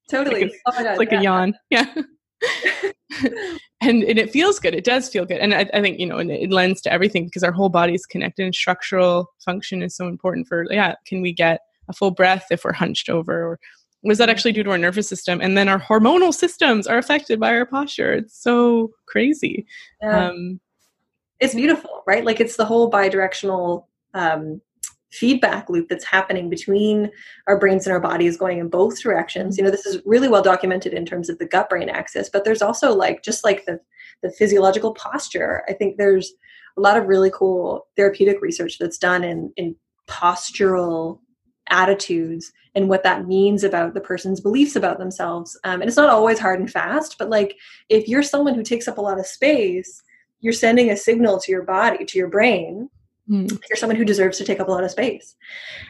totally. 0.09 0.43
like 0.43 0.51
a, 0.51 0.55
oh 0.67 0.83
God, 0.83 0.97
like 0.97 1.11
yeah. 1.11 1.19
a 1.19 1.23
yawn. 1.23 1.53
Yeah. 1.69 1.93
and, 3.81 4.03
and 4.03 4.19
it 4.19 4.31
feels 4.31 4.59
good. 4.59 4.73
It 4.73 4.83
does 4.83 5.09
feel 5.09 5.25
good. 5.25 5.39
And 5.39 5.53
I, 5.53 5.69
I 5.73 5.81
think, 5.81 5.99
you 5.99 6.05
know, 6.05 6.17
and 6.17 6.31
it 6.31 6.51
lends 6.51 6.81
to 6.81 6.93
everything 6.93 7.25
because 7.25 7.43
our 7.43 7.51
whole 7.51 7.69
body 7.69 7.93
is 7.93 8.05
connected 8.05 8.45
and 8.45 8.55
structural 8.55 9.31
function 9.43 9.81
is 9.81 9.95
so 9.95 10.07
important 10.07 10.47
for, 10.47 10.65
yeah, 10.69 10.95
can 11.05 11.21
we 11.21 11.33
get 11.33 11.61
a 11.89 11.93
full 11.93 12.11
breath 12.11 12.47
if 12.51 12.63
we're 12.63 12.73
hunched 12.73 13.09
over 13.09 13.43
or 13.43 13.59
what 14.01 14.11
does 14.11 14.17
that 14.17 14.29
actually 14.29 14.51
do 14.51 14.63
to 14.63 14.71
our 14.71 14.77
nervous 14.77 15.07
system? 15.07 15.41
And 15.41 15.55
then 15.55 15.69
our 15.69 15.79
hormonal 15.79 16.33
systems 16.33 16.87
are 16.87 16.97
affected 16.97 17.39
by 17.39 17.53
our 17.53 17.65
posture. 17.65 18.13
It's 18.13 18.41
so 18.41 18.91
crazy. 19.05 19.67
Yeah. 20.01 20.29
Um, 20.29 20.59
it's 21.39 21.53
beautiful, 21.53 22.03
right? 22.07 22.25
Like 22.25 22.39
it's 22.39 22.55
the 22.55 22.65
whole 22.65 22.87
bi-directional 22.89 23.87
um, 24.13 24.61
feedback 25.11 25.69
loop 25.69 25.89
that's 25.89 26.05
happening 26.05 26.49
between 26.49 27.11
our 27.47 27.59
brains 27.59 27.85
and 27.85 27.93
our 27.93 27.99
bodies 27.99 28.37
going 28.37 28.59
in 28.59 28.69
both 28.69 29.01
directions. 29.01 29.57
You 29.57 29.63
know 29.63 29.71
this 29.71 29.85
is 29.85 30.01
really 30.05 30.29
well 30.29 30.41
documented 30.41 30.93
in 30.93 31.05
terms 31.05 31.29
of 31.29 31.37
the 31.37 31.45
gut 31.45 31.69
brain 31.69 31.89
axis 31.89 32.29
but 32.29 32.43
there's 32.43 32.61
also 32.61 32.93
like 32.93 33.23
just 33.23 33.43
like 33.43 33.65
the 33.65 33.79
the 34.21 34.31
physiological 34.31 34.93
posture 34.93 35.63
i 35.67 35.73
think 35.73 35.97
there's 35.97 36.33
a 36.77 36.81
lot 36.81 36.97
of 36.97 37.07
really 37.07 37.31
cool 37.33 37.87
therapeutic 37.95 38.41
research 38.41 38.77
that's 38.79 38.97
done 38.97 39.23
in 39.23 39.51
in 39.57 39.75
postural 40.07 41.19
attitudes 41.69 42.51
and 42.75 42.89
what 42.89 43.03
that 43.03 43.27
means 43.27 43.63
about 43.63 43.93
the 43.93 44.01
person's 44.01 44.41
beliefs 44.41 44.75
about 44.75 44.97
themselves. 44.97 45.57
Um, 45.63 45.81
and 45.81 45.87
it's 45.87 45.97
not 45.97 46.09
always 46.09 46.39
hard 46.39 46.59
and 46.59 46.69
fast 46.69 47.17
but 47.17 47.29
like 47.29 47.55
if 47.89 48.07
you're 48.07 48.23
someone 48.23 48.55
who 48.55 48.63
takes 48.63 48.87
up 48.87 48.97
a 48.97 49.01
lot 49.01 49.19
of 49.19 49.25
space 49.25 50.01
you're 50.41 50.53
sending 50.53 50.89
a 50.89 50.97
signal 50.97 51.39
to 51.39 51.51
your 51.51 51.63
body 51.63 52.03
to 52.03 52.17
your 52.17 52.27
brain 52.27 52.89
Mm. 53.29 53.51
You're 53.51 53.77
someone 53.77 53.95
who 53.95 54.03
deserves 54.03 54.37
to 54.39 54.43
take 54.43 54.59
up 54.59 54.67
a 54.67 54.71
lot 54.71 54.83
of 54.83 54.91
space, 54.91 55.35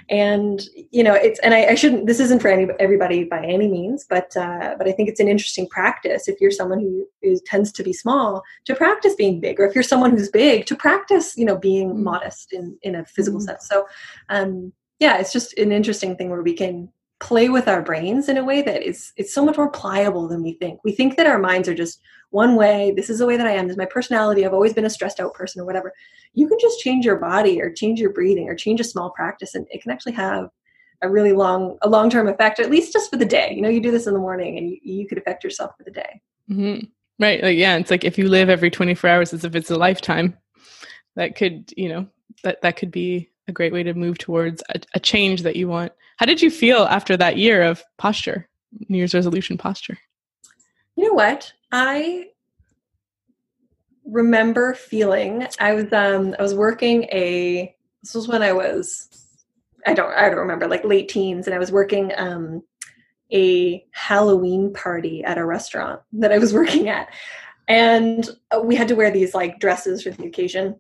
and 0.10 0.62
you 0.92 1.02
know 1.02 1.14
it's. 1.14 1.40
And 1.40 1.54
I, 1.54 1.68
I 1.68 1.76
shouldn't. 1.76 2.06
This 2.06 2.20
isn't 2.20 2.42
for 2.42 2.50
any 2.50 2.68
everybody 2.80 3.24
by 3.24 3.44
any 3.44 3.70
means, 3.70 4.06
but 4.08 4.36
uh, 4.36 4.76
but 4.78 4.88
I 4.88 4.92
think 4.92 5.08
it's 5.08 5.20
an 5.20 5.30
interesting 5.30 5.68
practice 5.68 6.28
if 6.28 6.42
you're 6.42 6.52
someone 6.52 6.80
who 6.80 7.08
is, 7.22 7.42
tends 7.46 7.72
to 7.74 7.84
be 7.84 7.94
small 7.94 8.44
to 8.66 8.76
practice 8.76 9.16
being 9.16 9.40
big, 9.40 9.60
or 9.60 9.66
if 9.66 9.74
you're 9.74 9.84
someone 9.84 10.12
who's 10.12 10.30
big 10.30 10.66
to 10.66 10.76
practice, 10.76 11.38
you 11.38 11.46
know, 11.46 11.58
being 11.58 11.92
mm. 11.92 12.04
modest 12.04 12.52
in 12.52 12.78
in 12.82 12.96
a 12.96 13.06
physical 13.06 13.40
mm. 13.40 13.46
sense. 13.46 13.68
So, 13.68 13.88
um, 14.28 14.74
yeah, 15.00 15.18
it's 15.18 15.32
just 15.32 15.58
an 15.58 15.72
interesting 15.72 16.18
thing 16.18 16.30
where 16.30 16.44
we 16.44 16.54
can 16.54 16.90
play 17.22 17.50
with 17.50 17.68
our 17.68 17.82
brains 17.82 18.28
in 18.28 18.38
a 18.38 18.44
way 18.44 18.62
that 18.64 18.82
is 18.82 19.14
it's 19.16 19.34
so 19.34 19.46
much 19.46 19.56
more 19.56 19.70
pliable 19.70 20.28
than 20.28 20.44
we 20.44 20.54
think. 20.54 20.80
We 20.84 20.92
think 20.92 21.16
that 21.16 21.28
our 21.28 21.40
minds 21.40 21.70
are 21.70 21.76
just 21.76 22.02
one 22.32 22.56
way. 22.56 22.92
This 22.96 23.10
is 23.10 23.20
the 23.20 23.28
way 23.28 23.38
that 23.38 23.48
I 23.48 23.52
am. 23.52 23.68
This 23.68 23.76
is 23.76 23.78
my 23.78 23.86
personality. 23.86 24.46
I've 24.46 24.54
always 24.54 24.74
been 24.74 24.86
a 24.86 24.90
stressed 24.90 25.20
out 25.20 25.34
person 25.34 25.62
or 25.62 25.66
whatever. 25.66 25.94
You 26.34 26.48
can 26.48 26.58
just 26.60 26.80
change 26.80 27.06
your 27.06 27.18
body 27.18 27.62
or 27.62 27.72
change 27.72 28.00
your 28.00 28.12
breathing 28.12 28.50
or 28.50 28.56
change 28.56 28.82
a 28.82 28.86
small 28.86 29.12
practice, 29.12 29.54
and 29.56 29.68
it 29.70 29.82
can 29.82 29.92
actually 29.92 30.14
have 30.14 30.50
a 31.04 31.10
really 31.10 31.32
long 31.32 31.78
a 31.84 31.90
long 31.90 32.10
term 32.10 32.28
effect, 32.28 32.60
at 32.60 32.72
least 32.72 32.92
just 32.92 33.12
for 33.12 33.18
the 33.18 33.26
day. 33.26 33.54
You 33.56 33.62
know, 33.62 33.70
you 33.70 33.82
do 33.82 33.92
this 33.92 34.08
in 34.08 34.14
the 34.14 34.20
morning, 34.20 34.58
and 34.58 34.70
you, 34.70 34.78
you 34.82 35.08
could 35.08 35.20
affect 35.20 35.44
yourself 35.44 35.72
for 35.78 35.84
the 35.84 35.92
day. 35.92 36.22
Mm-hmm. 36.50 36.86
Right. 37.20 37.44
Like 37.44 37.58
yeah, 37.58 37.78
it's 37.78 37.92
like 37.92 38.04
if 38.04 38.18
you 38.18 38.28
live 38.30 38.50
every 38.50 38.72
twenty 38.72 38.96
four 38.96 39.10
hours 39.10 39.32
as 39.32 39.46
if 39.46 39.56
it's 39.56 39.70
a 39.70 39.78
lifetime, 39.78 40.36
that 41.16 41.36
could 41.36 41.72
you 41.78 41.90
know 41.90 42.08
that 42.44 42.62
that 42.64 42.78
could 42.78 42.92
be 42.92 43.30
a 43.52 43.54
great 43.54 43.74
way 43.74 43.84
to 43.84 43.94
move 43.94 44.18
towards 44.18 44.64
a, 44.70 44.82
a 44.96 45.00
change 45.00 45.44
that 45.44 45.56
you 45.56 45.68
want. 45.68 45.92
How 46.18 46.26
did 46.26 46.42
you 46.42 46.50
feel 46.50 46.84
after 46.84 47.16
that 47.18 47.38
year 47.38 47.62
of 47.62 47.84
posture, 47.98 48.48
New 48.90 48.98
Year's 48.98 49.14
resolution 49.14 49.58
posture? 49.58 49.98
You 50.96 51.10
know 51.10 51.14
what? 51.14 51.54
I 51.72 52.28
remember 54.06 54.74
feeling 54.74 55.48
I 55.60 55.74
was 55.74 55.94
um 55.94 56.36
I 56.38 56.42
was 56.42 56.56
working 56.56 57.04
a 57.04 57.74
this 58.02 58.16
was 58.16 58.28
when 58.28 58.42
I 58.42 58.52
was 58.52 59.08
I 59.86 59.94
don't 59.94 60.12
I 60.12 60.28
don't 60.28 60.40
remember 60.40 60.68
like 60.68 60.84
late 60.84 61.08
teens 61.08 61.46
and 61.46 61.54
I 61.54 61.60
was 61.60 61.72
working 61.72 62.12
um 62.18 62.64
a 63.32 63.86
Halloween 63.92 64.74
party 64.74 65.24
at 65.24 65.38
a 65.38 65.46
restaurant 65.46 66.02
that 66.14 66.32
I 66.32 66.40
was 66.40 66.54
working 66.62 66.90
at 66.90 67.10
and 67.68 68.28
we 68.64 68.76
had 68.76 68.88
to 68.90 68.96
wear 68.96 69.12
these 69.12 69.34
like 69.34 69.60
dresses 69.60 70.04
for 70.04 70.10
the 70.10 70.26
occasion 70.26 70.78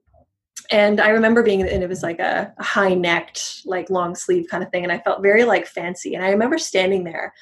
and 0.71 1.01
I 1.01 1.09
remember 1.09 1.43
being 1.43 1.61
and 1.61 1.83
it 1.83 1.89
was 1.89 2.01
like 2.01 2.19
a, 2.19 2.53
high 2.59 2.93
necked 2.93 3.61
like 3.65 3.89
long 3.89 4.15
sleeve 4.15 4.47
kind 4.49 4.63
of 4.63 4.71
thing 4.71 4.83
and 4.83 4.91
I 4.91 4.99
felt 4.99 5.21
very 5.21 5.43
like 5.43 5.67
fancy. 5.67 6.15
And 6.15 6.23
I 6.23 6.29
remember 6.29 6.57
standing 6.57 7.03
there 7.03 7.33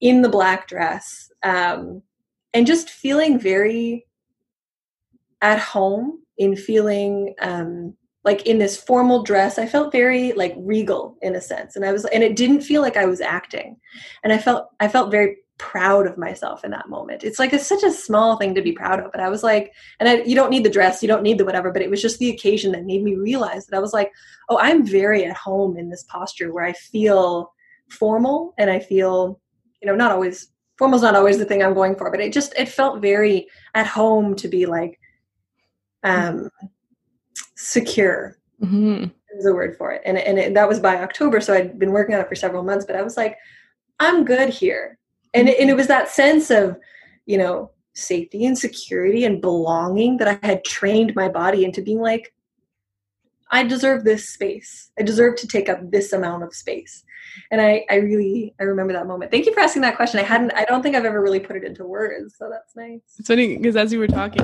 in 0.00 0.22
the 0.22 0.28
black 0.28 0.68
dress 0.68 1.30
um 1.42 2.02
and 2.54 2.66
just 2.66 2.88
feeling 2.88 3.38
very 3.38 4.06
at 5.42 5.58
home 5.58 6.22
in 6.38 6.56
feeling 6.56 7.34
um, 7.40 7.94
like 8.24 8.46
in 8.46 8.58
this 8.58 8.76
formal 8.76 9.22
dress. 9.22 9.58
I 9.58 9.66
felt 9.66 9.92
very 9.92 10.32
like 10.32 10.54
regal 10.56 11.16
in 11.22 11.34
a 11.34 11.40
sense. 11.40 11.76
And 11.76 11.84
i 11.84 11.92
was 11.92 12.04
and 12.06 12.22
it 12.22 12.36
didn't 12.36 12.62
feel 12.62 12.82
like 12.82 12.96
i 12.96 13.06
was 13.06 13.20
acting. 13.20 13.76
And 14.22 14.32
i 14.32 14.38
felt 14.38 14.68
i 14.80 14.88
felt 14.88 15.10
very 15.10 15.36
proud 15.58 16.06
of 16.06 16.16
myself 16.16 16.64
in 16.64 16.70
that 16.70 16.88
moment 16.88 17.24
it's 17.24 17.38
like 17.38 17.52
it's 17.52 17.66
such 17.66 17.82
a 17.82 17.90
small 17.90 18.36
thing 18.36 18.54
to 18.54 18.62
be 18.62 18.72
proud 18.72 19.00
of 19.00 19.10
but 19.10 19.20
i 19.20 19.28
was 19.28 19.42
like 19.42 19.72
and 19.98 20.08
I, 20.08 20.22
you 20.22 20.36
don't 20.36 20.50
need 20.50 20.64
the 20.64 20.70
dress 20.70 21.02
you 21.02 21.08
don't 21.08 21.22
need 21.22 21.36
the 21.36 21.44
whatever 21.44 21.72
but 21.72 21.82
it 21.82 21.90
was 21.90 22.00
just 22.00 22.18
the 22.18 22.30
occasion 22.30 22.70
that 22.72 22.84
made 22.84 23.02
me 23.02 23.16
realize 23.16 23.66
that 23.66 23.76
i 23.76 23.80
was 23.80 23.92
like 23.92 24.12
oh 24.48 24.58
i'm 24.58 24.86
very 24.86 25.24
at 25.24 25.36
home 25.36 25.76
in 25.76 25.90
this 25.90 26.04
posture 26.04 26.52
where 26.52 26.64
i 26.64 26.72
feel 26.72 27.52
formal 27.90 28.54
and 28.56 28.70
i 28.70 28.78
feel 28.78 29.40
you 29.82 29.88
know 29.88 29.96
not 29.96 30.12
always 30.12 30.52
formal's 30.78 31.02
not 31.02 31.16
always 31.16 31.38
the 31.38 31.44
thing 31.44 31.62
I'm 31.62 31.74
going 31.74 31.96
for, 31.96 32.10
but 32.10 32.20
it 32.20 32.32
just 32.32 32.54
it 32.56 32.68
felt 32.68 33.02
very 33.02 33.48
at 33.74 33.86
home 33.86 34.34
to 34.36 34.48
be 34.48 34.64
like 34.64 34.98
um 36.04 36.48
secure. 37.56 38.38
Mm-hmm. 38.62 39.06
Is 39.36 39.46
a 39.46 39.52
word 39.52 39.76
for 39.76 39.92
it, 39.92 40.02
and 40.06 40.16
and 40.16 40.38
it, 40.38 40.54
that 40.54 40.68
was 40.68 40.80
by 40.80 40.96
October. 40.96 41.40
So 41.40 41.52
I'd 41.52 41.78
been 41.78 41.92
working 41.92 42.14
on 42.14 42.20
it 42.20 42.28
for 42.28 42.34
several 42.34 42.62
months, 42.62 42.86
but 42.86 42.96
I 42.96 43.02
was 43.02 43.16
like, 43.16 43.36
I'm 44.00 44.24
good 44.24 44.48
here, 44.48 44.98
and 45.34 45.48
it, 45.48 45.58
and 45.60 45.70
it 45.70 45.76
was 45.76 45.86
that 45.88 46.08
sense 46.08 46.50
of, 46.50 46.76
you 47.26 47.38
know, 47.38 47.70
safety 47.94 48.44
and 48.44 48.58
security 48.58 49.24
and 49.24 49.40
belonging 49.40 50.18
that 50.18 50.28
I 50.42 50.46
had 50.46 50.64
trained 50.64 51.14
my 51.14 51.28
body 51.28 51.64
into 51.64 51.82
being 51.82 52.00
like, 52.00 52.32
I 53.50 53.62
deserve 53.64 54.04
this 54.04 54.28
space. 54.28 54.90
I 54.98 55.02
deserve 55.02 55.36
to 55.36 55.48
take 55.48 55.68
up 55.68 55.90
this 55.90 56.12
amount 56.12 56.42
of 56.42 56.54
space 56.54 57.04
and 57.50 57.60
I, 57.60 57.84
I 57.90 57.96
really 57.96 58.54
I 58.60 58.64
remember 58.64 58.92
that 58.92 59.06
moment. 59.06 59.30
Thank 59.30 59.46
you 59.46 59.54
for 59.54 59.60
asking 59.60 59.82
that 59.82 59.96
question. 59.96 60.20
I 60.20 60.22
hadn't 60.22 60.52
I 60.52 60.64
don't 60.64 60.82
think 60.82 60.96
I've 60.96 61.04
ever 61.04 61.20
really 61.20 61.40
put 61.40 61.56
it 61.56 61.64
into 61.64 61.84
words, 61.84 62.36
so 62.38 62.48
that's 62.50 62.74
nice. 62.76 63.00
It's 63.18 63.28
funny 63.28 63.56
because 63.56 63.76
as 63.76 63.92
you 63.92 63.98
were 63.98 64.06
talking, 64.06 64.42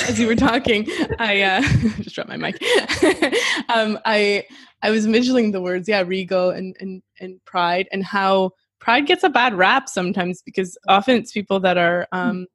as 0.00 0.18
you 0.18 0.26
were 0.26 0.36
talking, 0.36 0.86
I 1.18 1.42
uh, 1.42 1.62
just 2.02 2.14
dropped 2.14 2.30
my 2.30 2.36
mic. 2.36 2.62
um, 3.68 3.98
I 4.04 4.44
I 4.82 4.90
was 4.90 5.06
envisioning 5.06 5.52
the 5.52 5.60
words, 5.60 5.88
yeah, 5.88 6.02
regal 6.02 6.50
and 6.50 6.76
and 6.80 7.02
and 7.20 7.44
pride, 7.44 7.88
and 7.92 8.04
how 8.04 8.52
pride 8.88 9.04
gets 9.04 9.22
a 9.22 9.28
bad 9.28 9.52
rap 9.52 9.86
sometimes 9.86 10.40
because 10.40 10.78
often 10.88 11.14
it's 11.14 11.30
people 11.30 11.60
that 11.60 11.76
are, 11.76 12.08
um, 12.12 12.46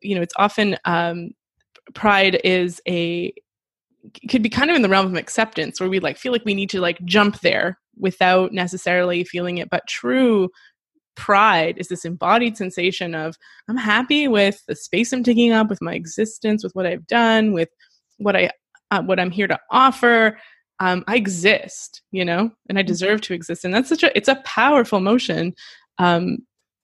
you 0.00 0.14
know, 0.14 0.22
it's 0.22 0.34
often 0.36 0.76
um, 0.84 1.32
pride 1.94 2.40
is 2.44 2.80
a 2.86 3.32
could 4.30 4.40
be 4.40 4.48
kind 4.48 4.70
of 4.70 4.76
in 4.76 4.82
the 4.82 4.88
realm 4.88 5.06
of 5.06 5.16
acceptance 5.16 5.80
where 5.80 5.88
we 5.88 5.98
like 5.98 6.16
feel 6.16 6.30
like 6.30 6.44
we 6.44 6.54
need 6.54 6.70
to 6.70 6.80
like 6.80 7.04
jump 7.04 7.40
there 7.40 7.76
without 7.98 8.52
necessarily 8.52 9.24
feeling 9.24 9.58
it. 9.58 9.68
But 9.68 9.88
true 9.88 10.48
pride 11.16 11.76
is 11.76 11.88
this 11.88 12.04
embodied 12.04 12.56
sensation 12.56 13.12
of 13.12 13.34
i'm 13.68 13.76
happy 13.76 14.28
with 14.28 14.62
the 14.68 14.76
space 14.76 15.12
i'm 15.12 15.24
taking 15.24 15.50
up 15.50 15.68
with 15.68 15.82
my 15.82 15.94
existence 15.94 16.62
with 16.62 16.72
what 16.76 16.86
i've 16.86 17.04
done 17.08 17.52
with 17.52 17.68
what 18.18 18.36
i 18.36 18.48
uh, 18.92 19.02
what 19.02 19.18
i'm 19.18 19.32
here 19.32 19.48
to 19.48 19.58
offer 19.72 20.38
um, 20.80 21.04
i 21.06 21.16
exist 21.16 22.02
you 22.10 22.24
know 22.24 22.50
and 22.68 22.78
i 22.78 22.82
mm-hmm. 22.82 22.88
deserve 22.88 23.20
to 23.20 23.34
exist 23.34 23.64
and 23.64 23.74
that's 23.74 23.88
such 23.88 24.02
a 24.02 24.16
it's 24.16 24.28
a 24.28 24.42
powerful 24.44 25.00
motion 25.00 25.54
um, 25.98 26.38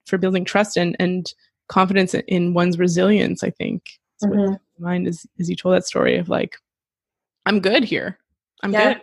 for 0.07 0.19
building 0.19 0.45
trust 0.45 0.77
and 0.77 0.97
and 0.99 1.33
confidence 1.69 2.15
in 2.29 2.55
one's 2.55 2.79
resilience 2.79 3.43
i 3.43 3.51
think 3.51 3.99
mm-hmm. 4.23 4.55
mind 4.83 5.07
is 5.07 5.27
as 5.41 5.49
you 5.49 5.57
told 5.57 5.75
that 5.75 5.87
story 5.87 6.17
of 6.17 6.29
like 6.29 6.57
i'm 7.47 7.61
good 7.61 7.85
here 7.85 8.19
i'm 8.63 8.73
yeah. 8.73 8.95
good 8.95 9.03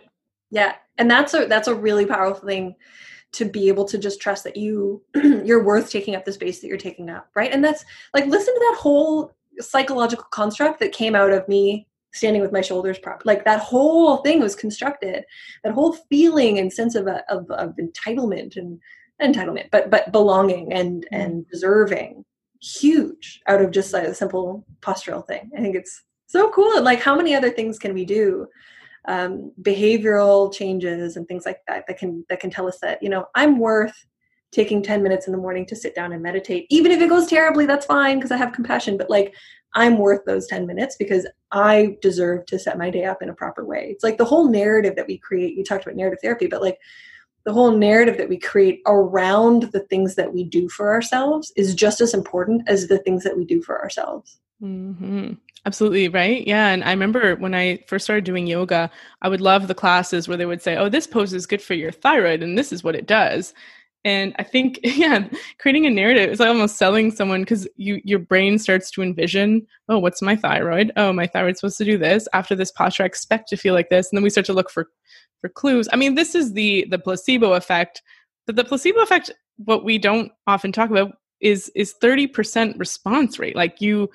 yeah 0.50 0.74
and 0.98 1.10
that's 1.10 1.34
a 1.34 1.46
that's 1.46 1.68
a 1.68 1.74
really 1.74 2.06
powerful 2.06 2.46
thing 2.46 2.74
to 3.32 3.46
be 3.46 3.68
able 3.68 3.86
to 3.86 3.98
just 3.98 4.20
trust 4.20 4.44
that 4.44 4.56
you 4.56 5.02
you're 5.44 5.64
worth 5.64 5.90
taking 5.90 6.14
up 6.14 6.24
the 6.24 6.32
space 6.32 6.60
that 6.60 6.68
you're 6.68 6.76
taking 6.76 7.10
up 7.10 7.28
right 7.34 7.50
and 7.50 7.64
that's 7.64 7.84
like 8.14 8.26
listen 8.26 8.54
to 8.54 8.60
that 8.70 8.78
whole 8.78 9.32
psychological 9.58 10.26
construct 10.30 10.80
that 10.80 10.92
came 10.92 11.14
out 11.14 11.30
of 11.30 11.46
me 11.48 11.86
standing 12.12 12.42
with 12.42 12.52
my 12.52 12.60
shoulders 12.60 12.98
propped 12.98 13.24
like 13.24 13.44
that 13.44 13.60
whole 13.60 14.18
thing 14.18 14.40
was 14.40 14.54
constructed 14.54 15.24
that 15.64 15.72
whole 15.72 15.94
feeling 16.10 16.58
and 16.58 16.72
sense 16.72 16.94
of, 16.94 17.06
of, 17.06 17.50
of 17.50 17.74
entitlement 17.76 18.56
and 18.56 18.78
entitlement 19.22 19.70
but 19.70 19.90
but 19.90 20.12
belonging 20.12 20.72
and 20.72 21.04
mm-hmm. 21.04 21.14
and 21.14 21.48
deserving. 21.48 22.24
Huge 22.60 23.40
out 23.48 23.60
of 23.60 23.72
just 23.72 23.92
like 23.92 24.04
a 24.04 24.14
simple 24.14 24.64
postural 24.80 25.26
thing. 25.26 25.50
I 25.56 25.60
think 25.60 25.74
it's 25.74 26.04
so 26.26 26.48
cool. 26.50 26.76
And 26.76 26.84
like 26.84 27.00
how 27.00 27.16
many 27.16 27.34
other 27.34 27.50
things 27.50 27.78
can 27.78 27.92
we 27.92 28.04
do 28.04 28.46
um, 29.06 29.52
behavioral 29.60 30.52
changes 30.52 31.16
and 31.16 31.26
things 31.26 31.44
like 31.44 31.58
that 31.66 31.86
that 31.88 31.98
can 31.98 32.24
that 32.28 32.38
can 32.40 32.50
tell 32.50 32.68
us 32.68 32.78
that 32.80 33.02
you 33.02 33.08
know 33.08 33.26
i'm 33.34 33.58
worth 33.58 34.06
taking 34.52 34.80
10 34.80 35.02
minutes 35.02 35.26
in 35.26 35.32
the 35.32 35.38
morning 35.38 35.66
to 35.66 35.74
sit 35.74 35.92
down 35.96 36.12
and 36.12 36.22
meditate 36.22 36.66
even 36.70 36.92
if 36.92 37.00
it 37.00 37.08
goes 37.08 37.26
terribly 37.26 37.66
that's 37.66 37.84
fine 37.86 38.18
because 38.18 38.30
i 38.30 38.36
have 38.36 38.52
compassion 38.52 38.96
but 38.96 39.10
like 39.10 39.34
i'm 39.74 39.98
worth 39.98 40.24
those 40.24 40.46
10 40.46 40.66
minutes 40.66 40.96
because 40.98 41.26
i 41.50 41.96
deserve 42.02 42.46
to 42.46 42.58
set 42.58 42.78
my 42.78 42.90
day 42.90 43.04
up 43.04 43.22
in 43.22 43.28
a 43.28 43.34
proper 43.34 43.64
way 43.64 43.88
it's 43.90 44.04
like 44.04 44.18
the 44.18 44.24
whole 44.24 44.48
narrative 44.48 44.96
that 44.96 45.06
we 45.06 45.18
create 45.18 45.56
you 45.56 45.64
talked 45.64 45.84
about 45.84 45.96
narrative 45.96 46.18
therapy 46.22 46.46
but 46.46 46.62
like 46.62 46.78
the 47.44 47.52
whole 47.52 47.72
narrative 47.72 48.18
that 48.18 48.28
we 48.28 48.38
create 48.38 48.80
around 48.86 49.64
the 49.72 49.80
things 49.80 50.14
that 50.14 50.32
we 50.32 50.44
do 50.44 50.68
for 50.68 50.90
ourselves 50.90 51.52
is 51.56 51.74
just 51.74 52.00
as 52.00 52.14
important 52.14 52.62
as 52.68 52.86
the 52.86 52.98
things 52.98 53.24
that 53.24 53.36
we 53.36 53.44
do 53.44 53.60
for 53.60 53.80
ourselves 53.82 54.38
mm-hmm. 54.62 55.32
Absolutely, 55.64 56.08
right? 56.08 56.44
Yeah. 56.44 56.70
And 56.70 56.82
I 56.82 56.90
remember 56.90 57.36
when 57.36 57.54
I 57.54 57.84
first 57.86 58.04
started 58.04 58.24
doing 58.24 58.48
yoga, 58.48 58.90
I 59.22 59.28
would 59.28 59.40
love 59.40 59.68
the 59.68 59.76
classes 59.76 60.26
where 60.26 60.36
they 60.36 60.46
would 60.46 60.60
say, 60.60 60.76
oh, 60.76 60.88
this 60.88 61.06
pose 61.06 61.32
is 61.32 61.46
good 61.46 61.62
for 61.62 61.74
your 61.74 61.92
thyroid 61.92 62.42
and 62.42 62.58
this 62.58 62.72
is 62.72 62.82
what 62.82 62.96
it 62.96 63.06
does. 63.06 63.54
And 64.04 64.34
I 64.38 64.42
think, 64.42 64.80
yeah, 64.84 65.28
creating 65.58 65.86
a 65.86 65.90
narrative 65.90 66.30
is 66.30 66.40
like 66.40 66.48
almost 66.48 66.76
selling 66.76 67.10
someone 67.10 67.42
because 67.42 67.68
you 67.76 68.00
your 68.04 68.18
brain 68.18 68.58
starts 68.58 68.90
to 68.92 69.02
envision, 69.02 69.66
oh, 69.88 69.98
what's 69.98 70.22
my 70.22 70.36
thyroid? 70.36 70.92
Oh, 70.96 71.12
my 71.12 71.26
thyroid's 71.26 71.60
supposed 71.60 71.78
to 71.78 71.84
do 71.84 71.98
this. 71.98 72.28
After 72.32 72.54
this 72.54 72.72
posture, 72.72 73.04
I 73.04 73.06
expect 73.06 73.48
to 73.48 73.56
feel 73.56 73.74
like 73.74 73.90
this. 73.90 74.10
And 74.10 74.16
then 74.16 74.24
we 74.24 74.30
start 74.30 74.46
to 74.46 74.52
look 74.52 74.70
for 74.70 74.88
for 75.40 75.48
clues. 75.48 75.88
I 75.92 75.96
mean, 75.96 76.14
this 76.14 76.34
is 76.34 76.52
the 76.52 76.86
the 76.90 76.98
placebo 76.98 77.54
effect. 77.54 78.02
But 78.46 78.56
the 78.56 78.64
placebo 78.64 79.00
effect, 79.02 79.30
what 79.56 79.84
we 79.84 79.98
don't 79.98 80.32
often 80.46 80.72
talk 80.72 80.90
about 80.90 81.12
is 81.40 81.70
is 81.74 81.94
30% 82.02 82.78
response 82.78 83.38
rate. 83.38 83.56
Like 83.56 83.80
you 83.80 84.10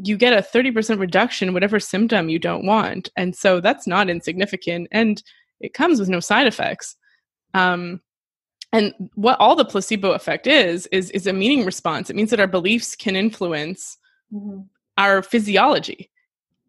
you 0.00 0.16
get 0.16 0.32
a 0.32 0.42
30% 0.42 1.00
reduction 1.00 1.52
whatever 1.52 1.80
symptom 1.80 2.28
you 2.28 2.38
don't 2.38 2.64
want 2.64 3.10
and 3.16 3.34
so 3.34 3.60
that's 3.60 3.84
not 3.84 4.08
insignificant 4.08 4.86
and 4.92 5.24
it 5.60 5.74
comes 5.74 5.98
with 5.98 6.08
no 6.08 6.20
side 6.20 6.46
effects 6.46 6.94
um, 7.54 8.00
and 8.72 8.92
what 9.14 9.38
all 9.40 9.56
the 9.56 9.64
placebo 9.64 10.12
effect 10.12 10.46
is 10.46 10.86
is 10.88 11.10
is 11.10 11.26
a 11.26 11.32
meaning 11.32 11.64
response 11.64 12.10
it 12.10 12.16
means 12.16 12.30
that 12.30 12.40
our 12.40 12.46
beliefs 12.46 12.94
can 12.94 13.16
influence 13.16 13.96
mm-hmm. 14.32 14.60
our 14.96 15.22
physiology 15.22 16.10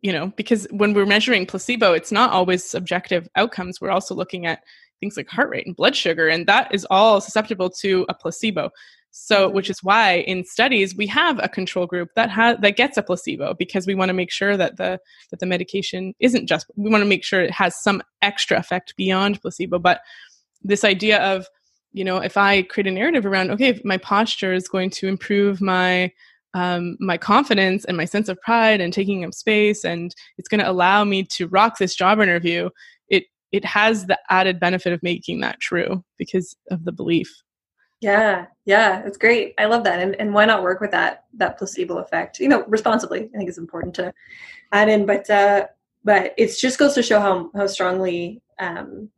you 0.01 0.11
know 0.11 0.27
because 0.35 0.67
when 0.71 0.93
we're 0.93 1.05
measuring 1.05 1.45
placebo 1.45 1.93
it's 1.93 2.11
not 2.11 2.31
always 2.31 2.63
subjective 2.63 3.27
outcomes 3.35 3.81
we're 3.81 3.91
also 3.91 4.15
looking 4.15 4.45
at 4.45 4.63
things 4.99 5.15
like 5.15 5.29
heart 5.29 5.49
rate 5.49 5.65
and 5.65 5.75
blood 5.75 5.95
sugar 5.95 6.27
and 6.27 6.47
that 6.47 6.73
is 6.73 6.85
all 6.89 7.21
susceptible 7.21 7.69
to 7.69 8.05
a 8.09 8.13
placebo 8.13 8.69
so, 9.11 9.47
mm-hmm. 9.47 9.55
which 9.55 9.69
is 9.69 9.83
why 9.83 10.17
in 10.27 10.45
studies 10.45 10.95
we 10.95 11.07
have 11.07 11.39
a 11.41 11.49
control 11.49 11.87
group 11.87 12.09
that 12.15 12.29
has 12.29 12.57
that 12.61 12.75
gets 12.75 12.97
a 12.97 13.03
placebo 13.03 13.53
because 13.53 13.87
we 13.87 13.95
want 13.95 14.09
to 14.09 14.13
make 14.13 14.31
sure 14.31 14.55
that 14.55 14.77
the 14.77 14.99
that 15.31 15.39
the 15.39 15.45
medication 15.45 16.13
isn't 16.19 16.47
just 16.47 16.69
we 16.75 16.89
want 16.89 17.01
to 17.01 17.09
make 17.09 17.23
sure 17.23 17.41
it 17.41 17.51
has 17.51 17.81
some 17.81 18.03
extra 18.21 18.57
effect 18.57 18.95
beyond 18.97 19.41
placebo. 19.41 19.79
But 19.79 20.01
this 20.61 20.83
idea 20.83 21.19
of 21.19 21.47
you 21.91 22.03
know 22.03 22.17
if 22.17 22.37
I 22.37 22.63
create 22.63 22.87
a 22.87 22.91
narrative 22.91 23.25
around 23.25 23.51
okay 23.51 23.79
my 23.83 23.97
posture 23.97 24.53
is 24.53 24.67
going 24.67 24.89
to 24.91 25.07
improve 25.07 25.61
my 25.61 26.11
um, 26.55 26.97
my 26.99 27.17
confidence 27.17 27.85
and 27.85 27.95
my 27.95 28.05
sense 28.05 28.27
of 28.27 28.41
pride 28.41 28.81
and 28.81 28.91
taking 28.91 29.23
up 29.23 29.33
space 29.33 29.83
and 29.85 30.13
it's 30.37 30.49
going 30.49 30.61
to 30.61 30.69
allow 30.69 31.03
me 31.03 31.23
to 31.23 31.47
rock 31.47 31.77
this 31.77 31.95
job 31.95 32.19
interview 32.19 32.69
it 33.09 33.25
it 33.51 33.63
has 33.65 34.07
the 34.07 34.17
added 34.29 34.59
benefit 34.59 34.93
of 34.93 35.03
making 35.03 35.41
that 35.41 35.59
true 35.59 36.03
because 36.17 36.55
of 36.71 36.85
the 36.85 36.91
belief 36.91 37.43
yeah, 38.01 38.45
yeah, 38.65 39.01
it's 39.05 39.17
great. 39.17 39.55
I 39.57 39.65
love 39.65 39.83
that. 39.83 39.99
And 39.99 40.15
and 40.15 40.33
why 40.33 40.45
not 40.45 40.63
work 40.63 40.79
with 40.79 40.91
that 40.91 41.25
that 41.35 41.57
placebo 41.57 41.97
effect? 41.97 42.39
You 42.39 42.47
know, 42.47 42.63
responsibly. 42.67 43.29
I 43.33 43.37
think 43.37 43.49
it's 43.49 43.57
important 43.57 43.93
to 43.95 44.13
add 44.71 44.89
in, 44.89 45.05
but 45.05 45.29
uh 45.29 45.67
but 46.03 46.33
it 46.37 46.55
just 46.57 46.79
goes 46.79 46.93
to 46.93 47.03
show 47.03 47.19
how 47.19 47.51
how 47.53 47.67
strongly 47.67 48.41
um 48.57 49.09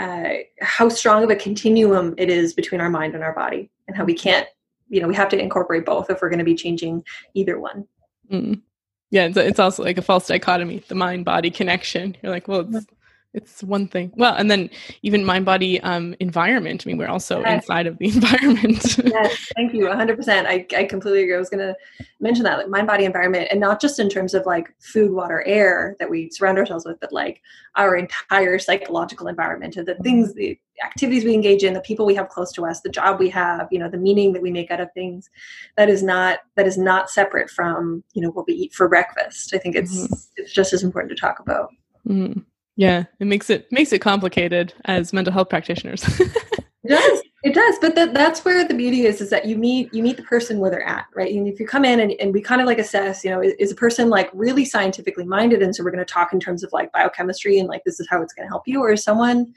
uh 0.00 0.30
how 0.60 0.88
strong 0.88 1.22
of 1.22 1.30
a 1.30 1.36
continuum 1.36 2.14
it 2.16 2.30
is 2.30 2.54
between 2.54 2.80
our 2.80 2.90
mind 2.90 3.14
and 3.14 3.22
our 3.22 3.34
body 3.34 3.70
and 3.86 3.96
how 3.96 4.04
we 4.04 4.14
can't 4.14 4.48
you 4.88 5.00
know 5.00 5.06
we 5.06 5.14
have 5.14 5.28
to 5.28 5.38
incorporate 5.38 5.84
both 5.84 6.10
if 6.10 6.20
we're 6.20 6.30
going 6.30 6.38
to 6.38 6.44
be 6.44 6.54
changing 6.54 7.04
either 7.34 7.60
one. 7.60 7.86
Mm. 8.32 8.62
yeah 9.10 9.26
it's, 9.26 9.36
it's 9.36 9.58
also 9.58 9.82
like 9.84 9.98
a 9.98 10.02
false 10.02 10.26
dichotomy 10.26 10.82
the 10.88 10.94
mind 10.94 11.24
body 11.24 11.50
connection. 11.50 12.16
You're 12.22 12.32
like 12.32 12.48
well 12.48 12.60
it's 12.60 12.86
it's 13.32 13.62
one 13.62 13.86
thing 13.86 14.12
well 14.16 14.34
and 14.34 14.50
then 14.50 14.68
even 15.02 15.24
mind 15.24 15.44
body 15.44 15.80
um, 15.82 16.14
environment 16.20 16.82
i 16.84 16.88
mean 16.88 16.98
we're 16.98 17.08
also 17.08 17.40
yes. 17.40 17.62
inside 17.62 17.86
of 17.86 17.96
the 17.98 18.06
environment 18.14 18.98
yes 19.04 19.48
thank 19.54 19.72
you 19.72 19.86
100% 19.86 20.46
I, 20.46 20.66
I 20.76 20.84
completely 20.84 21.22
agree 21.22 21.34
i 21.34 21.38
was 21.38 21.50
going 21.50 21.66
to 21.66 21.76
mention 22.18 22.44
that 22.44 22.58
like 22.58 22.68
mind 22.68 22.86
body 22.86 23.04
environment 23.04 23.48
and 23.50 23.60
not 23.60 23.80
just 23.80 23.98
in 23.98 24.08
terms 24.08 24.34
of 24.34 24.46
like 24.46 24.74
food 24.80 25.12
water 25.12 25.42
air 25.46 25.96
that 26.00 26.10
we 26.10 26.30
surround 26.30 26.58
ourselves 26.58 26.84
with 26.84 26.98
but 27.00 27.12
like 27.12 27.40
our 27.76 27.96
entire 27.96 28.58
psychological 28.58 29.28
environment 29.28 29.76
of 29.76 29.86
the 29.86 29.92
mm-hmm. 29.92 30.02
things 30.02 30.34
the 30.34 30.58
activities 30.84 31.24
we 31.24 31.34
engage 31.34 31.62
in 31.62 31.74
the 31.74 31.80
people 31.80 32.06
we 32.06 32.14
have 32.14 32.28
close 32.28 32.50
to 32.52 32.64
us 32.64 32.80
the 32.80 32.88
job 32.88 33.20
we 33.20 33.28
have 33.28 33.68
you 33.70 33.78
know 33.78 33.88
the 33.88 33.98
meaning 33.98 34.32
that 34.32 34.42
we 34.42 34.50
make 34.50 34.70
out 34.70 34.80
of 34.80 34.88
things 34.92 35.30
that 35.76 35.88
is 35.88 36.02
not 36.02 36.40
that 36.56 36.66
is 36.66 36.78
not 36.78 37.10
separate 37.10 37.50
from 37.50 38.02
you 38.14 38.22
know 38.22 38.30
what 38.30 38.46
we 38.46 38.54
eat 38.54 38.72
for 38.72 38.88
breakfast 38.88 39.54
i 39.54 39.58
think 39.58 39.76
it's 39.76 40.04
mm-hmm. 40.04 40.14
it's 40.36 40.52
just 40.52 40.72
as 40.72 40.82
important 40.82 41.10
to 41.10 41.20
talk 41.20 41.38
about 41.38 41.70
mm-hmm. 42.08 42.40
Yeah, 42.80 43.04
it 43.18 43.26
makes 43.26 43.50
it 43.50 43.70
makes 43.70 43.92
it 43.92 43.98
complicated 43.98 44.72
as 44.86 45.12
mental 45.12 45.34
health 45.34 45.50
practitioners. 45.50 46.02
it 46.20 46.88
does. 46.88 47.22
It 47.42 47.54
does, 47.54 47.76
but 47.78 47.94
that, 47.94 48.14
that's 48.14 48.42
where 48.42 48.66
the 48.66 48.72
beauty 48.72 49.04
is: 49.04 49.20
is 49.20 49.28
that 49.28 49.44
you 49.44 49.58
meet 49.58 49.92
you 49.92 50.02
meet 50.02 50.16
the 50.16 50.22
person 50.22 50.60
where 50.60 50.70
they're 50.70 50.88
at, 50.88 51.04
right? 51.14 51.30
And 51.30 51.46
if 51.46 51.60
you 51.60 51.66
come 51.66 51.84
in 51.84 52.00
and, 52.00 52.12
and 52.12 52.32
we 52.32 52.40
kind 52.40 52.62
of 52.62 52.66
like 52.66 52.78
assess, 52.78 53.22
you 53.22 53.28
know, 53.28 53.42
is, 53.42 53.52
is 53.58 53.70
a 53.70 53.74
person 53.74 54.08
like 54.08 54.30
really 54.32 54.64
scientifically 54.64 55.26
minded, 55.26 55.60
and 55.60 55.76
so 55.76 55.84
we're 55.84 55.90
going 55.90 56.02
to 56.02 56.10
talk 56.10 56.32
in 56.32 56.40
terms 56.40 56.64
of 56.64 56.72
like 56.72 56.90
biochemistry 56.92 57.58
and 57.58 57.68
like 57.68 57.84
this 57.84 58.00
is 58.00 58.08
how 58.08 58.22
it's 58.22 58.32
going 58.32 58.46
to 58.46 58.50
help 58.50 58.62
you, 58.66 58.80
or 58.80 58.92
is 58.92 59.04
someone 59.04 59.52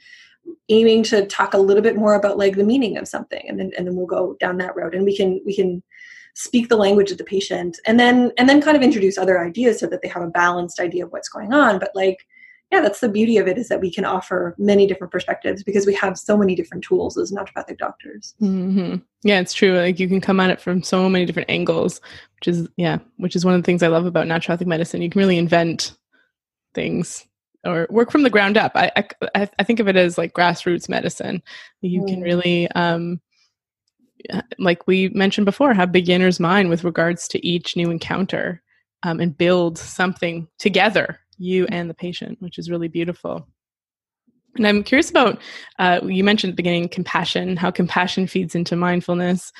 aiming 0.68 1.02
to 1.04 1.24
talk 1.24 1.54
a 1.54 1.58
little 1.58 1.82
bit 1.82 1.96
more 1.96 2.16
about 2.16 2.36
like 2.36 2.56
the 2.56 2.62
meaning 2.62 2.98
of 2.98 3.08
something, 3.08 3.46
and 3.48 3.58
then 3.58 3.72
and 3.78 3.86
then 3.86 3.96
we'll 3.96 4.04
go 4.04 4.36
down 4.38 4.58
that 4.58 4.76
road, 4.76 4.94
and 4.94 5.06
we 5.06 5.16
can 5.16 5.40
we 5.46 5.56
can 5.56 5.82
speak 6.34 6.68
the 6.68 6.76
language 6.76 7.10
of 7.10 7.16
the 7.16 7.24
patient, 7.24 7.80
and 7.86 7.98
then 7.98 8.32
and 8.36 8.50
then 8.50 8.60
kind 8.60 8.76
of 8.76 8.82
introduce 8.82 9.16
other 9.16 9.42
ideas 9.42 9.80
so 9.80 9.86
that 9.86 10.02
they 10.02 10.08
have 10.08 10.22
a 10.22 10.28
balanced 10.28 10.78
idea 10.78 11.06
of 11.06 11.10
what's 11.10 11.30
going 11.30 11.54
on, 11.54 11.78
but 11.78 11.90
like 11.94 12.18
yeah, 12.72 12.80
that's 12.80 13.00
the 13.00 13.08
beauty 13.08 13.38
of 13.38 13.46
it 13.46 13.56
is 13.56 13.68
that 13.68 13.80
we 13.80 13.90
can 13.90 14.04
offer 14.04 14.54
many 14.58 14.86
different 14.86 15.12
perspectives 15.12 15.62
because 15.62 15.86
we 15.86 15.94
have 15.94 16.18
so 16.18 16.36
many 16.36 16.54
different 16.54 16.82
tools 16.82 17.16
as 17.16 17.30
naturopathic 17.30 17.78
doctors. 17.78 18.34
Mm-hmm. 18.40 18.96
Yeah, 19.22 19.40
it's 19.40 19.54
true. 19.54 19.76
Like 19.76 20.00
you 20.00 20.08
can 20.08 20.20
come 20.20 20.40
at 20.40 20.50
it 20.50 20.60
from 20.60 20.82
so 20.82 21.08
many 21.08 21.24
different 21.24 21.50
angles, 21.50 22.00
which 22.36 22.48
is 22.48 22.68
yeah, 22.76 22.98
which 23.18 23.36
is 23.36 23.44
one 23.44 23.54
of 23.54 23.62
the 23.62 23.66
things 23.66 23.82
I 23.82 23.88
love 23.88 24.06
about 24.06 24.26
naturopathic 24.26 24.66
medicine. 24.66 25.02
You 25.02 25.10
can 25.10 25.20
really 25.20 25.38
invent 25.38 25.96
things 26.74 27.26
or 27.64 27.86
work 27.90 28.10
from 28.10 28.24
the 28.24 28.30
ground 28.30 28.56
up. 28.56 28.72
I 28.74 28.90
I, 29.34 29.48
I 29.58 29.62
think 29.62 29.78
of 29.78 29.86
it 29.86 29.96
as 29.96 30.18
like 30.18 30.34
grassroots 30.34 30.88
medicine. 30.88 31.42
You 31.80 32.02
mm. 32.02 32.08
can 32.08 32.20
really 32.22 32.68
um, 32.72 33.20
like 34.58 34.86
we 34.86 35.10
mentioned 35.10 35.44
before, 35.44 35.74
have 35.74 35.92
beginner's 35.92 36.40
mind 36.40 36.70
with 36.70 36.84
regards 36.84 37.28
to 37.28 37.46
each 37.46 37.76
new 37.76 37.90
encounter 37.90 38.62
um, 39.02 39.20
and 39.20 39.36
build 39.36 39.78
something 39.78 40.48
together 40.58 41.20
you 41.38 41.66
and 41.66 41.88
the 41.88 41.94
patient, 41.94 42.40
which 42.40 42.58
is 42.58 42.70
really 42.70 42.88
beautiful. 42.88 43.46
And 44.56 44.66
I'm 44.66 44.84
curious 44.84 45.10
about, 45.10 45.40
uh, 45.78 46.00
you 46.04 46.22
mentioned 46.22 46.50
at 46.50 46.54
the 46.54 46.62
beginning 46.62 46.88
compassion, 46.88 47.56
how 47.56 47.70
compassion 47.70 48.26
feeds 48.26 48.54
into 48.54 48.76
mindfulness. 48.76 49.52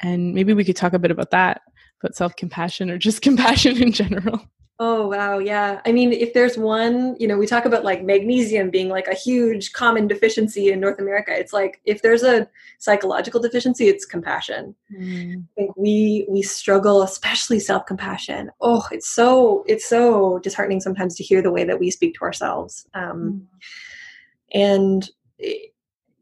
And 0.00 0.34
maybe 0.34 0.54
we 0.54 0.64
could 0.64 0.76
talk 0.76 0.94
a 0.94 0.98
bit 0.98 1.10
about 1.10 1.30
that, 1.30 1.60
about 2.02 2.16
self 2.16 2.34
compassion 2.36 2.90
or 2.90 2.98
just 2.98 3.22
compassion 3.22 3.82
in 3.82 3.92
general. 3.92 4.40
Oh, 4.82 5.08
wow. 5.08 5.36
Yeah. 5.36 5.82
I 5.84 5.92
mean, 5.92 6.10
if 6.10 6.32
there's 6.32 6.56
one, 6.56 7.14
you 7.20 7.28
know, 7.28 7.36
we 7.36 7.46
talk 7.46 7.66
about 7.66 7.84
like 7.84 8.02
magnesium 8.02 8.70
being 8.70 8.88
like 8.88 9.08
a 9.08 9.14
huge 9.14 9.74
common 9.74 10.08
deficiency 10.08 10.72
in 10.72 10.80
North 10.80 10.98
America. 10.98 11.38
It's 11.38 11.52
like 11.52 11.82
if 11.84 12.00
there's 12.00 12.22
a 12.22 12.48
psychological 12.78 13.40
deficiency, 13.40 13.88
it's 13.88 14.06
compassion. 14.06 14.74
Mm. 14.90 15.42
I 15.42 15.46
think 15.54 15.76
we 15.76 16.24
we 16.30 16.40
struggle, 16.40 17.02
especially 17.02 17.60
self-compassion. 17.60 18.52
Oh, 18.62 18.88
it's 18.90 19.10
so 19.10 19.64
it's 19.66 19.86
so 19.86 20.38
disheartening 20.38 20.80
sometimes 20.80 21.14
to 21.16 21.22
hear 21.22 21.42
the 21.42 21.52
way 21.52 21.64
that 21.64 21.78
we 21.78 21.90
speak 21.90 22.14
to 22.14 22.22
ourselves. 22.22 22.86
Um, 22.94 23.46
mm. 24.54 24.58
And 24.58 25.10
it, 25.38 25.69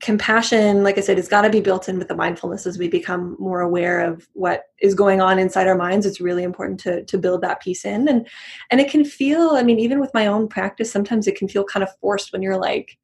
compassion 0.09 0.82
like 0.82 0.97
i 0.97 1.02
said 1.02 1.18
it's 1.18 1.28
got 1.28 1.43
to 1.43 1.51
be 1.51 1.60
built 1.60 1.86
in 1.86 1.98
with 1.98 2.09
the 2.09 2.16
mindfulness 2.16 2.66
as 2.66 2.78
we 2.78 2.89
become 2.89 3.36
more 3.39 3.60
aware 3.60 4.01
of 4.01 4.26
what 4.32 4.62
is 4.80 4.94
going 4.94 5.20
on 5.20 5.39
inside 5.39 5.66
our 5.66 5.76
minds. 5.76 6.06
It's 6.06 6.18
really 6.18 6.44
important 6.44 6.80
to 6.80 7.05
to 7.05 7.18
build 7.18 7.43
that 7.43 7.60
piece 7.60 7.85
in. 7.85 8.09
And 8.09 8.26
and 8.70 8.80
it 8.80 8.90
can 8.90 9.05
feel 9.05 9.51
i 9.51 9.62
mean 9.62 9.78
even 9.78 10.01
with 10.01 10.14
my 10.14 10.26
own 10.26 10.48
practice 10.48 10.90
sometimes 10.90 11.26
it 11.26 11.36
can 11.36 11.47
feel 11.47 11.62
kind 11.62 11.82
of 11.82 11.90
forced 12.01 12.32
when 12.32 12.40
you're 12.40 12.56
like 12.56 12.97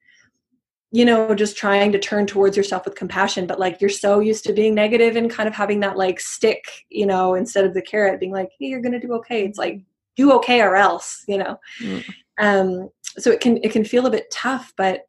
you 0.93 1.05
know 1.05 1.35
just 1.35 1.59
trying 1.59 1.93
to 1.93 1.99
turn 1.99 2.27
towards 2.27 2.57
yourself 2.57 2.87
with 2.87 2.95
compassion 2.95 3.47
but 3.47 3.61
like 3.61 3.83
you're 3.83 3.91
so 3.91 4.21
used 4.21 4.45
to 4.45 4.55
being 4.55 4.75
negative 4.75 5.15
and 5.15 5.31
kind 5.31 5.47
of 5.47 5.55
having 5.55 5.81
that 5.81 5.99
like 5.99 6.19
stick 6.19 6.65
you 6.89 7.05
know 7.05 7.35
instead 7.35 7.67
of 7.67 7.75
the 7.75 7.83
carrot 7.83 8.19
being 8.19 8.33
like 8.33 8.49
hey 8.59 8.69
you're 8.69 8.81
gonna 8.81 8.99
do 8.99 9.13
okay. 9.13 9.45
It's 9.45 9.59
like 9.59 9.83
do 10.17 10.33
okay 10.39 10.63
or 10.63 10.75
else 10.75 11.23
you 11.29 11.37
know? 11.37 11.59
Mm. 11.83 12.03
um 12.39 12.89
so 13.19 13.31
it 13.31 13.43
can 13.43 13.59
it 13.63 13.73
can 13.73 13.85
feel 13.85 14.07
a 14.07 14.17
bit 14.17 14.31
tough 14.31 14.73
but 14.79 15.03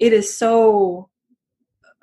it 0.00 0.14
is 0.14 0.34
so 0.34 1.10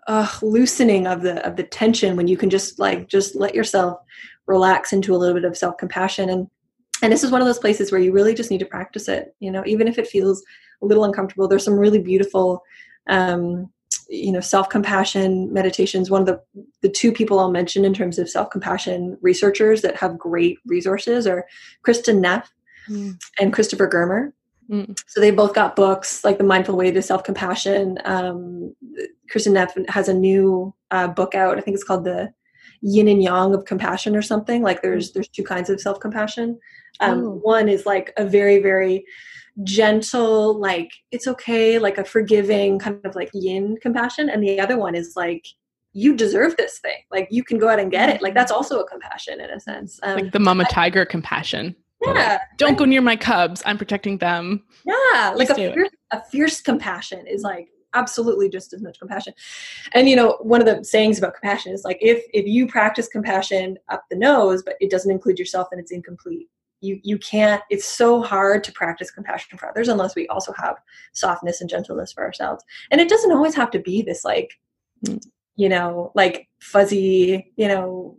uh, 0.07 0.27
loosening 0.41 1.07
of 1.07 1.21
the 1.21 1.45
of 1.45 1.55
the 1.55 1.63
tension 1.63 2.15
when 2.15 2.27
you 2.27 2.37
can 2.37 2.49
just 2.49 2.79
like 2.79 3.07
just 3.07 3.35
let 3.35 3.55
yourself 3.55 3.99
relax 4.45 4.91
into 4.91 5.15
a 5.15 5.17
little 5.17 5.35
bit 5.35 5.45
of 5.45 5.57
self 5.57 5.77
compassion 5.77 6.29
and 6.29 6.47
and 7.01 7.11
this 7.11 7.23
is 7.23 7.31
one 7.31 7.41
of 7.41 7.47
those 7.47 7.59
places 7.59 7.91
where 7.91 8.01
you 8.01 8.11
really 8.11 8.33
just 8.33 8.51
need 8.51 8.59
to 8.59 8.65
practice 8.65 9.07
it 9.07 9.35
you 9.39 9.51
know 9.51 9.63
even 9.65 9.87
if 9.87 9.97
it 9.97 10.07
feels 10.07 10.43
a 10.83 10.85
little 10.85 11.05
uncomfortable. 11.05 11.47
There's 11.47 11.63
some 11.63 11.79
really 11.79 11.99
beautiful 11.99 12.63
um, 13.07 13.69
you 14.09 14.31
know 14.31 14.41
self-compassion 14.41 15.51
meditations. 15.51 16.11
One 16.11 16.21
of 16.21 16.27
the 16.27 16.41
the 16.81 16.89
two 16.89 17.11
people 17.11 17.39
i'll 17.39 17.51
mention 17.51 17.85
in 17.85 17.93
terms 17.93 18.19
of 18.19 18.29
self-compassion 18.29 19.17
researchers 19.21 19.81
that 19.81 19.95
have 19.95 20.17
great 20.17 20.57
resources 20.65 21.25
are 21.25 21.45
kristin 21.85 22.19
neff 22.19 22.51
mm. 22.89 23.17
and 23.39 23.53
christopher 23.53 23.87
germer 23.87 24.33
mm. 24.69 24.97
so 25.07 25.19
they 25.19 25.31
both 25.31 25.53
got 25.53 25.75
books 25.75 26.23
like 26.23 26.37
the 26.37 26.43
mindful 26.43 26.75
way 26.75 26.91
to 26.91 27.01
self-compassion 27.01 27.97
um, 28.05 28.75
kristin 29.33 29.53
neff 29.53 29.73
has 29.87 30.07
a 30.09 30.13
new 30.13 30.73
uh, 30.91 31.07
book 31.07 31.35
out 31.35 31.57
i 31.57 31.61
think 31.61 31.75
it's 31.75 31.83
called 31.83 32.05
the 32.05 32.31
yin 32.81 33.07
and 33.07 33.23
yang 33.23 33.53
of 33.53 33.65
compassion 33.65 34.15
or 34.15 34.21
something 34.21 34.61
like 34.61 34.81
there's 34.81 35.11
mm. 35.11 35.13
there's 35.13 35.29
two 35.29 35.43
kinds 35.43 35.69
of 35.69 35.79
self-compassion 35.79 36.59
um, 36.99 37.23
oh. 37.23 37.29
one 37.41 37.69
is 37.69 37.85
like 37.85 38.13
a 38.17 38.25
very 38.25 38.59
very 38.59 39.05
gentle, 39.61 40.59
like 40.59 40.91
it's 41.11 41.27
okay, 41.27 41.77
like 41.77 41.97
a 41.97 42.03
forgiving 42.03 42.79
kind 42.79 42.99
of 43.05 43.15
like 43.15 43.29
yin 43.33 43.77
compassion. 43.81 44.29
And 44.29 44.43
the 44.43 44.59
other 44.59 44.77
one 44.77 44.95
is 44.95 45.13
like, 45.15 45.45
you 45.93 46.15
deserve 46.15 46.57
this 46.57 46.79
thing. 46.79 47.03
Like 47.11 47.27
you 47.29 47.43
can 47.43 47.59
go 47.59 47.69
out 47.69 47.79
and 47.79 47.91
get 47.91 48.09
it. 48.09 48.21
Like 48.21 48.33
that's 48.33 48.51
mm-hmm. 48.51 48.57
also 48.57 48.79
a 48.79 48.87
compassion 48.87 49.39
in 49.39 49.49
a 49.51 49.59
sense. 49.59 49.99
Um, 50.01 50.15
like 50.15 50.31
the 50.31 50.39
mama 50.39 50.65
tiger 50.65 51.01
I, 51.01 51.05
compassion. 51.05 51.75
Yeah. 52.03 52.39
Don't 52.57 52.77
go 52.77 52.85
near 52.85 53.01
my 53.01 53.15
cubs. 53.15 53.61
I'm 53.65 53.77
protecting 53.77 54.17
them. 54.17 54.63
Yeah. 54.85 55.33
Like 55.35 55.49
a 55.49 55.55
fierce, 55.55 55.89
a 56.11 56.23
fierce 56.25 56.61
compassion 56.61 57.25
is 57.27 57.43
like 57.43 57.69
absolutely 57.93 58.49
just 58.49 58.73
as 58.73 58.81
much 58.81 58.99
compassion. 58.99 59.33
And 59.93 60.09
you 60.09 60.15
know, 60.15 60.37
one 60.41 60.61
of 60.61 60.67
the 60.67 60.83
sayings 60.83 61.17
about 61.17 61.35
compassion 61.35 61.73
is 61.73 61.83
like 61.83 61.97
if 62.01 62.23
if 62.33 62.45
you 62.45 62.67
practice 62.67 63.07
compassion 63.07 63.77
up 63.89 64.03
the 64.09 64.17
nose, 64.17 64.63
but 64.63 64.75
it 64.79 64.89
doesn't 64.89 65.11
include 65.11 65.39
yourself, 65.39 65.67
then 65.71 65.79
it's 65.79 65.91
incomplete 65.91 66.49
you 66.83 66.99
you 67.01 67.17
can't 67.17 67.63
it's 67.69 67.85
so 67.85 68.21
hard 68.21 68.63
to 68.63 68.71
practice 68.73 69.09
compassion 69.09 69.57
for 69.57 69.67
others 69.67 69.87
unless 69.87 70.15
we 70.15 70.27
also 70.27 70.53
have 70.53 70.75
softness 71.13 71.61
and 71.61 71.69
gentleness 71.69 72.11
for 72.11 72.23
ourselves 72.23 72.63
and 72.91 72.99
it 72.99 73.09
doesn't 73.09 73.31
always 73.31 73.55
have 73.55 73.71
to 73.71 73.79
be 73.79 74.01
this 74.01 74.23
like 74.23 74.59
mm. 75.05 75.23
you 75.55 75.69
know 75.69 76.11
like 76.13 76.47
fuzzy 76.59 77.51
you 77.55 77.67
know 77.67 78.17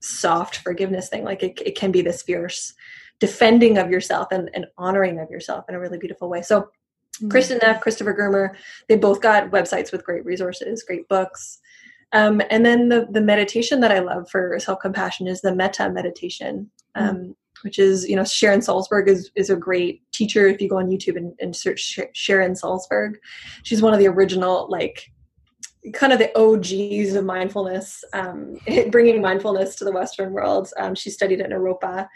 soft 0.00 0.58
forgiveness 0.58 1.08
thing 1.08 1.24
like 1.24 1.42
it, 1.42 1.60
it 1.64 1.76
can 1.76 1.92
be 1.92 2.00
this 2.00 2.22
fierce 2.22 2.74
defending 3.20 3.78
of 3.78 3.90
yourself 3.90 4.28
and, 4.30 4.50
and 4.54 4.66
honoring 4.76 5.18
of 5.18 5.30
yourself 5.30 5.64
in 5.68 5.74
a 5.74 5.80
really 5.80 5.98
beautiful 5.98 6.28
way 6.28 6.42
so 6.42 6.68
mm. 7.22 7.28
kristin 7.28 7.60
neff 7.62 7.80
christopher 7.80 8.14
germer 8.14 8.54
they 8.88 8.96
both 8.96 9.20
got 9.20 9.50
websites 9.50 9.92
with 9.92 10.04
great 10.04 10.24
resources 10.24 10.82
great 10.82 11.08
books 11.08 11.58
um, 12.12 12.40
and 12.50 12.64
then 12.64 12.88
the, 12.88 13.06
the 13.10 13.20
meditation 13.20 13.80
that 13.80 13.92
i 13.92 13.98
love 13.98 14.28
for 14.30 14.58
self-compassion 14.58 15.26
is 15.26 15.40
the 15.40 15.54
metta 15.54 15.90
meditation 15.90 16.70
mm. 16.96 17.08
um, 17.08 17.36
which 17.62 17.78
is, 17.78 18.08
you 18.08 18.16
know, 18.16 18.24
Sharon 18.24 18.60
Salzberg 18.60 19.08
is, 19.08 19.30
is 19.34 19.50
a 19.50 19.56
great 19.56 20.02
teacher. 20.12 20.46
If 20.46 20.60
you 20.60 20.68
go 20.68 20.78
on 20.78 20.88
YouTube 20.88 21.16
and, 21.16 21.34
and 21.40 21.54
search 21.54 21.98
Sharon 22.12 22.52
Salzberg, 22.52 23.14
she's 23.62 23.82
one 23.82 23.92
of 23.92 23.98
the 23.98 24.08
original, 24.08 24.68
like, 24.70 25.10
kind 25.92 26.12
of 26.12 26.18
the 26.18 26.36
OGs 26.38 27.14
of 27.14 27.24
mindfulness, 27.24 28.04
um, 28.12 28.56
bringing 28.90 29.20
mindfulness 29.20 29.76
to 29.76 29.84
the 29.84 29.92
Western 29.92 30.32
world. 30.32 30.72
Um, 30.78 30.94
she 30.94 31.10
studied 31.10 31.40
at 31.40 31.50
Naropa, 31.50 32.08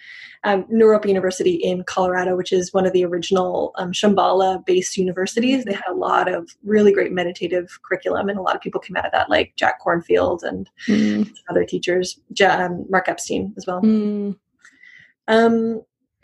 um, 0.44 0.64
Naropa 0.64 1.06
University 1.06 1.54
in 1.54 1.84
Colorado, 1.84 2.36
which 2.36 2.52
is 2.52 2.72
one 2.72 2.86
of 2.86 2.92
the 2.92 3.04
original 3.04 3.72
um, 3.76 3.92
Shambhala-based 3.92 4.96
universities. 4.96 5.64
They 5.64 5.74
had 5.74 5.88
a 5.88 5.94
lot 5.94 6.32
of 6.32 6.50
really 6.64 6.92
great 6.92 7.12
meditative 7.12 7.78
curriculum, 7.82 8.28
and 8.28 8.38
a 8.38 8.42
lot 8.42 8.56
of 8.56 8.62
people 8.62 8.80
came 8.80 8.96
out 8.96 9.06
of 9.06 9.12
that, 9.12 9.30
like 9.30 9.54
Jack 9.56 9.80
Kornfield 9.82 10.42
and 10.42 10.68
mm. 10.88 11.30
other 11.48 11.64
teachers, 11.64 12.20
um, 12.44 12.86
Mark 12.88 13.08
Epstein 13.08 13.54
as 13.56 13.66
well. 13.66 13.80
Mm. 13.82 14.36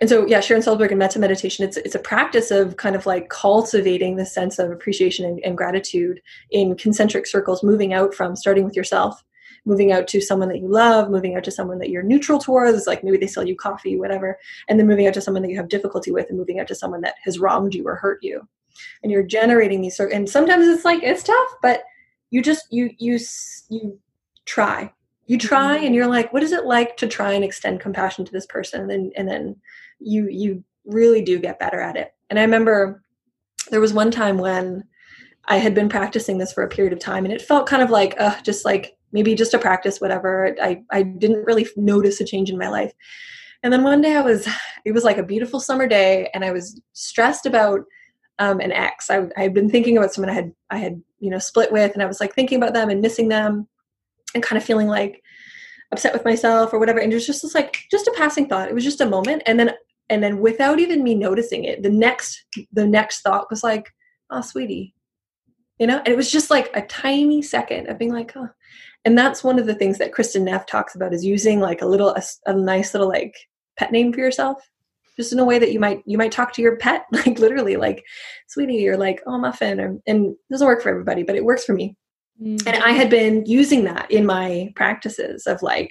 And 0.01 0.11
so, 0.11 0.27
yeah, 0.27 0.41
Sharon 0.41 0.63
Salzberg 0.63 0.91
and 0.91 0.99
Metta 0.99 1.19
meditation, 1.19 1.65
it's, 1.65 1.79
it's 1.79 1.95
a 1.95 2.01
practice 2.01 2.51
of 2.51 2.77
kind 2.77 2.95
of 2.95 3.07
like 3.07 3.31
cultivating 3.31 4.17
the 4.17 4.27
sense 4.27 4.59
of 4.59 4.71
appreciation 4.71 5.25
and, 5.25 5.41
and 5.43 5.57
gratitude 5.57 6.21
in 6.51 6.77
concentric 6.77 7.27
circles, 7.27 7.63
moving 7.63 7.95
out 7.95 8.15
from 8.15 8.37
starting 8.37 8.65
with 8.65 8.77
yourself, 8.77 9.25
moving 9.65 9.93
out 9.93 10.07
to 10.09 10.21
someone 10.21 10.49
that 10.49 10.61
you 10.61 10.69
love, 10.69 11.11
moving 11.11 11.35
out 11.35 11.45
to 11.45 11.51
someone 11.51 11.79
that 11.79 11.89
you're 11.89 12.03
neutral 12.03 12.39
towards, 12.39 12.87
like 12.87 13.03
maybe 13.03 13.17
they 13.17 13.27
sell 13.27 13.47
you 13.47 13.57
coffee, 13.57 13.99
whatever, 13.99 14.39
and 14.69 14.79
then 14.79 14.87
moving 14.87 15.07
out 15.07 15.15
to 15.15 15.21
someone 15.21 15.43
that 15.43 15.51
you 15.51 15.57
have 15.57 15.69
difficulty 15.69 16.11
with 16.11 16.29
and 16.29 16.39
moving 16.39 16.61
out 16.61 16.69
to 16.69 16.75
someone 16.75 17.01
that 17.01 17.15
has 17.25 17.39
wronged 17.39 17.75
you 17.75 17.87
or 17.87 17.97
hurt 17.97 18.19
you. 18.23 18.47
And 19.03 19.11
you're 19.11 19.23
generating 19.23 19.81
these, 19.81 19.99
and 19.99 20.29
sometimes 20.29 20.69
it's 20.69 20.85
like, 20.85 21.03
it's 21.03 21.23
tough, 21.23 21.49
but 21.63 21.85
you 22.31 22.43
just, 22.43 22.67
you, 22.71 22.91
you, 22.99 23.19
you 23.71 23.99
try. 24.45 24.93
You 25.27 25.39
try 25.39 25.77
mm-hmm. 25.77 25.87
and 25.87 25.95
you're 25.95 26.07
like 26.07 26.33
what 26.33 26.45
is 26.45 26.53
it 26.53 26.67
like 26.67 26.97
to 26.99 27.09
try 27.09 27.33
and 27.33 27.45
extend 27.45 27.81
compassion 27.81 28.25
to 28.25 28.33
this 28.33 28.47
person? 28.47 28.83
And 28.83 28.91
then 28.91 29.11
and 29.17 29.29
then 29.29 29.57
you 29.99 30.29
you 30.29 30.65
really 30.85 31.23
do 31.23 31.39
get 31.39 31.59
better 31.59 31.81
at 31.81 31.97
it. 31.97 32.13
And 32.31 32.39
i 32.39 32.43
remember 32.43 33.03
there 33.71 33.81
was 33.81 33.93
one 33.93 34.11
time 34.11 34.39
when 34.39 34.85
i 35.47 35.57
had 35.59 35.75
been 35.75 35.89
practicing 35.89 36.39
this 36.39 36.53
for 36.53 36.63
a 36.63 36.69
period 36.69 36.93
of 36.93 36.99
time 36.99 37.25
and 37.25 37.33
it 37.33 37.43
felt 37.43 37.67
kind 37.67 37.83
of 37.83 37.91
like 37.91 38.15
uh 38.21 38.41
just 38.43 38.65
like 38.65 38.97
maybe 39.13 39.35
just 39.35 39.55
a 39.55 39.59
practice 39.59 40.01
whatever. 40.01 40.55
I 40.61 40.83
i 40.91 41.03
didn't 41.03 41.45
really 41.45 41.67
notice 41.77 42.21
a 42.21 42.25
change 42.25 42.51
in 42.51 42.59
my 42.59 42.69
life. 42.69 42.93
And 43.63 43.73
then 43.73 43.83
one 43.83 44.01
day 44.01 44.17
i 44.17 44.21
was 44.21 44.49
it 44.85 44.93
was 44.93 45.05
like 45.05 45.19
a 45.19 45.23
beautiful 45.23 45.61
summer 45.61 45.87
day 45.87 46.31
and 46.35 46.45
i 46.45 46.53
was 46.53 46.81
stressed 46.93 47.47
about 47.47 47.81
um, 48.39 48.61
an 48.61 48.71
ex. 48.71 49.09
I, 49.09 49.29
I 49.35 49.43
had 49.45 49.55
been 49.55 49.71
thinking 49.71 49.97
about 49.97 50.13
someone 50.13 50.31
i 50.31 50.35
had 50.35 50.53
i 50.71 50.79
had 50.79 51.03
you 51.21 51.31
know 51.31 51.39
split 51.39 51.73
with 51.73 51.93
and 51.95 52.03
i 52.03 52.07
was 52.07 52.21
like 52.21 52.35
thinking 52.35 52.59
about 52.59 52.75
them 52.75 52.91
and 52.91 53.01
missing 53.01 53.29
them 53.29 53.67
and 54.35 54.43
kind 54.43 54.59
of 54.59 54.65
feeling 54.65 54.89
like 54.89 55.23
upset 55.93 56.13
with 56.13 56.25
myself 56.25 56.73
or 56.73 56.79
whatever. 56.79 56.99
And 56.99 57.13
it 57.13 57.17
was 57.17 57.27
just 57.27 57.43
this 57.43 57.55
like 57.55 57.85
just 57.91 58.07
a 58.07 58.15
passing 58.17 58.49
thought. 58.49 58.69
It 58.69 58.75
was 58.75 58.85
just 58.85 59.01
a 59.01 59.07
moment. 59.07 59.43
And 59.47 59.59
then 59.59 59.73
and 60.09 60.23
then 60.23 60.41
without 60.41 60.79
even 60.79 61.03
me 61.03 61.15
noticing 61.15 61.65
it 61.65 61.83
the 61.83 61.91
next 61.91 62.45
the 62.73 62.87
next 62.87 63.21
thought 63.21 63.51
was 63.51 63.63
like 63.63 63.93
oh 64.31 64.41
sweetie. 64.41 64.95
You 65.79 65.87
know? 65.87 65.99
And 65.99 66.09
it 66.09 66.17
was 66.17 66.33
just 66.33 66.51
like 66.51 66.71
a 66.75 66.87
tiny 66.87 67.43
second 67.43 67.89
of 67.89 67.99
being 67.99 68.13
like 68.13 68.33
oh 68.37 68.49
and 69.05 69.17
that's 69.17 69.45
one 69.45 69.59
of 69.59 69.67
the 69.67 69.75
things 69.75 69.99
that 69.99 70.13
kristen 70.13 70.45
neff 70.45 70.67
talks 70.67 70.95
about 70.95 71.15
is 71.15 71.25
using 71.25 71.61
like 71.61 71.83
a 71.83 71.87
little 71.87 72.11
a, 72.11 72.23
a 72.47 72.55
nice 72.55 72.95
little 72.95 73.09
like 73.09 73.35
pet 73.79 73.93
name 73.93 74.13
for 74.13 74.21
yourself. 74.21 74.63
Just 75.17 75.33
in 75.33 75.39
a 75.39 75.45
way 75.45 75.59
that 75.59 75.73
you 75.73 75.81
might 75.81 76.03
you 76.07 76.19
might 76.19 76.33
talk 76.33 76.53
to 76.55 76.63
your 76.63 76.77
pet 76.77 77.05
like 77.13 77.39
literally 77.39 77.77
like 77.77 78.03
sweetie 78.49 78.89
or 78.89 78.97
like 78.97 79.23
oh 79.27 79.39
muffin 79.39 79.81
or 79.81 79.99
and 80.07 80.27
it 80.27 80.37
doesn't 80.51 80.67
work 80.67 80.83
for 80.83 80.91
everybody 80.91 81.23
but 81.23 81.37
it 81.37 81.45
works 81.45 81.65
for 81.65 81.73
me. 81.73 81.97
Mm-hmm. 82.43 82.69
And 82.69 82.83
I 82.83 82.91
had 82.91 83.11
been 83.11 83.45
using 83.47 83.85
that 83.85 84.11
in 84.11 84.27
my 84.27 84.73
practices 84.77 85.47
of 85.47 85.63
like, 85.63 85.91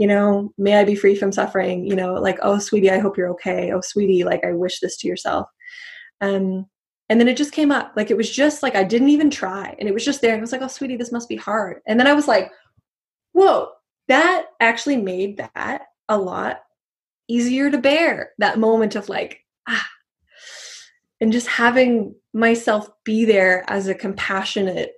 you 0.00 0.06
know, 0.06 0.50
may 0.56 0.76
I 0.76 0.84
be 0.84 0.94
free 0.94 1.14
from 1.14 1.30
suffering, 1.30 1.84
you 1.84 1.94
know, 1.94 2.14
like, 2.14 2.38
oh, 2.40 2.58
sweetie, 2.58 2.90
I 2.90 3.00
hope 3.00 3.18
you're 3.18 3.28
okay. 3.32 3.70
Oh, 3.70 3.82
sweetie, 3.82 4.24
like, 4.24 4.42
I 4.42 4.52
wish 4.52 4.80
this 4.80 4.96
to 4.96 5.06
yourself. 5.06 5.46
Um, 6.22 6.64
and 7.10 7.20
then 7.20 7.28
it 7.28 7.36
just 7.36 7.52
came 7.52 7.70
up. 7.70 7.92
Like, 7.96 8.10
it 8.10 8.16
was 8.16 8.30
just 8.30 8.62
like, 8.62 8.74
I 8.74 8.82
didn't 8.82 9.10
even 9.10 9.28
try. 9.28 9.76
And 9.78 9.86
it 9.86 9.92
was 9.92 10.02
just 10.02 10.22
there. 10.22 10.34
I 10.34 10.40
was 10.40 10.52
like, 10.52 10.62
oh, 10.62 10.68
sweetie, 10.68 10.96
this 10.96 11.12
must 11.12 11.28
be 11.28 11.36
hard. 11.36 11.82
And 11.86 12.00
then 12.00 12.06
I 12.06 12.14
was 12.14 12.26
like, 12.26 12.50
whoa, 13.32 13.68
that 14.08 14.46
actually 14.58 14.96
made 14.96 15.36
that 15.36 15.82
a 16.08 16.16
lot 16.16 16.60
easier 17.28 17.70
to 17.70 17.76
bear. 17.76 18.30
That 18.38 18.58
moment 18.58 18.96
of 18.96 19.10
like, 19.10 19.44
ah, 19.68 19.86
and 21.20 21.30
just 21.30 21.46
having 21.46 22.14
myself 22.32 22.88
be 23.04 23.26
there 23.26 23.66
as 23.68 23.86
a 23.86 23.94
compassionate 23.94 24.92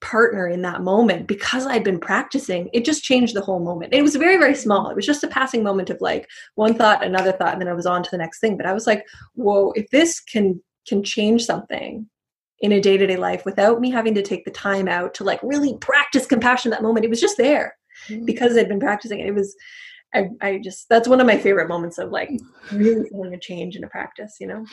partner 0.00 0.46
in 0.46 0.62
that 0.62 0.82
moment 0.82 1.26
because 1.26 1.66
I'd 1.66 1.84
been 1.84 1.98
practicing, 1.98 2.68
it 2.72 2.84
just 2.84 3.02
changed 3.02 3.34
the 3.34 3.40
whole 3.40 3.60
moment. 3.60 3.94
It 3.94 4.02
was 4.02 4.16
very, 4.16 4.36
very 4.36 4.54
small. 4.54 4.90
It 4.90 4.96
was 4.96 5.06
just 5.06 5.24
a 5.24 5.28
passing 5.28 5.62
moment 5.62 5.90
of 5.90 6.00
like 6.00 6.28
one 6.54 6.74
thought, 6.74 7.04
another 7.04 7.32
thought, 7.32 7.52
and 7.52 7.60
then 7.60 7.68
I 7.68 7.74
was 7.74 7.86
on 7.86 8.02
to 8.02 8.10
the 8.10 8.18
next 8.18 8.40
thing. 8.40 8.56
But 8.56 8.66
I 8.66 8.72
was 8.72 8.86
like, 8.86 9.04
whoa, 9.34 9.72
if 9.72 9.90
this 9.90 10.20
can 10.20 10.62
can 10.86 11.02
change 11.02 11.44
something 11.44 12.08
in 12.60 12.72
a 12.72 12.80
day-to-day 12.80 13.16
life 13.16 13.44
without 13.44 13.80
me 13.80 13.90
having 13.90 14.14
to 14.14 14.22
take 14.22 14.44
the 14.44 14.50
time 14.50 14.88
out 14.88 15.14
to 15.14 15.24
like 15.24 15.40
really 15.42 15.76
practice 15.78 16.26
compassion 16.26 16.70
that 16.70 16.82
moment, 16.82 17.04
it 17.04 17.10
was 17.10 17.20
just 17.20 17.36
there 17.36 17.76
mm-hmm. 18.08 18.24
because 18.24 18.56
I'd 18.56 18.68
been 18.68 18.80
practicing 18.80 19.20
it. 19.20 19.26
It 19.26 19.34
was 19.34 19.54
I, 20.14 20.28
I 20.40 20.58
just 20.58 20.88
that's 20.88 21.08
one 21.08 21.20
of 21.20 21.26
my 21.26 21.38
favorite 21.38 21.68
moments 21.68 21.98
of 21.98 22.10
like 22.10 22.30
really 22.72 23.08
feeling 23.08 23.34
a 23.34 23.38
change 23.38 23.76
in 23.76 23.84
a 23.84 23.88
practice, 23.88 24.36
you 24.40 24.46
know. 24.46 24.64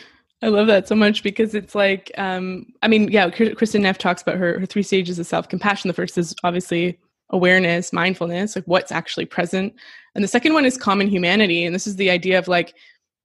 I 0.46 0.50
love 0.50 0.68
that 0.68 0.88
so 0.88 0.94
much 0.94 1.24
because 1.24 1.56
it's 1.56 1.74
like, 1.74 2.12
um, 2.20 2.68
I 2.84 2.88
mean, 2.88 3.10
yeah, 3.12 3.32
Kristen 3.32 3.82
Neff 3.82 3.98
talks 3.98 4.22
about 4.22 4.38
her, 4.38 4.60
her 4.60 4.68
three 4.68 4.84
stages 4.84 5.18
of 5.18 5.26
self 5.26 5.50
compassion. 5.50 5.88
The 5.88 5.96
first 5.96 6.20
is 6.20 6.36
obviously 6.44 7.00
awareness, 7.32 7.92
mindfulness, 7.92 8.56
like 8.56 8.66
what's 8.66 8.92
actually 8.92 9.26
present. 9.26 9.74
And 10.14 10.24
the 10.24 10.28
second 10.28 10.54
one 10.54 10.64
is 10.64 10.78
common 10.78 11.08
humanity. 11.08 11.66
And 11.66 11.74
this 11.74 11.88
is 11.88 11.96
the 11.96 12.12
idea 12.12 12.38
of 12.38 12.48
like, 12.48 12.76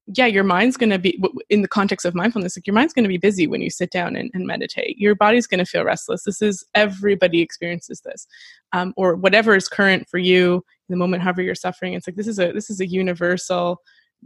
yeah, 0.06 0.24
your 0.24 0.44
mind's 0.44 0.78
going 0.78 0.88
to 0.88 0.98
be, 0.98 1.22
in 1.50 1.60
the 1.60 1.68
context 1.68 2.06
of 2.06 2.14
mindfulness, 2.14 2.56
like 2.56 2.66
your 2.66 2.72
mind's 2.72 2.94
going 2.94 3.04
to 3.04 3.08
be 3.08 3.18
busy 3.18 3.46
when 3.46 3.60
you 3.60 3.68
sit 3.68 3.90
down 3.90 4.16
and, 4.16 4.30
and 4.32 4.46
meditate. 4.46 4.96
Your 4.96 5.14
body's 5.14 5.46
going 5.46 5.58
to 5.58 5.66
feel 5.66 5.84
restless. 5.84 6.22
This 6.24 6.40
is, 6.40 6.64
everybody 6.74 7.42
experiences 7.42 8.00
this. 8.00 8.26
Um, 8.72 8.94
or 8.96 9.14
whatever 9.14 9.54
is 9.54 9.68
current 9.68 10.08
for 10.08 10.16
you 10.16 10.54
in 10.54 10.94
the 10.94 10.96
moment, 10.96 11.22
however 11.22 11.42
you're 11.42 11.54
suffering. 11.54 11.92
It's 11.92 12.08
like, 12.08 12.16
this 12.16 12.26
is 12.26 12.38
a, 12.38 12.50
this 12.50 12.70
is 12.70 12.80
a 12.80 12.86
universal, 12.86 13.82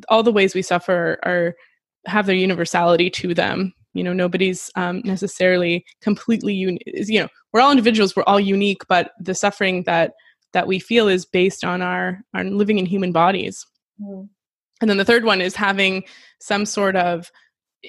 all 0.09 0.23
the 0.23 0.33
ways 0.33 0.55
we 0.55 0.63
suffer 0.63 1.19
are 1.25 1.57
have 2.07 2.27
their 2.27 2.35
universality 2.35 3.11
to 3.11 3.35
them 3.35 3.73
you 3.95 4.03
know 4.03 4.13
nobody's 4.13 4.71
um, 4.75 5.01
necessarily 5.05 5.85
completely 6.01 6.53
unique 6.53 6.83
you 6.87 7.21
know 7.21 7.29
we're 7.53 7.61
all 7.61 7.71
individuals 7.71 8.15
we're 8.15 8.25
all 8.25 8.41
unique 8.41 8.83
but 8.89 9.13
the 9.19 9.35
suffering 9.35 9.83
that 9.85 10.13
that 10.53 10.67
we 10.67 10.79
feel 10.79 11.09
is 11.09 11.25
based 11.25 11.65
on 11.65 11.81
our 11.81 12.21
our 12.35 12.45
living 12.45 12.79
in 12.79 12.87
human 12.87 13.13
bodies 13.13 13.67
mm. 14.01 14.29
and 14.81 14.91
then 14.91 14.99
the 14.99 15.05
third 15.05 15.25
one 15.25 15.41
is 15.41 15.57
having 15.57 16.05
some 16.41 16.67
sort 16.67 16.97
of 16.97 17.31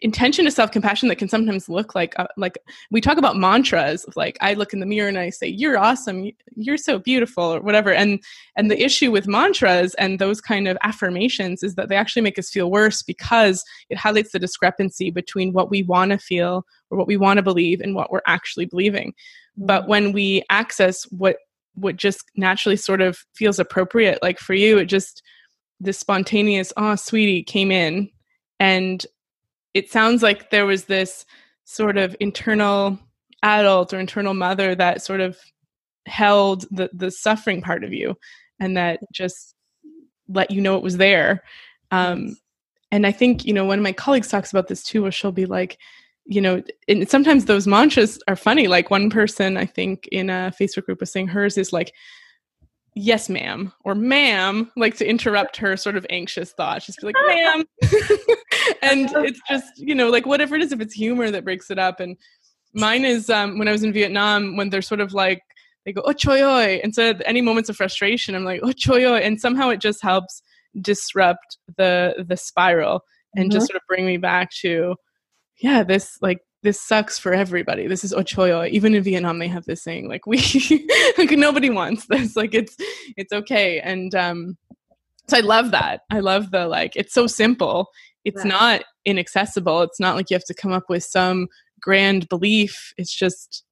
intention 0.02 0.46
to 0.46 0.52
self-compassion 0.52 1.10
that 1.10 1.18
can 1.18 1.30
sometimes 1.30 1.70
look 1.70 1.96
like 1.96 2.18
uh, 2.20 2.28
like 2.38 2.58
we 2.92 3.02
talk 3.02 3.18
about 3.18 3.38
mantras 3.38 4.06
like 4.16 4.38
i 4.42 4.54
look 4.54 4.74
in 4.74 4.80
the 4.80 4.86
mirror 4.86 5.08
and 5.08 5.18
i 5.18 5.30
say 5.30 5.56
you're 5.58 5.78
awesome. 5.78 6.32
You're 6.56 6.78
so 6.78 7.00
beautiful 7.00 7.44
or 7.44 7.62
whatever. 7.62 7.94
And 7.94 8.24
and 8.56 8.70
the 8.70 8.82
issue 8.82 9.12
with 9.12 9.28
mantras 9.28 9.94
and 9.96 10.20
those 10.20 10.42
kind 10.42 10.68
of 10.68 10.78
affirmations 10.84 11.64
is 11.64 11.76
that 11.76 11.90
they 11.90 11.96
actually 11.96 12.22
make 12.22 12.40
us 12.40 12.50
feel 12.50 12.72
worse 12.72 13.02
because 13.02 13.64
it 13.90 13.98
highlights 13.98 14.32
the 14.32 14.40
discrepancy 14.40 15.12
between 15.12 15.54
what 15.54 15.70
we 15.70 15.84
want 15.84 16.12
to 16.12 16.18
feel 16.18 16.66
or 16.90 16.98
what 16.98 17.08
we 17.08 17.18
want 17.18 17.38
to 17.38 17.44
believe 17.44 17.82
and 17.82 17.96
what 17.96 18.12
we're 18.12 18.22
actually 18.28 18.66
believing. 18.66 19.10
Mm-hmm. 19.10 19.66
but 19.68 19.88
when 19.88 20.12
we 20.12 20.44
access 20.50 21.04
what 21.06 21.38
what 21.76 21.98
just 21.98 22.24
naturally 22.36 22.78
sort 22.78 23.02
of 23.02 23.18
feels 23.36 23.60
appropriate 23.60 24.20
like 24.22 24.40
for 24.40 24.54
you 24.54 24.78
it 24.78 24.86
just 24.86 25.22
this 25.80 25.98
spontaneous 25.98 26.74
oh 26.78 26.96
sweetie 26.96 27.44
came 27.44 27.72
in 27.72 28.10
and 28.60 29.06
it 29.76 29.92
sounds 29.92 30.24
like 30.24 30.50
there 30.50 30.66
was 30.66 30.86
this 30.86 31.26
sort 31.66 31.98
of 31.98 32.16
internal 32.20 32.98
adult 33.44 33.94
or 33.94 34.00
internal 34.00 34.34
mother 34.34 34.74
that 34.74 35.04
sort 35.04 35.22
of 35.22 35.38
held 36.08 36.66
the 36.72 36.90
the 36.94 37.12
suffering 37.12 37.62
part 37.62 37.84
of 37.84 37.94
you 37.94 38.16
and 38.60 38.76
that 38.78 39.00
just 39.14 39.54
let 40.28 40.50
you 40.50 40.62
know 40.62 40.76
it 40.78 40.84
was 40.84 40.98
there. 40.98 41.44
Um, 41.92 42.38
and 42.92 43.06
i 43.06 43.12
think 43.12 43.46
you 43.46 43.54
know 43.54 43.66
one 43.66 43.80
of 43.80 43.84
my 43.84 43.92
colleagues 43.92 44.28
talks 44.28 44.52
about 44.52 44.68
this 44.68 44.84
too 44.84 45.02
where 45.02 45.12
she'll 45.12 45.32
be 45.32 45.48
like 45.48 45.78
you 46.26 46.40
know 46.40 46.62
and 46.88 47.10
sometimes 47.10 47.46
those 47.46 47.68
mantras 47.68 48.20
are 48.28 48.36
funny. 48.36 48.68
Like 48.68 48.90
one 48.90 49.10
person 49.10 49.58
i 49.58 49.66
think 49.66 50.08
in 50.12 50.30
a 50.30 50.54
facebook 50.60 50.86
group 50.86 51.00
was 51.00 51.12
saying 51.12 51.28
hers 51.28 51.58
is 51.58 51.74
like 51.74 51.94
yes 52.96 53.30
ma'am 53.30 53.74
or 53.84 53.94
ma'am 53.94 54.72
like 54.78 54.96
to 54.96 55.08
interrupt 55.08 55.58
her 55.58 55.76
sort 55.76 55.96
of 55.98 56.06
anxious 56.10 56.54
thoughts. 56.54 56.86
Just 56.86 57.00
be 57.00 57.08
like 57.08 57.16
ma'am. 57.28 57.64
And 58.82 59.12
it's 59.18 59.40
just 59.48 59.78
you 59.78 59.94
know 59.94 60.10
like 60.10 60.26
whatever 60.26 60.56
it 60.56 60.62
is 60.62 60.72
if 60.72 60.80
it's 60.80 60.94
humor 60.94 61.30
that 61.30 61.44
breaks 61.44 61.70
it 61.70 61.78
up. 61.78 62.00
And 62.00 62.18
mine 62.76 63.06
is 63.06 63.30
um 63.30 63.58
when 63.58 63.68
i 63.68 63.72
was 63.72 63.84
in 63.84 63.94
vietnam 63.94 64.58
when 64.58 64.70
they're 64.70 64.82
sort 64.82 65.00
of 65.00 65.14
like 65.14 65.42
they 65.86 65.94
go 65.94 66.02
oh 66.06 66.12
choy 66.12 66.80
and 66.84 66.94
so 66.94 67.14
any 67.26 67.42
moments 67.42 67.70
of 67.70 67.76
frustration 67.76 68.36
i'm 68.36 68.44
like 68.44 68.60
oh 68.62 68.72
choy 68.72 69.20
and 69.22 69.40
somehow 69.40 69.70
it 69.70 69.80
just 69.80 70.04
helps 70.04 70.44
disrupt 70.82 71.58
the 71.78 72.26
the 72.28 72.38
spiral 72.38 73.02
and 73.36 73.46
mm-hmm. 73.46 73.58
just 73.58 73.68
sort 73.68 73.78
of 73.78 73.82
bring 73.88 74.06
me 74.06 74.18
back 74.18 74.52
to 74.52 74.96
yeah 75.62 75.84
this 75.84 76.18
like 76.22 76.40
this 76.66 76.82
sucks 76.82 77.20
for 77.20 77.34
everybody. 77.34 77.88
This 77.88 78.04
is 78.04 78.12
ochoyo. 78.12 78.68
Even 78.70 78.96
in 78.96 79.04
Vietnam, 79.04 79.38
they 79.40 79.48
have 79.48 79.66
this 79.66 79.84
saying 79.84 80.10
like 80.10 80.26
we 80.26 80.38
like 81.18 81.32
nobody 81.32 81.70
wants 81.70 82.08
this. 82.08 82.36
Like 82.46 82.54
it's 82.54 82.76
it's 83.16 83.32
okay. 83.32 83.80
And 83.80 84.14
um, 84.16 84.58
so 85.30 85.38
I 85.38 85.42
love 85.42 85.72
that. 85.72 86.02
I 86.12 86.20
love 86.20 86.52
the 86.52 86.68
like 86.68 86.96
it's 86.96 87.14
so 87.14 87.28
simple. 87.28 87.90
It's 88.26 88.44
right. 88.44 88.48
not 88.48 88.84
inaccessible. 89.06 89.84
It's 89.84 90.00
not 90.00 90.16
like 90.16 90.30
you 90.30 90.36
have 90.36 90.46
to 90.46 90.54
come 90.54 90.74
up 90.74 90.90
with 90.90 91.04
some 91.04 91.48
grand 91.80 92.28
belief. 92.28 92.94
It's 92.98 93.16
just 93.16 93.64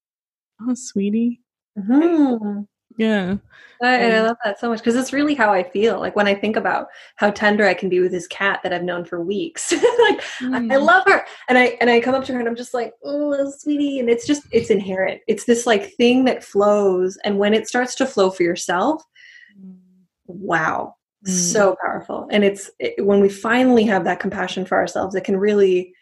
oh, 0.61 0.75
sweetie. 0.75 1.41
Mm-hmm. 1.77 2.61
Yeah. 2.97 3.37
I, 3.81 3.95
and 3.95 4.13
I 4.13 4.21
love 4.21 4.37
that 4.43 4.59
so 4.59 4.69
much 4.69 4.79
because 4.79 4.95
it's 4.95 5.13
really 5.13 5.33
how 5.33 5.51
I 5.51 5.63
feel. 5.63 5.99
Like 5.99 6.15
when 6.15 6.27
I 6.27 6.35
think 6.35 6.55
about 6.55 6.87
how 7.17 7.31
tender 7.31 7.65
I 7.65 7.73
can 7.73 7.89
be 7.89 7.99
with 7.99 8.11
this 8.11 8.27
cat 8.27 8.61
that 8.63 8.73
I've 8.73 8.83
known 8.83 9.03
for 9.03 9.21
weeks. 9.21 9.71
like 9.71 10.21
mm. 10.39 10.53
I, 10.53 10.57
I, 10.57 10.77
mm. 10.77 10.85
love 10.85 11.03
her. 11.07 11.25
And 11.49 11.57
I 11.57 11.77
and 11.81 11.89
I 11.89 11.99
come 11.99 12.15
up 12.15 12.23
to 12.25 12.33
her 12.33 12.39
and 12.39 12.47
I'm 12.47 12.55
just 12.55 12.73
like, 12.73 12.93
oh 13.03 13.51
sweetie. 13.57 13.99
And 13.99 14.09
it's 14.09 14.25
just 14.25 14.43
it's 14.51 14.69
inherent. 14.69 15.21
It's 15.27 15.45
this 15.45 15.65
like 15.65 15.93
thing 15.93 16.25
that 16.25 16.43
flows. 16.43 17.17
And 17.25 17.37
when 17.37 17.53
it 17.53 17.67
starts 17.67 17.95
to 17.95 18.05
flow 18.05 18.29
for 18.29 18.43
yourself, 18.43 19.03
wow. 20.27 20.95
Mm. 21.27 21.31
So 21.31 21.75
powerful. 21.83 22.27
And 22.31 22.43
it's 22.43 22.71
it, 22.79 23.05
when 23.05 23.19
we 23.19 23.29
finally 23.29 23.83
have 23.83 24.05
that 24.05 24.19
compassion 24.19 24.65
for 24.65 24.77
ourselves, 24.77 25.15
it 25.15 25.23
can 25.23 25.37
really 25.37 25.93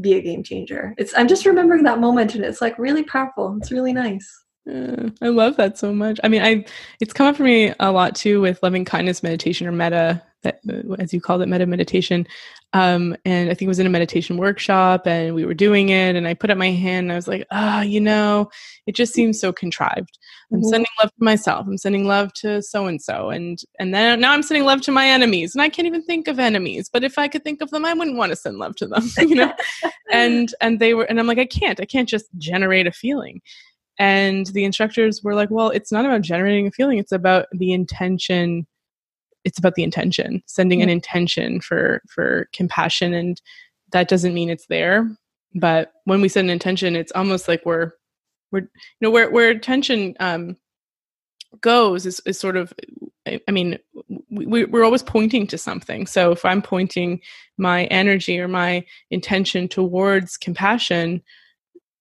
be 0.00 0.14
a 0.14 0.22
game 0.22 0.42
changer. 0.42 0.94
It's 0.98 1.14
I'm 1.16 1.28
just 1.28 1.46
remembering 1.46 1.84
that 1.84 2.00
moment 2.00 2.34
and 2.34 2.44
it's 2.44 2.60
like 2.60 2.78
really 2.78 3.04
powerful. 3.04 3.56
It's 3.58 3.72
really 3.72 3.92
nice. 3.92 4.45
Uh, 4.70 5.10
I 5.22 5.28
love 5.28 5.56
that 5.56 5.78
so 5.78 5.92
much. 5.94 6.18
I 6.24 6.28
mean, 6.28 6.42
I 6.42 6.64
it's 7.00 7.12
come 7.12 7.26
up 7.26 7.36
for 7.36 7.44
me 7.44 7.72
a 7.78 7.92
lot 7.92 8.16
too 8.16 8.40
with 8.40 8.62
loving 8.62 8.84
kindness 8.84 9.22
meditation 9.22 9.66
or 9.66 9.72
metta, 9.72 10.22
that, 10.42 10.60
uh, 10.68 10.94
as 10.98 11.12
you 11.12 11.20
called 11.20 11.42
it, 11.42 11.46
metta 11.46 11.66
meditation. 11.66 12.26
Um, 12.72 13.16
and 13.24 13.48
I 13.48 13.54
think 13.54 13.62
it 13.62 13.68
was 13.68 13.78
in 13.78 13.86
a 13.86 13.90
meditation 13.90 14.36
workshop, 14.36 15.06
and 15.06 15.34
we 15.34 15.44
were 15.44 15.54
doing 15.54 15.90
it, 15.90 16.16
and 16.16 16.26
I 16.26 16.34
put 16.34 16.50
up 16.50 16.58
my 16.58 16.72
hand, 16.72 17.04
and 17.04 17.12
I 17.12 17.14
was 17.14 17.28
like, 17.28 17.46
ah, 17.52 17.78
oh, 17.78 17.82
you 17.82 18.00
know, 18.00 18.50
it 18.86 18.96
just 18.96 19.14
seems 19.14 19.40
so 19.40 19.52
contrived. 19.52 20.18
I'm 20.52 20.58
mm-hmm. 20.58 20.68
sending 20.68 20.90
love 21.00 21.10
to 21.10 21.24
myself. 21.24 21.66
I'm 21.66 21.78
sending 21.78 22.06
love 22.06 22.32
to 22.34 22.60
so 22.60 22.86
and 22.86 23.00
so, 23.00 23.30
and 23.30 23.58
and 23.78 23.94
then 23.94 24.20
now 24.20 24.32
I'm 24.32 24.42
sending 24.42 24.64
love 24.64 24.80
to 24.82 24.92
my 24.92 25.06
enemies, 25.06 25.54
and 25.54 25.62
I 25.62 25.68
can't 25.68 25.86
even 25.86 26.02
think 26.02 26.26
of 26.26 26.40
enemies. 26.40 26.90
But 26.92 27.04
if 27.04 27.18
I 27.18 27.28
could 27.28 27.44
think 27.44 27.62
of 27.62 27.70
them, 27.70 27.84
I 27.84 27.94
wouldn't 27.94 28.16
want 28.16 28.30
to 28.30 28.36
send 28.36 28.58
love 28.58 28.74
to 28.76 28.86
them, 28.88 29.04
you 29.18 29.36
know. 29.36 29.52
and 30.12 30.52
and 30.60 30.80
they 30.80 30.94
were, 30.94 31.04
and 31.04 31.20
I'm 31.20 31.28
like, 31.28 31.38
I 31.38 31.46
can't. 31.46 31.80
I 31.80 31.86
can't 31.86 32.08
just 32.08 32.26
generate 32.36 32.88
a 32.88 32.92
feeling 32.92 33.40
and 33.98 34.46
the 34.48 34.64
instructors 34.64 35.22
were 35.22 35.34
like 35.34 35.50
well 35.50 35.70
it's 35.70 35.92
not 35.92 36.04
about 36.04 36.22
generating 36.22 36.66
a 36.66 36.70
feeling 36.70 36.98
it's 36.98 37.12
about 37.12 37.46
the 37.52 37.72
intention 37.72 38.66
it's 39.44 39.58
about 39.58 39.74
the 39.76 39.84
intention 39.84 40.42
sending 40.46 40.82
an 40.82 40.88
intention 40.88 41.60
for 41.60 42.02
for 42.08 42.48
compassion 42.52 43.14
and 43.14 43.40
that 43.92 44.08
doesn't 44.08 44.34
mean 44.34 44.50
it's 44.50 44.66
there. 44.66 45.08
But 45.54 45.92
when 46.04 46.20
we 46.20 46.28
send 46.28 46.48
an 46.48 46.52
intention 46.52 46.96
it's 46.96 47.12
almost 47.12 47.48
like 47.48 47.62
we're 47.64 47.92
we're 48.52 48.60
you 48.60 48.68
know 49.00 49.10
where 49.10 49.30
where 49.30 49.50
attention 49.50 50.14
um 50.20 50.56
goes 51.60 52.04
is, 52.04 52.20
is 52.26 52.38
sort 52.38 52.56
of 52.56 52.74
i 53.26 53.50
mean 53.50 53.78
we, 54.30 54.64
we're 54.64 54.84
always 54.84 55.02
pointing 55.02 55.46
to 55.46 55.56
something. 55.56 56.06
So 56.06 56.32
if 56.32 56.44
i'm 56.44 56.60
pointing 56.60 57.20
my 57.56 57.84
energy 57.84 58.38
or 58.38 58.48
my 58.48 58.84
intention 59.10 59.68
towards 59.68 60.36
compassion 60.36 61.22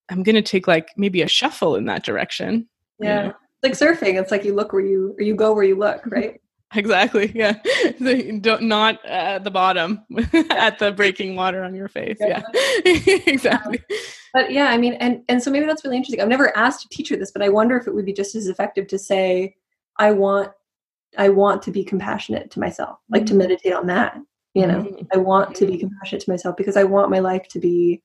I'm 0.09 0.23
going 0.23 0.35
to 0.35 0.41
take 0.41 0.67
like 0.67 0.89
maybe 0.97 1.21
a 1.21 1.27
shuffle 1.27 1.75
in 1.75 1.85
that 1.85 2.03
direction. 2.03 2.67
Yeah. 2.99 3.21
You 3.21 3.27
know? 3.29 3.35
Like 3.63 3.73
surfing, 3.73 4.19
it's 4.21 4.31
like 4.31 4.45
you 4.45 4.53
look 4.53 4.73
where 4.73 4.85
you 4.85 5.15
or 5.17 5.23
you 5.23 5.35
go 5.35 5.53
where 5.53 5.63
you 5.63 5.75
look, 5.75 6.05
right? 6.07 6.39
exactly. 6.73 7.31
Yeah. 7.33 7.57
Don't 8.41 8.63
not 8.63 9.03
at 9.05 9.43
the 9.43 9.51
bottom 9.51 10.03
at 10.49 10.79
the 10.79 10.91
breaking 10.91 11.35
water 11.35 11.63
on 11.63 11.73
your 11.73 11.87
face. 11.87 12.17
Yeah. 12.19 12.43
yeah. 12.85 13.19
exactly. 13.27 13.79
Um, 13.79 13.97
but 14.33 14.51
yeah, 14.51 14.67
I 14.67 14.77
mean 14.77 14.93
and 14.95 15.23
and 15.29 15.41
so 15.41 15.49
maybe 15.49 15.65
that's 15.65 15.83
really 15.83 15.97
interesting. 15.97 16.21
I've 16.21 16.27
never 16.27 16.55
asked 16.57 16.85
a 16.85 16.89
teacher 16.89 17.15
this, 17.15 17.31
but 17.31 17.41
I 17.41 17.49
wonder 17.49 17.77
if 17.77 17.87
it 17.87 17.95
would 17.95 18.05
be 18.05 18.13
just 18.13 18.35
as 18.35 18.47
effective 18.47 18.87
to 18.87 18.99
say 18.99 19.55
I 19.97 20.11
want 20.11 20.51
I 21.17 21.29
want 21.29 21.61
to 21.63 21.71
be 21.71 21.83
compassionate 21.83 22.51
to 22.51 22.59
myself, 22.59 22.99
like 23.09 23.23
mm-hmm. 23.23 23.27
to 23.27 23.35
meditate 23.35 23.73
on 23.73 23.87
that. 23.87 24.17
You 24.53 24.67
know, 24.67 24.83
mm-hmm. 24.83 25.05
I 25.13 25.17
want 25.17 25.55
to 25.55 25.65
be 25.65 25.73
mm-hmm. 25.73 25.87
compassionate 25.87 26.23
to 26.23 26.31
myself 26.31 26.57
because 26.57 26.77
I 26.77 26.83
want 26.83 27.11
my 27.11 27.19
life 27.19 27.47
to 27.49 27.59
be 27.59 28.01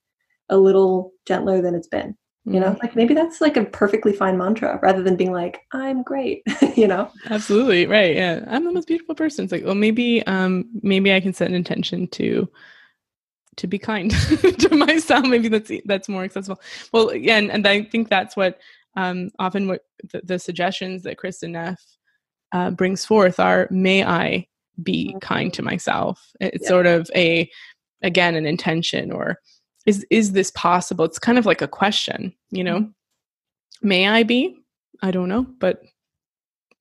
a 0.50 0.56
little 0.56 1.12
gentler 1.26 1.62
than 1.62 1.74
it's 1.74 1.88
been 1.88 2.16
you 2.46 2.58
know? 2.58 2.68
Mm-hmm. 2.68 2.82
like 2.82 2.96
maybe 2.96 3.14
that's 3.14 3.40
like 3.40 3.56
a 3.56 3.64
perfectly 3.64 4.12
fine 4.12 4.38
mantra 4.38 4.78
rather 4.82 5.02
than 5.02 5.16
being 5.16 5.32
like 5.32 5.60
i'm 5.72 6.02
great 6.02 6.42
you 6.76 6.86
know? 6.86 7.10
Absolutely 7.28 7.86
right 7.86 8.16
yeah. 8.16 8.44
I'm 8.48 8.64
the 8.64 8.72
most 8.72 8.88
beautiful 8.88 9.14
person. 9.14 9.44
It's 9.44 9.52
like 9.52 9.64
well 9.64 9.74
maybe 9.74 10.26
um 10.26 10.64
maybe 10.82 11.12
i 11.12 11.20
can 11.20 11.32
set 11.32 11.48
an 11.48 11.54
intention 11.54 12.08
to 12.08 12.48
to 13.56 13.66
be 13.66 13.78
kind 13.78 14.10
to 14.58 14.74
myself. 14.74 15.26
Maybe 15.26 15.48
that's 15.48 15.70
that's 15.84 16.08
more 16.08 16.24
accessible. 16.24 16.60
Well 16.92 17.08
again 17.08 17.50
and 17.50 17.66
i 17.66 17.82
think 17.82 18.08
that's 18.08 18.36
what 18.36 18.58
um 18.96 19.30
often 19.38 19.68
what 19.68 19.82
the, 20.12 20.22
the 20.24 20.38
suggestions 20.38 21.02
that 21.02 21.18
kristen 21.18 21.52
neff 21.52 21.80
uh, 22.52 22.70
brings 22.70 23.04
forth 23.04 23.38
are 23.38 23.68
may 23.70 24.02
i 24.02 24.46
be 24.82 25.08
mm-hmm. 25.08 25.18
kind 25.18 25.52
to 25.54 25.62
myself? 25.62 26.30
It's 26.40 26.64
yeah. 26.64 26.68
sort 26.68 26.86
of 26.86 27.10
a 27.14 27.50
again 28.02 28.34
an 28.34 28.46
intention 28.46 29.12
or 29.12 29.38
is 29.86 30.06
is 30.10 30.32
this 30.32 30.50
possible? 30.52 31.04
It's 31.04 31.18
kind 31.18 31.38
of 31.38 31.46
like 31.46 31.62
a 31.62 31.68
question 31.68 32.32
you 32.50 32.64
know? 32.64 32.88
May 33.82 34.08
i 34.08 34.22
be? 34.22 34.56
I 35.02 35.10
don't 35.10 35.28
know 35.28 35.46
but 35.58 35.82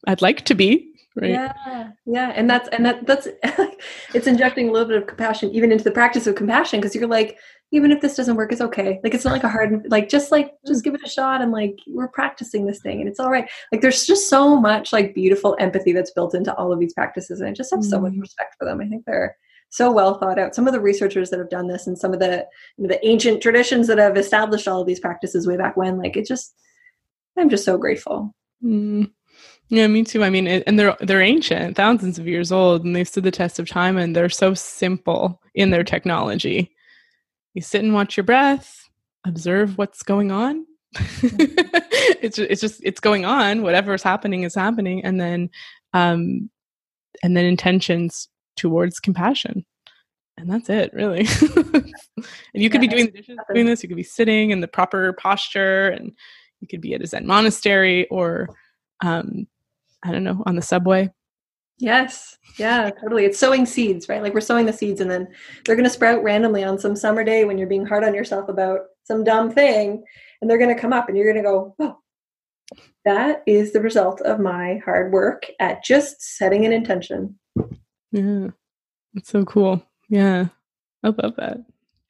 i'd 0.08 0.22
like 0.22 0.46
to 0.46 0.56
be 0.56 0.92
right? 1.16 1.32
Yeah 1.32 1.92
yeah 2.06 2.32
and 2.36 2.50
that's 2.50 2.70
and 2.70 2.86
that 2.86 3.06
that's 3.06 3.28
it's 4.14 4.28
injecting 4.28 4.70
a 4.70 4.72
little 4.72 4.88
bit 4.88 4.98
of 4.98 5.08
compassion 5.08 5.50
even 5.52 5.72
into 5.72 5.84
the 5.84 5.92
practice 5.92 6.28
of 6.28 6.36
compassion 6.36 6.80
because 6.80 6.96
you're 6.96 7.08
like 7.08 7.38
even 7.72 7.92
if 7.92 8.02
this 8.02 8.16
doesn't 8.16 8.36
work 8.36 8.52
it's 8.52 8.62
okay. 8.62 9.00
Like 9.04 9.14
it's 9.14 9.26
not 9.26 9.32
like 9.32 9.44
a 9.44 9.50
hard 9.50 9.86
like 9.90 10.10
just 10.10 10.32
like 10.32 10.54
just 10.66 10.84
give 10.84 10.96
it 10.96 11.02
a 11.06 11.10
shot 11.10 11.42
and 11.42 11.52
like 11.52 11.78
we're 11.88 12.08
practicing 12.08 12.66
this 12.66 12.82
thing 12.82 13.00
and 13.00 13.08
it's 13.08 13.20
all 13.20 13.30
right. 13.30 13.48
Like 13.72 13.82
there's 13.82 14.06
just 14.06 14.28
so 14.30 14.60
much 14.60 14.92
like 14.92 15.14
beautiful 15.14 15.56
empathy 15.60 15.92
that's 15.92 16.12
built 16.12 16.34
into 16.34 16.54
all 16.56 16.74
of 16.74 16.80
these 16.80 16.94
practices 16.94 17.40
and 17.40 17.50
i 17.50 17.54
just 17.54 17.72
have 17.72 17.84
so 17.84 18.00
much 18.00 18.14
mm-hmm. 18.14 18.22
respect 18.22 18.56
for 18.58 18.66
them. 18.66 18.82
I 18.82 18.88
think 18.88 19.06
they're 19.06 19.38
so 19.70 19.92
well 19.92 20.18
thought 20.18 20.40
out. 20.40 20.56
Some 20.56 20.68
of 20.68 20.74
the 20.74 20.82
researchers 20.82 21.30
that 21.30 21.40
have 21.40 21.50
done 21.50 21.68
this 21.68 21.88
and 21.88 21.98
some 21.98 22.14
of 22.14 22.20
the 22.20 22.46
you 22.78 22.84
know, 22.84 22.88
the 22.88 23.06
ancient 23.08 23.42
traditions 23.42 23.88
that 23.88 23.98
have 23.98 24.18
established 24.18 24.68
all 24.68 24.82
of 24.82 24.88
these 24.88 25.00
practices 25.00 25.48
way 25.48 25.58
back 25.58 25.78
when, 25.78 25.98
like 25.98 26.18
it 26.18 26.28
just, 26.28 26.54
I'm 27.38 27.50
just 27.50 27.66
so 27.66 27.78
grateful. 27.78 28.34
Mm. 28.64 29.12
Yeah, 29.70 29.86
me 29.88 30.04
too. 30.04 30.24
I 30.24 30.32
mean, 30.32 30.48
it, 30.48 30.64
and 30.66 30.80
they're 30.80 30.98
they're 31.00 31.22
ancient, 31.22 31.78
thousands 31.78 32.18
of 32.18 32.28
years 32.28 32.52
old, 32.52 32.84
and 32.84 32.96
they've 32.96 33.08
stood 33.08 33.24
the 33.24 33.32
test 33.32 33.60
of 33.60 33.70
time, 33.70 33.98
and 33.98 34.16
they're 34.16 34.30
so 34.30 34.56
simple 34.56 35.42
in 35.54 35.70
their 35.70 35.84
technology. 35.84 36.76
You 37.54 37.62
sit 37.62 37.84
and 37.84 37.94
watch 37.94 38.18
your 38.18 38.24
breath, 38.24 38.90
observe 39.26 39.78
what's 39.78 40.02
going 40.02 40.32
on. 40.32 40.66
it's 40.96 42.40
it's 42.40 42.62
just 42.62 42.82
it's 42.84 43.00
going 43.00 43.26
on. 43.26 43.62
Whatever 43.62 43.94
is 43.94 44.02
happening 44.02 44.42
is 44.42 44.56
happening, 44.56 45.06
and 45.06 45.22
then 45.22 45.52
um, 45.94 46.50
and 47.22 47.38
then 47.38 47.46
intentions 47.46 48.28
towards 48.60 49.00
compassion 49.00 49.66
and 50.38 50.50
that's 50.50 50.70
it 50.70 50.92
really 50.94 51.26
and 51.56 51.94
you 52.54 52.70
could 52.70 52.82
Yeah, 52.82 52.88
be 52.88 52.88
doing 52.88 53.06
the 53.06 53.12
dishes 53.12 53.38
doing 53.54 53.66
this 53.66 53.82
you 53.82 53.90
could 53.90 53.96
be 53.96 54.04
sitting 54.04 54.52
in 54.52 54.62
the 54.62 54.68
proper 54.68 55.14
posture 55.14 55.90
and 55.90 56.12
you 56.62 56.68
could 56.68 56.82
be 56.82 56.94
at 56.94 57.02
a 57.02 57.08
zen 57.08 57.26
monastery 57.26 58.08
or 58.10 58.48
um 59.02 59.48
i 60.04 60.12
don't 60.12 60.24
know 60.24 60.44
on 60.46 60.56
the 60.56 60.62
subway 60.62 61.10
Yes. 61.80 62.38
Yeah, 62.58 62.90
totally. 62.90 63.24
It's 63.24 63.40
sowing 63.40 63.66
seeds, 63.66 64.10
right? 64.10 64.22
Like 64.22 64.34
we're 64.34 64.42
sowing 64.42 64.66
the 64.66 64.74
seeds 64.74 65.00
and 65.00 65.10
then 65.10 65.30
they're 65.64 65.78
going 65.78 65.86
to 65.86 65.90
sprout 65.90 66.22
randomly 66.22 66.64
on 66.66 66.78
some 66.78 66.94
summer 66.96 67.24
day 67.24 67.46
when 67.46 67.58
you're 67.58 67.70
being 67.70 67.86
hard 67.86 68.04
on 68.04 68.14
yourself 68.14 68.50
about 68.50 68.82
some 69.06 69.24
dumb 69.24 69.50
thing 69.50 70.04
and 70.42 70.50
they're 70.50 70.58
going 70.58 70.76
to 70.76 70.80
come 70.80 70.92
up 70.92 71.08
and 71.08 71.18
you're 71.18 71.32
going 71.32 71.42
to 71.42 71.50
go, 71.50 71.76
"Oh, 71.80 71.98
that 73.06 73.44
is 73.48 73.72
the 73.72 73.80
result 73.80 74.20
of 74.22 74.42
my 74.42 74.82
hard 74.84 75.14
work 75.14 75.46
at 75.62 75.84
just 75.84 76.22
setting 76.22 76.66
an 76.66 76.74
intention." 76.74 77.39
Yeah 78.12 78.48
it's 79.16 79.30
so 79.30 79.44
cool 79.46 79.82
yeah 80.10 80.48
i 81.04 81.08
love 81.08 81.36
that 81.38 81.58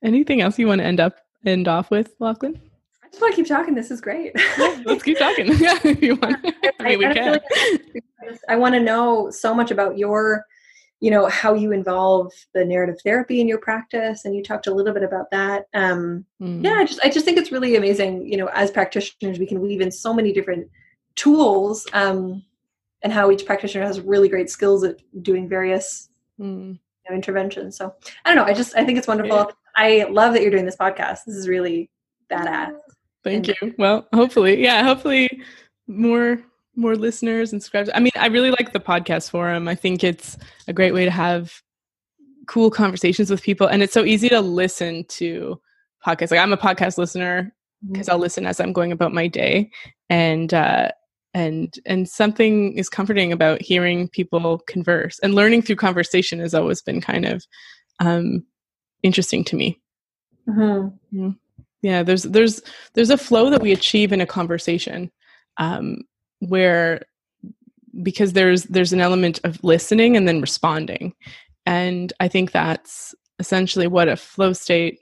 anything 0.03 0.41
else 0.41 0.57
you 0.59 0.67
want 0.67 0.80
to 0.80 0.85
end 0.85 0.99
up 0.99 1.15
end 1.45 1.67
off 1.67 1.91
with 1.91 2.13
lachlan 2.19 2.59
I 3.03 3.07
just 3.11 3.21
want 3.23 3.34
to 3.34 3.41
keep 3.41 3.47
talking. 3.47 3.73
This 3.73 3.89
is 3.89 4.01
great. 4.01 4.34
yeah, 4.59 4.84
let's 4.85 5.01
keep 5.01 5.17
talking 5.17 5.47
yeah 5.57 5.80
if 5.84 5.99
you 6.03 6.15
want 6.17 6.38
i 6.80 6.84
mean 6.84 6.99
we 6.99 7.05
I 7.07 7.13
feel 7.13 7.23
can 7.23 7.31
like 7.31 8.39
I 8.47 8.55
want 8.55 8.76
to 8.76 8.80
know 8.80 9.31
so 9.31 9.51
much 9.55 9.71
about 9.71 9.97
your, 9.97 10.45
you 10.99 11.09
know, 11.09 11.26
how 11.27 11.55
you 11.55 11.71
involve 11.71 12.31
the 12.53 12.63
narrative 12.63 12.97
therapy 13.03 13.41
in 13.41 13.47
your 13.47 13.57
practice, 13.57 14.26
and 14.26 14.35
you 14.35 14.43
talked 14.43 14.67
a 14.67 14.73
little 14.73 14.93
bit 14.93 15.01
about 15.01 15.31
that. 15.31 15.65
Um, 15.73 16.26
Mm. 16.39 16.63
yeah, 16.63 16.73
I 16.73 16.85
just 16.85 16.99
I 17.03 17.09
just 17.09 17.26
think 17.26 17.39
it's 17.39 17.51
really 17.51 17.76
amazing. 17.76 18.31
You 18.31 18.38
know, 18.38 18.47
as 18.53 18.69
practitioners, 18.69 19.39
we 19.39 19.47
can 19.47 19.59
weave 19.61 19.81
in 19.81 19.91
so 19.91 20.13
many 20.13 20.31
different 20.31 20.69
tools, 21.15 21.88
um, 21.93 22.43
and 23.01 23.11
how 23.13 23.31
each 23.31 23.45
practitioner 23.45 23.85
has 23.85 24.01
really 24.01 24.27
great 24.30 24.49
skills 24.49 24.84
at 24.84 24.97
doing 25.23 25.47
various 25.47 26.09
Mm. 26.39 26.73
you 26.73 27.09
know, 27.09 27.15
interventions. 27.15 27.76
So 27.77 27.93
I 28.23 28.30
don't 28.34 28.38
know. 28.38 28.49
I 28.49 28.53
just 28.53 28.73
I 28.76 28.85
think 28.85 28.97
it's 28.97 29.07
wonderful. 29.07 29.35
Yeah. 29.38 29.45
I 29.76 30.03
love 30.09 30.34
that 30.34 30.41
you're 30.41 30.51
doing 30.51 30.65
this 30.65 30.77
podcast. 30.77 31.26
This 31.26 31.35
is 31.35 31.47
really 31.49 31.89
badass. 32.31 32.77
Thank 33.23 33.47
And- 33.49 33.57
you. 33.61 33.76
Well, 33.77 34.07
hopefully, 34.13 34.61
yeah, 34.63 34.84
hopefully 34.84 35.30
more 35.88 36.41
more 36.76 36.95
listeners 36.95 37.51
and 37.51 37.61
subscribers. 37.61 37.89
I 37.93 37.99
mean, 37.99 38.13
I 38.15 38.27
really 38.27 38.51
like 38.51 38.71
the 38.71 38.80
podcast 38.80 39.30
forum. 39.31 39.67
I 39.67 39.76
think 39.76 40.01
it's 40.01 40.38
a 40.69 40.71
great 40.73 40.93
way 40.93 41.03
to 41.03 41.11
have 41.11 41.61
cool 42.47 42.71
conversations 42.71 43.30
with 43.30 43.41
people 43.43 43.67
and 43.67 43.84
it's 43.84 43.93
so 43.93 44.05
easy 44.05 44.30
to 44.30 44.39
listen 44.41 45.03
to 45.09 45.59
podcasts. 46.05 46.31
Like 46.31 46.39
I'm 46.39 46.53
a 46.53 46.57
podcast 46.57 46.97
listener 46.97 47.53
because 47.91 48.07
I'll 48.09 48.17
listen 48.17 48.45
as 48.45 48.59
I'm 48.61 48.71
going 48.73 48.91
about 48.93 49.13
my 49.13 49.27
day 49.27 49.69
and 50.09 50.53
uh 50.53 50.89
and 51.39 51.75
and 51.85 52.09
something 52.09 52.73
is 52.77 52.89
comforting 52.89 53.31
about 53.31 53.61
hearing 53.61 54.09
people 54.09 54.59
converse 54.67 55.19
and 55.19 55.33
learning 55.35 55.61
through 55.61 55.75
conversation 55.87 56.39
has 56.39 56.53
always 56.53 56.81
been 56.81 56.99
kind 56.99 57.25
of 57.25 57.45
um 57.99 58.43
interesting 59.03 59.43
to 59.45 59.55
me. 59.55 59.79
Mhm. 60.47 61.37
yeah 61.81 62.03
there's 62.03 62.23
there's 62.23 62.61
there's 62.93 63.09
a 63.11 63.17
flow 63.27 63.49
that 63.51 63.61
we 63.61 63.71
achieve 63.71 64.11
in 64.11 64.21
a 64.21 64.25
conversation 64.39 65.11
um 65.57 65.97
where 66.39 67.01
because 68.03 68.33
there's 68.33 68.63
there's 68.63 68.93
an 68.93 69.01
element 69.01 69.39
of 69.43 69.63
listening 69.63 70.15
and 70.17 70.27
then 70.27 70.41
responding. 70.41 71.13
And 71.65 72.11
i 72.19 72.27
think 72.27 72.51
that's 72.51 73.15
essentially 73.43 73.87
what 73.87 74.09
a 74.09 74.15
flow 74.17 74.53
state 74.53 74.97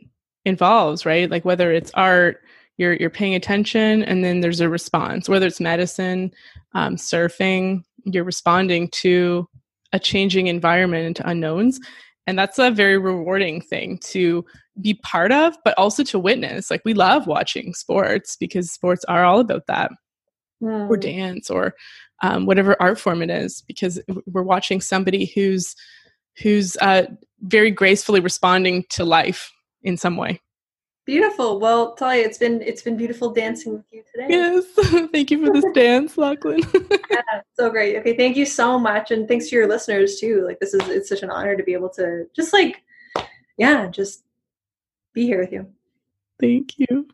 involves 0.45 1.05
right? 1.05 1.29
Like 1.33 1.45
whether 1.45 1.71
it's 1.71 1.91
art 1.93 2.41
you're 2.77 2.93
you're 2.95 3.09
paying 3.09 3.35
attention 3.35 4.03
and 4.03 4.23
then 4.23 4.41
there's 4.41 4.61
a 4.61 4.69
response. 4.69 5.27
Whether 5.27 5.47
it's 5.47 5.59
medicine 5.59 6.31
um, 6.73 6.95
surfing 6.95 7.83
you're 8.05 8.23
responding 8.23 8.87
to 8.89 9.47
a 9.93 9.99
changing 9.99 10.47
environment 10.47 11.19
and 11.19 11.29
unknowns. 11.29 11.79
And 12.25 12.37
that's 12.37 12.59
a 12.59 12.71
very 12.71 12.97
rewarding 12.97 13.61
thing 13.61 13.99
to 13.99 14.45
be 14.81 14.95
part 14.95 15.31
of 15.31 15.55
but 15.63 15.73
also 15.77 16.03
to 16.03 16.19
witness. 16.19 16.69
Like 16.69 16.81
we 16.85 16.93
love 16.93 17.27
watching 17.27 17.73
sports 17.73 18.35
because 18.35 18.71
sports 18.71 19.03
are 19.05 19.23
all 19.25 19.39
about 19.39 19.67
that. 19.67 19.91
Or 20.59 20.97
Mm. 20.97 21.01
dance 21.01 21.49
or 21.51 21.75
um, 22.23 22.47
whatever 22.47 22.75
art 22.79 22.99
form 22.99 23.21
it 23.21 23.29
is 23.29 23.61
because 23.67 24.01
we're 24.25 24.41
watching 24.41 24.81
somebody 24.81 25.25
who's 25.35 25.75
who's 26.41 26.75
uh, 26.77 27.03
very 27.41 27.69
gracefully 27.69 28.19
responding 28.19 28.83
to 28.89 29.05
life 29.05 29.51
in 29.83 29.97
some 29.97 30.17
way 30.17 30.41
Beautiful. 31.07 31.61
Well, 31.61 31.95
Talia, 31.95 32.25
it's 32.25 32.37
been 32.37 32.61
it's 32.61 32.81
been 32.81 32.97
beautiful 32.97 33.31
dancing 33.31 33.73
with 33.75 33.85
you 33.91 34.03
today. 34.11 34.27
yes 34.29 34.65
thank 35.13 35.31
you 35.31 35.43
for 35.43 35.53
this 35.53 35.63
dance 35.73 36.17
lachlan 36.17 36.59
Yeah, 37.09 37.41
so 37.53 37.69
great. 37.69 37.95
Okay, 37.99 38.15
thank 38.17 38.35
you 38.35 38.45
so 38.45 38.77
much, 38.77 39.11
and 39.11 39.25
thanks 39.25 39.47
to 39.49 39.55
your 39.55 39.67
listeners 39.67 40.19
too. 40.19 40.43
Like 40.45 40.59
this 40.59 40.73
is 40.73 40.81
it's 40.89 41.07
such 41.07 41.23
an 41.23 41.29
honor 41.29 41.55
to 41.55 41.63
be 41.63 41.71
able 41.71 41.89
to 41.91 42.27
just 42.35 42.51
like, 42.51 42.83
yeah, 43.57 43.87
just 43.87 44.25
be 45.13 45.25
here 45.25 45.39
with 45.39 45.53
you. 45.53 45.67
thank 46.41 46.77
you 46.77 47.07